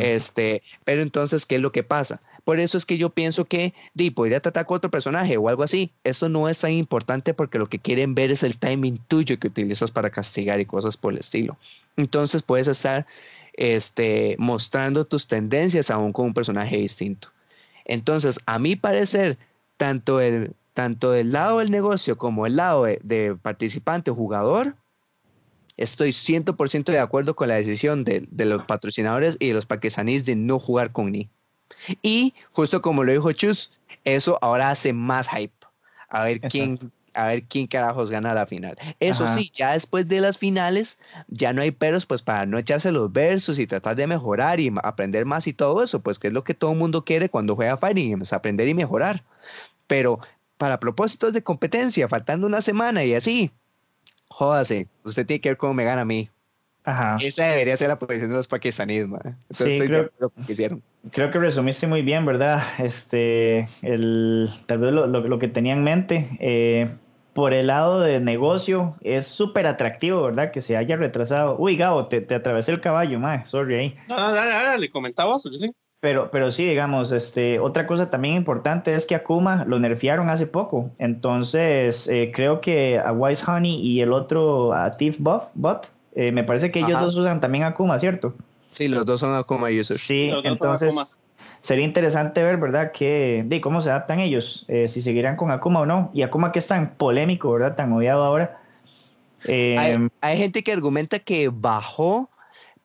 Este, 0.00 0.62
pero 0.84 1.02
entonces, 1.02 1.46
¿qué 1.46 1.54
es 1.54 1.60
lo 1.60 1.70
que 1.70 1.84
pasa? 1.84 2.20
Por 2.42 2.58
eso 2.58 2.76
es 2.76 2.84
que 2.84 2.98
yo 2.98 3.10
pienso 3.10 3.44
que 3.44 3.74
di, 3.94 4.10
podría 4.10 4.40
tratar 4.40 4.66
con 4.66 4.76
otro 4.76 4.90
personaje 4.90 5.36
o 5.36 5.48
algo 5.48 5.62
así. 5.62 5.92
Esto 6.02 6.28
no 6.28 6.48
es 6.48 6.58
tan 6.58 6.72
importante 6.72 7.32
porque 7.32 7.58
lo 7.58 7.68
que 7.68 7.78
quieren 7.78 8.14
ver 8.14 8.32
es 8.32 8.42
el 8.42 8.58
timing 8.58 8.98
tuyo 9.06 9.38
que 9.38 9.46
utilizas 9.46 9.92
para 9.92 10.10
castigar 10.10 10.58
y 10.58 10.64
cosas 10.64 10.96
por 10.96 11.12
el 11.12 11.20
estilo. 11.20 11.56
Entonces 11.96 12.42
puedes 12.42 12.66
estar 12.66 13.06
este, 13.52 14.34
mostrando 14.38 15.04
tus 15.04 15.28
tendencias 15.28 15.90
aún 15.90 16.12
con 16.12 16.26
un 16.26 16.34
personaje 16.34 16.76
distinto. 16.76 17.28
Entonces, 17.84 18.40
a 18.46 18.58
mi 18.58 18.76
parecer, 18.76 19.38
tanto, 19.76 20.20
el, 20.20 20.52
tanto 20.78 21.10
del 21.10 21.32
lado 21.32 21.58
del 21.58 21.72
negocio 21.72 22.16
como 22.16 22.46
el 22.46 22.54
lado 22.54 22.84
de, 22.84 23.00
de 23.02 23.34
participante 23.34 24.12
o 24.12 24.14
jugador, 24.14 24.76
estoy 25.76 26.10
100% 26.10 26.92
de 26.92 27.00
acuerdo 27.00 27.34
con 27.34 27.48
la 27.48 27.56
decisión 27.56 28.04
de, 28.04 28.28
de 28.30 28.44
los 28.44 28.62
patrocinadores 28.62 29.36
y 29.40 29.48
de 29.48 29.54
los 29.54 29.66
pakistaníes 29.66 30.24
de 30.24 30.36
no 30.36 30.60
jugar 30.60 30.92
con 30.92 31.10
Ni. 31.10 31.28
Y 32.00 32.32
justo 32.52 32.80
como 32.80 33.02
lo 33.02 33.10
dijo 33.10 33.32
Chus, 33.32 33.72
eso 34.04 34.38
ahora 34.40 34.70
hace 34.70 34.92
más 34.92 35.28
hype. 35.30 35.52
A 36.10 36.22
ver 36.22 36.42
quién, 36.42 36.78
a 37.12 37.26
ver 37.26 37.42
quién 37.42 37.66
carajos 37.66 38.12
gana 38.12 38.32
la 38.32 38.46
final. 38.46 38.78
Eso 39.00 39.24
Ajá. 39.24 39.34
sí, 39.34 39.50
ya 39.52 39.72
después 39.72 40.06
de 40.06 40.20
las 40.20 40.38
finales, 40.38 41.00
ya 41.26 41.52
no 41.52 41.60
hay 41.60 41.72
peros, 41.72 42.06
pues 42.06 42.22
para 42.22 42.46
no 42.46 42.56
echarse 42.56 42.92
los 42.92 43.12
versos 43.12 43.58
y 43.58 43.66
tratar 43.66 43.96
de 43.96 44.06
mejorar 44.06 44.60
y 44.60 44.72
aprender 44.84 45.24
más 45.24 45.48
y 45.48 45.52
todo 45.52 45.82
eso, 45.82 45.98
pues 45.98 46.20
que 46.20 46.28
es 46.28 46.32
lo 46.32 46.44
que 46.44 46.54
todo 46.54 46.70
el 46.70 46.78
mundo 46.78 47.04
quiere 47.04 47.28
cuando 47.28 47.56
juega 47.56 47.76
Fighting, 47.76 48.22
es 48.22 48.32
aprender 48.32 48.68
y 48.68 48.74
mejorar. 48.74 49.24
Pero 49.88 50.20
para 50.58 50.78
propósitos 50.80 51.32
de 51.32 51.42
competencia, 51.42 52.08
faltando 52.08 52.46
una 52.46 52.60
semana 52.60 53.04
y 53.04 53.14
así, 53.14 53.50
jódase, 54.28 54.88
usted 55.04 55.24
tiene 55.26 55.40
que 55.40 55.48
ver 55.50 55.56
cómo 55.56 55.72
me 55.74 55.84
gana 55.84 56.02
a 56.02 56.04
mí. 56.04 56.28
Ajá. 56.84 57.16
Esa 57.20 57.46
debería 57.46 57.76
ser 57.76 57.88
la 57.88 57.98
posición 57.98 58.30
de 58.30 58.36
los 58.36 58.48
pakistaníes, 58.48 59.06
man. 59.06 59.20
Entonces 59.50 59.56
Sí, 59.58 59.72
estoy 59.72 59.78
de 59.80 59.86
creo- 59.86 60.00
acuerdo 60.06 60.30
con 60.30 60.42
lo 60.42 60.46
que 60.46 60.52
hicieron. 60.52 60.82
Creo 61.12 61.30
que 61.30 61.38
resumiste 61.38 61.86
muy 61.86 62.02
bien, 62.02 62.24
¿verdad? 62.26 62.62
Este, 62.78 63.68
el, 63.82 64.48
tal 64.66 64.78
vez 64.78 64.92
lo, 64.92 65.06
lo- 65.06 65.20
lo 65.20 65.38
que 65.38 65.48
tenía 65.48 65.72
en 65.74 65.84
mente. 65.84 66.28
eh, 66.40 66.88
por 67.34 67.54
el 67.54 67.68
lado 67.68 68.00
de 68.00 68.18
negocio, 68.18 68.96
es 69.00 69.28
súper 69.28 69.68
atractivo, 69.68 70.22
¿verdad? 70.22 70.50
Que 70.50 70.60
se 70.60 70.76
haya 70.76 70.96
retrasado. 70.96 71.56
Uy, 71.56 71.76
Gabo, 71.76 72.08
te, 72.08 72.20
te 72.20 72.34
atravesé 72.34 72.72
el 72.72 72.80
caballo, 72.80 73.20
mae, 73.20 73.46
sorry 73.46 73.74
ahí. 73.76 73.96
No, 74.08 74.16
no, 74.16 74.32
dale, 74.32 74.50
dale, 74.50 74.78
le 74.78 74.90
comentaba 74.90 75.34
vos, 75.34 75.42
sí. 75.42 75.70
Pero, 76.00 76.30
pero 76.30 76.52
sí, 76.52 76.64
digamos, 76.64 77.10
este, 77.10 77.58
otra 77.58 77.86
cosa 77.86 78.08
también 78.08 78.34
importante 78.34 78.94
es 78.94 79.04
que 79.04 79.16
Akuma 79.16 79.64
lo 79.64 79.80
nerfearon 79.80 80.30
hace 80.30 80.46
poco. 80.46 80.90
Entonces, 80.98 82.06
eh, 82.06 82.30
creo 82.32 82.60
que 82.60 82.98
a 82.98 83.12
Wise 83.12 83.44
Honey 83.44 83.80
y 83.80 84.00
el 84.00 84.12
otro, 84.12 84.72
a 84.72 84.92
Thief 84.92 85.16
Buff, 85.18 85.44
Bot, 85.54 85.90
eh, 86.14 86.30
me 86.30 86.44
parece 86.44 86.70
que 86.70 86.78
ellos 86.78 86.92
Ajá. 86.92 87.04
dos 87.04 87.16
usan 87.16 87.40
también 87.40 87.64
Akuma, 87.64 87.98
¿cierto? 87.98 88.34
Sí, 88.70 88.86
los 88.86 89.04
dos 89.06 89.20
son 89.20 89.34
Akuma 89.34 89.68
users. 89.68 90.00
Sí, 90.00 90.28
Los 90.28 90.44
entonces 90.44 91.18
sería 91.62 91.84
interesante 91.84 92.44
ver, 92.44 92.58
¿verdad? 92.58 92.92
Que, 92.92 93.42
de 93.44 93.60
cómo 93.60 93.80
se 93.80 93.90
adaptan 93.90 94.20
ellos, 94.20 94.64
eh, 94.68 94.86
si 94.86 95.02
seguirán 95.02 95.36
con 95.36 95.50
Akuma 95.50 95.80
o 95.80 95.86
no. 95.86 96.10
Y 96.14 96.22
Akuma 96.22 96.52
que 96.52 96.60
es 96.60 96.68
tan 96.68 96.94
polémico, 96.94 97.50
¿verdad? 97.52 97.74
Tan 97.74 97.92
odiado 97.92 98.22
ahora. 98.22 98.60
Eh, 99.44 99.74
Hay, 99.76 100.08
hay 100.20 100.38
gente 100.38 100.62
que 100.62 100.72
argumenta 100.72 101.18
que 101.18 101.50
bajó, 101.52 102.30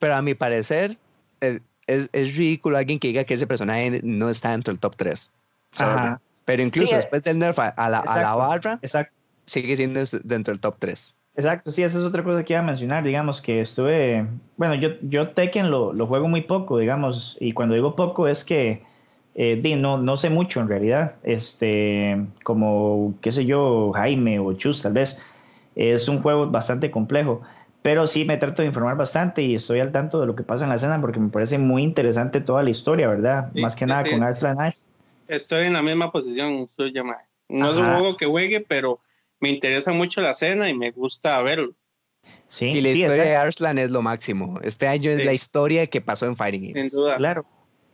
pero 0.00 0.16
a 0.16 0.22
mi 0.22 0.34
parecer 0.34 0.96
eh, 1.40 1.60
es, 1.86 2.10
es 2.12 2.36
ridículo 2.36 2.76
alguien 2.78 2.98
que 2.98 3.08
diga 3.08 3.24
que 3.24 3.34
ese 3.34 3.46
personaje 3.46 4.00
no 4.04 4.28
está 4.30 4.52
dentro 4.52 4.72
del 4.72 4.80
top 4.80 4.96
3. 4.96 5.30
ajá, 5.76 6.20
Pero 6.44 6.62
incluso 6.62 6.94
Sí, 6.94 6.94
eh, 6.94 6.96
después 6.96 7.22
del 7.22 7.38
nerf 7.38 7.58
a, 7.58 7.74
la, 7.88 8.00
a 8.00 8.18
la 8.18 8.34
exacto. 8.34 8.36
barra, 8.36 8.82
exacto. 8.82 9.12
sigue 9.46 9.76
siendo 9.76 10.00
es- 10.00 10.20
dentro 10.24 10.52
del 10.52 10.60
top 10.60 10.76
3. 10.78 11.14
Exacto, 11.36 11.72
sí, 11.72 11.82
esa 11.82 11.98
es 11.98 12.04
otra 12.04 12.22
cosa 12.22 12.44
que 12.44 12.52
iba 12.52 12.60
a 12.60 12.62
mencionar, 12.62 13.02
digamos, 13.02 13.40
que 13.42 13.60
estuve, 13.62 14.24
bueno, 14.56 14.76
yo, 14.76 14.90
yo 15.02 15.30
Tekken 15.32 15.68
lo, 15.68 15.92
lo 15.92 16.06
juego 16.06 16.28
muy 16.28 16.42
poco, 16.42 16.78
digamos, 16.78 17.36
y 17.40 17.50
cuando 17.52 17.74
digo 17.74 17.96
poco 17.96 18.28
es 18.28 18.44
que, 18.44 18.84
eh, 19.34 19.76
no, 19.76 19.98
no 19.98 20.16
sé 20.16 20.30
mucho 20.30 20.60
en 20.60 20.68
realidad, 20.68 21.16
este, 21.24 22.24
como, 22.44 23.14
qué 23.20 23.32
sé 23.32 23.46
yo, 23.46 23.90
Jaime 23.94 24.38
o 24.38 24.52
Chus 24.52 24.82
tal 24.82 24.92
vez, 24.92 25.20
es 25.74 26.06
un 26.08 26.22
juego 26.22 26.48
bastante 26.50 26.90
complejo, 26.92 27.42
pero 27.84 28.06
sí 28.06 28.24
me 28.24 28.38
trato 28.38 28.62
de 28.62 28.68
informar 28.68 28.96
bastante 28.96 29.42
y 29.42 29.54
estoy 29.54 29.80
al 29.80 29.92
tanto 29.92 30.18
de 30.18 30.26
lo 30.26 30.34
que 30.34 30.42
pasa 30.42 30.64
en 30.64 30.70
la 30.70 30.76
escena 30.76 30.98
porque 31.02 31.20
me 31.20 31.28
parece 31.28 31.58
muy 31.58 31.82
interesante 31.82 32.40
toda 32.40 32.62
la 32.62 32.70
historia, 32.70 33.08
¿verdad? 33.08 33.50
Sí, 33.54 33.60
Más 33.60 33.76
que 33.76 33.84
sí, 33.84 33.90
nada 33.90 34.06
sí. 34.06 34.10
con 34.10 34.22
Arslan 34.22 34.58
Ash. 34.58 34.78
Estoy 35.28 35.66
en 35.66 35.74
la 35.74 35.82
misma 35.82 36.10
posición 36.10 36.66
suya. 36.66 37.02
No 37.50 37.70
es 37.70 37.76
un 37.76 37.84
juego 37.84 38.16
que 38.16 38.24
juegue, 38.24 38.62
pero 38.62 39.00
me 39.38 39.50
interesa 39.50 39.92
mucho 39.92 40.22
la 40.22 40.30
escena 40.30 40.70
y 40.70 40.74
me 40.74 40.92
gusta 40.92 41.42
verlo. 41.42 41.74
Sí, 42.48 42.68
Y 42.68 42.80
la 42.80 42.88
sí, 42.88 43.02
historia 43.02 43.24
de 43.24 43.36
Arslan 43.36 43.76
es 43.76 43.90
lo 43.90 44.00
máximo. 44.00 44.58
Este 44.62 44.88
año 44.88 45.10
es 45.10 45.22
la 45.22 45.34
historia 45.34 45.86
que 45.86 46.00
pasó 46.00 46.24
en 46.24 46.36
Fighting 46.36 46.62
Sin 46.64 46.74
Games. 46.74 46.92
duda. 46.92 47.16
claro. 47.18 47.44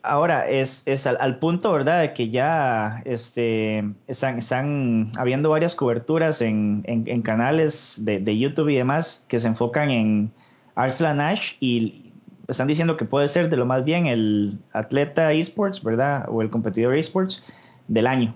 Ahora, 0.03 0.49
es, 0.49 0.83
es 0.87 1.07
al, 1.07 1.19
al, 1.21 1.39
punto, 1.39 1.73
¿verdad?, 1.73 2.01
de 2.01 2.15
que 2.15 2.31
ya 2.31 3.03
este, 3.05 3.85
están, 4.07 4.39
están 4.39 5.13
habiendo 5.19 5.51
varias 5.51 5.75
coberturas 5.75 6.41
en, 6.41 6.83
en, 6.87 7.23
canales 7.23 8.03
de, 8.05 8.19
de, 8.19 8.39
YouTube 8.39 8.71
y 8.71 8.77
demás 8.77 9.27
que 9.29 9.39
se 9.39 9.49
enfocan 9.49 9.91
en 9.91 10.33
Arslan 10.75 11.19
Nash 11.19 11.57
y 11.61 12.13
están 12.49 12.67
diciendo 12.67 12.97
que 12.97 13.05
puede 13.05 13.29
ser 13.29 13.51
de 13.51 13.57
lo 13.57 13.67
más 13.67 13.85
bien 13.85 14.07
el 14.07 14.59
atleta 14.73 15.33
esports, 15.33 15.83
¿verdad?, 15.83 16.27
o 16.29 16.41
el 16.41 16.51
competidor 16.51 16.97
esports 16.97 17.43
del 17.89 18.07
año, 18.07 18.35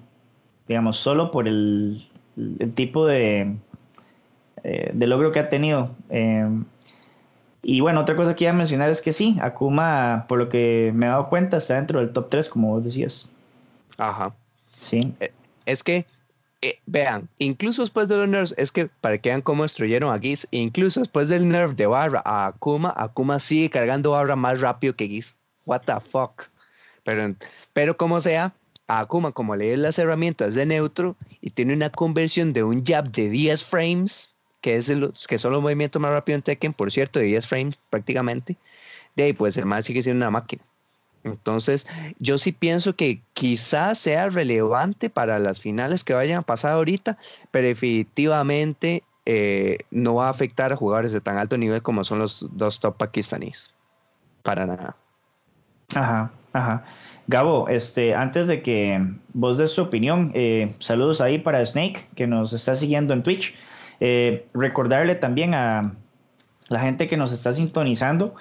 digamos, 0.68 0.98
solo 0.98 1.30
por 1.30 1.48
el, 1.48 2.06
tipo 2.74 3.06
de, 3.06 3.56
eh, 4.64 4.90
de 4.92 5.06
logro 5.06 5.32
que 5.32 5.40
ha 5.40 5.48
tenido. 5.48 5.94
Eh, 6.10 6.46
y 7.64 7.80
bueno, 7.80 8.00
otra 8.00 8.14
cosa 8.14 8.34
que 8.34 8.44
iba 8.44 8.52
a 8.52 8.56
mencionar 8.56 8.90
es 8.90 9.00
que 9.00 9.12
sí, 9.12 9.38
Akuma, 9.40 10.26
por 10.28 10.38
lo 10.38 10.48
que 10.50 10.92
me 10.94 11.06
he 11.06 11.08
dado 11.08 11.30
cuenta, 11.30 11.56
está 11.56 11.76
dentro 11.76 11.98
del 11.98 12.12
top 12.12 12.28
3, 12.28 12.48
como 12.50 12.68
vos 12.68 12.84
decías. 12.84 13.30
Ajá. 13.96 14.34
Sí. 14.80 15.14
Eh, 15.20 15.32
es 15.64 15.82
que, 15.82 16.04
eh, 16.60 16.78
vean, 16.84 17.28
incluso 17.38 17.80
después 17.80 18.06
de 18.08 18.18
los 18.18 18.28
nerfs, 18.28 18.54
es 18.58 18.70
que 18.70 18.90
para 19.00 19.16
que 19.16 19.30
vean 19.30 19.40
cómo 19.40 19.62
destruyeron 19.62 20.12
a 20.12 20.18
Giz, 20.18 20.46
incluso 20.50 21.00
después 21.00 21.28
del 21.28 21.48
nerf 21.48 21.72
de 21.72 21.86
barra 21.86 22.22
a 22.24 22.46
Akuma, 22.46 22.92
Akuma 22.96 23.38
sigue 23.38 23.70
cargando 23.70 24.10
barra 24.10 24.36
más 24.36 24.60
rápido 24.60 24.94
que 24.94 25.08
Giz. 25.08 25.36
What 25.64 25.82
the 25.86 26.00
fuck. 26.00 26.44
Pero, 27.02 27.34
pero 27.72 27.96
como 27.96 28.20
sea, 28.20 28.54
a 28.88 29.00
Akuma, 29.00 29.32
como 29.32 29.56
lee 29.56 29.76
las 29.76 29.98
herramientas 29.98 30.54
de 30.54 30.66
neutro 30.66 31.16
y 31.40 31.50
tiene 31.50 31.72
una 31.72 31.88
conversión 31.88 32.52
de 32.52 32.62
un 32.62 32.84
jab 32.84 33.10
de 33.10 33.30
10 33.30 33.64
frames, 33.64 34.30
que, 34.64 34.76
es 34.76 34.88
el, 34.88 35.12
que 35.28 35.36
son 35.36 35.52
los 35.52 35.60
movimientos 35.60 36.00
más 36.00 36.10
rápidos 36.10 36.38
en 36.38 36.42
Tekken, 36.42 36.72
por 36.72 36.90
cierto, 36.90 37.18
de 37.18 37.26
10 37.26 37.46
frames 37.46 37.78
prácticamente, 37.90 38.56
de 39.14 39.24
ahí 39.24 39.32
pues 39.34 39.58
el 39.58 39.66
más 39.66 39.84
sigue 39.84 40.02
siendo 40.02 40.24
una 40.24 40.30
máquina. 40.30 40.62
Entonces, 41.22 41.86
yo 42.18 42.38
sí 42.38 42.52
pienso 42.52 42.96
que 42.96 43.20
quizás 43.34 43.98
sea 43.98 44.30
relevante 44.30 45.10
para 45.10 45.38
las 45.38 45.60
finales 45.60 46.02
que 46.02 46.14
vayan 46.14 46.38
a 46.38 46.42
pasar 46.42 46.72
ahorita, 46.72 47.18
pero 47.50 47.66
definitivamente 47.66 49.02
eh, 49.26 49.80
no 49.90 50.14
va 50.14 50.28
a 50.28 50.30
afectar 50.30 50.72
a 50.72 50.76
jugadores 50.76 51.12
de 51.12 51.20
tan 51.20 51.36
alto 51.36 51.58
nivel 51.58 51.82
como 51.82 52.02
son 52.02 52.20
los 52.20 52.46
dos 52.52 52.80
top 52.80 52.96
pakistaníes. 52.96 53.70
Para 54.42 54.64
nada. 54.64 54.96
Ajá, 55.94 56.32
ajá. 56.54 56.84
Gabo, 57.26 57.68
este, 57.68 58.14
antes 58.14 58.46
de 58.46 58.62
que 58.62 58.98
vos 59.34 59.58
des 59.58 59.74
tu 59.74 59.82
opinión, 59.82 60.30
eh, 60.32 60.74
saludos 60.78 61.20
ahí 61.20 61.38
para 61.38 61.64
Snake, 61.66 62.08
que 62.14 62.26
nos 62.26 62.54
está 62.54 62.74
siguiendo 62.74 63.12
en 63.12 63.22
Twitch. 63.22 63.54
Eh, 64.06 64.44
recordarle 64.52 65.14
también 65.14 65.54
a 65.54 65.94
la 66.68 66.80
gente 66.80 67.08
que 67.08 67.16
nos 67.16 67.32
está 67.32 67.54
sintonizando 67.54 68.34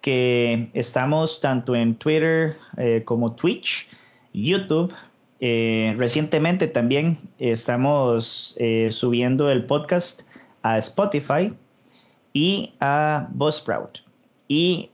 que 0.00 0.70
estamos 0.72 1.38
tanto 1.42 1.76
en 1.76 1.96
Twitter 1.96 2.56
eh, 2.78 3.02
como 3.04 3.34
Twitch, 3.34 3.90
YouTube. 4.32 4.90
Eh, 5.38 5.94
recientemente 5.98 6.66
también 6.66 7.18
estamos 7.38 8.56
subiendo 8.88 9.50
el 9.50 9.66
podcast 9.66 10.22
a 10.62 10.78
Spotify 10.78 11.52
y 12.32 12.72
a 12.80 13.28
Buzzsprout. 13.34 13.98
Y 14.48 14.88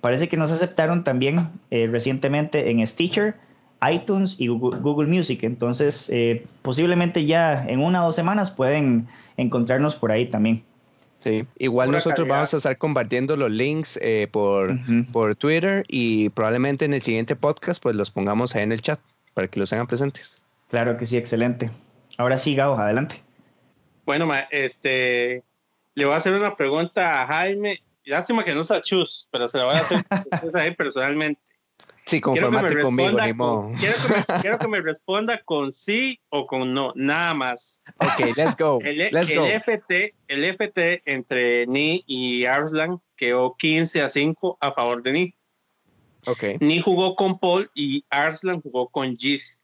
parece 0.00 0.30
que 0.30 0.38
nos 0.38 0.50
aceptaron 0.52 1.04
también 1.04 1.50
recientemente 1.70 2.70
en 2.70 2.86
Stitcher, 2.86 3.34
iTunes 3.88 4.36
y 4.38 4.48
Google, 4.48 4.80
Google 4.80 5.08
Music. 5.08 5.42
Entonces, 5.42 6.10
posiblemente 6.62 7.24
ya 7.24 7.64
en 7.66 7.80
una 7.80 8.02
o 8.02 8.06
dos 8.06 8.16
semanas 8.16 8.50
pueden 8.50 9.08
encontrarnos 9.36 9.96
por 9.96 10.12
ahí 10.12 10.26
también. 10.26 10.62
Sí, 11.20 11.46
igual 11.58 11.88
Pura 11.88 11.98
nosotros 11.98 12.20
calidad. 12.20 12.34
vamos 12.36 12.54
a 12.54 12.56
estar 12.56 12.78
compartiendo 12.78 13.36
los 13.36 13.50
links 13.50 13.98
eh, 14.02 14.26
por, 14.30 14.70
uh 14.70 14.74
-huh. 14.74 15.12
por 15.12 15.36
Twitter 15.36 15.84
y 15.88 16.30
probablemente 16.30 16.86
en 16.86 16.94
el 16.94 17.02
siguiente 17.02 17.36
podcast 17.36 17.82
pues 17.82 17.94
los 17.94 18.10
pongamos 18.10 18.56
ahí 18.56 18.62
en 18.62 18.72
el 18.72 18.80
chat 18.80 18.98
para 19.34 19.46
que 19.46 19.60
los 19.60 19.68
tengan 19.68 19.86
presentes. 19.86 20.40
Claro 20.70 20.96
que 20.96 21.04
sí, 21.04 21.18
excelente. 21.18 21.70
Ahora 22.16 22.38
sí, 22.38 22.54
Gabo, 22.54 22.76
adelante. 22.76 23.22
Bueno, 24.06 24.24
ma, 24.26 24.40
este, 24.50 25.42
le 25.94 26.04
voy 26.06 26.14
a 26.14 26.16
hacer 26.16 26.32
una 26.32 26.56
pregunta 26.56 27.22
a 27.22 27.26
Jaime. 27.26 27.80
Lástima 28.06 28.42
que 28.42 28.54
no 28.54 28.62
está 28.62 28.80
chus, 28.80 29.28
pero 29.30 29.46
se 29.46 29.58
la 29.58 29.64
voy 29.64 29.74
a 29.74 29.80
hacer 29.80 30.04
ahí 30.54 30.74
personalmente. 30.74 31.40
Sí, 32.10 32.20
conformate 32.20 32.82
conmigo, 32.82 33.16
con, 33.38 33.76
quiero, 33.76 33.94
que 33.94 34.14
me, 34.14 34.24
quiero 34.42 34.58
que 34.58 34.66
me 34.66 34.80
responda 34.80 35.40
con 35.44 35.70
sí 35.70 36.18
o 36.30 36.44
con 36.44 36.74
no, 36.74 36.92
nada 36.96 37.34
más. 37.34 37.80
Ok, 37.98 38.36
let's 38.36 38.56
go. 38.56 38.80
El, 38.82 38.98
let's 39.12 39.30
el 39.30 39.38
go. 39.38 39.46
FT, 39.46 40.16
el 40.26 40.44
FT 40.56 41.02
entre 41.04 41.68
Ni 41.68 42.02
y 42.08 42.46
Arslan 42.46 43.00
quedó 43.14 43.54
15 43.56 44.02
a 44.02 44.08
5 44.08 44.58
a 44.60 44.72
favor 44.72 45.04
de 45.04 45.12
Ni. 45.12 45.34
Okay. 46.26 46.56
Ni 46.58 46.80
jugó 46.80 47.14
con 47.14 47.38
Paul 47.38 47.70
y 47.76 48.04
Arslan 48.10 48.60
jugó 48.60 48.88
con 48.88 49.16
Giz. 49.16 49.62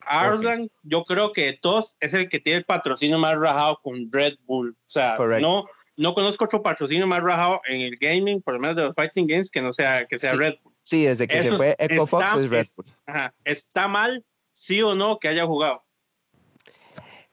Arslan, 0.00 0.62
okay. 0.62 0.70
yo 0.84 1.04
creo 1.04 1.32
que 1.34 1.44
de 1.44 1.52
todos 1.52 1.98
es 2.00 2.14
el 2.14 2.30
que 2.30 2.40
tiene 2.40 2.60
el 2.60 2.64
patrocinio 2.64 3.18
más 3.18 3.36
rajado 3.36 3.78
con 3.82 4.10
Red 4.10 4.36
Bull. 4.46 4.70
O 4.70 4.90
sea, 4.90 5.16
Correct. 5.16 5.42
no, 5.42 5.66
no 5.98 6.14
conozco 6.14 6.46
otro 6.46 6.62
patrocinio 6.62 7.06
más 7.06 7.22
rajado 7.22 7.60
en 7.66 7.82
el 7.82 7.96
gaming, 7.96 8.40
por 8.40 8.54
lo 8.54 8.60
menos 8.60 8.76
de 8.76 8.84
los 8.84 8.94
fighting 8.94 9.26
games, 9.26 9.50
que 9.50 9.60
no 9.60 9.74
sea, 9.74 10.06
que 10.06 10.18
sea 10.18 10.32
sí. 10.32 10.38
Red 10.38 10.54
Bull. 10.62 10.73
Sí, 10.84 11.04
desde 11.04 11.26
que 11.26 11.38
Eso 11.38 11.50
se 11.50 11.56
fue 11.56 11.76
EcoFox 11.78 12.34
es 12.34 12.50
Red 12.50 12.66
Bull. 12.76 12.86
Ajá, 13.06 13.34
¿Está 13.42 13.88
mal, 13.88 14.24
sí 14.52 14.82
o 14.82 14.94
no, 14.94 15.18
que 15.18 15.28
haya 15.28 15.46
jugado? 15.46 15.82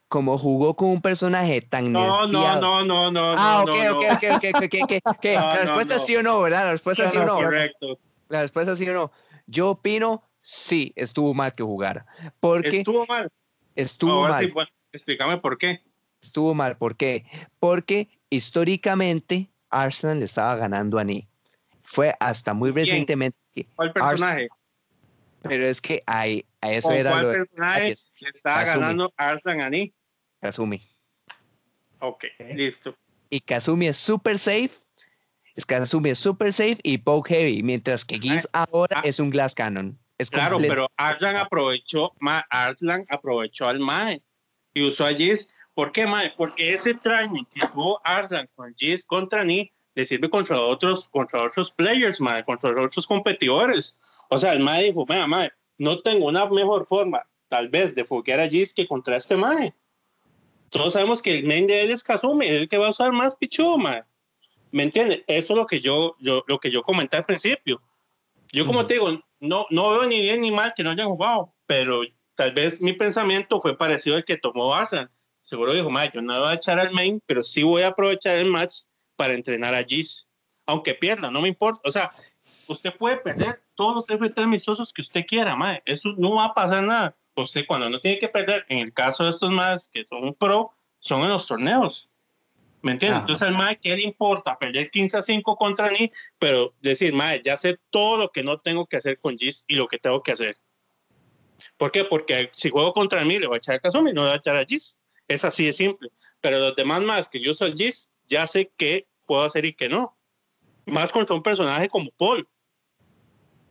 Como 0.08 0.38
jugó 0.38 0.76
con 0.76 0.90
un 0.90 1.02
personaje 1.02 1.62
tan 1.62 1.92
No, 1.92 2.28
no, 2.28 2.60
no, 2.60 2.84
no, 2.84 3.12
no. 3.12 3.34
Ah, 3.36 3.64
no, 3.66 3.74
ok, 3.74 3.84
no, 3.84 3.98
ok, 3.98 4.04
no. 4.04 4.36
ok, 4.36 4.44
ok, 4.56 4.64
ok, 4.64 4.92
ok, 5.06 5.26
La 5.34 5.56
respuesta 5.56 5.96
es 5.96 6.06
sí 6.06 6.16
o 6.16 6.24
no, 6.24 6.42
¿verdad? 6.42 6.66
La 6.66 6.72
respuesta 6.72 7.04
es 7.04 7.12
sí 7.12 7.18
o 7.18 7.26
no. 7.26 7.36
Correcto. 7.36 8.00
La 8.30 8.42
respuesta 8.42 8.72
es 8.72 8.80
sí 8.80 8.90
o 8.90 8.94
no. 8.94 9.12
Yo 9.48 9.70
opino, 9.72 10.30
sí, 10.42 10.94
estuvo 10.96 11.34
mal 11.34 11.54
que 11.54 11.64
jugara. 11.64 12.06
Porque 12.40 12.78
estuvo 12.80 13.06
mal. 13.06 13.30
Estuvo 13.76 14.12
Ahora 14.14 14.34
mal. 14.34 14.46
Sí, 14.46 14.52
bueno, 14.52 14.70
explícame 14.94 15.38
por 15.38 15.58
qué. 15.58 15.82
Estuvo 16.22 16.54
mal, 16.54 16.78
¿por 16.78 16.96
qué? 16.96 17.26
Porque 17.60 18.08
históricamente 18.30 19.52
Arsenal 19.70 20.20
le 20.20 20.26
estaba 20.26 20.56
ganando 20.56 21.00
a 21.00 21.04
Ni. 21.04 21.28
Fue 21.84 22.14
hasta 22.20 22.54
muy 22.54 22.72
¿Quién? 22.72 23.06
Recientemente. 23.56 23.76
¿Cuál 23.76 23.94
personaje? 23.94 24.50
Pero 25.44 25.66
es 25.66 25.82
que 25.82 26.02
ahí, 26.06 26.46
a 26.62 26.72
eso 26.72 26.90
¿Con 26.90 26.98
era 26.98 27.12
cuál 27.12 27.26
lo 27.26 27.32
personaje 27.34 27.90
es, 27.90 28.12
le 28.20 28.30
estaba 28.30 28.64
Kazumi. 28.64 28.80
ganando 28.80 29.14
Arslan 29.18 29.62
a 29.62 29.70
Ni? 29.70 29.94
Kazumi. 30.40 30.82
Ok, 32.00 32.26
listo. 32.54 32.96
Y 33.30 33.42
Kazumi 33.42 33.88
es 33.88 33.98
super 33.98 34.38
safe. 34.38 34.72
Es 35.56 35.66
Kazumi 35.66 36.12
es 36.12 36.20
super 36.20 36.54
safe 36.54 36.78
y 36.84 36.98
poke 36.98 37.30
heavy, 37.30 37.64
mientras 37.64 38.06
que 38.06 38.20
Giz 38.20 38.48
Ah, 38.54 38.66
ahora 38.72 39.00
ah. 39.00 39.02
es 39.04 39.20
un 39.20 39.30
glass 39.30 39.56
cannon. 39.56 39.98
Es 40.18 40.30
Claro, 40.30 40.60
pero 40.60 40.88
Arslan 40.98 41.36
aprovechó, 41.36 42.14
ma, 42.20 42.46
Arslan 42.50 43.06
aprovechó 43.10 43.68
al 43.68 43.80
Mae 43.80 44.22
y 44.74 44.84
usó 44.84 45.06
a 45.06 45.14
Giz. 45.14 45.52
¿Por 45.74 45.92
qué, 45.92 46.06
Mae? 46.06 46.32
Porque 46.38 46.74
ese 46.74 46.94
training 46.94 47.44
que 47.46 47.66
tuvo 47.68 48.00
Arslan 48.04 48.48
con 48.56 48.74
Giz 48.76 49.04
contra 49.06 49.44
Ni 49.44 49.72
le 49.96 50.06
sirve 50.06 50.30
contra 50.30 50.60
otros, 50.60 51.10
contra 51.10 51.44
otros 51.44 51.72
players, 51.72 52.22
Mae, 52.22 52.44
contra 52.44 52.70
otros 52.70 53.06
competidores. 53.06 54.00
O 54.30 54.38
sea, 54.38 54.54
el 54.54 54.62
Mae 54.62 54.86
dijo, 54.86 55.06
mira, 55.08 55.28
Mae, 55.28 55.52
no 55.78 56.00
tengo 56.00 56.28
una 56.28 56.46
mejor 56.46 56.86
forma, 56.86 57.26
tal 57.48 57.70
vez, 57.70 57.94
de 57.94 58.06
foguear 58.06 58.40
a 58.40 58.48
Giz 58.48 58.74
que 58.74 58.88
contra 58.88 59.18
este 59.18 59.36
Mae. 59.36 59.74
Todos 60.70 60.94
sabemos 60.94 61.22
que 61.22 61.40
el 61.40 61.46
main 61.46 61.68
de 61.68 61.82
él 61.82 61.92
es 61.92 62.04
Kazumi, 62.04 62.46
es 62.46 62.62
el 62.62 62.70
que 62.70 62.78
va 62.78 62.88
a 62.88 62.92
usar 62.92 63.12
más 63.12 63.36
pichudo, 63.36 63.78
Mae. 63.78 64.04
¿Me 64.72 64.84
entiendes? 64.84 65.24
Eso 65.28 65.54
es 65.54 65.58
lo 65.58 65.66
que 65.66 65.82
yo, 65.82 66.16
yo, 66.20 66.46
lo 66.48 66.60
que 66.60 66.72
yo 66.72 66.82
comenté 66.82 67.18
al 67.18 67.26
principio. 67.26 67.82
Yo, 68.54 68.66
como 68.66 68.80
Ujú. 68.80 68.88
te 68.88 68.94
digo, 68.94 69.22
no, 69.42 69.66
no 69.70 69.90
veo 69.90 70.06
ni 70.06 70.22
bien 70.22 70.40
ni 70.40 70.52
mal 70.52 70.74
que 70.74 70.84
no 70.84 70.92
hayan 70.92 71.10
jugado, 71.10 71.54
pero 71.66 72.02
tal 72.36 72.54
vez 72.54 72.80
mi 72.80 72.94
pensamiento 72.94 73.62
fue 73.62 73.78
parecido 73.78 74.16
al 74.16 74.24
que 74.24 74.38
tomó 74.38 74.74
Arsenal. 74.74 75.10
Seguro 75.42 75.74
dijo, 75.74 75.90
"Mae, 75.90 76.12
yo 76.14 76.22
no 76.22 76.40
voy 76.40 76.50
a 76.50 76.54
echar 76.54 76.80
al 76.80 76.92
main, 76.92 77.22
pero 77.26 77.44
sí 77.44 77.64
voy 77.64 77.82
a 77.82 77.88
aprovechar 77.88 78.38
el 78.38 78.50
match 78.50 78.82
para 79.16 79.34
entrenar 79.34 79.76
a 79.76 79.84
Giz. 79.84 80.28
Aunque 80.66 80.94
pierda, 80.94 81.32
no 81.32 81.42
me 81.42 81.48
importa. 81.48 81.82
O 81.88 81.92
sea, 81.92 82.12
usted 82.68 82.96
puede 82.96 83.18
perder 83.18 83.62
todos 83.76 83.96
los 83.96 84.08
FT 84.08 84.42
amistosos 84.42 84.94
que 84.94 85.02
usted 85.02 85.26
quiera, 85.26 85.56
mae. 85.56 85.82
Eso 85.86 86.14
no 86.18 86.36
va 86.36 86.46
a 86.46 86.54
pasar 86.54 86.84
nada. 86.84 87.16
Usted 87.36 87.66
cuando 87.68 87.90
no 87.90 88.00
tiene 88.00 88.20
que 88.20 88.28
perder, 88.28 88.66
en 88.70 88.80
el 88.80 88.94
caso 88.94 89.24
de 89.24 89.32
estos 89.32 89.50
más 89.52 89.88
que 89.88 90.06
son 90.06 90.34
pro, 90.34 90.72
son 91.00 91.22
en 91.24 91.30
los 91.30 91.48
torneos. 91.48 92.10
¿Me 92.82 92.94
entiendes? 92.94 93.18
Ajá. 93.18 93.24
Entonces 93.24 93.48
al 93.48 93.56
mae, 93.56 93.78
¿qué 93.78 93.96
le 93.96 94.04
importa? 94.04 94.58
Perder 94.58 94.90
15 94.90 95.18
a 95.18 95.22
5 95.22 95.56
contra 95.56 95.90
Ni, 95.90 96.12
pero 96.40 96.74
decir, 96.82 97.14
mae, 97.14 97.42
ya 97.44 97.56
sé 97.58 97.80
todo 97.90 98.18
lo 98.18 98.30
que 98.30 98.44
no 98.44 98.60
tengo 98.60 98.86
que 98.88 98.98
hacer 98.98 99.20
con 99.20 99.38
Giz 99.38 99.64
y 99.68 99.76
lo 99.76 99.88
que 99.88 100.00
tengo 100.00 100.22
que 100.24 100.32
hacer. 100.32 100.56
¿Por 101.78 101.92
qué? 101.92 102.04
Porque 102.04 102.50
si 102.54 102.70
juego 102.70 102.94
contra 102.94 103.24
mí, 103.24 103.40
le 103.40 103.48
voy 103.48 103.56
a 103.56 103.58
echar 103.58 103.76
a 103.76 103.80
Kazumi, 103.80 104.14
no 104.14 104.22
le 104.22 104.30
voy 104.30 104.36
a 104.36 104.38
echar 104.38 104.58
a 104.58 104.66
Giz. 104.66 104.98
Es 105.28 105.46
así 105.46 105.66
de 105.66 105.74
simple. 105.74 106.10
Pero 106.40 106.60
los 106.60 106.76
demás 106.76 107.02
más 107.02 107.28
que 107.30 107.40
yo 107.40 107.54
soy 107.54 107.74
Giz, 107.74 108.11
ya 108.32 108.48
sé 108.48 108.72
qué 108.78 109.08
puedo 109.28 109.44
hacer 109.44 109.66
y 109.66 109.74
qué 109.74 109.90
no. 109.90 110.18
Más 110.86 111.12
contra 111.12 111.36
un 111.36 111.44
personaje 111.44 111.90
como 111.90 112.10
Paul, 112.12 112.48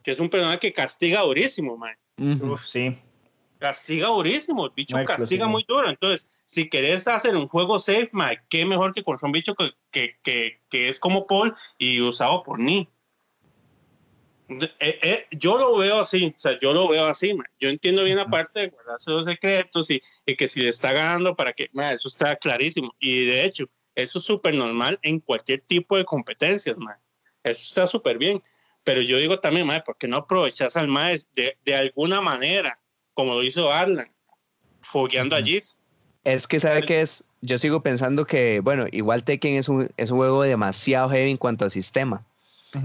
que 0.05 0.13
es 0.13 0.21
un 0.21 0.29
personaje 0.29 0.61
que 0.61 0.73
castiga 0.73 1.23
durísimo, 1.23 1.77
mae. 1.77 1.97
Ujú. 2.19 2.53
Uf, 2.53 2.65
sí. 2.67 2.97
Castiga 3.59 4.09
durísimo, 4.09 4.67
el 4.67 4.73
bicho 4.75 4.97
Muy 4.97 5.07
castiga 5.07 5.47
muy 5.47 5.65
duro. 5.67 5.89
Entonces, 5.89 6.27
si 6.47 6.69
querés 6.69 7.09
hacer 7.09 7.37
un 7.37 7.49
juego 7.49 7.79
safe, 7.79 8.11
mae, 8.13 8.39
qué 8.49 8.65
mejor 8.65 8.95
que 8.95 9.03
contra 9.03 9.27
un 9.27 9.33
bicho 9.33 9.55
que, 9.55 9.73
que, 9.91 10.17
que, 10.23 10.61
que 10.69 10.89
es 10.89 10.99
como 10.99 11.27
Paul 11.27 11.55
y 11.79 12.01
usado 12.01 12.43
por 12.43 12.59
Ni. 12.59 12.89
Eh, 14.51 14.99
eh, 15.03 15.27
yo 15.31 15.59
lo 15.59 15.77
veo 15.77 16.01
así, 16.01 16.35
o 16.37 16.41
sea, 16.41 16.59
yo 16.59 16.73
lo 16.73 16.89
veo 16.89 17.07
así, 17.07 17.37
yo 17.61 17.69
entiendo 17.69 18.03
bien 18.03 18.19
aparte 18.19 18.61
de 18.61 18.69
guardarse 18.69 19.11
los 19.11 19.25
secretos 19.25 19.89
y, 19.91 20.01
que 20.37 20.49
si 20.49 20.63
le 20.63 20.71
está 20.71 20.93
ganando 20.93 21.37
para 21.37 21.53
que, 21.53 21.71
eso 21.93 22.09
está 22.09 22.35
clarísimo. 22.35 22.93
Y 22.99 23.27
de 23.27 23.45
hecho, 23.45 23.71
eso 23.95 24.19
es 24.19 24.25
súper 24.25 24.55
normal 24.55 24.99
en 25.03 25.21
cualquier 25.21 25.61
tipo 25.61 25.97
de 25.97 26.05
competencias, 26.05 26.77
eso 27.43 27.63
está 27.63 27.87
súper 27.87 28.19
bien. 28.19 28.43
Pero 28.83 29.03
yo 29.03 29.19
digo 29.19 29.39
también, 29.39 29.67
mae, 29.67 29.83
¿por 29.83 29.97
qué 29.97 30.09
no 30.09 30.19
aprovechas 30.19 30.77
al 30.77 30.89
mae 30.89 31.21
de, 31.35 31.57
de 31.65 31.75
alguna 31.75 32.21
manera, 32.21 32.79
como 33.13 33.35
lo 33.35 33.43
hizo 33.43 33.71
Arlan, 33.71 34.11
fogueando 34.81 35.37
allí? 35.37 35.61
Es 36.25 36.47
que, 36.47 36.61
¿sabe 36.61 36.83
qué 36.83 37.03
es? 37.03 37.25
Yo 37.43 37.59
sigo 37.59 37.83
pensando 37.83 38.27
que, 38.27 38.61
bueno, 38.61 38.87
igual 38.91 39.25
Tekken 39.25 39.57
es 39.57 39.69
un, 39.69 39.91
es 39.97 40.11
un 40.11 40.19
juego 40.19 40.43
demasiado 40.43 41.11
heavy 41.11 41.31
en 41.31 41.37
cuanto 41.37 41.65
al 41.65 41.71
sistema 41.71 42.25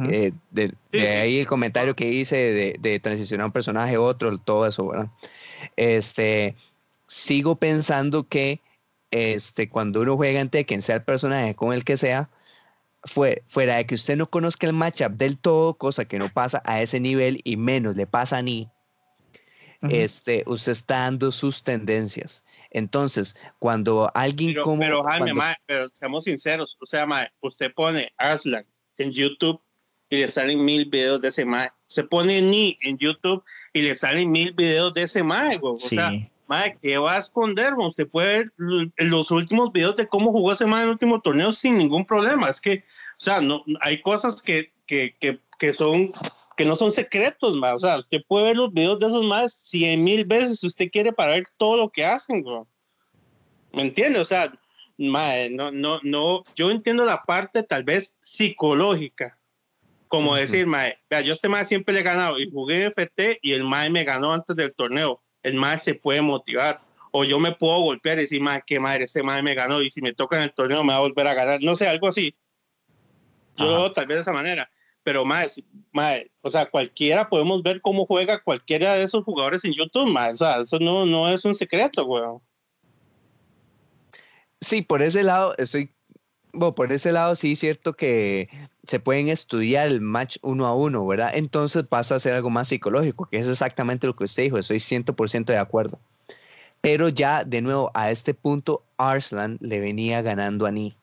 eh, 0.09 0.31
de, 0.49 0.73
ahí 0.93 1.39
el 1.39 1.47
comentario 1.47 1.95
que 1.95 2.09
hice 2.09 2.35
de, 2.35 2.75
de, 2.79 2.99
transicionar 2.99 3.45
un 3.45 3.51
personaje 3.51 3.95
a 3.95 4.01
otro, 4.01 4.37
todo 4.39 4.65
eso, 4.65 4.87
¿verdad? 4.87 5.09
Este, 5.75 6.55
sigo 7.07 7.55
pensando 7.55 8.27
que 8.27 8.61
este, 9.11 9.69
cuando 9.69 10.01
uno 10.01 10.15
juega 10.15 10.41
en 10.41 10.49
Tekken, 10.49 10.81
sea 10.81 10.97
el 10.97 11.03
personaje 11.03 11.55
con 11.55 11.73
el 11.73 11.83
que 11.83 11.97
sea, 11.97 12.29
fue, 13.03 13.43
fuera 13.47 13.75
de 13.77 13.85
que 13.85 13.95
usted 13.95 14.17
no 14.17 14.29
conozca 14.29 14.67
el 14.67 14.73
matchup 14.73 15.11
del 15.11 15.37
todo, 15.37 15.75
cosa 15.75 16.05
que 16.05 16.19
no 16.19 16.31
pasa 16.33 16.61
a 16.65 16.81
ese 16.81 16.99
nivel 16.99 17.41
y 17.43 17.55
menos 17.55 17.95
le 17.95 18.07
pasa 18.07 18.37
a 18.37 18.41
ni, 18.41 18.69
este, 19.89 20.43
usted 20.47 20.71
está 20.71 20.99
dando 21.01 21.31
sus 21.31 21.63
tendencias. 21.63 22.43
Entonces, 22.71 23.35
cuando 23.59 24.11
alguien 24.15 24.53
pero, 24.53 24.63
como... 24.63 24.79
Pero 24.79 25.03
Jaime, 25.03 25.33
pero 25.65 25.89
seamos 25.89 26.23
sinceros, 26.23 26.77
o 26.81 26.85
sea, 26.85 27.07
usted 27.41 27.71
pone 27.73 28.11
Aslan 28.17 28.65
en 28.97 29.11
YouTube 29.11 29.61
y 30.09 30.17
le 30.17 30.31
salen 30.31 30.63
mil 30.63 30.85
videos 30.85 31.21
de 31.21 31.29
ese 31.29 31.45
mae. 31.45 31.69
Se 31.85 32.03
pone 32.03 32.41
ni 32.41 32.77
en 32.81 32.97
YouTube 32.97 33.43
y 33.73 33.81
le 33.81 33.95
salen 33.95 34.31
mil 34.31 34.53
videos 34.53 34.93
de 34.93 35.03
ese 35.03 35.23
mae, 35.23 35.59
O 35.61 35.79
sea, 35.79 36.11
mae, 36.47 36.77
¿qué 36.81 36.97
va 36.97 37.15
a 37.15 37.19
esconder? 37.19 37.73
Usted 37.73 38.07
puede 38.07 38.37
ver 38.37 38.53
los 38.97 39.31
últimos 39.31 39.71
videos 39.71 39.95
de 39.95 40.07
cómo 40.07 40.31
jugó 40.31 40.51
ese 40.51 40.65
mae 40.65 40.81
en 40.81 40.87
el 40.89 40.93
último 40.93 41.21
torneo 41.21 41.53
sin 41.53 41.77
ningún 41.77 42.05
problema. 42.05 42.49
Es 42.49 42.61
que, 42.61 42.83
o 43.17 43.21
sea, 43.21 43.41
no, 43.41 43.63
hay 43.81 44.01
cosas 44.01 44.41
que, 44.41 44.71
que, 44.85 45.15
que, 45.19 45.39
que 45.57 45.73
son 45.73 46.11
que 46.55 46.65
no 46.65 46.75
son 46.75 46.91
secretos, 46.91 47.55
mae. 47.55 47.73
O 47.73 47.79
sea, 47.79 47.99
usted 47.99 48.23
puede 48.27 48.45
ver 48.45 48.57
los 48.57 48.73
videos 48.73 48.99
de 48.99 49.07
esos 49.07 49.23
más 49.23 49.53
cien 49.53 50.03
mil 50.03 50.25
veces 50.25 50.59
si 50.59 50.67
usted 50.67 50.89
quiere 50.89 51.11
para 51.11 51.33
ver 51.33 51.43
todo 51.57 51.77
lo 51.77 51.89
que 51.89 52.05
hacen, 52.05 52.43
bro. 52.43 52.67
¿Me 53.73 53.81
entiende? 53.81 54.19
O 54.19 54.25
sea, 54.25 54.53
mae, 54.97 55.49
no, 55.49 55.71
no, 55.71 55.99
no, 56.03 56.43
yo 56.55 56.71
entiendo 56.71 57.03
la 57.03 57.23
parte 57.23 57.63
tal 57.63 57.83
vez 57.83 58.17
psicológica, 58.21 59.37
como 60.07 60.35
decir, 60.35 60.65
mae, 60.65 60.97
vea, 61.09 61.21
yo 61.21 61.33
este 61.33 61.49
mae 61.49 61.65
siempre 61.65 61.93
le 61.93 61.99
he 61.99 62.03
ganado 62.03 62.39
y 62.39 62.49
jugué 62.49 62.85
FT 62.85 63.39
y 63.41 63.51
el 63.51 63.63
mae 63.63 63.89
me 63.89 64.05
ganó 64.05 64.31
antes 64.33 64.55
del 64.55 64.73
torneo. 64.73 65.19
El 65.45 65.53
mae 65.53 65.77
se 65.77 65.93
puede 65.93 66.23
motivar. 66.23 66.81
O 67.11 67.23
yo 67.23 67.39
me 67.39 67.51
puedo 67.51 67.79
golpear 67.81 68.17
y 68.17 68.21
decir, 68.21 68.41
mae, 68.41 68.63
qué 68.65 68.79
madre, 68.79 69.03
ese 69.03 69.21
mae 69.21 69.43
me 69.43 69.53
ganó 69.53 69.79
y 69.79 69.91
si 69.91 70.01
me 70.01 70.11
toca 70.11 70.37
en 70.37 70.41
el 70.41 70.53
torneo 70.53 70.83
me 70.83 70.91
va 70.91 70.97
a 70.97 71.01
volver 71.01 71.27
a 71.27 71.35
ganar. 71.35 71.61
No 71.61 71.75
sé, 71.75 71.87
algo 71.87 72.07
así. 72.07 72.35
Yo 73.55 73.91
tal 73.91 74.07
vez 74.07 74.17
de 74.17 74.21
esa 74.23 74.31
manera. 74.31 74.67
Pero 75.03 75.23
mae, 75.23 75.47
mae, 75.91 76.31
o 76.41 76.49
sea, 76.49 76.65
cualquiera 76.65 77.29
podemos 77.29 77.61
ver 77.61 77.79
cómo 77.79 78.07
juega 78.07 78.41
cualquiera 78.41 78.95
de 78.95 79.03
esos 79.03 79.23
jugadores 79.23 79.63
en 79.65 79.73
YouTube, 79.73 80.11
mae. 80.11 80.31
O 80.31 80.37
sea, 80.37 80.61
eso 80.61 80.79
no, 80.79 81.05
no 81.05 81.29
es 81.29 81.45
un 81.45 81.53
secreto, 81.53 82.05
weón. 82.05 82.41
Sí, 84.59 84.81
por 84.81 85.03
ese 85.03 85.21
lado 85.21 85.53
estoy 85.59 85.94
bueno, 86.55 86.75
por 86.75 86.91
ese 86.91 87.11
lado 87.11 87.35
sí 87.35 87.53
es 87.53 87.59
cierto 87.59 87.93
que 87.93 88.49
se 88.87 88.99
pueden 88.99 89.29
estudiar 89.29 89.87
el 89.87 90.01
match 90.01 90.37
uno 90.41 90.67
a 90.67 90.75
uno, 90.75 91.05
¿verdad? 91.05 91.31
Entonces 91.33 91.85
pasa 91.87 92.15
a 92.15 92.19
ser 92.19 92.33
algo 92.33 92.49
más 92.49 92.67
psicológico, 92.67 93.27
que 93.29 93.37
es 93.37 93.47
exactamente 93.47 94.07
lo 94.07 94.15
que 94.15 94.25
usted 94.25 94.43
dijo, 94.43 94.57
estoy 94.57 94.77
100% 94.77 95.45
de 95.45 95.57
acuerdo. 95.57 95.99
Pero 96.81 97.09
ya, 97.09 97.43
de 97.43 97.61
nuevo, 97.61 97.91
a 97.95 98.11
este 98.11 98.33
punto, 98.33 98.83
Arslan 98.97 99.57
le 99.59 99.79
venía 99.79 100.21
ganando 100.21 100.65
a 100.67 100.71
Ni 100.71 100.95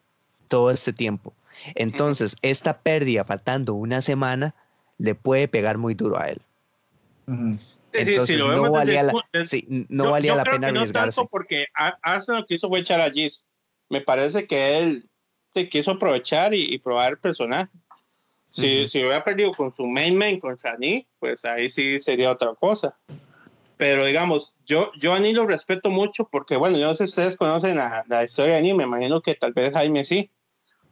todo 0.48 0.70
este 0.70 0.92
tiempo. 0.92 1.34
Entonces, 1.74 2.36
esta 2.42 2.78
pérdida, 2.78 3.24
faltando 3.24 3.74
una 3.74 4.00
semana, 4.00 4.54
le 4.98 5.14
puede 5.14 5.48
pegar 5.48 5.78
muy 5.78 5.94
duro 5.94 6.20
a 6.20 6.28
él. 6.28 6.40
Entonces, 7.92 8.38
no 8.38 8.70
valía 8.70 9.02
la, 9.02 9.12
no 9.88 10.10
valía 10.12 10.36
la 10.36 10.44
pena 10.44 10.68
arriesgarse. 10.68 11.20
No 11.20 11.26
porque 11.26 11.66
Arslan 12.02 12.38
lo 12.38 12.46
que 12.46 12.54
hizo 12.54 12.68
fue 12.68 12.78
echar 12.78 13.00
a 13.00 13.10
Gis. 13.10 13.46
Me 13.88 14.00
parece 14.00 14.46
que 14.46 14.78
él 14.78 15.10
quiso 15.68 15.92
aprovechar 15.92 16.54
y, 16.54 16.78
probar 16.78 17.12
el 17.12 17.18
personaje. 17.18 17.70
Si, 18.48 18.86
si 18.88 18.98
hubiera 18.98 19.24
perdido 19.24 19.50
con 19.52 19.74
su 19.74 19.86
main 19.86 20.16
main, 20.16 20.38
con 20.38 20.54
Shani, 20.56 21.06
pues 21.18 21.44
ahí 21.44 21.70
sí 21.70 21.98
sería 22.00 22.30
otra 22.30 22.54
cosa. 22.54 22.98
Pero 23.78 24.04
digamos, 24.04 24.54
yo, 24.66 24.92
yo 25.00 25.14
a 25.14 25.16
Ani 25.16 25.32
lo 25.32 25.46
respeto 25.46 25.90
mucho 25.90 26.28
porque, 26.30 26.56
bueno, 26.56 26.76
yo 26.76 26.86
no 26.86 26.94
sé 26.94 27.06
si 27.06 27.10
ustedes 27.10 27.36
conocen 27.36 27.76
la, 27.76 28.04
la 28.08 28.22
historia 28.22 28.52
de 28.54 28.58
Ani, 28.58 28.74
me 28.74 28.84
imagino 28.84 29.22
que 29.22 29.34
tal 29.34 29.52
vez 29.52 29.72
Jaime 29.72 30.04
sí. 30.04 30.30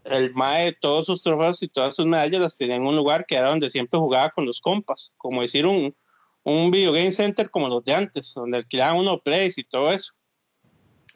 El 0.04 0.32
MAE, 0.34 0.72
todos 0.80 1.06
sus 1.06 1.22
trofeos 1.22 1.62
y 1.62 1.68
todas 1.68 1.94
sus 1.94 2.06
medallas 2.06 2.40
las 2.40 2.56
tenía 2.56 2.76
en 2.76 2.86
un 2.86 2.96
lugar 2.96 3.26
que 3.26 3.36
era 3.36 3.50
donde 3.50 3.68
siempre 3.68 3.98
jugaba 3.98 4.30
con 4.30 4.46
los 4.46 4.60
compas, 4.60 5.12
como 5.18 5.42
decir 5.42 5.66
un, 5.66 5.94
un 6.42 6.70
video 6.70 6.92
game 6.92 7.12
center 7.12 7.50
como 7.50 7.68
los 7.68 7.84
de 7.84 7.94
antes, 7.94 8.32
donde 8.34 8.56
alquilaban 8.56 8.96
uno 8.96 9.18
plays 9.18 9.58
y 9.58 9.64
todo 9.64 9.92
eso 9.92 10.14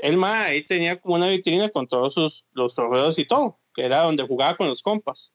el 0.04 0.18
ma 0.18 0.44
ahí 0.44 0.62
tenía 0.62 1.00
como 1.00 1.14
una 1.14 1.28
vitrina 1.28 1.70
con 1.70 1.88
todos 1.88 2.12
sus, 2.12 2.44
los 2.52 2.74
trofeos 2.74 3.18
y 3.18 3.24
todo, 3.24 3.58
que 3.72 3.86
era 3.86 4.02
donde 4.02 4.22
jugaba 4.26 4.54
con 4.54 4.68
los 4.68 4.82
compas. 4.82 5.32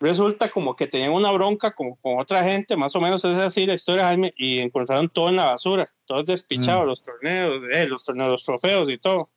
Resulta 0.00 0.50
como 0.50 0.74
que 0.74 0.86
tenían 0.86 1.12
una 1.12 1.30
bronca 1.32 1.74
como 1.74 1.96
con 1.96 2.18
otra 2.18 2.42
gente, 2.42 2.78
más 2.78 2.96
o 2.96 3.00
menos 3.00 3.22
es 3.26 3.36
así 3.36 3.66
la 3.66 3.74
historia, 3.74 4.06
Jaime, 4.06 4.32
y 4.38 4.60
encontraron 4.60 5.10
todo 5.10 5.28
en 5.28 5.36
la 5.36 5.44
basura, 5.44 5.92
todo 6.06 6.24
despichado, 6.24 6.84
mm. 6.84 6.86
los 6.86 7.04
torneos, 7.04 7.62
eh, 7.72 7.86
los 7.86 8.04
torneos, 8.06 8.30
los 8.30 8.44
trofeos 8.44 8.88
y 8.88 8.96
todo. 8.96 9.28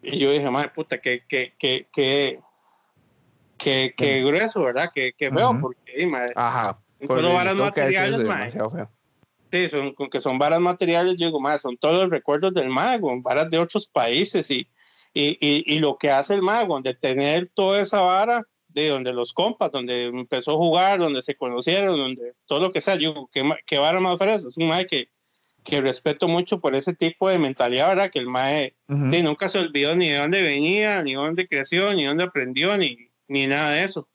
Y 0.00 0.18
yo 0.18 0.32
dije, 0.32 0.50
madre 0.50 0.70
puta, 0.70 0.98
que, 0.98 1.22
que, 1.28 1.54
que, 1.58 1.88
que, 3.58 3.94
que, 3.94 4.24
grueso, 4.24 4.62
¿verdad? 4.62 4.90
Que, 4.94 5.12
que 5.12 5.28
veo, 5.28 5.58
porque, 5.60 6.06
madre, 6.06 6.32
Ajá. 6.34 6.80
varas 7.06 7.56
materiales, 7.56 8.24
madre. 8.24 8.88
Sí, 9.50 9.68
son, 9.68 9.94
con 9.94 10.08
que 10.08 10.20
son 10.20 10.38
varas 10.38 10.60
materiales, 10.60 11.16
yo 11.16 11.26
digo, 11.26 11.40
más, 11.40 11.62
son 11.62 11.76
todos 11.76 12.02
los 12.02 12.10
recuerdos 12.10 12.54
del 12.54 12.68
mago, 12.68 13.20
varas 13.20 13.50
de 13.50 13.58
otros 13.58 13.86
países 13.88 14.50
y, 14.50 14.68
y, 15.12 15.36
y, 15.40 15.78
lo 15.80 15.98
que 15.98 16.10
hace 16.10 16.34
el 16.34 16.42
mago, 16.42 16.80
de 16.80 16.94
tener 16.94 17.50
toda 17.52 17.80
esa 17.80 18.00
vara 18.00 18.46
de 18.68 18.88
donde 18.88 19.12
los 19.12 19.32
compas, 19.32 19.72
donde 19.72 20.04
empezó 20.04 20.52
a 20.52 20.56
jugar, 20.56 21.00
donde 21.00 21.22
se 21.22 21.34
conocieron, 21.34 21.96
donde 21.96 22.34
todo 22.46 22.60
lo 22.60 22.70
que 22.70 22.80
sea, 22.80 22.94
yo 22.94 23.10
digo, 23.10 23.30
¿qué, 23.32 23.42
qué 23.66 23.78
vara 23.78 23.98
más 23.98 24.18
fresa? 24.18 24.48
Es 24.48 24.56
un 24.56 24.68
mago 24.68 24.86
que, 24.88 25.08
que 25.64 25.80
respeto 25.80 26.28
mucho 26.28 26.60
por 26.60 26.74
ese 26.74 26.94
tipo 26.94 27.28
de 27.28 27.38
mentalidad, 27.38 27.88
¿verdad? 27.88 28.10
Que 28.10 28.20
el 28.20 28.26
mae 28.26 28.76
nunca 28.86 29.48
se 29.48 29.58
olvidó 29.58 29.96
ni 29.96 30.08
de 30.08 30.18
dónde 30.18 30.42
venía, 30.42 31.02
ni 31.02 31.14
dónde 31.14 31.46
creció, 31.46 31.92
ni 31.92 32.04
dónde 32.04 32.24
aprendió, 32.24 32.76
ni, 32.76 33.10
ni 33.28 33.46
nada 33.46 33.72
de 33.72 33.84
eso. 33.84 34.08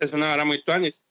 Es 0.00 0.12
una 0.12 0.28
vara 0.28 0.44
muy 0.44 0.62
tuanis. 0.62 1.04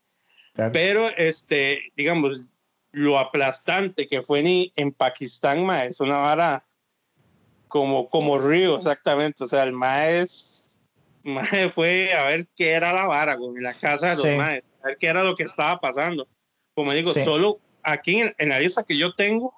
Pero, 0.72 1.10
este, 1.18 1.92
digamos, 1.96 2.48
lo 2.94 3.20
aplastante 3.20 4.08
que 4.08 4.22
fue 4.22 4.44
ni 4.44 4.72
en 4.76 4.94
Pakistán, 4.94 5.66
ma, 5.66 5.84
es 5.84 6.00
una 6.00 6.18
vara 6.18 6.64
como, 7.68 8.08
como 8.08 8.38
río, 8.38 8.78
exactamente. 8.78 9.44
O 9.44 9.48
sea, 9.48 9.64
el 9.64 9.74
maes, 9.74 10.80
fue 11.74 12.14
a 12.14 12.24
ver 12.26 12.48
qué 12.56 12.72
era 12.72 12.94
la 12.94 13.06
vara, 13.06 13.34
en 13.34 13.64
la 13.64 13.74
casa 13.74 14.12
de 14.12 14.16
los 14.16 14.38
maes, 14.38 14.64
a 14.84 14.88
ver 14.88 14.98
qué 14.98 15.08
era 15.08 15.24
lo 15.24 15.36
que 15.36 15.44
estaba 15.44 15.80
pasando. 15.80 16.28
Como 16.76 16.94
digo, 16.94 17.14
solo 17.14 17.60
aquí 17.82 18.22
en, 18.38 18.50
la 18.50 18.60
lista 18.60 18.84
que 18.84 18.96
yo 18.96 19.14
tengo, 19.16 19.54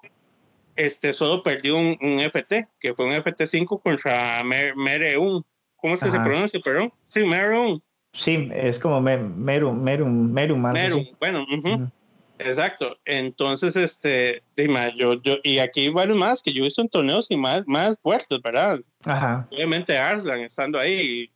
este, 0.78 1.14
solo 1.14 1.44
perdió 1.44 1.78
un, 1.78 1.98
un 2.02 2.20
FT, 2.22 2.70
que 2.80 2.94
fue 2.94 3.06
un 3.06 3.12
FT5 3.12 3.82
contra 3.82 4.44
Mereun. 4.44 5.46
¿Cómo 5.76 5.94
es 5.94 6.00
que 6.02 6.10
se 6.10 6.20
pronuncia, 6.20 6.60
perdón? 6.64 6.92
Sí, 7.10 7.26
Mereun. 7.26 7.84
Sí, 8.14 8.50
es 8.54 8.80
como 8.80 9.02
Merum, 9.02 9.36
Merum, 9.36 9.84
Merum, 9.84 10.32
Merum. 10.32 11.06
bueno, 11.20 11.46
Exacto. 12.40 12.98
Entonces, 13.06 13.76
este, 13.76 14.44
yo, 14.96 15.22
yo, 15.22 15.38
y 15.44 15.60
aquí 15.60 15.90
varios 15.90 16.18
más 16.18 16.42
que 16.42 16.52
yo 16.52 16.64
he 16.64 16.66
visto 16.66 16.82
en 16.82 16.90
torneos 16.90 17.28
y 17.30 17.38
más, 17.38 17.64
más 17.68 17.98
fuertes, 18.00 18.42
¿verdad? 18.42 18.80
Ajá. 19.06 19.48
Obviamente 19.52 19.98
Arslan 19.98 20.42
estando 20.42 20.80
ahí. 20.80 21.32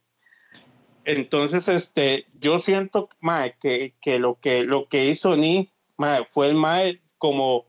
Entonces, 1.04 1.68
este, 1.68 2.26
yo 2.38 2.58
siento, 2.58 3.08
mae, 3.20 3.56
que, 3.60 3.94
que 4.00 4.18
lo 4.18 4.38
que 4.38 4.64
lo 4.64 4.86
que 4.88 5.06
hizo 5.06 5.36
Ni, 5.36 5.72
mae, 5.96 6.26
fue 6.28 6.50
el 6.50 6.56
mae 6.56 7.00
como, 7.16 7.66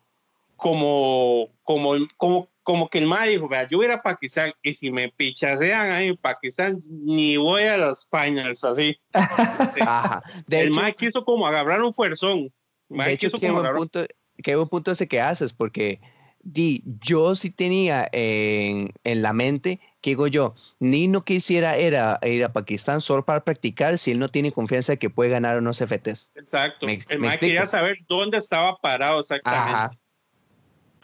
como, 0.58 1.50
como, 1.64 1.94
como, 2.18 2.50
como 2.64 2.90
que 2.90 3.00
el 3.00 3.08
mae 3.08 3.30
dijo, 3.30 3.48
vea, 3.48 3.68
yo 3.68 3.78
voy 3.78 3.88
a, 3.88 4.02
Pakistán 4.02 4.52
y 4.62 4.74
si 4.74 4.92
me 4.92 5.10
pichasean 5.10 5.92
ahí 5.92 6.10
en 6.10 6.18
Pakistán, 6.18 6.80
ni 6.90 7.38
voy 7.38 7.64
a 7.64 7.78
los 7.78 8.08
finals 8.12 8.64
así. 8.66 9.00
Ajá. 9.14 10.22
De 10.48 10.60
el 10.60 10.72
mae 10.72 10.94
quiso 10.94 11.24
como 11.24 11.48
agarrar 11.48 11.82
un 11.82 11.94
fuerzón 11.94 12.52
de 12.92 13.12
hecho, 13.12 13.32
qué 13.32 13.52
buen, 13.52 13.74
punto, 13.74 14.06
qué 14.44 14.56
buen 14.56 14.68
punto 14.68 14.92
ese 14.92 15.08
que 15.08 15.22
haces, 15.22 15.54
porque 15.54 16.00
di, 16.44 16.84
yo 17.02 17.36
sí 17.36 17.52
tenía 17.52 18.10
en, 18.12 18.92
en, 19.04 19.22
la 19.22 19.34
mente 19.34 19.80
¿qué 20.02 20.12
digo 20.12 20.28
yo? 20.28 20.56
Ni 20.80 21.08
no 21.08 21.24
quisiera 21.24 21.80
ir 21.80 21.96
a, 21.96 22.20
ir 22.24 22.44
a 22.44 22.52
Pakistán 22.54 23.02
solo 23.02 23.24
para 23.24 23.44
practicar 23.44 23.98
si 23.98 24.12
él 24.12 24.20
no 24.20 24.30
tiene 24.30 24.52
confianza 24.52 24.94
de 24.94 25.00
que 25.00 25.10
puede 25.10 25.30
ganar 25.30 25.58
unos 25.58 25.80
FTs. 25.82 26.32
Exacto. 26.36 26.86
Me- 26.86 27.00
el 27.10 27.20
me 27.20 27.38
quería 27.38 27.66
saber 27.66 28.00
dónde 28.08 28.38
estaba 28.38 28.78
parado 28.78 29.20
exactamente. 29.20 29.72
Ajá. 29.72 29.98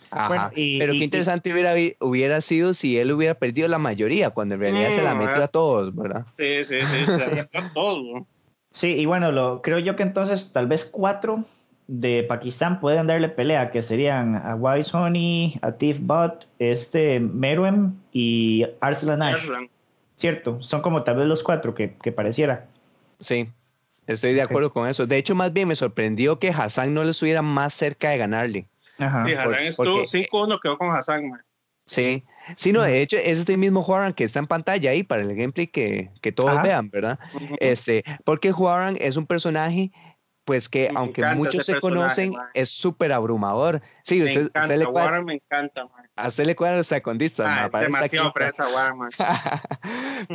Ajá. 0.09 0.27
Bueno, 0.29 0.51
y- 0.55 0.79
Pero 0.79 0.93
qué 0.93 1.03
interesante 1.03 1.51
hubiera, 1.51 1.73
hubiera 1.99 2.41
sido 2.41 2.73
si 2.73 2.97
él 2.97 3.11
hubiera 3.11 3.35
perdido 3.35 3.67
la 3.67 3.77
mayoría, 3.77 4.29
cuando 4.29 4.55
en 4.55 4.61
realidad 4.61 4.91
se 4.91 5.03
la 5.03 5.13
Mm, 5.13 5.17
metió 5.17 5.33
ajá. 5.35 5.43
a 5.43 5.47
todos, 5.49 5.95
¿verdad? 5.95 6.25
Sí, 6.38 6.65
sí, 6.65 6.79
sí. 6.81 7.05
se 7.05 7.23
aceptó 7.23 7.59
todo. 7.73 8.01
¿no? 8.01 8.27
Sí, 8.73 8.88
y 8.88 9.05
bueno, 9.05 9.31
lo, 9.31 9.61
creo 9.61 9.79
yo 9.79 9.95
que 9.95 10.03
entonces 10.03 10.53
tal 10.53 10.67
vez 10.67 10.85
cuatro 10.85 11.43
de 11.88 12.23
Pakistán 12.23 12.79
pueden 12.79 13.07
darle 13.07 13.29
pelea, 13.29 13.71
que 13.71 13.81
serían 13.81 14.35
a 14.35 14.55
Wise 14.55 14.95
Honey, 14.95 15.57
a 15.61 15.71
Tiff 15.71 15.99
Bot, 16.01 16.45
este 16.59 17.19
Meruem 17.19 17.93
y 18.11 18.65
Arslan 18.81 19.21
Ash. 19.21 19.47
Cierto, 20.17 20.61
son 20.61 20.81
como 20.81 21.03
tal 21.03 21.17
vez 21.17 21.27
los 21.27 21.43
cuatro 21.43 21.73
que, 21.75 21.93
que 22.01 22.11
pareciera. 22.11 22.65
Sí, 23.19 23.47
estoy 24.05 24.33
de 24.33 24.41
acuerdo 24.41 24.73
con 24.73 24.88
eso. 24.88 25.05
De 25.07 25.17
hecho, 25.17 25.35
más 25.35 25.53
bien 25.53 25.67
me 25.67 25.75
sorprendió 25.75 26.39
que 26.39 26.49
Hassan 26.49 26.93
no 26.93 27.03
le 27.03 27.11
estuviera 27.11 27.41
más 27.41 27.73
cerca 27.73 28.09
de 28.09 28.17
ganarle. 28.17 28.65
Ajá. 28.97 29.25
Sí, 29.25 29.31
por- 29.35 29.53
Hassan 29.53 29.65
estuvo 29.67 29.85
porque- 29.99 30.27
5-1, 30.31 30.59
quedó 30.61 30.77
con 30.77 30.89
Hassan. 30.95 31.31
Sí, 31.85 32.25
sí, 32.57 32.73
no, 32.73 32.81
de 32.81 33.01
hecho, 33.01 33.15
es 33.15 33.39
este 33.39 33.55
mismo 33.55 33.81
Juaran 33.81 34.11
que 34.11 34.25
está 34.25 34.39
en 34.39 34.47
pantalla 34.47 34.91
ahí 34.91 35.03
para 35.03 35.21
el 35.21 35.33
gameplay 35.33 35.67
que, 35.67 36.09
que 36.21 36.33
todos 36.33 36.49
Ajá. 36.49 36.61
vean, 36.63 36.89
¿verdad? 36.89 37.17
Este, 37.61 38.03
porque 38.25 38.51
Juaran 38.51 38.97
es 38.99 39.15
un 39.15 39.25
personaje, 39.25 39.91
pues 40.47 40.69
que 40.69 40.89
Me 40.93 40.97
aunque 40.99 41.25
muchos 41.35 41.65
se 41.65 41.77
conocen, 41.77 42.31
mae. 42.31 42.45
es 42.53 42.69
súper 42.69 43.11
abrumador. 43.11 43.81
Sí, 44.01 44.19
Me 44.19 44.25
usted, 44.27 44.41
encanta, 44.43 44.61
usted 44.61 44.77
le 44.79 44.85
cuadra, 44.85 45.11
Warren 45.11 45.25
me 45.25 45.33
encanta, 45.33 45.83
mae. 45.83 46.05
a 46.15 46.27
usted 46.29 46.45
le 46.45 46.55
cuadran 46.55 46.77
los 46.77 46.87
secondistas, 46.87 47.45
Ah, 47.49 47.69
mae, 47.71 47.83
es 47.83 47.91
demasiado 47.91 48.33
Warren, 48.33 48.53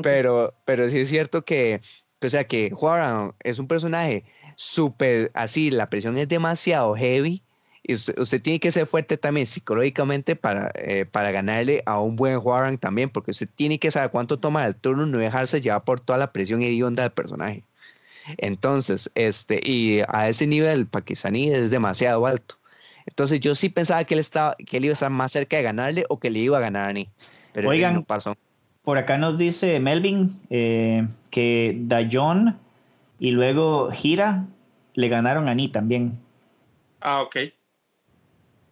pero, 0.03 0.53
pero 0.67 0.91
sí 0.91 1.01
es 1.01 1.09
cierto 1.09 1.47
que, 1.47 1.81
o 2.21 2.29
sea, 2.29 2.45
que 2.45 2.71
Juaran 2.75 3.33
es 3.43 3.59
un 3.59 3.67
personaje 3.67 4.25
súper 4.55 5.31
así, 5.35 5.71
la 5.71 5.89
presión 5.89 6.17
es 6.19 6.29
demasiado 6.29 6.95
heavy. 6.95 7.43
Y 7.85 7.95
usted, 7.95 8.17
usted 8.19 8.41
tiene 8.43 8.61
que 8.61 8.71
ser 8.71 8.87
fuerte 8.87 9.17
también 9.17 9.47
psicológicamente 9.47 10.37
para, 10.37 10.71
eh, 10.77 11.05
para 11.05 11.33
ganarle 11.33 11.83
a 11.87 11.99
un 12.01 12.15
buen 12.17 12.39
Juaran 12.39 12.79
también, 12.79 13.11
porque 13.11 13.33
usted 13.33 13.49
tiene 13.53 13.79
que 13.81 13.91
saber 13.91 14.11
cuánto 14.11 14.39
toma 14.39 14.65
el 14.67 14.77
turno 14.77 15.07
y 15.07 15.11
no 15.11 15.19
dejarse 15.19 15.61
llevar 15.61 15.83
por 15.85 15.99
toda 16.01 16.19
la 16.19 16.33
presión 16.33 16.63
hedionda 16.63 17.03
del 17.03 17.13
personaje. 17.13 17.65
Entonces, 18.39 19.11
este, 19.15 19.61
y 19.63 20.01
a 20.09 20.29
ese 20.29 20.47
nivel 20.47 20.81
el 20.81 20.87
pakistaní 20.87 21.51
es 21.51 21.71
demasiado 21.71 22.27
alto. 22.27 22.57
Entonces 23.07 23.41
yo 23.41 23.55
sí 23.55 23.69
pensaba 23.69 24.05
que 24.05 24.15
él, 24.15 24.21
estaba, 24.21 24.55
que 24.57 24.77
él 24.77 24.85
iba 24.85 24.93
a 24.93 24.95
estar 24.95 25.11
más 25.11 25.33
cerca 25.33 25.57
de 25.57 25.63
ganarle 25.63 26.05
o 26.09 26.19
que 26.19 26.31
le 26.31 26.39
iba 26.39 26.59
a 26.59 26.61
ganar 26.61 26.91
a 26.91 26.93
Ni. 26.93 27.09
Pero 27.53 27.69
Oigan. 27.69 27.95
no 27.95 28.05
pasó. 28.05 28.37
Por 28.83 28.99
acá 28.99 29.19
nos 29.19 29.39
dice 29.39 29.79
Melvin 29.81 30.37
eh, 30.51 31.07
que 31.31 31.77
Dayon 31.83 32.57
y 33.19 33.31
luego 33.31 33.91
Gira 33.93 34.47
le 34.95 35.09
ganaron 35.09 35.49
a 35.49 35.55
Ni 35.55 35.69
también. 35.69 36.19
Ah, 37.01 37.23
ok. 37.23 37.37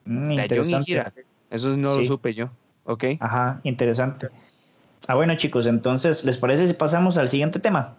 Mm, 0.05 0.35
Dayon 0.37 0.71
y. 0.71 0.85
Gira. 0.85 1.13
Eso 1.51 1.77
no 1.77 1.97
lo 1.97 2.05
supe 2.05 2.35
yo. 2.35 2.51
Ok. 2.85 3.05
Ajá, 3.19 3.61
interesante. 3.65 4.29
Ah, 5.09 5.15
bueno, 5.15 5.37
chicos, 5.37 5.67
entonces, 5.67 6.25
¿les 6.25 6.39
parece 6.39 6.67
si 6.67 6.75
pasamos 6.75 7.17
al 7.19 7.29
siguiente 7.29 7.59
tema? 7.59 7.97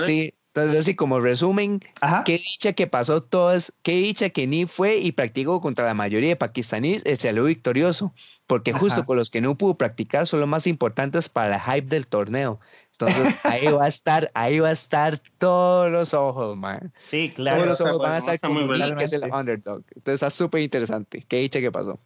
Sí, 0.00 0.33
entonces 0.54 0.78
así 0.78 0.94
como 0.94 1.18
resumen, 1.18 1.80
Ajá. 2.00 2.22
qué 2.24 2.38
dicha 2.38 2.74
que 2.74 2.86
pasó 2.86 3.24
todo 3.24 3.52
es, 3.52 3.72
qué 3.82 3.90
dicha 3.96 4.30
que 4.30 4.46
Ni 4.46 4.66
fue 4.66 4.98
y 4.98 5.10
practicó 5.10 5.60
contra 5.60 5.84
la 5.84 5.94
mayoría 5.94 6.28
de 6.28 6.36
pakistaníes 6.36 7.02
salió 7.18 7.42
victorioso, 7.42 8.14
porque 8.46 8.72
justo 8.72 9.00
Ajá. 9.00 9.06
con 9.06 9.16
los 9.16 9.30
que 9.30 9.40
no 9.40 9.58
pudo 9.58 9.76
practicar 9.76 10.28
son 10.28 10.38
los 10.38 10.48
más 10.48 10.68
importantes 10.68 11.28
para 11.28 11.56
el 11.56 11.60
hype 11.60 11.88
del 11.88 12.06
torneo. 12.06 12.60
Entonces 12.92 13.34
ahí 13.42 13.66
va 13.66 13.86
a 13.86 13.88
estar, 13.88 14.30
ahí 14.34 14.60
va 14.60 14.68
a 14.68 14.72
estar 14.72 15.20
todos 15.38 15.90
los 15.90 16.14
ojos, 16.14 16.56
man. 16.56 16.92
Sí, 16.98 17.30
Todos 17.30 17.34
claro. 17.34 17.64
los 17.66 17.80
está 17.80 17.90
ojos 17.90 18.02
van 18.02 18.12
a 18.12 18.18
estar 18.18 18.38
con 18.38 18.54
bueno. 18.68 18.96
que 18.96 19.04
es 19.04 19.12
el 19.12 19.24
underdog. 19.24 19.82
Entonces 19.88 20.14
está 20.14 20.30
súper 20.30 20.60
interesante. 20.60 21.24
Qué 21.26 21.38
dicha 21.38 21.60
que 21.60 21.72
pasó. 21.72 21.98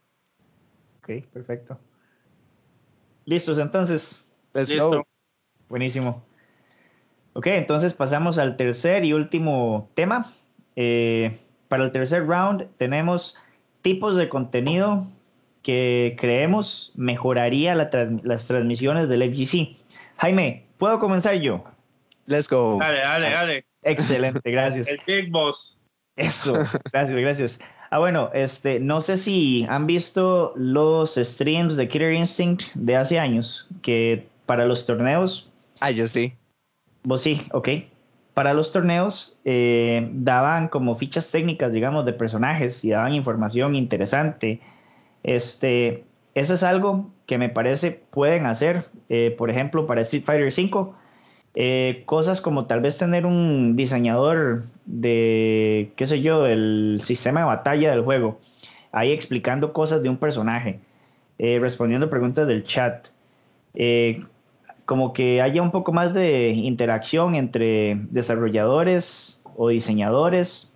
Ok, 1.02 1.22
perfecto. 1.34 1.78
Listos, 3.26 3.58
entonces. 3.58 4.32
Let's 4.54 4.70
Listo. 4.70 4.88
go. 4.90 5.08
Buenísimo. 5.68 6.27
Ok, 7.38 7.46
entonces 7.46 7.94
pasamos 7.94 8.36
al 8.36 8.56
tercer 8.56 9.04
y 9.04 9.12
último 9.12 9.88
tema. 9.94 10.26
Eh, 10.74 11.38
para 11.68 11.84
el 11.84 11.92
tercer 11.92 12.26
round 12.26 12.66
tenemos 12.78 13.36
tipos 13.80 14.16
de 14.16 14.28
contenido 14.28 15.06
que 15.62 16.16
creemos 16.18 16.90
mejoraría 16.96 17.76
la 17.76 17.90
trans- 17.90 18.24
las 18.24 18.48
transmisiones 18.48 19.08
del 19.08 19.22
FGC. 19.22 19.76
Jaime, 20.16 20.64
¿puedo 20.78 20.98
comenzar 20.98 21.36
yo? 21.36 21.62
Let's 22.26 22.48
go. 22.50 22.76
Dale, 22.80 22.98
dale, 23.02 23.30
dale. 23.30 23.64
Excelente, 23.84 24.50
gracias. 24.50 24.88
El 24.88 24.98
Big 25.06 25.30
Boss. 25.30 25.78
Eso, 26.16 26.54
gracias, 26.92 27.16
gracias. 27.20 27.60
Ah, 27.90 28.00
bueno, 28.00 28.30
este, 28.34 28.80
no 28.80 29.00
sé 29.00 29.16
si 29.16 29.64
han 29.68 29.86
visto 29.86 30.54
los 30.56 31.14
streams 31.14 31.76
de 31.76 31.86
Killer 31.86 32.14
Instinct 32.14 32.74
de 32.74 32.96
hace 32.96 33.20
años, 33.20 33.68
que 33.82 34.26
para 34.44 34.66
los 34.66 34.84
torneos 34.86 35.48
Ah, 35.78 35.92
yo 35.92 36.08
sí. 36.08 36.32
Vos 37.04 37.22
sí, 37.22 37.40
ok. 37.52 37.68
Para 38.34 38.54
los 38.54 38.70
torneos 38.70 39.38
eh, 39.44 40.08
daban 40.12 40.68
como 40.68 40.94
fichas 40.94 41.30
técnicas, 41.30 41.72
digamos, 41.72 42.04
de 42.04 42.12
personajes 42.12 42.84
y 42.84 42.90
daban 42.90 43.14
información 43.14 43.74
interesante. 43.74 44.60
Este, 45.24 46.04
eso 46.34 46.54
es 46.54 46.62
algo 46.62 47.10
que 47.26 47.38
me 47.38 47.48
parece 47.48 48.00
pueden 48.10 48.46
hacer, 48.46 48.84
eh, 49.08 49.34
por 49.36 49.50
ejemplo, 49.50 49.86
para 49.86 50.02
Street 50.02 50.24
Fighter 50.24 50.52
V. 50.52 50.92
eh, 51.54 52.02
cosas 52.06 52.40
como 52.40 52.66
tal 52.66 52.80
vez 52.80 52.98
tener 52.98 53.26
un 53.26 53.74
diseñador 53.74 54.64
de, 54.86 55.92
qué 55.96 56.06
sé 56.06 56.20
yo, 56.22 56.46
el 56.46 57.00
sistema 57.02 57.40
de 57.40 57.46
batalla 57.46 57.90
del 57.90 58.02
juego, 58.02 58.38
ahí 58.92 59.10
explicando 59.12 59.72
cosas 59.72 60.02
de 60.02 60.08
un 60.08 60.18
personaje, 60.18 60.78
eh, 61.38 61.58
respondiendo 61.60 62.08
preguntas 62.10 62.46
del 62.46 62.62
chat. 62.62 63.08
Como 64.88 65.12
que 65.12 65.42
haya 65.42 65.60
un 65.60 65.70
poco 65.70 65.92
más 65.92 66.14
de 66.14 66.48
interacción 66.48 67.34
entre 67.34 67.96
desarrolladores 68.08 69.42
o 69.54 69.68
diseñadores 69.68 70.72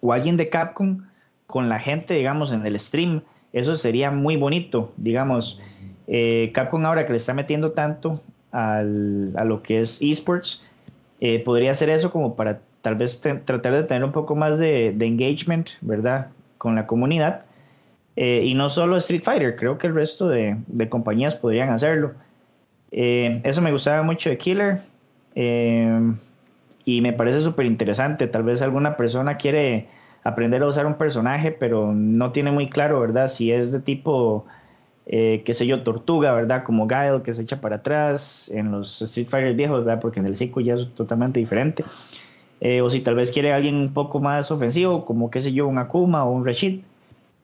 o 0.00 0.12
alguien 0.12 0.36
de 0.36 0.48
Capcom 0.48 1.08
con 1.48 1.68
la 1.68 1.80
gente, 1.80 2.14
digamos, 2.14 2.52
en 2.52 2.64
el 2.64 2.78
stream. 2.78 3.22
Eso 3.52 3.74
sería 3.74 4.12
muy 4.12 4.36
bonito, 4.36 4.92
digamos. 4.96 5.60
Eh, 6.06 6.52
Capcom 6.54 6.86
ahora 6.86 7.04
que 7.04 7.10
le 7.10 7.18
está 7.18 7.34
metiendo 7.34 7.72
tanto 7.72 8.20
al- 8.52 9.32
a 9.36 9.42
lo 9.42 9.60
que 9.60 9.80
es 9.80 10.00
esports, 10.00 10.62
eh, 11.18 11.40
podría 11.40 11.72
hacer 11.72 11.90
eso 11.90 12.12
como 12.12 12.36
para 12.36 12.60
tal 12.80 12.94
vez 12.94 13.20
tratar 13.20 13.72
de 13.72 13.82
tener 13.82 14.04
un 14.04 14.12
poco 14.12 14.36
más 14.36 14.56
de, 14.56 14.90
engagement, 15.00 15.70
¿verdad? 15.80 16.28
Con 16.58 16.76
la 16.76 16.86
comunidad. 16.86 17.44
Eh, 18.14 18.44
y 18.44 18.54
no 18.54 18.70
solo 18.70 18.98
Street 18.98 19.24
Fighter, 19.24 19.56
creo 19.56 19.78
que 19.78 19.88
el 19.88 19.96
resto 19.96 20.28
de 20.28 20.88
compañías 20.88 21.34
podrían 21.34 21.70
hacerlo. 21.70 22.12
Eh, 22.92 23.40
eso 23.44 23.62
me 23.62 23.72
gustaba 23.72 24.02
mucho 24.02 24.30
de 24.30 24.38
Killer. 24.38 24.80
eh, 25.34 26.12
y 26.84 27.00
me 27.00 27.12
parece 27.12 27.40
súper 27.40 27.66
interesante. 27.66 28.26
Tal 28.26 28.42
vez 28.42 28.62
alguna 28.62 28.96
persona 28.96 29.36
quiere 29.36 29.88
aprender 30.24 30.62
a 30.62 30.66
usar 30.66 30.86
un 30.86 30.94
personaje, 30.94 31.52
pero 31.52 31.92
no 31.92 32.32
tiene 32.32 32.50
muy 32.50 32.68
claro, 32.68 33.00
¿verdad? 33.00 33.28
Si 33.28 33.52
es 33.52 33.72
de 33.72 33.80
tipo, 33.80 34.46
eh, 35.06 35.42
qué 35.44 35.54
sé 35.54 35.66
yo, 35.66 35.82
tortuga, 35.82 36.32
¿verdad? 36.32 36.64
Como 36.64 36.86
Guile, 36.86 37.22
que 37.22 37.34
se 37.34 37.42
echa 37.42 37.60
para 37.60 37.76
atrás 37.76 38.50
en 38.52 38.70
los 38.72 39.00
Street 39.02 39.28
Fighter 39.28 39.54
viejos, 39.54 39.84
¿verdad? 39.84 40.00
Porque 40.00 40.20
en 40.20 40.26
el 40.26 40.36
5 40.36 40.60
ya 40.60 40.74
es 40.74 40.92
totalmente 40.94 41.40
diferente. 41.40 41.84
Eh, 42.60 42.80
o 42.80 42.90
si 42.90 43.00
tal 43.00 43.16
vez 43.16 43.32
quiere 43.32 43.52
alguien 43.52 43.76
un 43.76 43.92
poco 43.92 44.20
más 44.20 44.50
ofensivo, 44.50 45.04
como 45.04 45.30
qué 45.30 45.40
sé 45.40 45.52
yo, 45.52 45.66
un 45.66 45.78
Akuma 45.78 46.24
o 46.24 46.32
un 46.32 46.46
Rashid. 46.46 46.80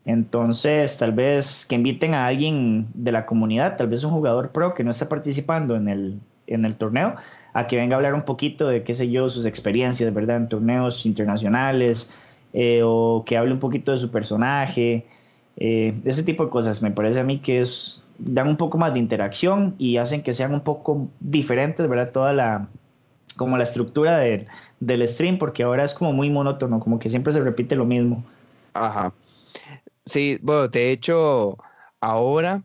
Entonces, 0.09 0.97
tal 0.97 1.13
vez 1.13 1.67
que 1.67 1.75
inviten 1.75 2.15
a 2.15 2.27
alguien 2.27 2.87
de 2.95 3.13
la 3.13 3.27
comunidad, 3.27 3.77
tal 3.77 3.89
vez 3.89 4.05
un 4.05 4.11
jugador 4.11 4.53
pro 4.53 4.73
que 4.73 4.83
no 4.83 4.91
está 4.91 5.07
participando 5.07 5.77
en 5.77 5.87
el, 5.87 6.19
en 6.47 6.65
el 6.65 6.77
torneo, 6.77 7.15
a 7.53 7.67
que 7.67 7.77
venga 7.77 7.95
a 7.95 7.99
hablar 7.99 8.15
un 8.15 8.23
poquito 8.23 8.69
de, 8.69 8.83
qué 8.85 8.95
sé 8.95 9.11
yo, 9.11 9.29
sus 9.29 9.45
experiencias, 9.45 10.13
¿verdad? 10.15 10.39
En 10.39 10.49
torneos 10.49 11.05
internacionales, 11.05 12.09
eh, 12.55 12.81
o 12.83 13.23
que 13.27 13.37
hable 13.37 13.53
un 13.53 13.59
poquito 13.61 13.93
de 13.93 13.99
su 13.99 14.11
personaje, 14.11 15.05
eh, 15.59 15.93
ese 16.07 16.23
tipo 16.23 16.43
de 16.43 16.51
cosas. 16.51 16.81
Me 16.81 16.91
parece 16.91 17.21
a 17.21 17.25
mí 17.25 17.41
que 17.41 17.61
es, 17.61 18.03
dan 18.19 18.49
un 18.49 18.57
poco 18.57 18.79
más 18.79 18.95
de 18.95 19.01
interacción 19.01 19.75
y 19.77 19.99
hacen 19.99 20.23
que 20.23 20.33
sean 20.33 20.55
un 20.55 20.63
poco 20.63 21.07
diferentes, 21.21 21.87
¿verdad? 21.87 22.13
Toda 22.15 22.33
la, 22.33 22.67
como 23.37 23.59
la 23.59 23.65
estructura 23.65 24.17
del- 24.19 24.47
del 24.81 25.07
stream, 25.07 25.37
porque 25.39 25.65
ahora 25.65 25.85
es 25.85 25.93
como 25.93 26.15
muy 26.15 26.31
monótono, 26.31 26.81
como 26.81 26.99
que 26.99 27.11
siempre 27.11 27.33
se 27.35 27.41
repite 27.43 27.77
lo 27.77 27.85
mismo. 27.85 28.25
Ajá. 28.73 29.13
Sí, 30.09 30.39
bueno, 30.43 30.69
de 30.69 30.91
hecho, 30.91 31.59
ahora 32.01 32.63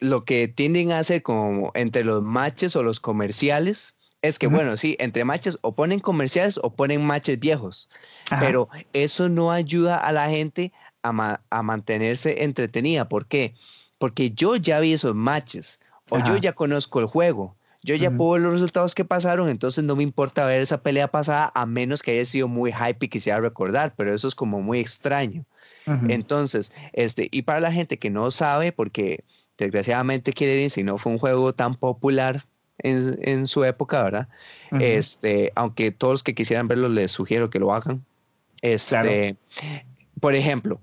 lo 0.00 0.24
que 0.24 0.48
tienden 0.48 0.92
a 0.92 0.98
hacer 0.98 1.22
como 1.22 1.70
entre 1.74 2.04
los 2.04 2.22
matches 2.22 2.76
o 2.76 2.82
los 2.82 3.00
comerciales 3.00 3.94
es 4.22 4.38
que, 4.38 4.46
bueno, 4.46 4.76
sí, 4.76 4.96
entre 4.98 5.24
matches 5.24 5.58
o 5.60 5.74
ponen 5.74 6.00
comerciales 6.00 6.58
o 6.62 6.74
ponen 6.74 7.04
matches 7.04 7.38
viejos, 7.38 7.88
Ajá. 8.30 8.40
pero 8.40 8.68
eso 8.92 9.28
no 9.28 9.52
ayuda 9.52 9.96
a 9.98 10.10
la 10.12 10.28
gente 10.30 10.72
a, 11.02 11.12
ma- 11.12 11.40
a 11.50 11.62
mantenerse 11.62 12.42
entretenida. 12.44 13.08
¿Por 13.08 13.26
qué? 13.26 13.54
Porque 13.98 14.30
yo 14.32 14.56
ya 14.56 14.80
vi 14.80 14.92
esos 14.94 15.14
matches. 15.14 15.78
o 16.08 16.18
yo 16.20 16.36
ya 16.36 16.52
conozco 16.52 17.00
el 17.00 17.06
juego. 17.06 17.56
Yo 17.82 17.94
ya 17.94 18.08
Ujú. 18.08 18.16
puedo 18.18 18.30
ver 18.32 18.42
los 18.42 18.52
resultados 18.54 18.94
que 18.94 19.04
pasaron, 19.04 19.48
entonces 19.48 19.84
no 19.84 19.96
me 19.96 20.02
importa 20.02 20.44
ver 20.44 20.60
esa 20.60 20.82
pelea 20.82 21.08
pasada 21.08 21.52
a 21.54 21.66
menos 21.66 22.02
que 22.02 22.12
haya 22.12 22.24
sido 22.24 22.48
muy 22.48 22.72
hype 22.72 23.06
y 23.06 23.08
quisiera 23.08 23.40
recordar, 23.40 23.94
pero 23.96 24.12
eso 24.14 24.26
es 24.28 24.34
como 24.34 24.60
muy 24.60 24.78
extraño. 24.80 25.44
Entonces, 26.08 26.72
este, 26.92 27.28
y 27.30 27.42
para 27.42 27.60
la 27.60 27.72
gente 27.72 27.98
que 27.98 28.10
no 28.10 28.30
sabe, 28.30 28.72
porque 28.72 29.22
desgraciadamente 29.56 30.32
Killer 30.32 30.58
Instinct 30.58 30.86
no 30.86 30.98
fue 30.98 31.12
un 31.12 31.18
juego 31.18 31.54
tan 31.54 31.76
popular 31.76 32.44
en, 32.78 33.18
en 33.22 33.46
su 33.46 33.64
época, 33.64 34.02
¿verdad? 34.02 34.28
Ujú. 34.72 34.82
Este, 34.82 35.52
aunque 35.54 35.92
todos 35.92 36.14
los 36.14 36.22
que 36.22 36.34
quisieran 36.34 36.68
verlo 36.68 36.88
les 36.88 37.12
sugiero 37.12 37.50
que 37.50 37.60
lo 37.60 37.72
hagan. 37.72 38.04
Este, 38.62 39.36
por 40.20 40.34
ejemplo, 40.34 40.80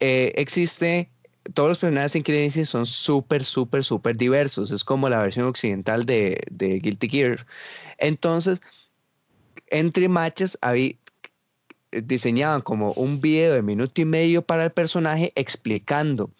eh, 0.00 0.32
existe 0.36 1.10
todos 1.54 1.68
los 1.70 1.78
personajes 1.78 2.14
en 2.14 2.24
Instinct 2.26 2.68
son 2.68 2.86
súper, 2.86 3.44
súper, 3.44 3.84
súper 3.84 4.16
diversos. 4.16 4.70
Es 4.70 4.84
como 4.84 5.08
la 5.08 5.22
versión 5.22 5.46
occidental 5.46 6.04
de, 6.04 6.40
de 6.50 6.78
Guilty 6.78 7.08
Gear. 7.08 7.46
Entonces, 7.98 8.60
entre 9.68 10.08
matches 10.08 10.58
había, 10.60 10.92
diseñaban 11.90 12.60
como 12.60 12.92
un 12.92 13.20
video 13.20 13.54
de 13.54 13.62
minuto 13.62 14.00
y 14.00 14.04
medio 14.04 14.42
para 14.42 14.64
el 14.64 14.70
personaje 14.70 15.32
explicando 15.34 16.30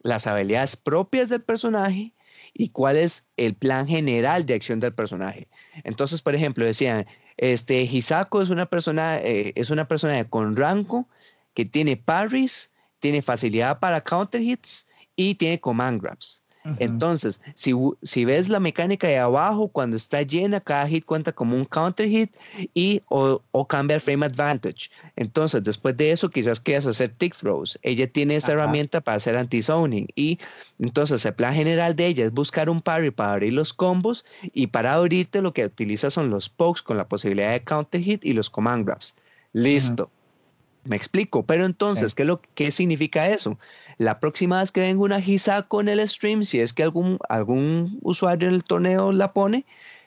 las 0.00 0.26
habilidades 0.26 0.76
propias 0.76 1.28
del 1.28 1.42
personaje 1.42 2.12
y 2.52 2.70
cuál 2.70 2.96
es 2.96 3.26
el 3.36 3.54
plan 3.54 3.86
general 3.86 4.46
de 4.46 4.54
acción 4.54 4.80
del 4.80 4.94
personaje. 4.94 5.48
Entonces, 5.84 6.22
por 6.22 6.34
ejemplo, 6.34 6.64
decían, 6.64 7.06
este, 7.36 7.82
Hisako 7.82 8.42
es 8.42 8.50
una 8.50 8.66
persona, 8.66 9.18
eh, 9.18 9.52
es 9.56 9.70
una 9.70 9.86
persona 9.86 10.28
con 10.28 10.56
rango 10.56 11.08
que 11.54 11.64
tiene 11.64 11.96
parries, 11.96 12.70
tiene 12.98 13.20
facilidad 13.22 13.78
para 13.78 14.02
counter 14.02 14.40
hits 14.40 14.86
y 15.16 15.34
tiene 15.34 15.60
command 15.60 16.00
grabs. 16.00 16.42
Entonces, 16.78 17.40
si, 17.54 18.24
ves 18.24 18.48
la 18.48 18.60
mecánica 18.60 19.06
de 19.06 19.18
abajo, 19.18 19.68
cuando 19.68 19.96
está 19.96 20.22
llena, 20.22 20.60
cada 20.60 20.88
hit 20.88 21.04
cuenta 21.04 21.32
como 21.32 21.56
un 21.56 21.64
counter 21.64 22.08
hit 22.08 22.34
y 22.74 23.02
o, 23.08 23.42
o 23.52 23.66
cambia 23.66 23.96
el 23.96 24.00
frame 24.00 24.26
advantage. 24.26 24.90
Entonces, 25.16 25.62
después 25.62 25.96
de 25.96 26.10
eso, 26.10 26.30
quizás 26.30 26.60
quieras 26.60 26.86
hacer 26.86 27.12
tick 27.16 27.36
throws. 27.36 27.78
Ella 27.82 28.06
tiene 28.06 28.36
esa 28.36 28.52
herramienta 28.52 29.00
para 29.00 29.16
hacer 29.16 29.36
anti-zoning 29.36 30.08
y 30.14 30.38
entonces 30.78 31.24
el 31.24 31.34
plan 31.34 31.54
general 31.54 31.94
de 31.94 32.06
ella 32.06 32.24
es 32.24 32.32
buscar 32.32 32.68
un 32.68 32.82
parry 32.82 33.10
para 33.10 33.34
abrir 33.34 33.52
los 33.52 33.72
combos 33.72 34.24
y 34.52 34.68
para 34.68 34.94
abrirte 34.94 35.42
lo 35.42 35.52
que 35.52 35.64
utiliza 35.64 36.10
son 36.10 36.30
los 36.30 36.48
pokes 36.48 36.82
con 36.82 36.96
la 36.96 37.08
posibilidad 37.08 37.52
de 37.52 37.62
counter 37.62 38.02
hit 38.02 38.24
y 38.24 38.32
los 38.32 38.50
command 38.50 38.86
grabs. 38.86 39.14
Listo. 39.52 40.10
Me 40.86 40.96
explico, 40.96 41.44
pero 41.44 41.64
entonces, 41.64 42.12
Sí. 42.12 42.16
¿qué, 42.16 42.24
lo, 42.24 42.40
¿qué 42.54 42.70
significa 42.70 43.28
eso? 43.28 43.58
La 43.98 44.20
próxima 44.20 44.60
vez 44.60 44.72
que 44.72 44.80
venga 44.80 45.02
una 45.02 45.18
Hisako 45.18 45.80
en 45.80 45.88
el 45.88 46.08
stream, 46.08 46.44
si 46.44 46.60
es 46.60 46.72
que 46.72 46.82
algún, 46.82 47.18
algún 47.28 47.98
usuario 48.02 48.48
en 48.48 48.54
el 48.54 48.64
torneo 48.64 49.12
la 49.12 49.32
pone, 49.32 49.64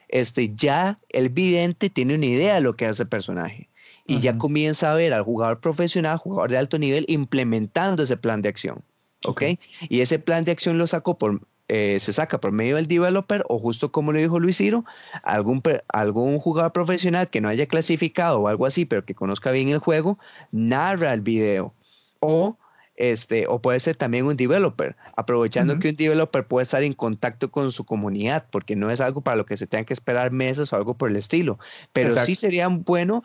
este, 0.07 0.51
ya 0.55 0.99
el 1.09 1.29
vidente 1.29 1.89
tiene 1.89 2.15
una 2.15 2.25
idea 2.25 2.55
de 2.55 2.61
lo 2.61 2.75
que 2.75 2.85
hace 2.85 3.03
el 3.03 3.09
personaje. 3.09 3.69
Y 4.05 4.21
ya 4.21 4.39
comienza 4.39 4.91
a 4.91 4.95
ver 4.95 5.13
al 5.13 5.21
jugador 5.21 5.59
profesional, 5.59 6.17
jugador 6.17 6.49
de 6.49 6.57
alto 6.57 6.79
nivel, 6.79 7.05
implementando 7.07 8.01
ese 8.01 8.17
plan 8.17 8.41
de 8.41 8.49
acción. 8.49 8.83
¿Ok? 9.23 9.43
Y 9.87 9.99
ese 9.99 10.17
plan 10.17 10.45
de 10.45 10.51
acción 10.51 10.79
lo 10.79 10.87
sacó 10.87 11.17
por, 11.19 11.41
eh, 11.71 11.99
se 11.99 12.13
saca 12.13 12.39
por 12.39 12.51
medio 12.51 12.77
del 12.77 12.87
developer 12.87 13.43
o 13.47 13.59
justo 13.59 13.91
como 13.91 14.11
lo 14.11 14.17
dijo 14.17 14.39
Luis 14.39 14.57
Ciro, 14.57 14.85
algún, 15.23 15.61
algún 15.87 16.39
jugador 16.39 16.73
profesional 16.73 17.29
que 17.29 17.41
no 17.41 17.47
haya 17.47 17.67
clasificado 17.67 18.39
o 18.39 18.47
algo 18.47 18.65
así, 18.65 18.85
pero 18.85 19.05
que 19.05 19.13
conozca 19.13 19.51
bien 19.51 19.69
el 19.69 19.77
juego, 19.77 20.17
narra 20.51 21.13
el 21.13 21.21
video. 21.21 21.75
O, 22.21 22.57
este, 22.95 23.45
o 23.47 23.61
puede 23.61 23.79
ser 23.79 23.95
también 23.95 24.25
un 24.25 24.35
developer, 24.35 24.95
aprovechando 25.15 25.77
que 25.77 25.89
un 25.89 25.95
developer 25.95 26.45
puede 26.45 26.63
estar 26.63 26.83
en 26.83 26.93
contacto 26.93 27.51
con 27.51 27.71
su 27.71 27.85
comunidad, 27.85 28.45
porque 28.49 28.75
no 28.75 28.89
es 28.89 28.99
algo 28.99 29.21
para 29.21 29.37
lo 29.37 29.45
que 29.45 29.55
se 29.55 29.67
tenga 29.67 29.85
que 29.85 29.93
esperar 29.93 30.31
meses 30.31 30.73
o 30.73 30.75
algo 30.75 30.95
por 30.95 31.11
el 31.11 31.17
estilo. 31.17 31.59
Pero 31.93 32.09
sí 32.09 32.13
Exacto. 32.13 32.35
sería 32.35 32.67
bueno 32.67 33.21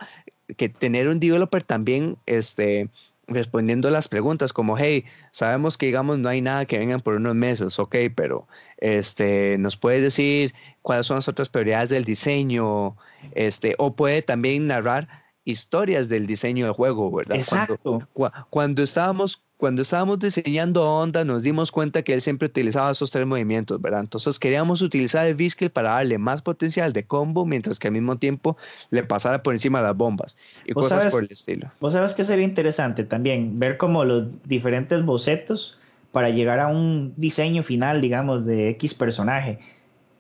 que 0.59 0.69
tener 0.69 1.09
un 1.09 1.19
developer 1.19 1.65
también 1.65 2.19
este, 2.27 2.91
respondiendo 3.27 3.91
las 3.91 4.09
preguntas 4.09 4.53
como, 4.53 4.77
hey, 4.79 5.05
sabemos 5.31 5.79
que 5.79 5.87
digamos 5.87 6.19
no 6.19 6.29
hay 6.29 6.41
nada 6.41 6.67
que 6.67 6.79
vengan 6.79 7.01
por 7.01 7.15
unos 7.15 7.35
meses, 7.35 7.79
ok, 7.79 7.97
pero 8.15 8.47
este, 8.79 9.57
nos 9.59 9.77
puede 9.77 10.01
decir 10.01 10.55
cuáles 10.83 11.07
son 11.07 11.17
las 11.17 11.29
otras 11.29 11.49
prioridades 11.49 11.91
del 11.91 12.05
diseño, 12.05 12.97
este, 13.35 13.75
o 13.79 13.95
puede 13.97 14.23
también 14.23 14.67
narrar 14.67 15.09
historias 15.45 16.09
del 16.09 16.27
diseño 16.27 16.65
del 16.65 16.75
juego, 16.75 17.11
¿verdad? 17.11 17.37
Cuando, 17.49 17.75
Exacto. 17.75 18.09
cua- 18.15 18.47
cuando 18.51 18.83
estábamos 18.83 19.44
cuando 19.57 19.83
estábamos 19.83 20.19
diseñando 20.19 20.83
Onda, 20.85 21.25
nos 21.25 21.43
dimos 21.43 21.71
cuenta 21.71 22.03
que 22.03 22.13
él 22.15 22.21
siempre 22.21 22.47
utilizaba 22.49 22.91
esos 22.91 23.11
tres 23.11 23.27
movimientos, 23.27 23.81
¿verdad? 23.81 24.01
Entonces 24.01 24.39
queríamos 24.39 24.83
utilizar 24.83 25.27
el 25.27 25.35
Viskel 25.35 25.71
para 25.71 25.93
darle 25.93 26.19
más 26.19 26.43
potencial 26.43 26.93
de 26.93 27.07
combo, 27.07 27.47
mientras 27.47 27.79
que 27.79 27.89
al 27.89 27.93
mismo 27.95 28.17
tiempo 28.19 28.57
le 28.91 29.05
pasara 29.05 29.43
por 29.43 29.55
encima 29.55 29.81
las 29.81 29.97
bombas 29.97 30.37
y 30.67 30.73
cosas 30.73 31.03
sabes- 31.03 31.15
por 31.15 31.23
el 31.25 31.31
estilo. 31.31 31.71
Vos 31.81 31.93
sabes 31.93 32.15
que 32.15 32.25
sería 32.25 32.45
interesante 32.45 33.05
también 33.05 33.59
ver 33.59 33.77
como 33.77 34.05
los 34.05 34.43
diferentes 34.43 35.05
bocetos 35.05 35.79
para 36.13 36.31
llegar 36.31 36.61
a 36.61 36.69
un 36.69 37.13
diseño 37.17 37.63
final, 37.63 38.01
digamos, 38.01 38.45
de 38.47 38.71
X 38.71 38.95
personaje. 38.95 39.59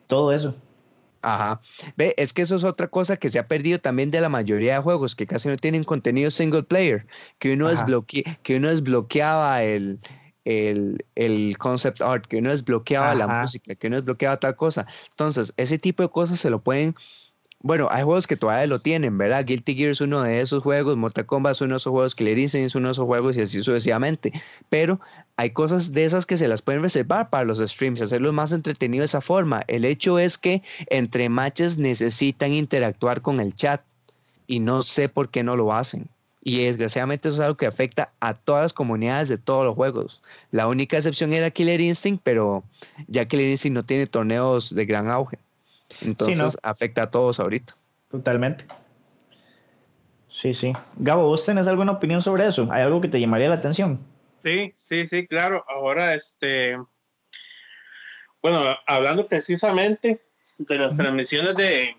Todo 0.07 0.33
eso. 0.33 0.55
Ajá. 1.25 1.61
Ve, 1.97 2.15
es 2.19 2.33
que 2.33 2.43
eso 2.43 2.55
es 2.55 2.65
otra 2.65 2.89
cosa 2.89 3.17
que 3.17 3.31
se 3.31 3.39
ha 3.39 3.49
perdido 3.49 3.79
también 3.79 4.11
de 4.11 4.21
la 4.21 4.29
mayoría 4.29 4.75
de 4.75 4.81
juegos, 4.81 5.17
que 5.17 5.27
casi 5.27 5.49
no 5.49 5.57
tienen 5.57 5.83
contenido 5.83 6.31
single 6.31 6.65
player, 6.65 7.07
que 7.39 7.55
uno, 7.55 7.71
bloque 7.87 8.25
que 8.43 8.57
uno 8.57 8.69
desbloqueaba 8.69 9.63
el, 9.63 10.01
el, 10.45 11.05
el 11.15 11.57
concept 11.57 12.03
art, 12.03 12.27
que 12.27 12.39
uno 12.39 12.51
desbloqueaba 12.51 13.15
la 13.15 13.27
música, 13.27 13.75
que 13.75 13.87
uno 13.87 13.97
desbloqueaba 13.97 14.37
tal 14.37 14.55
cosa. 14.55 14.87
Entonces, 15.11 15.55
ese 15.57 15.79
tipo 15.79 16.03
de 16.03 16.11
cosas 16.11 16.39
se 16.39 16.51
lo 16.51 16.63
pueden... 16.63 16.95
Bueno, 17.65 17.89
hay 17.91 18.03
juegos 18.03 18.27
que 18.27 18.37
todavía 18.37 18.67
lo 18.67 18.79
tienen, 18.79 19.17
¿verdad? 19.17 19.43
Guilty 19.47 19.75
Gear 19.75 19.93
es 19.93 20.03
uno 20.03 20.21
de 20.21 20.43
esos 20.43 20.63
juegos, 20.63 20.99
Mortal 20.99 21.25
Kombat 21.25 21.53
es 21.53 21.63
uno 21.63 21.73
de 21.73 21.79
esos 21.79 21.93
juegos, 21.93 22.15
Killer 22.15 22.39
Instinct 22.39 22.67
es 22.67 22.75
uno 22.75 22.89
de 22.89 22.93
esos 22.93 23.07
juegos 23.07 23.39
y 23.39 23.41
así 23.41 23.63
sucesivamente. 23.63 24.35
Pero 24.69 25.01
hay 25.39 25.49
cosas 25.53 25.95
de 25.95 26.05
esas 26.05 26.27
que 26.27 26.37
se 26.37 26.47
las 26.47 26.61
pueden 26.61 26.83
reservar 26.83 27.31
para 27.31 27.45
los 27.45 27.61
streams, 27.61 28.03
hacerlos 28.03 28.35
más 28.35 28.53
entretenidos 28.53 29.05
de 29.05 29.17
esa 29.17 29.23
forma. 29.23 29.65
El 29.67 29.87
hecho 29.87 30.19
es 30.19 30.37
que 30.37 30.63
entre 30.89 31.31
matches 31.31 31.79
necesitan 31.79 32.53
interactuar 32.53 33.23
con 33.23 33.41
el 33.41 33.55
chat 33.55 33.81
y 34.47 34.61
no 34.61 34.83
sé 34.83 35.09
por 35.09 35.31
qué 35.31 35.43
no 35.43 35.57
lo 35.57 35.73
hacen. 35.73 36.07
Y 36.43 36.65
desgraciadamente 36.65 37.31
eso 37.31 37.37
es 37.39 37.45
algo 37.45 37.57
que 37.57 37.65
afecta 37.65 38.13
a 38.21 38.35
todas 38.35 38.65
las 38.65 38.73
comunidades 38.75 39.31
de 39.31 39.39
todos 39.39 39.65
los 39.65 39.75
juegos. 39.75 40.23
La 40.51 40.69
única 40.69 40.99
excepción 40.99 41.33
era 41.33 41.51
Killer 41.51 41.81
Instinct, 41.81 42.21
pero 42.23 42.63
ya 43.09 43.25
Killer 43.25 43.49
Instinct 43.49 43.75
no 43.75 43.87
tiene 43.87 44.07
torneos 44.07 44.75
de 44.75 44.85
gran 44.85 45.09
auge. 45.09 45.39
Entonces 46.01 46.57
afecta 46.63 47.05
a 47.05 47.11
todos 47.11 47.41
ahorita. 47.41 47.77
Totalmente. 48.11 48.67
Sí, 50.29 50.53
sí. 50.53 50.73
Gabo, 50.97 51.29
¿vos 51.29 51.47
tenés 51.47 51.69
alguna 51.69 51.93
opinión 51.93 52.21
sobre 52.21 52.47
eso? 52.47 52.67
¿Hay 52.71 52.83
algo 52.83 53.01
que 53.01 53.09
te 53.09 53.21
llamaría 53.21 53.49
la 53.49 53.55
atención? 53.55 54.01
Sí, 54.43 54.73
sí, 54.77 55.07
sí, 55.07 55.27
claro. 55.27 55.65
Ahora, 55.69 56.15
este, 56.15 56.77
bueno, 58.43 58.77
hablando 58.87 59.27
precisamente 59.27 60.21
de 60.59 60.79
las 60.79 60.97
transmisiones 60.97 61.57
de, 61.57 61.97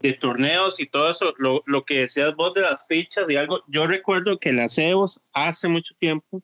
de 0.00 0.12
torneos 0.14 0.78
y 0.80 0.86
todo 0.86 1.10
eso, 1.10 1.34
lo, 1.38 1.62
lo 1.66 1.84
que 1.84 2.00
decías 2.00 2.36
vos 2.36 2.52
de 2.52 2.62
las 2.62 2.86
fichas 2.86 3.30
y 3.30 3.36
algo, 3.36 3.62
yo 3.68 3.86
recuerdo 3.86 4.38
que 4.38 4.52
las 4.52 4.76
EVOs 4.76 5.20
hace 5.32 5.68
mucho 5.68 5.94
tiempo, 5.98 6.42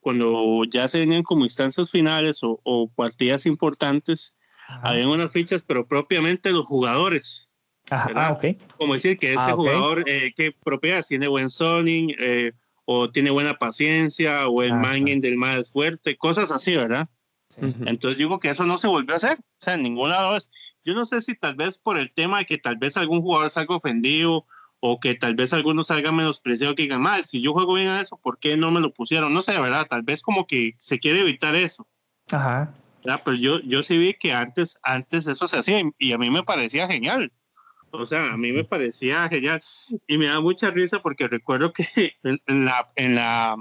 cuando 0.00 0.62
ya 0.64 0.86
se 0.88 1.00
venían 1.00 1.22
como 1.22 1.44
instancias 1.44 1.90
finales 1.90 2.42
o, 2.42 2.60
o 2.62 2.88
partidas 2.88 3.44
importantes, 3.46 4.36
habían 4.68 5.08
unas 5.08 5.32
fichas, 5.32 5.62
pero 5.66 5.86
propiamente 5.86 6.52
los 6.52 6.66
jugadores. 6.66 7.50
Ajá, 7.90 8.10
ah, 8.14 8.32
ok. 8.32 8.44
como 8.76 8.94
decir 8.94 9.18
que 9.18 9.28
este 9.32 9.50
Ah, 9.50 9.54
ok. 9.54 9.56
jugador, 9.56 10.04
eh, 10.06 10.32
qué 10.36 10.52
propiedades 10.52 11.08
tiene 11.08 11.26
buen 11.26 11.50
zoning, 11.50 12.14
eh, 12.18 12.52
o 12.84 13.10
tiene 13.10 13.30
buena 13.30 13.58
paciencia, 13.58 14.46
o 14.48 14.62
el 14.62 14.72
Ajá. 14.72 14.80
manguen 14.80 15.20
del 15.20 15.36
más 15.36 15.68
fuerte, 15.68 16.16
cosas 16.16 16.50
así, 16.50 16.76
¿verdad? 16.76 17.08
Ujú. 17.60 17.84
Entonces 17.86 18.18
digo 18.18 18.38
que 18.38 18.50
eso 18.50 18.64
no 18.64 18.78
se 18.78 18.86
volvió 18.86 19.14
a 19.14 19.16
hacer, 19.16 19.38
o 19.38 19.44
sea, 19.58 19.74
en 19.74 19.82
ningún 19.82 20.10
lado 20.10 20.36
es. 20.36 20.50
Yo 20.84 20.94
no 20.94 21.06
sé 21.06 21.20
si 21.20 21.34
tal 21.34 21.54
vez 21.54 21.76
por 21.76 21.98
el 21.98 22.12
tema 22.12 22.38
de 22.38 22.46
que 22.46 22.58
tal 22.58 22.76
vez 22.76 22.96
algún 22.96 23.20
jugador 23.20 23.50
salga 23.50 23.76
ofendido, 23.76 24.46
o 24.80 25.00
que 25.00 25.14
tal 25.14 25.34
vez 25.34 25.52
algunos 25.52 25.88
salgan 25.88 26.14
menospreciados, 26.14 26.76
que 26.76 26.82
digan, 26.82 27.02
mal, 27.02 27.24
si 27.24 27.40
yo 27.40 27.52
juego 27.52 27.74
bien 27.74 27.88
a 27.88 28.00
eso, 28.00 28.16
¿por 28.16 28.38
qué 28.38 28.56
no 28.56 28.70
me 28.70 28.80
lo 28.80 28.92
pusieron? 28.92 29.34
No 29.34 29.42
sé, 29.42 29.58
¿verdad? 29.58 29.86
Tal 29.88 30.02
vez 30.02 30.22
como 30.22 30.46
que 30.46 30.74
se 30.78 31.00
quiere 31.00 31.20
evitar 31.20 31.56
eso. 31.56 31.86
Ajá. 32.30 32.72
¿Verdad? 33.08 33.22
Pero 33.24 33.36
yo, 33.36 33.60
yo 33.60 33.82
sí 33.82 33.96
vi 33.96 34.14
que 34.14 34.32
antes, 34.32 34.78
antes 34.82 35.26
eso 35.26 35.48
se 35.48 35.58
hacía 35.58 35.80
y- 35.80 35.90
y 35.98 36.12
a 36.12 36.18
mí 36.18 36.28
me 36.30 36.42
parecía 36.42 36.86
genial. 36.86 37.32
O 37.90 38.04
sea, 38.04 38.32
a 38.32 38.36
mí 38.36 38.52
me 38.52 38.64
parecía 38.64 39.26
genial 39.30 39.62
y 40.06 40.18
me 40.18 40.26
da 40.26 40.40
mucha 40.42 40.70
risa 40.70 41.00
porque 41.00 41.26
recuerdo 41.26 41.72
que 41.72 41.86
en, 42.22 42.40
en 42.46 42.64
la, 42.66 42.90
en, 42.96 43.14
la, 43.14 43.56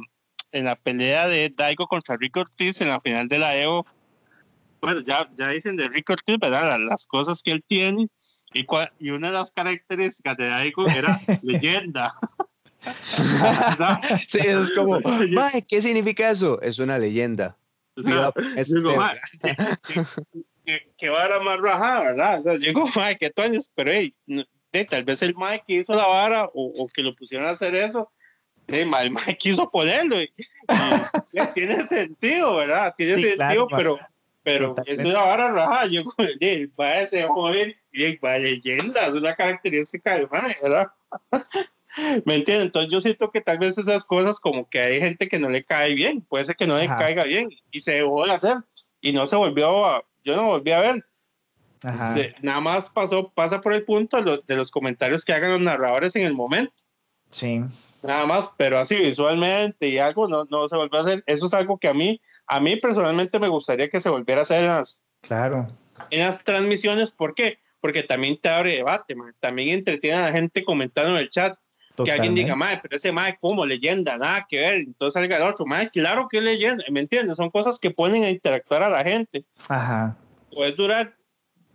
en 0.52 0.66
la 0.66 0.76
pelea 0.76 1.28
de 1.30 1.50
Daigo 1.56 1.88
contra 1.88 2.18
Rick 2.18 2.36
Ortiz 2.36 2.82
en 2.82 2.90
la 2.90 3.00
final 3.00 3.30
de 3.30 3.40
la 3.40 3.56
Evo, 3.56 3.86
bueno, 4.82 5.00
ya, 5.02 5.30
ya 5.38 5.48
dicen 5.50 5.78
de 5.78 5.88
Rick 5.88 6.10
Ortiz, 6.10 6.38
¿verdad? 6.40 6.70
Las, 6.70 6.80
las 6.82 7.08
cosas 7.08 7.42
que 7.42 7.52
él 7.54 7.64
tiene 7.66 8.10
y, 8.54 8.66
cua- 8.66 8.92
y 9.00 9.12
una 9.12 9.28
de 9.28 9.34
las 9.34 9.52
características 9.52 10.36
de 10.38 10.48
Daigo 10.50 10.88
era 10.88 11.20
leyenda. 11.42 12.14
Sí, 14.28 14.38
eso 14.40 14.60
es 14.62 14.72
como, 14.72 15.00
Yo- 15.02 15.28
"Mae, 15.34 15.62
¿qué 15.68 15.82
significa 15.82 16.30
eso? 16.30 16.62
Es 16.62 16.80
una 16.80 16.98
leyenda. 17.00 17.58
O 17.98 18.04
sea, 18.04 18.32
eso 18.56 18.76
digo, 18.76 18.90
usted, 18.90 18.98
"Ma, 18.98 19.16
¿qué- 19.42 19.56
qué- 19.88 20.44
que, 20.66 20.92
que 20.98 21.10
vara 21.10 21.40
más 21.40 21.60
rajada, 21.60 22.02
¿verdad? 22.02 22.40
O 22.40 22.44
sea, 22.44 22.56
llegó 22.56 22.86
Mike, 22.96 23.32
que 23.36 23.42
años, 23.42 23.72
pero 23.74 23.92
hey, 23.92 24.14
tal 24.90 25.04
vez 25.06 25.22
el 25.22 25.34
Mike 25.36 25.64
que 25.66 25.74
hizo 25.76 25.94
la 25.94 26.06
vara 26.08 26.46
o, 26.54 26.84
o 26.84 26.88
que 26.88 27.02
lo 27.02 27.16
pusieron 27.16 27.48
a 27.48 27.52
hacer 27.52 27.74
eso, 27.74 28.12
hey, 28.68 28.90
el 29.02 29.12
Mike 29.12 29.38
quiso 29.38 29.70
ponerlo. 29.70 30.22
Y, 30.22 30.32
tiene 31.56 31.88
sentido, 31.88 32.58
¿verdad? 32.58 32.94
Tiene 32.98 33.16
sí, 33.16 33.24
sentido, 33.38 33.68
claro, 33.68 33.98
pero, 34.44 34.76
pero 34.76 34.76
es 34.86 35.00
una 35.00 35.22
vara 35.22 35.52
rajada. 35.52 35.86
Yo, 35.88 36.04
va 36.80 37.00
ese 37.00 37.24
joven, 37.24 37.76
y 37.92 38.18
va 38.18 38.38
leyenda, 38.38 39.08
es 39.08 39.14
una 39.14 39.36
característica 39.36 40.14
del 40.18 40.28
Mike, 40.30 40.58
¿verdad? 40.62 40.88
¿Me 42.26 42.36
entiendes? 42.36 42.66
Entonces 42.66 42.92
yo 42.92 43.02
siento 43.02 43.32
que 43.32 43.42
tal 43.42 43.60
vez 43.60 43.78
esas 43.78 44.04
cosas 44.04 44.40
como 44.40 44.70
que 44.70 44.80
hay 44.80 45.00
gente 45.00 45.28
que 45.28 45.40
no 45.40 45.50
le 45.50 45.64
cae 45.64 45.96
bien, 45.96 46.22
puede 46.22 46.46
ser 46.46 46.56
que 46.56 46.68
no 46.68 46.78
le 46.78 46.88
caiga 46.88 47.24
bien 47.24 47.50
y 47.72 47.82
se 47.82 47.94
dejó 47.94 48.26
de 48.26 48.32
hacer 48.32 48.58
y 49.02 49.14
no 49.14 49.26
se 49.26 49.36
volvió 49.36 49.86
a, 49.86 50.04
yo 50.24 50.36
no 50.36 50.48
volví 50.48 50.72
a 50.72 50.82
ver. 50.82 51.06
Se, 52.14 52.36
nada 52.42 52.60
más 52.60 52.90
pasó, 52.90 53.30
pasa 53.30 53.62
por 53.62 53.72
el 53.74 53.84
punto 53.84 54.18
de 54.18 54.24
los, 54.24 54.48
de 54.48 54.56
los, 54.56 54.72
comentarios 54.72 55.24
que 55.24 55.34
hagan 55.34 55.52
los 55.52 55.62
narradores 55.62 56.16
en 56.16 56.24
el 56.24 56.34
momento. 56.34 56.74
Sí. 57.30 57.62
Nada 58.02 58.26
más, 58.26 58.50
pero 58.58 58.80
así 58.80 58.96
visualmente 58.96 59.88
y 59.88 59.98
algo 59.98 60.28
no, 60.28 60.46
no 60.46 60.68
se 60.68 60.76
volvió 60.76 61.00
a 61.00 61.04
hacer. 61.04 61.24
Eso 61.28 61.46
es 61.46 61.54
algo 61.54 61.78
que 61.78 61.88
a 61.88 61.94
mí, 61.94 62.20
a 62.48 62.60
mí 62.60 62.76
personalmente 62.78 63.40
me 63.40 63.48
gustaría 63.48 63.90
que 63.90 64.02
se 64.02 64.10
volviera 64.10 64.42
a 64.42 64.44
hacer 64.44 64.62
en 64.62 64.68
las, 64.68 65.00
claro. 65.22 65.68
en 66.10 66.22
las 66.22 66.44
transmisiones. 66.44 67.12
¿Por 67.12 67.36
qué? 67.36 67.60
Porque 67.80 68.04
también 68.04 68.38
te 68.42 68.50
abre 68.50 68.76
debate, 68.76 69.16
man. 69.16 69.36
también 69.40 69.70
entretiene 69.70 70.18
a 70.18 70.26
la 70.28 70.32
gente 70.32 70.64
comentando 70.64 71.12
en 71.12 71.18
el 71.18 71.30
chat. 71.30 71.58
Que 72.04 72.12
alguien 72.12 72.36
diga, 72.36 72.56
madre, 72.56 72.80
pero 72.82 72.96
ese 72.96 73.12
madre 73.12 73.38
como 73.42 73.66
leyenda, 73.66 74.18
nada 74.18 74.46
que 74.48 74.60
ver. 74.60 74.78
Entonces 74.80 75.14
salga 75.14 75.38
el 75.38 75.44
otro, 75.44 75.66
madre, 75.66 75.90
claro 75.90 76.28
que 76.30 76.38
es 76.38 76.44
leyenda, 76.44 76.84
¿me 76.92 77.00
entiendes? 77.00 77.38
Son 77.38 77.50
cosas 77.50 77.80
que 77.80 77.92
ponen 77.92 78.24
a 78.24 78.30
interactuar 78.30 78.84
a 78.84 78.90
la 78.90 79.04
gente. 79.04 79.46
Ajá. 79.68 80.16
Puedes 80.52 80.76
durar 80.76 81.16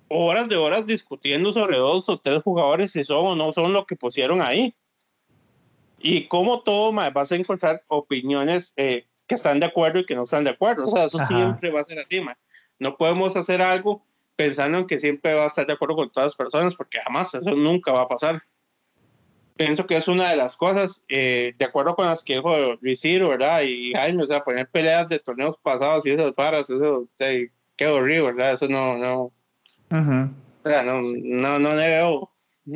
horas 0.09 0.49
de 0.49 0.57
horas 0.57 0.87
discutiendo 0.87 1.53
sobre 1.53 1.77
dos 1.77 2.09
o 2.09 2.18
tres 2.18 2.43
jugadores 2.43 2.93
si 2.93 3.05
son 3.05 3.27
o 3.27 3.37
no 3.37 3.53
son 3.53 3.73
lo 3.73 3.87
que 3.87 3.97
pusieron 3.97 4.43
ahí. 4.43 4.75
Y 5.99 6.27
como 6.27 6.61
todo, 6.61 6.93
madre, 6.93 7.12
vas 7.12 7.33
a 7.33 7.37
encontrar 7.37 7.83
opiniones 7.89 8.75
eh, 8.77 9.07
que 9.27 9.37
están 9.37 9.61
de 9.61 9.66
acuerdo 9.66 10.01
y 10.01 10.07
que 10.07 10.16
no 10.16 10.25
están 10.25 10.45
de 10.45 10.51
acuerdo. 10.51 10.87
O 10.87 10.91
sea, 10.91 11.05
eso 11.05 11.18
Ajá. 11.18 11.27
siempre 11.27 11.70
va 11.70 11.81
a 11.81 11.85
ser 11.85 11.99
así, 11.99 12.20
madre. 12.20 12.39
No 12.79 12.97
podemos 12.97 13.37
hacer 13.37 13.62
algo 13.62 14.05
pensando 14.37 14.79
en 14.79 14.87
que 14.87 14.99
siempre 14.99 15.35
va 15.35 15.45
a 15.45 15.47
estar 15.47 15.66
de 15.66 15.73
acuerdo 15.73 15.97
con 15.97 16.11
todas 16.11 16.27
las 16.27 16.35
personas, 16.35 16.75
porque 16.75 16.99
jamás 16.99 17.35
eso 17.35 17.51
nunca 17.51 17.93
va 17.93 18.03
a 18.03 18.09
pasar 18.09 18.43
pienso 19.57 19.86
que 19.86 19.96
es 19.96 20.09
una 20.09 20.30
de 20.30 20.36
las 20.36 20.57
cosas, 20.57 21.05
eh, 21.09 21.55
de 21.59 21.64
acuerdo 21.64 21.94
con 21.94 22.07
las 22.07 22.24
que 22.24 22.34
dijo 22.34 22.74
Luis 22.80 23.00
Ciro, 23.00 23.28
¿verdad? 23.28 23.62
Y 23.62 23.92
Jaime, 23.92 24.24
o 24.24 24.26
sea, 24.26 24.42
poner 24.42 24.68
peleas 24.68 25.09
de 25.09 25.18
torneos 25.18 25.59
pasados 25.59 26.07
y 26.07 26.11
esas 26.11 26.34
varas, 26.34 26.70
eso, 26.70 27.00
o 27.00 27.09
sea, 27.16 27.28
qué 27.76 27.86
horrible, 27.86 28.32
¿verdad? 28.32 28.53
Eso 28.53 28.68
no, 28.68 28.96
no, 28.98 29.22
uh 29.24 29.32
-huh. 29.90 30.30
o 30.64 30.68
sea, 30.68 30.82
no, 30.82 31.03
no, 31.03 31.59
no 31.59 31.74
veo. 31.74 32.28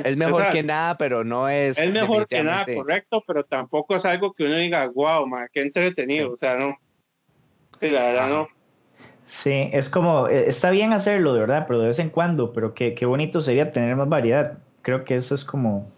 Es 0.05 0.17
mejor 0.17 0.35
o 0.35 0.45
sea, 0.45 0.51
que 0.51 0.65
nada, 0.65 0.99
pero 0.99 1.23
no 1.23 1.49
es. 1.49 1.79
Es 1.79 1.93
mejor 1.93 2.27
que 2.27 2.43
nada, 2.43 2.67
correcto, 2.75 3.23
pero 3.25 3.45
tampoco 3.45 3.95
es 3.95 4.05
algo 4.05 4.33
que 4.33 4.45
uno 4.45 4.57
diga, 4.57 4.89
wow, 4.89 5.27
man, 5.27 5.49
qué 5.53 5.63
entretenido, 5.63 6.29
sí. 6.29 6.33
o 6.35 6.37
sea, 6.37 6.57
no. 6.57 6.77
Sí, 7.81 7.91
la 7.91 8.07
verdad, 8.07 8.31
no. 8.31 8.49
Sí, 9.27 9.69
es 9.73 9.91
como, 9.91 10.29
eh, 10.29 10.49
está 10.49 10.71
bien 10.71 10.93
hacerlo, 10.93 11.35
de 11.35 11.41
verdad, 11.41 11.65
pero 11.67 11.81
de 11.81 11.89
vez 11.89 11.99
en 11.99 12.11
cuando, 12.11 12.53
pero 12.53 12.75
qué, 12.75 12.95
qué 12.95 13.07
bonito 13.07 13.41
sería 13.41 13.73
tener 13.73 13.95
más 13.97 14.09
variedad. 14.09 14.59
Creo 14.83 15.05
que 15.05 15.17
eso 15.17 15.35
es 15.35 15.45
como, 15.45 15.91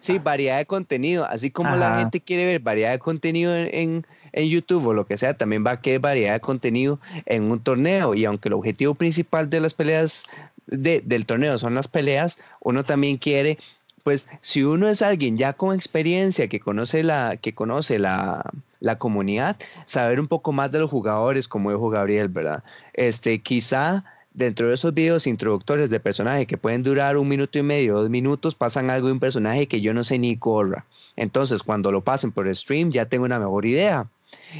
Sí, 0.00 0.18
variedad 0.18 0.58
de 0.58 0.66
contenido. 0.66 1.24
Así 1.24 1.50
como 1.50 1.70
Ajá. 1.70 1.78
la 1.78 1.98
gente 1.98 2.20
quiere 2.20 2.46
ver 2.46 2.60
variedad 2.60 2.92
de 2.92 2.98
contenido 2.98 3.56
en, 3.56 3.68
en, 3.72 4.06
en, 4.32 4.48
YouTube 4.48 4.86
o 4.86 4.94
lo 4.94 5.06
que 5.06 5.18
sea, 5.18 5.34
también 5.34 5.64
va 5.66 5.72
a 5.72 5.80
querer 5.80 6.00
variedad 6.00 6.34
de 6.34 6.40
contenido 6.40 7.00
en 7.26 7.50
un 7.50 7.60
torneo. 7.60 8.14
Y 8.14 8.24
aunque 8.24 8.48
el 8.48 8.54
objetivo 8.54 8.94
principal 8.94 9.50
de 9.50 9.60
las 9.60 9.74
peleas 9.74 10.24
de, 10.66 11.00
del 11.00 11.26
torneo 11.26 11.58
son 11.58 11.74
las 11.74 11.88
peleas, 11.88 12.38
uno 12.60 12.84
también 12.84 13.16
quiere, 13.16 13.58
pues, 14.02 14.26
si 14.40 14.62
uno 14.62 14.88
es 14.88 15.02
alguien 15.02 15.36
ya 15.36 15.52
con 15.52 15.74
experiencia, 15.74 16.48
que 16.48 16.60
conoce 16.60 17.02
la, 17.02 17.36
que 17.36 17.54
conoce 17.54 17.98
la, 17.98 18.42
la 18.80 18.98
comunidad, 18.98 19.56
saber 19.86 20.20
un 20.20 20.28
poco 20.28 20.52
más 20.52 20.70
de 20.70 20.78
los 20.78 20.90
jugadores, 20.90 21.48
como 21.48 21.70
dijo 21.70 21.90
Gabriel, 21.90 22.28
¿verdad? 22.28 22.62
Este, 22.92 23.40
quizá 23.40 24.04
dentro 24.32 24.68
de 24.68 24.74
esos 24.74 24.94
videos 24.94 25.26
introductorios 25.26 25.90
de 25.90 26.00
personaje 26.00 26.46
que 26.46 26.58
pueden 26.58 26.82
durar 26.82 27.16
un 27.16 27.28
minuto 27.28 27.58
y 27.58 27.62
medio, 27.62 27.96
dos 27.96 28.10
minutos, 28.10 28.54
pasan 28.54 28.90
algo 28.90 29.08
de 29.08 29.14
un 29.14 29.20
personaje 29.20 29.66
que 29.66 29.80
yo 29.80 29.92
no 29.94 30.04
sé 30.04 30.18
ni 30.18 30.36
corra. 30.36 30.86
Entonces, 31.16 31.62
cuando 31.62 31.90
lo 31.92 32.02
pasen 32.02 32.32
por 32.32 32.46
el 32.46 32.54
stream, 32.54 32.90
ya 32.90 33.06
tengo 33.06 33.24
una 33.24 33.38
mejor 33.38 33.66
idea. 33.66 34.08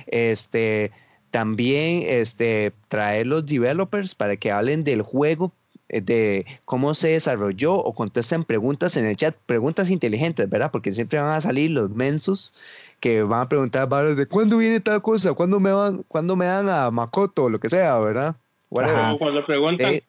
Este, 0.06 0.90
también 1.30 2.04
este, 2.06 2.72
traer 2.88 3.26
los 3.26 3.46
developers 3.46 4.14
para 4.14 4.36
que 4.36 4.50
hablen 4.50 4.84
del 4.84 5.02
juego, 5.02 5.52
eh, 5.88 6.00
de 6.00 6.46
cómo 6.64 6.94
se 6.94 7.08
desarrolló 7.08 7.74
o 7.74 7.94
contesten 7.94 8.44
preguntas 8.44 8.96
en 8.96 9.06
el 9.06 9.16
chat, 9.16 9.36
preguntas 9.46 9.90
inteligentes, 9.90 10.48
¿verdad? 10.48 10.70
Porque 10.70 10.92
siempre 10.92 11.20
van 11.20 11.32
a 11.32 11.40
salir 11.40 11.70
los 11.70 11.90
mensos 11.90 12.54
que 13.00 13.22
van 13.22 13.42
a 13.42 13.48
preguntar 13.48 13.88
de 13.88 14.26
cuándo 14.26 14.58
viene 14.58 14.80
tal 14.80 15.02
cosa, 15.02 15.32
cuándo 15.34 15.60
me 15.60 15.72
van, 15.72 16.04
cuándo 16.08 16.36
me 16.36 16.46
dan 16.46 16.68
a 16.68 16.90
Makoto, 16.90 17.44
o 17.44 17.50
lo 17.50 17.60
que 17.60 17.70
sea, 17.70 17.98
¿verdad? 17.98 18.36
Whatever. 18.70 19.18
Cuando 19.18 19.46
preguntan, 19.46 19.94
eh, 19.94 20.02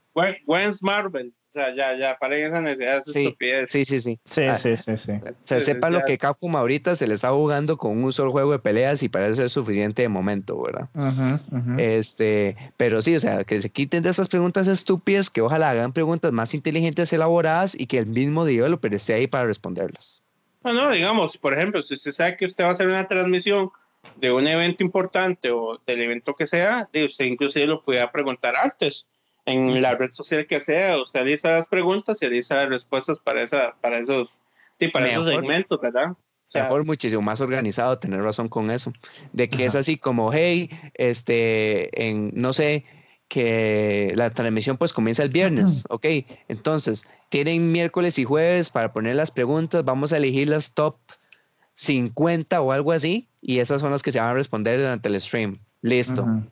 ¿when's 0.45 0.81
Marvel? 0.81 1.33
O 1.49 1.51
sea, 1.51 1.73
ya, 1.73 1.95
ya, 1.95 2.15
para 2.19 2.37
esa 2.37 2.61
necesidad 2.61 3.03
de 3.03 3.11
sí, 3.11 3.23
estupidez. 3.25 3.71
Sí, 3.71 3.83
sí, 3.83 3.99
sí. 3.99 4.19
Sí, 4.23 4.43
ah, 4.43 4.55
sí, 4.55 4.77
sí, 4.77 4.97
sí. 4.97 5.13
Se 5.45 5.61
sepa 5.61 5.89
lo 5.89 6.03
que 6.05 6.19
Capcom 6.19 6.55
ahorita 6.55 6.95
se 6.95 7.07
le 7.07 7.15
está 7.15 7.31
jugando 7.31 7.75
con 7.75 8.03
un 8.03 8.13
solo 8.13 8.31
juego 8.31 8.51
de 8.51 8.59
peleas 8.59 9.01
y 9.01 9.09
parece 9.09 9.35
ser 9.35 9.49
suficiente 9.49 10.03
de 10.03 10.09
momento, 10.09 10.61
¿verdad? 10.61 10.89
Uh 10.93 10.99
-huh, 10.99 11.39
uh 11.51 11.57
-huh. 11.57 11.79
Este, 11.79 12.55
pero 12.77 13.01
sí, 13.01 13.15
o 13.15 13.19
sea, 13.19 13.43
que 13.45 13.59
se 13.59 13.71
quiten 13.71 14.03
de 14.03 14.11
esas 14.11 14.27
preguntas 14.27 14.67
estúpidas, 14.67 15.31
que 15.31 15.41
ojalá 15.41 15.71
hagan 15.71 15.91
preguntas 15.91 16.31
más 16.33 16.53
inteligentes, 16.53 17.11
elaboradas 17.13 17.73
y 17.73 17.87
que 17.87 17.97
el 17.97 18.05
mismo 18.05 18.45
developer 18.45 18.93
esté 18.93 19.15
ahí 19.15 19.25
para 19.25 19.47
responderlas. 19.47 20.21
Bueno, 20.61 20.91
digamos, 20.91 21.35
por 21.35 21.55
ejemplo, 21.55 21.81
si 21.81 21.95
usted 21.95 22.11
sabe 22.11 22.37
que 22.37 22.45
usted 22.45 22.63
va 22.63 22.69
a 22.69 22.73
hacer 22.73 22.87
una 22.87 23.07
transmisión 23.07 23.71
de 24.15 24.31
un 24.31 24.47
evento 24.47 24.83
importante 24.83 25.51
o 25.51 25.79
del 25.85 26.01
evento 26.01 26.33
que 26.33 26.45
sea, 26.45 26.89
de 26.91 27.05
usted 27.05 27.25
inclusive 27.25 27.65
lo 27.65 27.83
pueda 27.83 28.11
preguntar 28.11 28.55
antes 28.55 29.07
en 29.45 29.81
la 29.81 29.95
red 29.95 30.11
social 30.11 30.45
que 30.45 30.61
sea, 30.61 30.97
usted 31.01 31.21
realiza 31.21 31.51
las 31.51 31.67
preguntas 31.67 32.21
y 32.21 32.25
realiza 32.25 32.55
las 32.55 32.69
respuestas 32.69 33.19
para, 33.19 33.41
esa, 33.41 33.75
para 33.81 33.99
esos, 33.99 34.39
sí, 34.79 34.87
para 34.89 35.05
mejor, 35.05 35.21
esos 35.21 35.33
segmentos, 35.33 35.81
¿verdad? 35.81 36.11
O 36.11 36.51
sea, 36.51 36.63
mejor, 36.63 36.85
muchísimo 36.85 37.21
más 37.21 37.41
organizado, 37.41 37.97
tener 37.99 38.21
razón 38.21 38.49
con 38.49 38.69
eso, 38.71 38.91
de 39.33 39.49
que 39.49 39.57
ajá. 39.57 39.65
es 39.65 39.75
así 39.75 39.97
como, 39.97 40.31
hey, 40.33 40.69
este, 40.95 42.07
en, 42.07 42.31
no 42.33 42.53
sé, 42.53 42.85
que 43.27 44.11
la 44.15 44.31
transmisión 44.31 44.77
pues 44.77 44.93
comienza 44.93 45.23
el 45.23 45.29
viernes, 45.29 45.83
ok, 45.89 46.05
entonces, 46.47 47.05
tienen 47.29 47.71
miércoles 47.71 48.17
y 48.19 48.25
jueves 48.25 48.69
para 48.69 48.91
poner 48.91 49.15
las 49.15 49.31
preguntas, 49.31 49.85
vamos 49.85 50.13
a 50.13 50.17
elegir 50.17 50.47
las 50.47 50.73
top 50.73 50.97
50 51.79 52.59
o 52.61 52.73
algo 52.73 52.91
así, 52.91 53.29
y 53.41 53.59
esas 53.59 53.79
son 53.79 53.91
las 53.91 54.03
que 54.03 54.11
se 54.11 54.19
van 54.19 54.29
a 54.29 54.33
responder 54.33 54.77
durante 54.77 55.07
el 55.07 55.21
stream. 55.21 55.57
Listo. 55.81 56.23
Uh 56.23 56.27
-huh. 56.27 56.43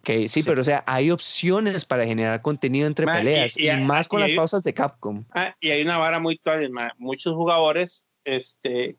Okay, 0.00 0.28
sí, 0.28 0.40
sí, 0.40 0.42
pero 0.42 0.62
o 0.62 0.64
sea, 0.64 0.82
hay 0.86 1.12
opciones 1.12 1.84
para 1.84 2.04
generar 2.04 2.42
contenido 2.42 2.86
entre 2.88 3.06
man, 3.06 3.18
peleas 3.18 3.56
y, 3.56 3.66
y, 3.66 3.70
y 3.70 3.80
más 3.84 4.08
con 4.08 4.18
y 4.18 4.22
las 4.22 4.30
hay, 4.30 4.36
pausas 4.36 4.62
de 4.64 4.72
Capcom. 4.72 5.24
Ah, 5.30 5.54
y 5.60 5.70
hay 5.70 5.82
una 5.82 5.98
vara 5.98 6.18
muy 6.18 6.38
tual, 6.38 6.68
muchos 6.98 7.34
jugadores 7.34 8.08
este, 8.24 8.96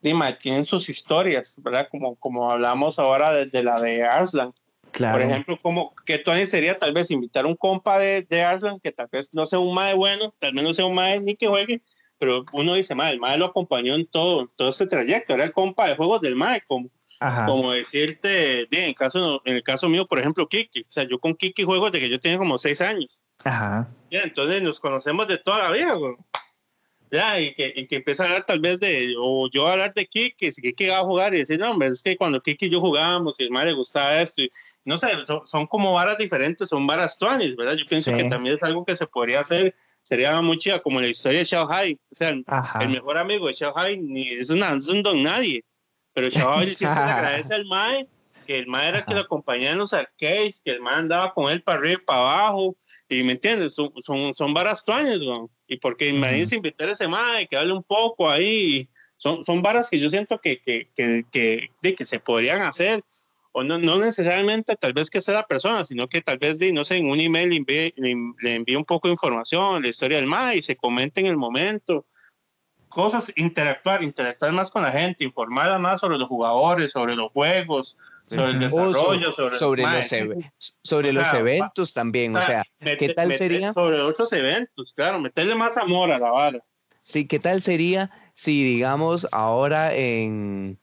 dime, 0.00 0.32
tienen 0.34 0.64
sus 0.64 0.88
historias, 0.88 1.56
¿verdad? 1.62 1.88
Como, 1.90 2.16
como 2.16 2.50
hablamos 2.50 2.98
ahora 2.98 3.32
desde 3.32 3.58
de 3.58 3.64
la 3.64 3.80
de 3.80 4.04
Arslan. 4.04 4.52
Claro. 4.92 5.18
Por 5.18 5.22
ejemplo, 5.22 5.58
como 5.62 5.94
que 6.04 6.18
Tony 6.18 6.46
sería 6.46 6.78
tal 6.78 6.92
vez 6.92 7.10
invitar 7.10 7.46
un 7.46 7.54
compa 7.54 7.98
de, 7.98 8.22
de 8.22 8.42
Arslan 8.42 8.80
que 8.80 8.92
tal 8.92 9.08
vez 9.12 9.32
no 9.32 9.46
sea 9.46 9.58
un 9.58 9.74
mae 9.74 9.94
bueno, 9.94 10.34
tal 10.38 10.52
vez 10.52 10.64
no 10.64 10.74
sea 10.74 10.86
un 10.86 10.94
mae 10.94 11.20
ni 11.20 11.36
que 11.36 11.46
juegue, 11.46 11.82
pero 12.20 12.44
uno 12.52 12.74
dice, 12.74 12.94
mae, 12.94 13.14
el 13.14 13.18
mae 13.18 13.38
lo 13.38 13.46
acompañó 13.46 13.94
en 13.94 14.06
todo, 14.06 14.52
todo 14.54 14.68
ese 14.68 14.86
trayecto, 14.86 15.32
era 15.32 15.44
el 15.44 15.52
compa 15.52 15.88
de 15.88 15.96
juegos 15.96 16.20
del 16.20 16.36
mae, 16.36 16.60
como, 16.68 16.90
Ajá. 17.18 17.46
como 17.46 17.72
decirte, 17.72 18.68
en 18.70 18.84
el, 18.84 18.94
caso, 18.94 19.40
en 19.46 19.56
el 19.56 19.62
caso 19.62 19.88
mío, 19.88 20.06
por 20.06 20.20
ejemplo, 20.20 20.46
Kiki, 20.46 20.82
o 20.82 20.90
sea, 20.90 21.04
yo 21.04 21.18
con 21.18 21.34
Kiki 21.34 21.64
juego 21.64 21.86
desde 21.86 22.00
que 22.00 22.10
yo 22.10 22.20
tenía 22.20 22.36
como 22.36 22.58
seis 22.58 22.82
años. 22.82 23.24
Ajá. 23.42 23.88
Ya, 24.10 24.20
entonces 24.20 24.62
nos 24.62 24.78
conocemos 24.78 25.26
de 25.28 25.38
toda 25.38 25.58
la 25.58 25.70
vida, 25.70 25.94
güey. 25.94 26.14
Ya, 27.10 27.40
y 27.40 27.54
que, 27.54 27.72
y 27.74 27.86
que 27.88 27.96
empieza 27.96 28.22
a 28.22 28.26
hablar 28.26 28.46
tal 28.46 28.60
vez 28.60 28.78
de, 28.78 29.14
o 29.18 29.50
yo 29.50 29.66
a 29.66 29.72
hablar 29.72 29.92
de 29.92 30.06
Kiki, 30.06 30.52
si 30.52 30.62
Kiki 30.62 30.86
va 30.86 30.98
a 30.98 31.04
jugar 31.04 31.34
y 31.34 31.38
decir, 31.38 31.58
no, 31.58 31.72
hombre, 31.72 31.88
es 31.88 32.02
que 32.04 32.16
cuando 32.16 32.40
Kiki 32.40 32.66
y 32.66 32.70
yo 32.70 32.80
jugábamos 32.80 33.40
y 33.40 33.42
el 33.42 33.50
madre 33.50 33.70
le 33.70 33.76
gustaba 33.76 34.22
esto, 34.22 34.42
y, 34.42 34.50
no 34.84 34.96
sé, 34.96 35.08
son, 35.26 35.44
son, 35.44 35.66
como 35.66 35.92
varas 35.92 36.18
diferentes, 36.18 36.68
son 36.68 36.86
varas 36.86 37.18
tuanis, 37.18 37.56
¿verdad? 37.56 37.74
Yo 37.74 37.84
pienso 37.86 38.12
sí. 38.12 38.16
que 38.16 38.24
también 38.24 38.54
es 38.54 38.62
algo 38.62 38.84
que 38.84 38.94
se 38.94 39.08
podría 39.08 39.40
hacer, 39.40 39.74
sería 40.02 40.40
muy 40.40 40.56
chida, 40.56 40.78
como 40.78 41.00
la 41.00 41.08
historia 41.08 41.40
de 41.40 41.46
Xiao 41.46 41.68
Hai, 41.68 41.94
o 41.94 42.14
sea, 42.14 42.32
Ajá. 42.46 42.78
el 42.80 42.90
mejor 42.90 43.18
amigo 43.18 43.48
de 43.48 43.54
Xiao 43.54 43.76
Hai 43.76 43.98
ni, 43.98 44.28
es, 44.28 44.50
una, 44.50 44.72
es 44.74 44.86
un 44.86 45.02
don 45.02 45.20
nadie, 45.20 45.64
pero 46.12 46.30
Xiao 46.30 46.52
Hai 46.52 46.68
siempre 46.68 47.04
le 47.04 47.10
agradece 47.10 47.54
al 47.54 47.66
Mae, 47.66 48.06
que 48.46 48.56
el 48.56 48.68
Mae 48.68 48.88
era 48.88 48.98
Ajá. 48.98 49.06
que 49.06 49.14
lo 49.14 49.20
acompañaba 49.22 49.72
en 49.72 49.78
los 49.78 49.92
arcades, 49.92 50.60
que 50.64 50.70
el 50.70 50.80
Mae 50.80 50.94
andaba 50.94 51.34
con 51.34 51.50
él 51.50 51.60
para 51.60 51.80
arriba 51.80 52.00
y 52.00 52.04
para 52.04 52.20
abajo, 52.20 52.76
y 53.10 53.24
me 53.24 53.32
entiendes, 53.32 53.74
son, 53.74 53.92
son, 53.98 54.34
son 54.34 54.54
varas 54.54 54.84
tuanes, 54.84 55.20
¿no? 55.20 55.50
y 55.66 55.76
porque 55.76 56.08
imagínense 56.08 56.56
invitar 56.56 56.88
a 56.88 56.92
ese 56.92 57.08
Mae, 57.08 57.46
que 57.48 57.56
hable 57.56 57.72
un 57.72 57.82
poco 57.82 58.28
ahí, 58.28 58.88
son, 59.16 59.44
son 59.44 59.62
varas 59.62 59.90
que 59.90 59.98
yo 59.98 60.08
siento 60.10 60.40
que, 60.40 60.60
que, 60.62 60.88
que, 60.94 61.24
que, 61.30 61.70
de, 61.82 61.94
que 61.94 62.04
se 62.04 62.20
podrían 62.20 62.62
hacer, 62.62 63.04
o 63.52 63.64
no, 63.64 63.78
no 63.78 63.98
necesariamente 63.98 64.76
tal 64.76 64.92
vez 64.92 65.10
que 65.10 65.20
sea 65.20 65.34
la 65.34 65.46
persona, 65.46 65.84
sino 65.84 66.08
que 66.08 66.22
tal 66.22 66.38
vez, 66.38 66.58
no 66.72 66.84
sé, 66.84 66.98
en 66.98 67.10
un 67.10 67.20
email 67.20 67.50
le 67.50 67.56
envíe, 67.56 67.94
le 67.96 68.54
envíe 68.54 68.76
un 68.76 68.84
poco 68.84 69.08
de 69.08 69.12
información, 69.12 69.82
la 69.82 69.88
historia 69.88 70.18
del 70.18 70.26
MA 70.26 70.54
y 70.54 70.62
se 70.62 70.76
comente 70.76 71.20
en 71.20 71.26
el 71.26 71.36
momento. 71.36 72.06
Cosas, 72.88 73.32
interactuar, 73.36 74.02
interactuar 74.02 74.52
más 74.52 74.70
con 74.70 74.82
la 74.82 74.92
gente, 74.92 75.24
informar 75.24 75.78
más 75.78 76.00
sobre 76.00 76.18
los 76.18 76.28
jugadores, 76.28 76.92
sobre 76.92 77.14
los 77.14 77.30
juegos, 77.30 77.96
sobre 78.36 78.52
el 78.52 78.58
desarrollo, 78.60 79.32
sobre, 79.32 79.56
sobre, 79.56 79.82
los, 79.82 80.74
sobre 80.82 81.12
los 81.12 81.34
eventos 81.34 81.92
también, 81.92 82.36
o 82.36 82.42
sea, 82.42 82.64
¿qué 82.78 83.12
tal 83.14 83.34
sería? 83.34 83.72
Sobre 83.72 84.00
otros 84.00 84.32
eventos, 84.32 84.92
claro, 84.94 85.20
meterle 85.20 85.54
más 85.54 85.76
amor 85.76 86.12
a 86.12 86.18
la 86.18 86.30
vara. 86.30 86.64
Sí, 87.02 87.26
¿qué 87.26 87.38
tal 87.38 87.60
sería 87.60 88.10
si, 88.34 88.62
digamos, 88.62 89.26
ahora 89.32 89.94
en 89.94 90.78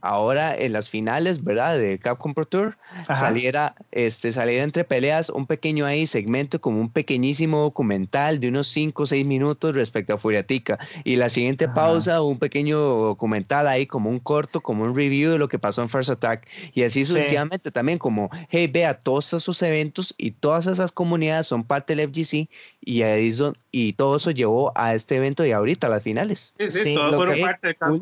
ahora 0.00 0.54
en 0.56 0.72
las 0.72 0.90
finales, 0.90 1.42
¿verdad? 1.44 1.78
De 1.78 1.98
Capcom 1.98 2.34
Pro 2.34 2.44
Tour, 2.44 2.78
saliera, 3.14 3.74
este, 3.90 4.32
saliera 4.32 4.64
entre 4.64 4.84
peleas 4.84 5.30
un 5.30 5.46
pequeño 5.46 5.86
ahí 5.86 6.06
segmento 6.06 6.60
como 6.60 6.80
un 6.80 6.90
pequeñísimo 6.90 7.60
documental 7.60 8.40
de 8.40 8.48
unos 8.48 8.68
5 8.68 9.02
o 9.02 9.06
6 9.06 9.26
minutos 9.26 9.74
respecto 9.74 10.14
a 10.14 10.18
Furiatica. 10.18 10.78
Y 11.04 11.16
la 11.16 11.28
siguiente 11.28 11.68
pausa, 11.68 12.22
un 12.22 12.38
pequeño 12.38 12.78
documental 12.78 13.68
ahí 13.68 13.86
como 13.86 14.10
un 14.10 14.18
corto, 14.18 14.60
como 14.60 14.84
un 14.84 14.96
review 14.96 15.32
de 15.32 15.38
lo 15.38 15.48
que 15.48 15.58
pasó 15.58 15.82
en 15.82 15.88
First 15.88 16.10
Attack. 16.10 16.46
Y 16.72 16.82
así 16.82 17.04
sucesivamente 17.04 17.70
también 17.70 17.98
como, 17.98 18.30
hey, 18.48 18.66
vea, 18.66 18.94
todos 18.94 19.32
esos 19.32 19.62
eventos 19.62 20.14
y 20.16 20.32
todas 20.32 20.66
esas 20.66 20.92
comunidades 20.92 21.46
son 21.46 21.64
parte 21.64 21.94
del 21.94 22.08
FGC 22.08 22.48
y, 22.80 23.02
ahí 23.02 23.30
y 23.72 23.92
todo 23.92 24.16
eso 24.16 24.30
llevó 24.30 24.72
a 24.74 24.94
este 24.94 25.16
evento 25.16 25.44
y 25.44 25.52
ahorita 25.52 25.86
a 25.86 25.90
las 25.90 26.02
finales. 26.02 26.54
Sí, 26.58 26.70
sí, 26.70 26.94
todo 26.94 27.24
lo 27.24 27.32
que, 27.32 27.40
parte 27.40 27.68
de 27.68 27.74
Capcom 27.74 28.00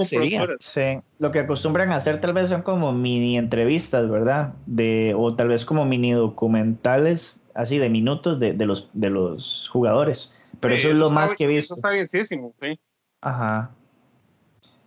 Sí, 0.61 0.99
lo 1.19 1.31
que 1.33 1.41
acostumbran 1.41 1.88
hacer 1.93 2.21
tal 2.21 2.33
vez 2.33 2.51
son 2.51 2.63
como 2.63 2.93
mini 2.93 3.39
entrevistas, 3.39 4.09
¿verdad? 4.09 4.55
De, 4.67 5.15
o 5.17 5.35
tal 5.35 5.49
vez 5.49 5.65
como 5.65 5.85
mini 5.85 6.13
documentales, 6.13 7.41
así 7.55 7.79
de 7.79 7.89
minutos 7.89 8.39
de, 8.39 8.53
de 8.53 8.67
los, 8.67 8.89
de 8.93 9.11
los 9.11 9.69
jugadores. 9.73 10.33
Pero 10.61 10.75
eso 10.75 10.89
es 10.89 10.97
lo 10.97 11.11
más 11.11 11.35
que 11.35 11.45
he 11.45 11.47
visto. 11.47 11.75
Eso 11.75 11.77
está 11.77 11.91
bienísimo, 11.91 12.55
sí. 12.61 12.79
Ajá. 13.21 13.71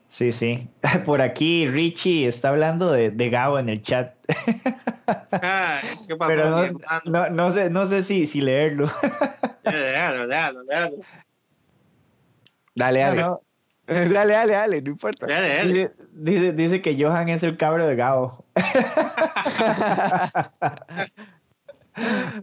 Sí, 0.10 0.32
sí. 0.34 0.68
Por 1.06 1.22
aquí 1.22 1.68
Richie 1.68 2.28
está 2.28 2.50
hablando 2.50 2.92
de, 2.92 3.12
de 3.12 3.30
Gabo 3.30 3.60
en 3.60 3.70
el 3.70 3.82
chat. 3.82 4.14
Ay, 5.32 5.88
¿qué 6.08 6.16
pasó, 6.16 6.28
Pero 6.28 6.50
no, 6.50 6.82
no, 7.06 7.30
no, 7.30 7.52
sé, 7.52 7.70
no 7.70 7.86
sé 7.86 8.04
si, 8.04 8.26
si 8.26 8.42
leerlo. 8.42 8.88
Déjalo, 9.64 10.28
déjalo. 10.28 10.64
Dale, 12.76 13.00
dale. 13.00 13.22
No, 13.22 13.42
Dale, 13.88 14.34
dale, 14.34 14.54
dale, 14.54 14.82
no 14.82 14.92
importa. 14.92 15.28
Dale, 15.28 15.56
dale. 15.56 15.92
Dice, 16.24 16.54
dice, 16.54 16.84
que 16.84 17.02
Johan 17.02 17.30
es 17.30 17.42
el 17.42 17.58
cabro 17.58 17.88
de 17.88 17.96
Gabo. 17.96 18.46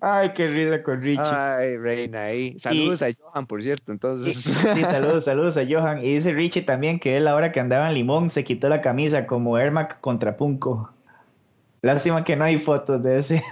Ay, 0.00 0.32
qué 0.34 0.48
risa 0.48 0.82
con 0.82 1.00
Richie. 1.00 1.22
Ay, 1.22 1.76
reina, 1.76 2.24
ahí. 2.24 2.58
Saludos 2.58 3.02
a 3.02 3.08
Johan, 3.12 3.46
por 3.46 3.62
cierto, 3.62 3.92
entonces. 3.92 4.36
sí, 4.36 4.82
saludos, 4.82 5.24
saludos 5.24 5.56
a 5.56 5.64
Johan. 5.68 6.04
Y 6.04 6.14
dice 6.14 6.32
Richie 6.32 6.62
también 6.62 6.98
que 6.98 7.16
él 7.16 7.28
ahora 7.28 7.52
que 7.52 7.60
andaba 7.60 7.88
en 7.88 7.94
Limón 7.94 8.30
se 8.30 8.42
quitó 8.42 8.68
la 8.68 8.80
camisa 8.80 9.26
como 9.26 9.58
Ermac 9.58 10.00
contra 10.00 10.36
Punco. 10.36 10.90
Lástima 11.80 12.24
que 12.24 12.34
no 12.34 12.44
hay 12.44 12.58
fotos 12.58 13.00
de 13.02 13.18
ese. 13.18 13.44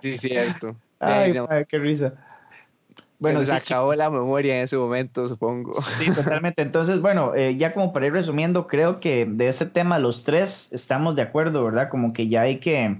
sí, 0.00 0.16
cierto. 0.16 0.76
Ay, 1.00 1.32
no. 1.32 1.48
madre, 1.48 1.66
qué 1.68 1.78
risa. 1.78 2.14
Bueno, 3.24 3.40
se 3.40 3.46
sí, 3.46 3.52
acabó 3.52 3.92
chicos. 3.92 3.98
la 3.98 4.10
memoria 4.10 4.56
en 4.56 4.62
ese 4.62 4.76
momento, 4.76 5.28
supongo. 5.28 5.72
Sí, 5.82 6.10
totalmente. 6.12 6.62
Entonces, 6.62 7.00
bueno, 7.00 7.34
eh, 7.34 7.56
ya 7.56 7.72
como 7.72 7.92
para 7.92 8.06
ir 8.06 8.12
resumiendo, 8.12 8.66
creo 8.66 9.00
que 9.00 9.26
de 9.26 9.48
este 9.48 9.66
tema 9.66 9.98
los 9.98 10.24
tres 10.24 10.68
estamos 10.72 11.16
de 11.16 11.22
acuerdo, 11.22 11.64
¿verdad? 11.64 11.88
Como 11.90 12.12
que 12.12 12.28
ya 12.28 12.42
hay 12.42 12.60
que, 12.60 12.96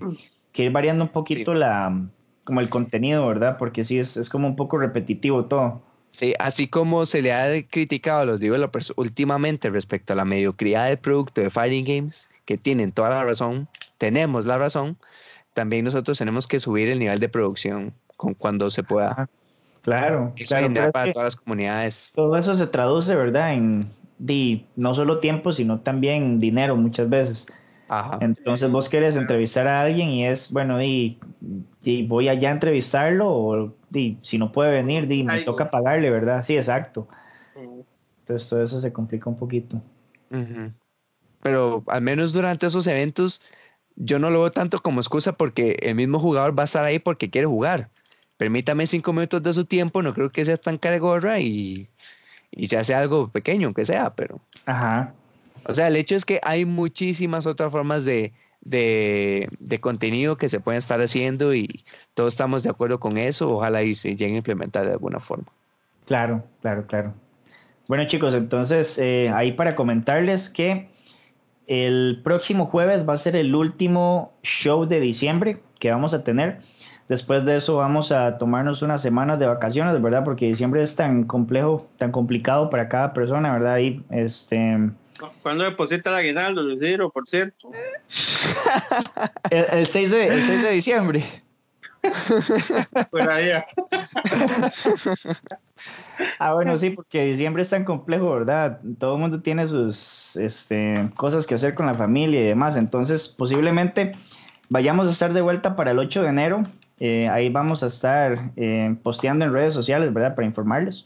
que 0.53 0.65
ir 0.65 0.73
variando 0.73 1.05
un 1.05 1.11
poquito 1.11 1.53
Sí. 1.53 1.59
la, 1.59 2.09
como 2.45 2.61
el 2.61 2.69
contenido, 2.69 3.27
¿verdad? 3.27 3.57
Porque 3.59 3.85
sí, 3.85 3.99
es, 3.99 4.17
es 4.17 4.29
como 4.29 4.49
un 4.49 4.57
poco 4.57 4.79
repetitivo 4.79 5.45
todo. 5.47 5.83
Sí, 6.11 6.33
así 6.39 6.69
como 6.69 7.07
se 7.07 7.23
le 7.23 7.33
ha 7.33 7.51
criticado 7.69 8.21
a 8.21 8.25
los 8.25 8.39
developers 8.39 8.93
últimamente 8.97 9.69
respecto 9.71 10.13
a 10.13 10.17
la 10.17 10.25
mediocridad 10.25 10.87
del 10.89 10.99
producto 10.99 11.41
de 11.41 11.51
Fighting 11.51 11.85
Games, 11.85 12.29
que 12.45 12.57
tienen 12.57 12.93
toda 12.93 13.11
la 13.11 13.25
razón, 13.25 13.67
tenemos 13.99 14.47
la 14.47 14.57
razón, 14.59 14.97
también 15.55 15.85
nosotros 15.85 16.17
tenemos 16.19 16.47
que 16.47 16.61
subir 16.61 16.89
el 16.89 16.99
nivel 17.01 17.19
de 17.19 17.29
producción 17.29 17.95
con 18.17 18.35
cuando 18.35 18.71
se 18.71 18.85
pueda. 18.85 19.11
Ajá. 19.11 19.29
Claro, 19.85 20.33
Eso 20.37 20.55
claro. 20.55 20.67
genera 20.69 20.75
pero 20.75 20.87
es 20.89 20.93
para 20.93 21.07
que 21.07 21.13
todas 21.13 21.27
las 21.27 21.37
comunidades. 21.37 22.11
todo 22.15 22.37
eso 22.39 22.55
se 22.55 22.67
traduce, 22.67 23.15
¿verdad? 23.15 23.55
En 23.55 23.87
di, 24.19 24.67
no 24.77 24.95
solo 24.95 25.21
tiempo, 25.21 25.53
sino 25.53 25.81
también 25.81 26.41
dinero 26.41 26.77
muchas 26.77 27.09
veces. 27.09 27.47
Ajá. 27.89 28.19
Entonces 28.21 28.71
vos 28.71 28.89
querés 28.89 29.17
entrevistar 29.17 29.69
a 29.69 29.83
alguien 29.83 30.09
y 30.09 30.27
es, 30.27 30.51
bueno, 30.51 30.83
y, 30.83 31.19
y 31.83 32.07
voy 32.07 32.29
allá 32.29 32.49
a 32.49 32.53
entrevistarlo 32.53 33.31
o 33.31 33.75
di, 33.91 34.19
si 34.23 34.39
no 34.39 34.53
puede 34.53 34.73
venir, 34.73 35.07
di, 35.07 35.23
me 35.23 35.35
Ay, 35.35 35.45
toca 35.45 35.71
pagarle, 35.71 36.09
¿verdad? 36.11 36.43
Sí, 36.45 36.57
exacto. 36.57 37.07
Entonces 38.21 38.49
todo 38.49 38.63
eso 38.63 38.81
se 38.81 38.93
complica 38.93 39.29
un 39.29 39.37
poquito. 39.37 39.83
Pero 41.43 41.85
al 41.89 42.01
menos 42.01 42.33
durante 42.33 42.67
esos 42.67 42.87
eventos, 42.87 43.43
yo 43.97 44.19
no 44.19 44.31
lo 44.31 44.41
veo 44.41 44.51
tanto 44.51 44.79
como 44.81 45.01
excusa 45.01 45.33
porque 45.37 45.77
el 45.83 45.95
mismo 45.95 46.19
jugador 46.19 46.59
va 46.59 46.63
a 46.63 46.65
estar 46.65 46.85
ahí 46.85 46.99
porque 46.99 47.29
quiere 47.29 47.47
jugar. 47.47 47.91
Permítame 48.37 48.87
cinco 48.87 49.13
minutos 49.13 49.43
de 49.43 49.55
su 49.55 49.65
tiempo, 49.65 50.03
no 50.03 50.13
creo 50.13 50.31
que 50.31 50.45
sea 50.45 50.57
tan 50.57 50.79
cara 50.79 50.95
de 50.95 50.99
gorra 50.99 51.41
y, 51.41 51.89
y 52.51 52.67
se 52.67 52.77
hace 52.77 52.95
algo 52.95 53.29
pequeño, 53.29 53.67
aunque 53.69 53.85
sea, 53.85 54.15
pero. 54.15 54.41
Ajá. 54.67 55.15
O 55.67 55.75
sea, 55.75 55.89
el 55.89 55.97
hecho 55.97 56.17
es 56.17 56.25
que 56.25 56.41
hay 56.43 56.65
muchísimas 56.65 57.47
otras 57.47 57.73
formas 57.73 58.05
de, 58.05 58.33
de, 58.61 59.49
de 59.61 59.81
contenido 59.81 60.37
que 60.37 60.49
se 60.49 60.61
pueden 60.61 60.79
estar 60.79 61.01
haciendo 61.01 61.55
y 61.55 61.83
todos 62.15 62.35
estamos 62.35 62.63
de 62.63 62.71
acuerdo 62.71 63.01
con 63.01 63.17
eso. 63.17 63.51
Ojalá 63.51 63.83
y 63.83 63.95
se 63.95 64.17
lleguen 64.17 64.35
a 64.35 64.39
implementar 64.39 64.85
de 64.85 64.93
alguna 64.93 65.21
forma. 65.21 65.47
Claro, 66.07 66.45
claro, 66.61 66.87
claro. 66.87 67.15
Bueno, 67.89 68.07
chicos, 68.07 68.35
entonces 68.35 68.99
eh, 68.99 69.31
ahí 69.35 69.53
para 69.53 69.77
comentarles 69.77 70.51
que 70.51 70.89
el 71.67 72.21
próximo 72.23 72.67
jueves 72.67 73.09
va 73.09 73.15
a 73.15 73.19
ser 73.19 73.37
el 73.37 73.55
último 73.55 74.33
show 74.43 74.87
de 74.87 75.01
diciembre 75.01 75.61
que 75.79 75.91
vamos 75.91 76.15
a 76.15 76.25
tener. 76.25 76.61
Después 77.09 77.45
de 77.45 77.57
eso 77.57 77.77
vamos 77.77 78.13
a 78.13 78.39
tomarnos 78.39 78.83
unas 78.83 79.03
semanas 79.03 79.39
de 79.39 79.47
vacaciones, 79.47 80.01
¿verdad? 80.01 80.25
Porque 80.25 80.47
diciembre 80.47 80.83
es 80.83 80.97
tan 80.97 81.25
complejo, 81.25 81.87
tan 81.99 82.13
complicado 82.13 82.71
para 82.71 82.89
cada 82.89 83.13
persona, 83.13 83.53
¿verdad? 83.53 83.75
Ahí, 83.75 84.03
este, 84.11 84.91
¿Cuándo 85.43 85.65
deposita 85.65 86.11
el 86.11 86.17
aguinaldo, 86.17 86.63
Luis 86.63 86.81
Ciro, 86.81 87.11
por 87.11 87.27
cierto? 87.27 87.71
el, 89.51 89.67
el 89.71 89.87
6 89.87 90.11
de, 90.11 90.27
el 90.29 90.43
6 90.43 90.63
de 90.63 90.71
diciembre. 90.71 91.25
Por 93.11 93.31
allá. 93.31 93.67
Ah, 96.39 96.53
bueno, 96.53 96.77
sí, 96.77 96.91
porque 96.91 97.25
diciembre 97.25 97.63
es 97.63 97.71
tan 97.71 97.85
complejo, 97.85 98.31
¿verdad? 98.31 98.81
Todo 98.99 99.15
el 99.15 99.21
mundo 99.21 99.41
tiene 99.41 99.67
sus 99.67 100.37
este, 100.37 101.09
cosas 101.17 101.47
que 101.47 101.55
hacer 101.55 101.75
con 101.75 101.87
la 101.87 101.95
familia 101.95 102.41
y 102.41 102.45
demás. 102.45 102.77
Entonces, 102.77 103.29
posiblemente 103.29 104.13
vayamos 104.69 105.07
a 105.07 105.11
estar 105.11 105.33
de 105.33 105.41
vuelta 105.41 105.77
para 105.77 105.93
el 105.93 105.99
8 105.99 106.23
de 106.23 106.29
enero. 106.29 106.65
Eh, 107.07 107.29
ahí 107.29 107.51
vamos 107.51 107.83
a 107.83 107.89
estar 107.89 108.51
eh, 108.57 108.97
posteando 109.03 109.45
en 109.45 109.53
redes 109.53 109.75
sociales, 109.75 110.11
¿verdad? 110.15 110.35
Para 110.35 110.47
informarles. 110.47 111.05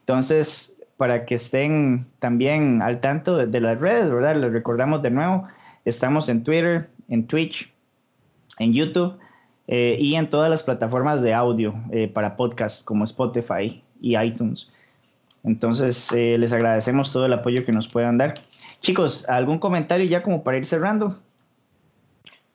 Entonces, 0.00 0.78
para 0.98 1.24
que 1.24 1.36
estén 1.36 2.04
también 2.18 2.82
al 2.82 3.00
tanto 3.00 3.38
de, 3.38 3.46
de 3.46 3.58
las 3.58 3.80
redes, 3.80 4.10
¿verdad? 4.10 4.36
Les 4.36 4.52
recordamos 4.52 5.00
de 5.00 5.10
nuevo, 5.10 5.48
estamos 5.86 6.28
en 6.28 6.44
Twitter, 6.44 6.90
en 7.08 7.26
Twitch, 7.26 7.72
en 8.58 8.74
YouTube 8.74 9.18
eh, 9.66 9.96
y 9.98 10.14
en 10.14 10.28
todas 10.28 10.50
las 10.50 10.62
plataformas 10.62 11.22
de 11.22 11.32
audio 11.32 11.72
eh, 11.90 12.06
para 12.06 12.36
podcast 12.36 12.84
como 12.84 13.04
Spotify 13.04 13.82
y 13.98 14.18
iTunes. 14.18 14.70
Entonces, 15.42 16.12
les 16.12 16.52
agradecemos 16.52 17.10
todo 17.14 17.24
el 17.24 17.32
apoyo 17.32 17.64
que 17.64 17.72
nos 17.72 17.88
puedan 17.88 18.18
dar. 18.18 18.34
Chicos, 18.80 19.26
¿algún 19.26 19.58
comentario 19.58 20.04
ya 20.04 20.22
como 20.22 20.44
para 20.44 20.58
ir 20.58 20.66
cerrando? 20.66 21.16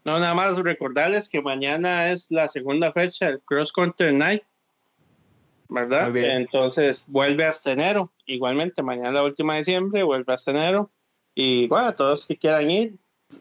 No, 0.06 0.20
nada 0.20 0.36
más 0.36 0.56
recordarles 0.56 1.28
que 1.28 1.42
mañana 1.42 2.12
es 2.12 2.30
la 2.30 2.48
segunda 2.48 2.94
fecha 2.94 3.26
del 3.26 3.42
Cross 3.42 3.74
Country 3.74 4.14
Night, 4.14 4.44
¿verdad? 5.68 6.16
Entonces 6.16 7.04
vuelve 7.08 7.44
hasta 7.44 7.72
enero. 7.72 8.14
Igualmente, 8.28 8.84
mañana 8.84 9.14
la 9.14 9.24
última 9.24 9.54
de 9.54 9.60
diciembre, 9.60 10.04
vuelve 10.04 10.32
hasta 10.32 10.52
enero. 10.52 10.92
Y 11.34 11.68
bueno, 11.68 11.96
todos 11.96 12.28
que 12.28 12.38
quieran 12.38 12.70
ir 12.70 12.96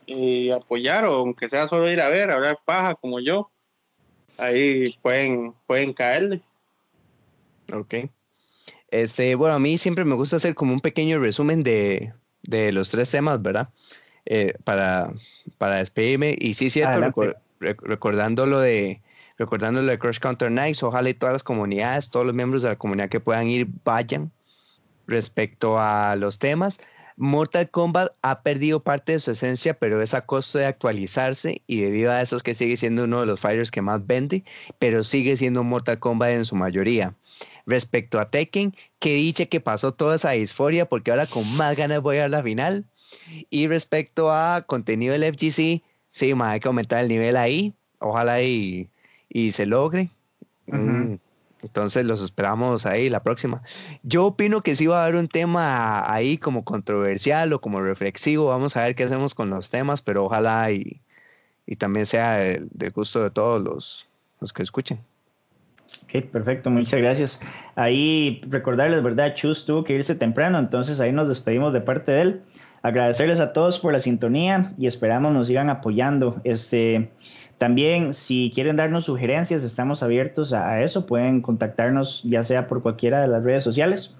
y 0.06 0.48
apoyar, 0.50 1.04
o 1.04 1.16
aunque 1.16 1.50
sea 1.50 1.68
solo 1.68 1.90
ir 1.92 2.00
a 2.00 2.08
ver, 2.08 2.30
hablar 2.30 2.58
paja 2.64 2.94
como 2.94 3.20
yo, 3.20 3.50
ahí 4.38 4.96
pueden, 5.02 5.54
pueden 5.66 5.92
caerle. 5.92 6.40
Ok. 7.72 7.94
Este, 8.90 9.34
bueno, 9.34 9.56
a 9.56 9.58
mí 9.58 9.76
siempre 9.76 10.06
me 10.06 10.14
gusta 10.14 10.36
hacer 10.36 10.54
como 10.54 10.72
un 10.72 10.80
pequeño 10.80 11.18
resumen 11.18 11.62
de, 11.62 12.14
de 12.42 12.72
los 12.72 12.88
tres 12.88 13.10
temas, 13.10 13.42
¿verdad? 13.42 13.68
Eh, 14.26 14.54
para, 14.64 15.10
para 15.58 15.76
despedirme. 15.76 16.34
Y 16.38 16.54
sí, 16.54 16.70
cierto, 16.70 16.92
Adelante. 16.92 17.20
recor- 17.20 17.36
rec- 17.60 17.82
recordando 17.82 18.46
lo 18.46 18.58
de 18.58 19.02
recordando 19.36 19.82
lo 19.82 19.88
de 19.90 19.98
Crush 19.98 20.18
Counter 20.20 20.50
Nights, 20.50 20.82
ojalá 20.82 21.10
y 21.10 21.14
todas 21.14 21.32
las 21.32 21.42
comunidades, 21.42 22.08
todos 22.08 22.24
los 22.24 22.34
miembros 22.34 22.62
de 22.62 22.68
la 22.68 22.76
comunidad 22.76 23.08
que 23.08 23.18
puedan 23.20 23.48
ir, 23.48 23.66
vayan 23.84 24.30
respecto 25.06 25.78
a 25.78 26.14
los 26.16 26.38
temas. 26.38 26.80
Mortal 27.16 27.68
Kombat 27.70 28.12
ha 28.22 28.42
perdido 28.42 28.82
parte 28.82 29.12
de 29.12 29.20
su 29.20 29.30
esencia, 29.32 29.74
pero 29.74 30.02
es 30.02 30.14
a 30.14 30.24
costo 30.24 30.58
de 30.58 30.66
actualizarse 30.66 31.62
y 31.66 31.80
debido 31.80 32.10
a 32.10 32.22
eso 32.22 32.36
es 32.36 32.42
que 32.42 32.54
sigue 32.54 32.76
siendo 32.76 33.04
uno 33.04 33.20
de 33.20 33.26
los 33.26 33.40
fighters 33.40 33.70
que 33.70 33.82
más 33.82 34.04
vende, 34.06 34.44
pero 34.78 35.04
sigue 35.04 35.36
siendo 35.36 35.62
Mortal 35.62 35.98
Kombat 35.98 36.30
en 36.30 36.44
su 36.44 36.56
mayoría. 36.56 37.14
Respecto 37.66 38.18
a 38.20 38.30
Tekken, 38.30 38.72
que 38.98 39.14
dice 39.14 39.48
que 39.48 39.60
pasó 39.60 39.94
toda 39.94 40.16
esa 40.16 40.30
disforia 40.32 40.86
porque 40.86 41.10
ahora 41.10 41.26
con 41.26 41.44
más 41.56 41.76
ganas 41.76 42.00
voy 42.02 42.18
a 42.18 42.28
la 42.28 42.42
final. 42.42 42.84
Y 43.50 43.66
respecto 43.66 44.32
a 44.32 44.62
contenido 44.62 45.12
del 45.12 45.34
FGC, 45.34 45.82
sí, 46.10 46.34
más 46.34 46.52
hay 46.52 46.60
que 46.60 46.68
aumentar 46.68 47.00
el 47.00 47.08
nivel 47.08 47.36
ahí. 47.36 47.74
Ojalá 47.98 48.42
y, 48.42 48.88
y 49.28 49.50
se 49.50 49.66
logre. 49.66 50.10
Mm, 50.66 51.14
entonces 51.62 52.04
los 52.04 52.22
esperamos 52.22 52.86
ahí 52.86 53.08
la 53.08 53.22
próxima. 53.22 53.62
Yo 54.02 54.26
opino 54.26 54.62
que 54.62 54.76
sí 54.76 54.86
va 54.86 55.00
a 55.00 55.04
haber 55.04 55.16
un 55.16 55.28
tema 55.28 56.12
ahí 56.12 56.38
como 56.38 56.64
controversial 56.64 57.52
o 57.52 57.60
como 57.60 57.80
reflexivo. 57.80 58.48
Vamos 58.48 58.76
a 58.76 58.82
ver 58.82 58.94
qué 58.94 59.04
hacemos 59.04 59.34
con 59.34 59.50
los 59.50 59.70
temas, 59.70 60.02
pero 60.02 60.24
ojalá 60.24 60.70
y, 60.70 61.00
y 61.66 61.76
también 61.76 62.06
sea 62.06 62.32
del, 62.32 62.68
gusto 62.94 63.22
de 63.22 63.30
todos 63.30 63.62
los, 63.62 64.08
los 64.40 64.52
que 64.52 64.62
escuchen. 64.62 65.00
Ok, 66.02 66.24
perfecto, 66.30 66.70
muchas 66.70 67.00
gracias. 67.00 67.40
Ahí 67.76 68.40
recordarles, 68.48 69.02
¿verdad? 69.02 69.34
Chus 69.34 69.64
tuvo 69.64 69.84
que 69.84 69.94
irse 69.94 70.14
temprano, 70.14 70.58
entonces 70.58 71.00
ahí 71.00 71.12
nos 71.12 71.28
despedimos 71.28 71.72
de 71.72 71.80
parte 71.80 72.12
de 72.12 72.20
él. 72.22 72.42
Agradecerles 72.82 73.40
a 73.40 73.54
todos 73.54 73.78
por 73.78 73.94
la 73.94 74.00
sintonía 74.00 74.72
y 74.76 74.86
esperamos 74.86 75.32
nos 75.32 75.46
sigan 75.46 75.70
apoyando. 75.70 76.40
Este, 76.44 77.10
también, 77.56 78.12
si 78.12 78.52
quieren 78.54 78.76
darnos 78.76 79.06
sugerencias, 79.06 79.64
estamos 79.64 80.02
abiertos 80.02 80.52
a, 80.52 80.82
eso. 80.82 81.06
Pueden 81.06 81.40
contactarnos 81.40 82.22
ya 82.24 82.44
sea 82.44 82.66
por 82.66 82.82
cualquiera 82.82 83.22
de 83.22 83.28
las 83.28 83.42
redes 83.42 83.64
sociales. 83.64 84.14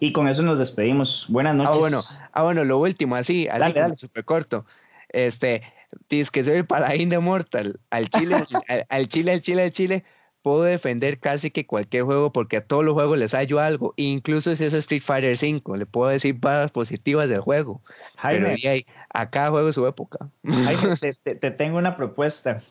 Y 0.00 0.12
con 0.12 0.26
eso 0.26 0.42
nos 0.42 0.58
despedimos. 0.58 1.26
Buenas 1.28 1.52
ah, 1.52 1.56
noches. 1.56 1.74
Ah, 1.74 1.78
bueno, 1.78 2.00
ah, 2.32 2.42
bueno 2.44 2.64
lo 2.64 2.78
último, 2.78 3.14
así, 3.14 3.46
así 3.48 3.74
súper 3.96 4.24
corto. 4.24 4.64
Este, 5.10 5.62
tienes 6.06 6.30
que 6.30 6.44
soy 6.44 6.56
el 6.56 6.66
paladín 6.66 7.10
de 7.10 7.18
Mortal. 7.18 7.78
Al 7.90 8.08
Chile, 8.08 8.36
al, 8.88 9.08
Chile, 9.08 9.32
al 9.32 9.40
Chile, 9.42 9.62
al 9.64 9.70
Chile 9.70 10.04
puedo 10.48 10.62
defender 10.62 11.18
casi 11.20 11.50
que 11.50 11.66
cualquier 11.66 12.04
juego 12.04 12.32
porque 12.32 12.56
a 12.56 12.64
todos 12.64 12.82
los 12.82 12.94
juegos 12.94 13.18
les 13.18 13.34
hallo 13.34 13.60
algo, 13.60 13.92
incluso 13.96 14.56
si 14.56 14.64
es 14.64 14.72
Street 14.72 15.02
Fighter 15.02 15.36
5, 15.36 15.76
le 15.76 15.84
puedo 15.84 16.08
decir 16.08 16.40
palabras 16.40 16.70
positivas 16.70 17.28
del 17.28 17.40
juego. 17.40 17.82
Jaime, 18.16 18.56
pero 18.62 18.82
a 19.12 19.28
cada 19.28 19.50
juego 19.50 19.70
su 19.72 19.86
época. 19.86 20.30
Jaime, 20.42 20.96
te, 21.22 21.50
tengo 21.50 21.76
una 21.76 21.98
propuesta. 21.98 22.62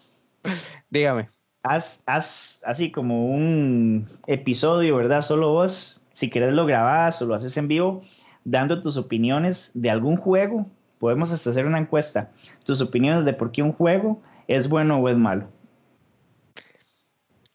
Dígame. 0.89 1.29
Haz, 1.61 2.01
haz, 2.07 2.61
así 2.65 2.91
como 2.91 3.27
un 3.27 4.07
episodio, 4.25 4.95
¿verdad? 4.95 5.21
Solo 5.21 5.51
vos, 5.51 6.03
si 6.09 6.31
querés 6.31 6.55
lo 6.55 6.65
grabás 6.65 7.21
o 7.21 7.27
lo 7.27 7.35
haces 7.35 7.57
en 7.57 7.67
vivo, 7.67 8.01
dando 8.43 8.81
tus 8.81 8.97
opiniones 8.97 9.69
de 9.75 9.91
algún 9.91 10.17
juego. 10.17 10.65
Podemos 10.97 11.31
hasta 11.31 11.51
hacer 11.51 11.67
una 11.67 11.77
encuesta. 11.77 12.31
Tus 12.65 12.81
opiniones 12.81 13.23
de 13.23 13.33
por 13.33 13.51
qué 13.51 13.61
un 13.61 13.73
juego 13.73 14.19
es 14.47 14.67
bueno 14.67 14.97
o 14.97 15.09
es 15.09 15.17
malo. 15.17 15.47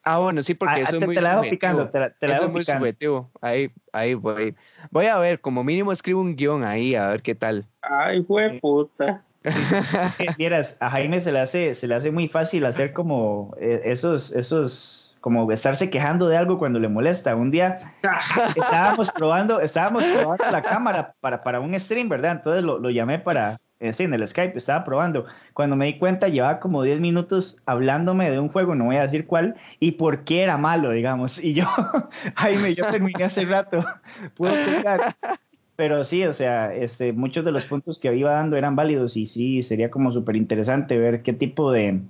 Ah, 0.04 0.18
bueno, 0.18 0.42
sí, 0.42 0.54
porque 0.54 0.80
ah, 0.80 0.82
eso 0.82 0.96
es 0.96 1.06
muy 1.06 1.14
la 1.14 1.40
picando, 1.42 1.88
te 1.88 2.00
la, 2.00 2.12
eso 2.20 2.46
es 2.46 2.50
muy 2.50 2.64
subjetivo. 2.64 3.30
Ahí, 3.40 3.70
ahí 3.92 4.14
voy. 4.14 4.54
Voy 4.90 5.06
a 5.06 5.16
ver, 5.18 5.40
como 5.40 5.62
mínimo 5.62 5.92
escribo 5.92 6.20
un 6.20 6.34
guion 6.34 6.64
ahí, 6.64 6.96
a 6.96 7.08
ver 7.08 7.22
qué 7.22 7.34
tal. 7.34 7.66
Ay, 7.82 8.22
fue 8.24 8.58
puta. 8.60 9.22
Vieras, 10.38 10.76
a 10.80 10.90
Jaime 10.90 11.20
se 11.20 11.32
le 11.32 11.40
hace, 11.40 11.74
se 11.74 11.86
le 11.86 11.94
hace 11.94 12.10
muy 12.10 12.28
fácil 12.28 12.64
hacer 12.66 12.92
como 12.92 13.54
eh, 13.60 13.82
esos, 13.84 14.32
esos, 14.32 15.16
como 15.20 15.50
estarse 15.52 15.90
quejando 15.90 16.28
de 16.28 16.36
algo 16.36 16.58
cuando 16.58 16.78
le 16.78 16.88
molesta. 16.88 17.36
Un 17.36 17.50
día 17.50 17.78
estábamos 18.56 19.10
probando, 19.10 19.60
estábamos 19.60 20.04
probando 20.04 20.44
la 20.50 20.62
cámara 20.62 21.14
para, 21.20 21.40
para 21.40 21.60
un 21.60 21.78
stream, 21.78 22.08
¿verdad? 22.08 22.32
Entonces 22.32 22.62
lo, 22.64 22.78
lo 22.78 22.90
llamé 22.90 23.18
para, 23.18 23.60
eh, 23.82 23.92
sí, 23.92 24.04
en 24.04 24.14
el 24.14 24.24
Skype, 24.24 24.56
estaba 24.56 24.84
probando. 24.84 25.26
Cuando 25.54 25.74
me 25.74 25.86
di 25.86 25.98
cuenta, 25.98 26.28
llevaba 26.28 26.60
como 26.60 26.84
10 26.84 27.00
minutos 27.00 27.56
hablándome 27.66 28.30
de 28.30 28.38
un 28.38 28.48
juego, 28.48 28.76
no 28.76 28.84
voy 28.84 28.94
a 28.94 29.02
decir 29.02 29.26
cuál, 29.26 29.56
y 29.80 29.92
por 29.92 30.22
qué 30.22 30.44
era 30.44 30.56
malo, 30.56 30.92
digamos. 30.92 31.42
Y 31.42 31.52
yo, 31.54 31.64
Jaime, 32.36 32.74
yo 32.76 32.86
terminé 32.86 33.24
hace 33.24 33.44
rato, 33.44 33.84
puedo 34.36 34.54
explicar. 34.54 35.00
Pero 35.74 36.04
sí, 36.04 36.22
o 36.22 36.32
sea, 36.32 36.72
este, 36.72 37.12
muchos 37.12 37.44
de 37.44 37.50
los 37.50 37.64
puntos 37.64 37.98
que 37.98 38.14
iba 38.14 38.30
dando 38.30 38.56
eran 38.56 38.76
válidos 38.76 39.16
y 39.16 39.26
sí, 39.26 39.64
sería 39.64 39.90
como 39.90 40.12
súper 40.12 40.36
interesante 40.36 40.96
ver 40.96 41.22
qué 41.22 41.32
tipo 41.32 41.72
de, 41.72 42.02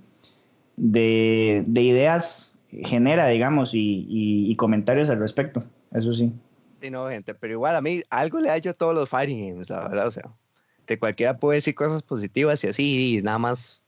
de, 0.77 1.63
ideas 1.81 2.59
genera, 2.69 3.27
digamos, 3.29 3.73
y, 3.73 4.05
y, 4.07 4.55
comentarios 4.57 5.09
al 5.09 5.17
respecto. 5.17 5.63
Eso 5.91 6.13
sí. 6.13 6.31
Sí, 6.81 6.91
no, 6.91 7.09
gente, 7.09 7.33
pero 7.33 7.53
igual 7.53 7.75
a 7.75 7.81
mí 7.81 8.03
algo 8.11 8.39
le 8.39 8.51
ha 8.51 8.57
hecho 8.57 8.75
todos 8.75 8.93
los 8.93 9.09
fighting 9.09 9.47
games, 9.47 9.71
la 9.71 9.87
verdad, 9.87 10.05
o 10.05 10.11
sea 10.11 10.29
de 10.87 10.99
cualquiera 10.99 11.37
puede 11.37 11.57
decir 11.57 11.75
cosas 11.75 12.03
positivas 12.03 12.63
y 12.63 12.67
así, 12.67 13.17
y 13.17 13.21
nada 13.21 13.37
más 13.39 13.83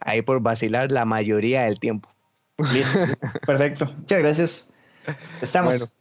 ahí 0.00 0.22
por 0.22 0.40
vacilar 0.40 0.90
la 0.92 1.04
mayoría 1.04 1.62
del 1.62 1.78
tiempo. 1.78 2.08
Perfecto. 3.46 3.86
Muchas 3.96 4.18
gracias. 4.18 4.72
Estamos. 5.40 5.78
Bueno, 5.78 5.92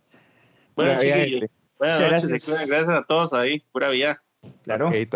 bueno 0.76 0.94
Buenas 0.96 2.24
noches. 2.24 2.40
Gracias. 2.42 2.68
gracias 2.68 2.90
a 2.90 3.04
todos 3.04 3.34
ahí. 3.34 3.64
Pura 3.72 3.90
vida. 3.90 4.22
Claro. 4.64 4.90
Okay, 4.90 5.08